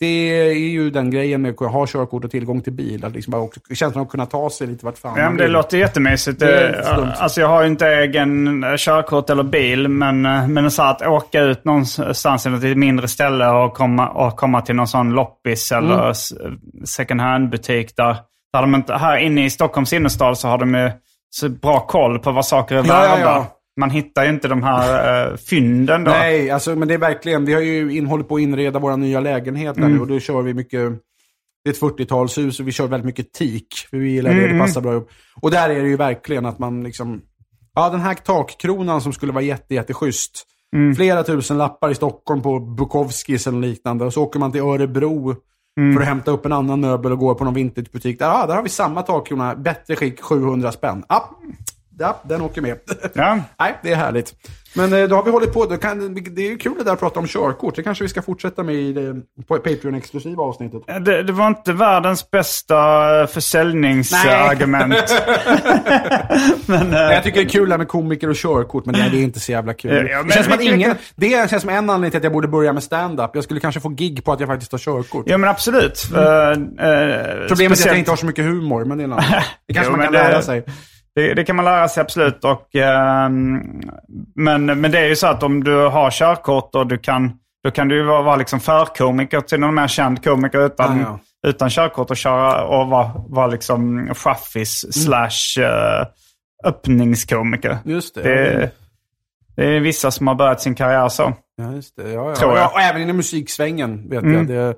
det 0.00 0.06
är 0.40 0.52
ju 0.52 0.90
den 0.90 1.10
grejen 1.10 1.42
med 1.42 1.54
att 1.60 1.72
ha 1.72 1.86
körkort 1.86 2.24
och 2.24 2.30
tillgång 2.30 2.60
till 2.60 2.72
bil. 2.72 3.04
Att 3.04 3.12
liksom 3.12 3.30
bara 3.30 3.42
också, 3.42 3.60
känslan 3.74 4.00
av 4.00 4.06
att 4.06 4.10
kunna 4.10 4.26
ta 4.26 4.50
sig 4.50 4.66
lite 4.66 4.84
vart 4.84 4.98
fan 4.98 5.14
Ja, 5.18 5.24
men 5.28 5.36
det 5.36 5.42
vill. 5.42 5.52
låter 5.52 5.78
jättemysigt. 5.78 6.40
Det 6.40 6.84
dumt. 6.96 7.08
alltså 7.18 7.40
jag 7.40 7.48
har 7.48 7.62
ju 7.62 7.68
inte 7.68 7.86
egen 7.88 8.64
eh, 8.64 8.74
körkort 8.76 9.30
eller 9.30 9.42
bil, 9.42 9.88
men, 9.88 10.26
eh, 10.26 10.48
men 10.48 10.70
så 10.70 10.82
att 10.82 11.02
åka 11.02 11.40
ut 11.40 11.64
någonstans 11.64 12.42
till 12.42 12.70
ett 12.70 12.76
mindre 12.78 13.08
ställe 13.08 13.48
och 13.48 13.74
komma, 13.74 14.08
och 14.08 14.36
komma 14.36 14.60
till 14.60 14.74
någon 14.76 14.88
sån 14.88 15.10
loppis 15.10 15.72
eller 15.72 15.94
Mm. 16.00 16.58
second 16.84 17.20
hand-butik 17.20 17.96
där, 17.96 18.16
där 18.52 18.60
de 18.60 18.74
inte, 18.74 18.94
här 18.94 19.16
inne 19.16 19.44
i 19.44 19.50
Stockholms 19.50 19.92
innerstad 19.92 20.38
så 20.38 20.48
har 20.48 20.58
de 20.58 20.74
ju 20.74 20.90
så 21.30 21.48
bra 21.48 21.80
koll 21.80 22.18
på 22.18 22.32
vad 22.32 22.46
saker 22.46 22.74
är 22.74 22.78
Ja, 22.78 22.84
värda. 23.00 23.20
ja, 23.20 23.26
ja. 23.26 23.46
Man 23.80 23.90
hittar 23.90 24.24
ju 24.24 24.30
inte 24.30 24.48
de 24.48 24.62
här 24.62 25.30
uh, 25.30 25.36
fynden 25.36 26.04
då. 26.04 26.10
Nej, 26.10 26.50
alltså, 26.50 26.76
men 26.76 26.88
det 26.88 26.94
är 26.94 26.98
verkligen, 26.98 27.44
vi 27.44 27.52
har 27.54 27.60
ju 27.60 27.96
in, 27.96 28.06
hållit 28.06 28.28
på 28.28 28.34
att 28.34 28.40
inreda 28.40 28.78
våra 28.78 28.96
nya 28.96 29.20
lägenheter 29.20 29.80
Mm. 29.80 29.92
nu 29.94 30.00
och 30.00 30.06
då 30.06 30.18
kör 30.20 30.42
vi 30.42 30.54
mycket, 30.54 30.80
det 31.64 31.70
är 31.70 31.74
ett 31.74 31.80
40-talshus 31.80 32.60
och 32.60 32.68
vi 32.68 32.72
kör 32.72 32.86
väldigt 32.86 33.06
mycket 33.06 33.32
teak. 33.32 33.86
För 33.90 33.96
vi 33.96 34.10
gillar 34.10 34.34
det, 34.34 34.42
Mm. 34.44 34.58
det 34.58 34.64
passar 34.64 34.80
bra 34.80 34.92
ihop. 34.92 35.10
Och 35.40 35.50
där 35.50 35.70
är 35.70 35.82
det 35.82 35.88
ju 35.88 35.96
verkligen 35.96 36.46
att 36.46 36.58
man 36.58 36.82
liksom, 36.84 37.20
ja 37.74 37.90
den 37.90 38.00
här 38.00 38.14
takkronan 38.14 39.00
som 39.00 39.12
skulle 39.12 39.32
vara 39.32 39.44
jätte, 39.44 39.74
jätteschysst. 39.74 40.46
Mm. 40.76 40.94
Flera 40.94 41.22
tusen 41.22 41.58
lappar 41.58 41.90
i 41.90 41.94
Stockholm 41.94 42.42
på 42.42 42.60
Bukowskis 42.60 43.46
eller 43.46 43.58
liknande. 43.58 44.04
Och 44.04 44.12
så 44.12 44.22
åker 44.22 44.40
man 44.40 44.52
till 44.52 44.60
Örebro 44.60 45.34
Mm. 45.80 45.94
för 45.94 46.00
att 46.02 46.08
hämta 46.08 46.30
upp 46.30 46.46
en 46.46 46.52
annan 46.52 46.80
möbel 46.80 47.12
och 47.12 47.18
går 47.18 47.34
på 47.34 47.44
någon 47.44 47.54
vintagebutik. 47.54 48.18
Där, 48.18 48.28
ah, 48.42 48.46
där 48.46 48.54
har 48.54 48.62
vi 48.62 48.68
samma 48.68 49.02
takkrona, 49.02 49.54
bättre 49.56 49.96
skick, 49.96 50.20
700 50.20 50.72
spänn. 50.72 51.04
Ja, 51.08 51.30
ja 52.00 52.20
den 52.22 52.40
åker 52.42 52.60
med. 52.62 52.78
Ja. 53.14 53.38
Nej, 53.60 53.78
det 53.82 53.92
är 53.92 53.96
härligt. 53.96 54.34
Men 54.74 54.92
eh, 54.92 55.08
då 55.08 55.16
har 55.16 55.22
vi 55.22 55.30
hållit 55.30 55.52
på, 55.52 55.64
då 55.66 55.76
kan, 55.76 56.14
det 56.14 56.46
är 56.46 56.50
ju 56.50 56.58
kul 56.58 56.74
det 56.78 56.84
där 56.84 56.92
att 56.92 57.00
prata 57.00 57.20
om 57.20 57.26
körkort. 57.26 57.76
Det 57.76 57.82
kanske 57.82 58.04
vi 58.04 58.08
ska 58.08 58.22
fortsätta 58.22 58.62
med 58.62 58.74
i 58.74 58.92
det 58.92 59.14
på 59.48 59.56
Patreon-exklusiva 59.58 60.42
avsnittet. 60.42 60.82
Det, 61.04 61.22
det 61.22 61.32
var 61.32 61.46
inte 61.46 61.72
världens 61.72 62.30
bästa 62.30 62.76
eh, 63.20 63.26
försäljningsargument. 63.26 64.94
men, 66.66 66.94
eh, 66.94 67.00
Jag 67.00 67.22
tycker 67.22 67.40
det 67.40 67.46
är 67.46 67.48
kul 67.48 67.68
det 67.68 67.72
här 67.72 67.78
med 67.78 67.88
komiker 67.88 68.28
och 68.28 68.36
körkort, 68.36 68.86
men 68.86 68.94
det, 68.94 69.08
det 69.12 69.18
är 69.18 69.22
inte 69.22 69.40
så 69.40 69.52
jävla 69.52 69.74
kul. 69.74 70.08
Ja, 70.10 70.22
det, 70.22 70.32
känns 70.32 70.46
som 70.46 70.54
att 70.54 70.60
ingen, 70.62 70.94
det 71.16 71.50
känns 71.50 71.62
som 71.62 71.70
en 71.70 71.90
anledning 71.90 72.10
till 72.10 72.18
att 72.18 72.24
jag 72.24 72.32
borde 72.32 72.48
börja 72.48 72.72
med 72.72 72.82
stand-up. 72.82 73.30
Jag 73.34 73.44
skulle 73.44 73.60
kanske 73.60 73.80
få 73.80 73.88
gig 73.88 74.24
på 74.24 74.32
att 74.32 74.40
jag 74.40 74.48
faktiskt 74.48 74.72
har 74.72 74.78
körkort. 74.78 75.24
Ja 75.28 75.38
men 75.38 75.50
absolut. 75.50 76.08
Mm. 76.16 76.24
Eh, 76.78 76.88
eh, 76.88 77.46
Problemet 77.48 77.50
är 77.50 77.52
att 77.52 77.56
speciellt- 77.56 77.86
jag 77.86 77.98
inte 77.98 78.10
har 78.10 78.16
så 78.16 78.26
mycket 78.26 78.44
humor, 78.44 78.84
men 78.84 78.98
det 78.98 79.02
är 79.02 79.04
en 79.04 79.12
annan. 79.12 79.24
Det 79.68 79.74
kanske 79.74 79.92
Jo, 79.92 79.96
man 79.96 80.04
kan 80.06 80.12
det- 80.12 80.18
lära 80.18 80.42
sig. 80.42 80.64
Det, 81.14 81.34
det 81.34 81.44
kan 81.44 81.56
man 81.56 81.64
lära 81.64 81.88
sig 81.88 82.00
absolut. 82.00 82.44
Och, 82.44 82.74
ehm, 82.74 83.60
men, 84.34 84.66
men 84.66 84.90
det 84.90 84.98
är 84.98 85.08
ju 85.08 85.16
så 85.16 85.26
att 85.26 85.42
om 85.42 85.64
du 85.64 85.74
har 85.88 86.10
körkort 86.10 86.74
och 86.74 86.86
du 86.86 86.98
kan, 86.98 87.32
då 87.64 87.70
kan 87.70 87.88
du 87.88 87.96
ju 87.96 88.02
vara, 88.02 88.22
vara 88.22 88.36
liksom 88.36 88.60
förkomiker 88.60 89.40
till 89.40 89.60
någon 89.60 89.74
mer 89.74 89.88
känd 89.88 90.24
komiker 90.24 90.66
utan, 90.66 91.00
Ja, 91.00 91.18
utan 91.46 91.70
körkort 91.70 92.10
och 92.10 92.16
köra 92.16 92.64
och 92.64 92.88
vara, 92.88 93.10
vara 93.28 93.46
liksom 93.46 94.08
chaffis 94.14 94.84
Mm. 94.84 94.92
slash 94.92 95.62
uh, 95.64 96.06
öppningskomiker. 96.64 97.78
Just 97.84 98.14
det. 98.14 98.22
Det, 98.22 98.70
det 99.56 99.64
är 99.76 99.80
vissa 99.80 100.10
som 100.10 100.26
har 100.26 100.34
börjat 100.34 100.60
sin 100.60 100.74
karriär 100.74 101.08
så. 101.08 101.32
Ja, 101.56 101.72
just 101.72 101.96
det. 101.96 102.10
Ja, 102.10 102.28
ja. 102.28 102.34
Tror 102.34 102.50
jag. 102.56 102.60
Ja, 102.62 102.70
och 102.74 102.80
även 102.80 103.02
inom 103.02 103.16
musiksvängen 103.16 104.08
vet 104.10 104.24
jag. 104.24 104.46
Det, 104.46 104.74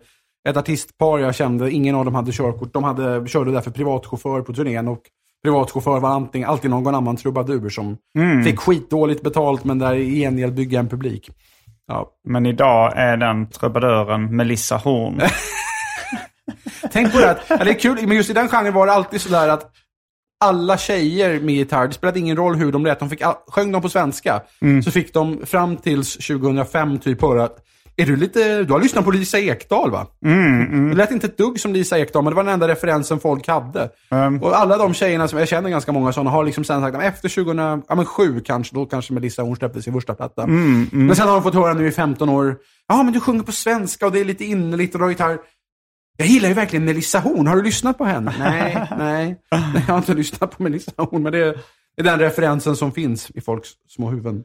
ett 0.48 0.56
artistpar 0.56 1.18
jag 1.18 1.34
kände, 1.34 1.70
ingen 1.70 1.94
av 1.94 2.04
dem 2.04 2.14
hade 2.14 2.32
körkort. 2.32 2.72
De 2.72 2.84
hade, 2.84 3.28
körde 3.28 3.52
därför 3.52 3.70
privatchaufför 3.70 4.40
på 4.40 4.52
turnén 4.52 4.88
och 4.88 5.00
privatchaufför 5.42 6.00
var 6.00 6.10
antingen, 6.10 6.48
alltid 6.48 6.70
någon 6.70 6.94
annan 6.94 7.16
trubadur 7.16 7.68
som 7.68 7.96
fick 8.44 8.60
skitdåligt 8.60 9.22
betalt 9.22 9.64
men 9.64 9.78
där 9.78 9.94
i 9.94 10.20
gengäld 10.20 10.54
bygga 10.54 10.80
en 10.80 10.88
publik. 10.88 11.30
Ja. 11.86 12.08
Men 12.28 12.46
idag 12.46 12.92
är 12.96 13.16
den 13.16 13.50
trubaduren 13.50 14.36
Melissa 14.36 14.76
Horn. 14.76 15.20
Tänk 16.92 17.12
på 17.12 17.18
det, 17.18 17.30
att, 17.30 17.40
ja, 17.48 17.64
det 17.64 17.70
är 17.70 17.78
kul, 17.78 18.06
men 18.06 18.16
just 18.16 18.30
i 18.30 18.32
den 18.32 18.48
genren 18.48 18.74
var 18.74 18.86
det 18.86 18.92
alltid 18.92 19.20
sådär 19.20 19.48
att 19.48 19.70
alla 20.44 20.78
tjejer 20.78 21.40
med 21.40 21.54
gitarr, 21.54 21.86
det 21.86 21.94
spelade 21.94 22.18
ingen 22.18 22.36
roll 22.36 22.54
hur 22.54 22.72
de 22.72 22.84
lät, 22.84 22.98
de 22.98 23.10
fick 23.10 23.22
all, 23.22 23.34
sjöng 23.46 23.72
de 23.72 23.82
på 23.82 23.88
svenska, 23.88 24.42
så 24.84 24.90
fick 24.90 25.14
de 25.14 25.46
fram 25.46 25.76
tills 25.76 26.12
2005 26.12 26.98
typ 26.98 27.22
höra 27.22 27.44
att 27.44 27.58
är 28.02 28.06
du 28.06 28.16
lite, 28.16 28.64
du 28.64 28.72
har 28.72 28.80
lyssnat 28.80 29.04
på 29.04 29.10
Lisa 29.10 29.38
Ekdahl 29.38 29.90
va? 29.90 30.06
Det 30.90 30.94
lät 30.94 31.10
inte 31.10 31.26
ett 31.26 31.38
dugg 31.38 31.60
som 31.60 31.72
Lisa 31.72 31.98
Ekdahl, 31.98 32.24
men 32.24 32.30
det 32.30 32.36
var 32.36 32.44
den 32.44 32.52
enda 32.52 32.68
referensen 32.68 33.20
folk 33.20 33.48
hade. 33.48 33.90
Och 34.40 34.56
alla 34.58 34.76
de 34.76 34.94
tjejerna, 34.94 35.28
som 35.28 35.38
jag 35.38 35.48
känner 35.48 35.70
ganska 35.70 35.92
många 35.92 36.12
sådana, 36.12 36.30
har 36.30 36.44
liksom 36.44 36.64
sen 36.64 36.80
sagt 36.80 36.96
att 36.96 37.02
efter 37.02 37.28
2007 37.28 38.40
kanske, 38.40 38.74
då 38.74 38.86
kanske 38.86 39.12
Melissa 39.12 39.42
Horn 39.42 39.56
släppte 39.56 39.82
sin 39.82 39.92
första 39.92 40.14
platta. 40.14 40.46
Men 40.92 41.16
sen 41.16 41.26
har 41.26 41.34
de 41.34 41.42
fått 41.42 41.54
höra 41.54 41.74
nu 41.74 41.86
i 41.88 41.92
15 41.92 42.28
år, 42.28 42.56
ja 42.88 43.02
men 43.02 43.12
du 43.12 43.20
sjunger 43.20 43.42
på 43.42 43.52
svenska 43.52 44.06
och 44.06 44.12
det 44.12 44.20
är 44.20 44.24
lite 44.24 44.44
innerligt 44.44 44.94
och 44.94 44.98
du 44.98 45.04
har 45.04 45.10
gitarr. 45.10 45.38
Jag 46.16 46.26
gillar 46.28 46.48
ju 46.48 46.54
verkligen 46.54 46.84
Melissa 46.84 47.18
Horn. 47.18 47.46
Har 47.46 47.56
du 47.56 47.62
lyssnat 47.62 47.98
på 47.98 48.04
henne? 48.04 48.34
Nej, 48.38 48.88
nej. 48.98 49.40
nej 49.50 49.84
jag 49.86 49.94
har 49.94 49.98
inte 49.98 50.14
lyssnat 50.14 50.56
på 50.56 50.62
Melissa 50.62 50.92
Horn, 50.96 51.22
men 51.22 51.32
det 51.32 51.38
är 51.96 52.02
den 52.02 52.18
referensen 52.18 52.76
som 52.76 52.92
finns 52.92 53.30
i 53.30 53.40
folks 53.40 53.68
små 53.88 54.10
huvuden. 54.10 54.44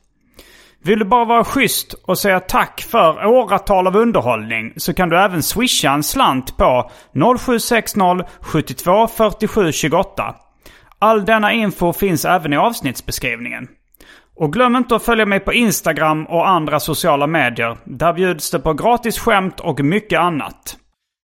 Vill 0.83 0.99
du 0.99 1.05
bara 1.05 1.25
vara 1.25 1.43
schysst 1.43 1.93
och 1.93 2.17
säga 2.17 2.39
tack 2.39 2.81
för 2.81 3.25
åratal 3.25 3.87
av 3.87 3.95
underhållning 3.95 4.73
så 4.77 4.93
kan 4.93 5.09
du 5.09 5.17
även 5.17 5.43
swisha 5.43 5.91
en 5.91 6.03
slant 6.03 6.57
på 6.57 6.91
0760 7.39 7.99
72 8.41 9.07
47 9.07 9.71
28. 9.71 10.35
All 10.99 11.25
denna 11.25 11.53
info 11.53 11.93
finns 11.93 12.25
även 12.25 12.53
i 12.53 12.57
avsnittsbeskrivningen. 12.57 13.67
Och 14.35 14.53
glöm 14.53 14.75
inte 14.75 14.95
att 14.95 15.03
följa 15.03 15.25
mig 15.25 15.39
på 15.39 15.53
Instagram 15.53 16.25
och 16.25 16.49
andra 16.49 16.79
sociala 16.79 17.27
medier. 17.27 17.77
Där 17.83 18.13
bjuds 18.13 18.51
det 18.51 18.59
på 18.59 18.73
gratis 18.73 19.19
skämt 19.19 19.59
och 19.59 19.79
mycket 19.79 20.19
annat. 20.19 20.77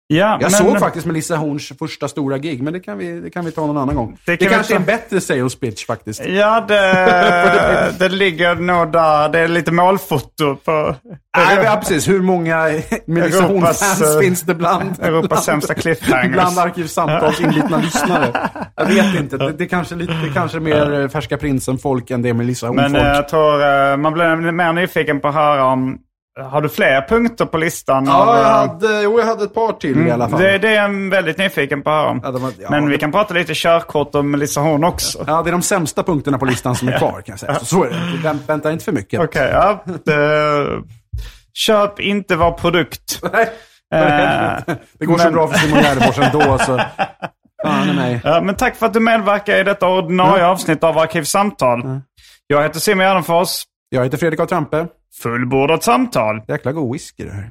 Ja, 0.06 0.16
Jag 0.16 0.40
men- 0.40 0.50
såg 0.50 0.78
faktiskt 0.78 1.06
Melissa 1.06 1.36
Horns 1.36 1.72
första 1.78 2.08
stora 2.08 2.38
gig, 2.38 2.62
men 2.62 2.72
det 2.72 2.80
kan 2.80 2.98
vi, 2.98 3.20
det 3.20 3.30
kan 3.30 3.44
vi 3.44 3.50
ta 3.52 3.66
någon 3.66 3.76
annan 3.78 3.94
gång. 3.96 4.18
Det 4.26 4.32
Det, 4.32 4.36
kan 4.36 4.48
vi 4.48 4.54
kanske 4.54 4.72
ta- 4.72 4.76
är 4.76 4.80
en 4.80 4.86
bättre 4.86 5.20
sales 5.20 5.54
pitch 5.60 5.86
faktiskt. 5.86 6.24
Ja, 6.26 6.60
det, 6.68 7.94
det 7.98 8.08
ligger 8.08 8.54
nog 8.54 8.92
där. 8.92 9.28
Det 9.28 9.38
är 9.38 9.48
lite 9.48 9.72
målfoto 9.72 10.56
på... 10.56 10.94
Nej, 11.36 11.58
ja, 11.64 11.76
precis. 11.76 12.08
Hur 12.08 12.20
många 12.22 12.56
Melissa 13.06 13.42
Horn-fans 13.42 14.00
eh, 14.02 14.20
finns 14.20 14.42
det 14.42 14.54
bland, 14.54 15.02
Europas 15.02 15.44
sämsta 15.44 15.74
cliffhangers. 15.84 16.32
bland 16.32 16.58
Arkivsamtals 16.58 17.40
inbitna 17.40 17.76
lyssnare? 17.78 18.50
Jag 18.76 18.86
vet 18.86 19.14
inte. 19.20 19.36
Det, 19.36 19.52
det, 19.52 19.66
kanske 19.66 19.94
lite, 19.94 20.12
det 20.12 20.30
kanske 20.34 20.58
är 20.58 20.60
mer 20.60 21.00
eh, 21.00 21.08
Färska 21.08 21.36
Prinsen-folk 21.36 22.10
än 22.10 22.22
det 22.22 22.28
är 22.28 22.34
Melissa 22.34 22.72
Men 22.72 22.78
eh, 22.96 23.02
Horn-folk. 23.02 23.16
jag 23.16 23.28
tror 23.28 23.96
man 23.96 24.12
blir 24.12 24.52
mer 24.52 24.72
nyfiken 24.72 25.20
på 25.20 25.28
att 25.28 25.34
höra 25.34 25.64
om... 25.64 25.98
Har 26.40 26.60
du 26.60 26.68
fler 26.68 27.08
punkter 27.08 27.44
på 27.46 27.58
listan? 27.58 28.04
Ja, 28.06 28.38
jag 28.38 28.44
hade, 28.44 29.02
jo, 29.02 29.18
jag 29.18 29.26
hade 29.26 29.44
ett 29.44 29.54
par 29.54 29.72
till 29.72 30.06
i 30.06 30.10
alla 30.10 30.28
fall. 30.28 30.40
Det, 30.40 30.58
det 30.58 30.68
är 30.68 30.82
jag 30.82 31.10
väldigt 31.10 31.38
nyfiken 31.38 31.82
på 31.82 31.90
att 31.90 31.96
höra 31.96 32.10
om. 32.10 32.20
Ja, 32.24 32.30
var- 32.30 32.52
ja, 32.60 32.70
Men 32.70 32.86
vi 32.86 32.92
det- 32.92 32.98
kan 32.98 33.12
prata 33.12 33.34
lite 33.34 33.52
körkort 33.54 34.14
och 34.14 34.24
Melissa 34.24 34.60
Horn 34.60 34.84
också. 34.84 35.24
Ja, 35.26 35.42
det 35.42 35.50
är 35.50 35.52
de 35.52 35.62
sämsta 35.62 36.02
punkterna 36.02 36.38
på 36.38 36.44
listan 36.44 36.74
som 36.76 36.88
är 36.88 36.98
kvar 36.98 37.12
kan 37.12 37.22
jag 37.32 37.38
säga. 37.38 37.54
Så, 37.54 37.64
så 37.64 37.84
är 37.84 37.88
det. 37.90 38.22
Vänt, 38.22 38.42
vänta 38.48 38.72
inte 38.72 38.84
för 38.84 38.92
mycket. 38.92 39.20
Okej, 39.20 39.50
ja. 39.52 39.84
Det, 40.04 40.66
köp 41.52 42.00
inte 42.00 42.36
vår 42.36 42.50
produkt. 42.52 43.20
Nej, 43.32 43.50
Eh, 43.94 44.00
det 44.98 45.06
går 45.06 45.18
så 45.18 45.24
men- 45.24 45.32
bra 45.32 45.48
för 45.48 45.58
Simon 45.58 45.82
Gärdenfors 45.82 46.18
ändå 46.18 46.58
så... 46.58 46.80
Fan 47.64 47.96
mig. 47.96 48.20
Ja, 48.24 48.40
men 48.40 48.54
tack 48.54 48.76
för 48.76 48.86
att 48.86 48.92
du 48.92 49.00
medverkar 49.00 49.56
i 49.56 49.62
detta 49.62 49.88
ordinarie 49.88 50.46
avsnitt 50.46 50.84
av 50.84 50.98
Arkivsamtal. 50.98 52.00
Jag 52.46 52.62
heter 52.62 52.80
Simon 52.80 53.04
Gärdenfors. 53.06 53.62
Jag 53.88 54.04
heter 54.04 54.18
Fredrik 54.18 54.40
A. 54.40 54.46
Trampe. 54.46 54.86
Fullbordat 55.22 55.84
samtal. 55.84 56.42
Jäkla 56.48 56.72
god 56.72 56.92
whisky 56.92 57.24
det 57.24 57.32
här. 57.32 57.50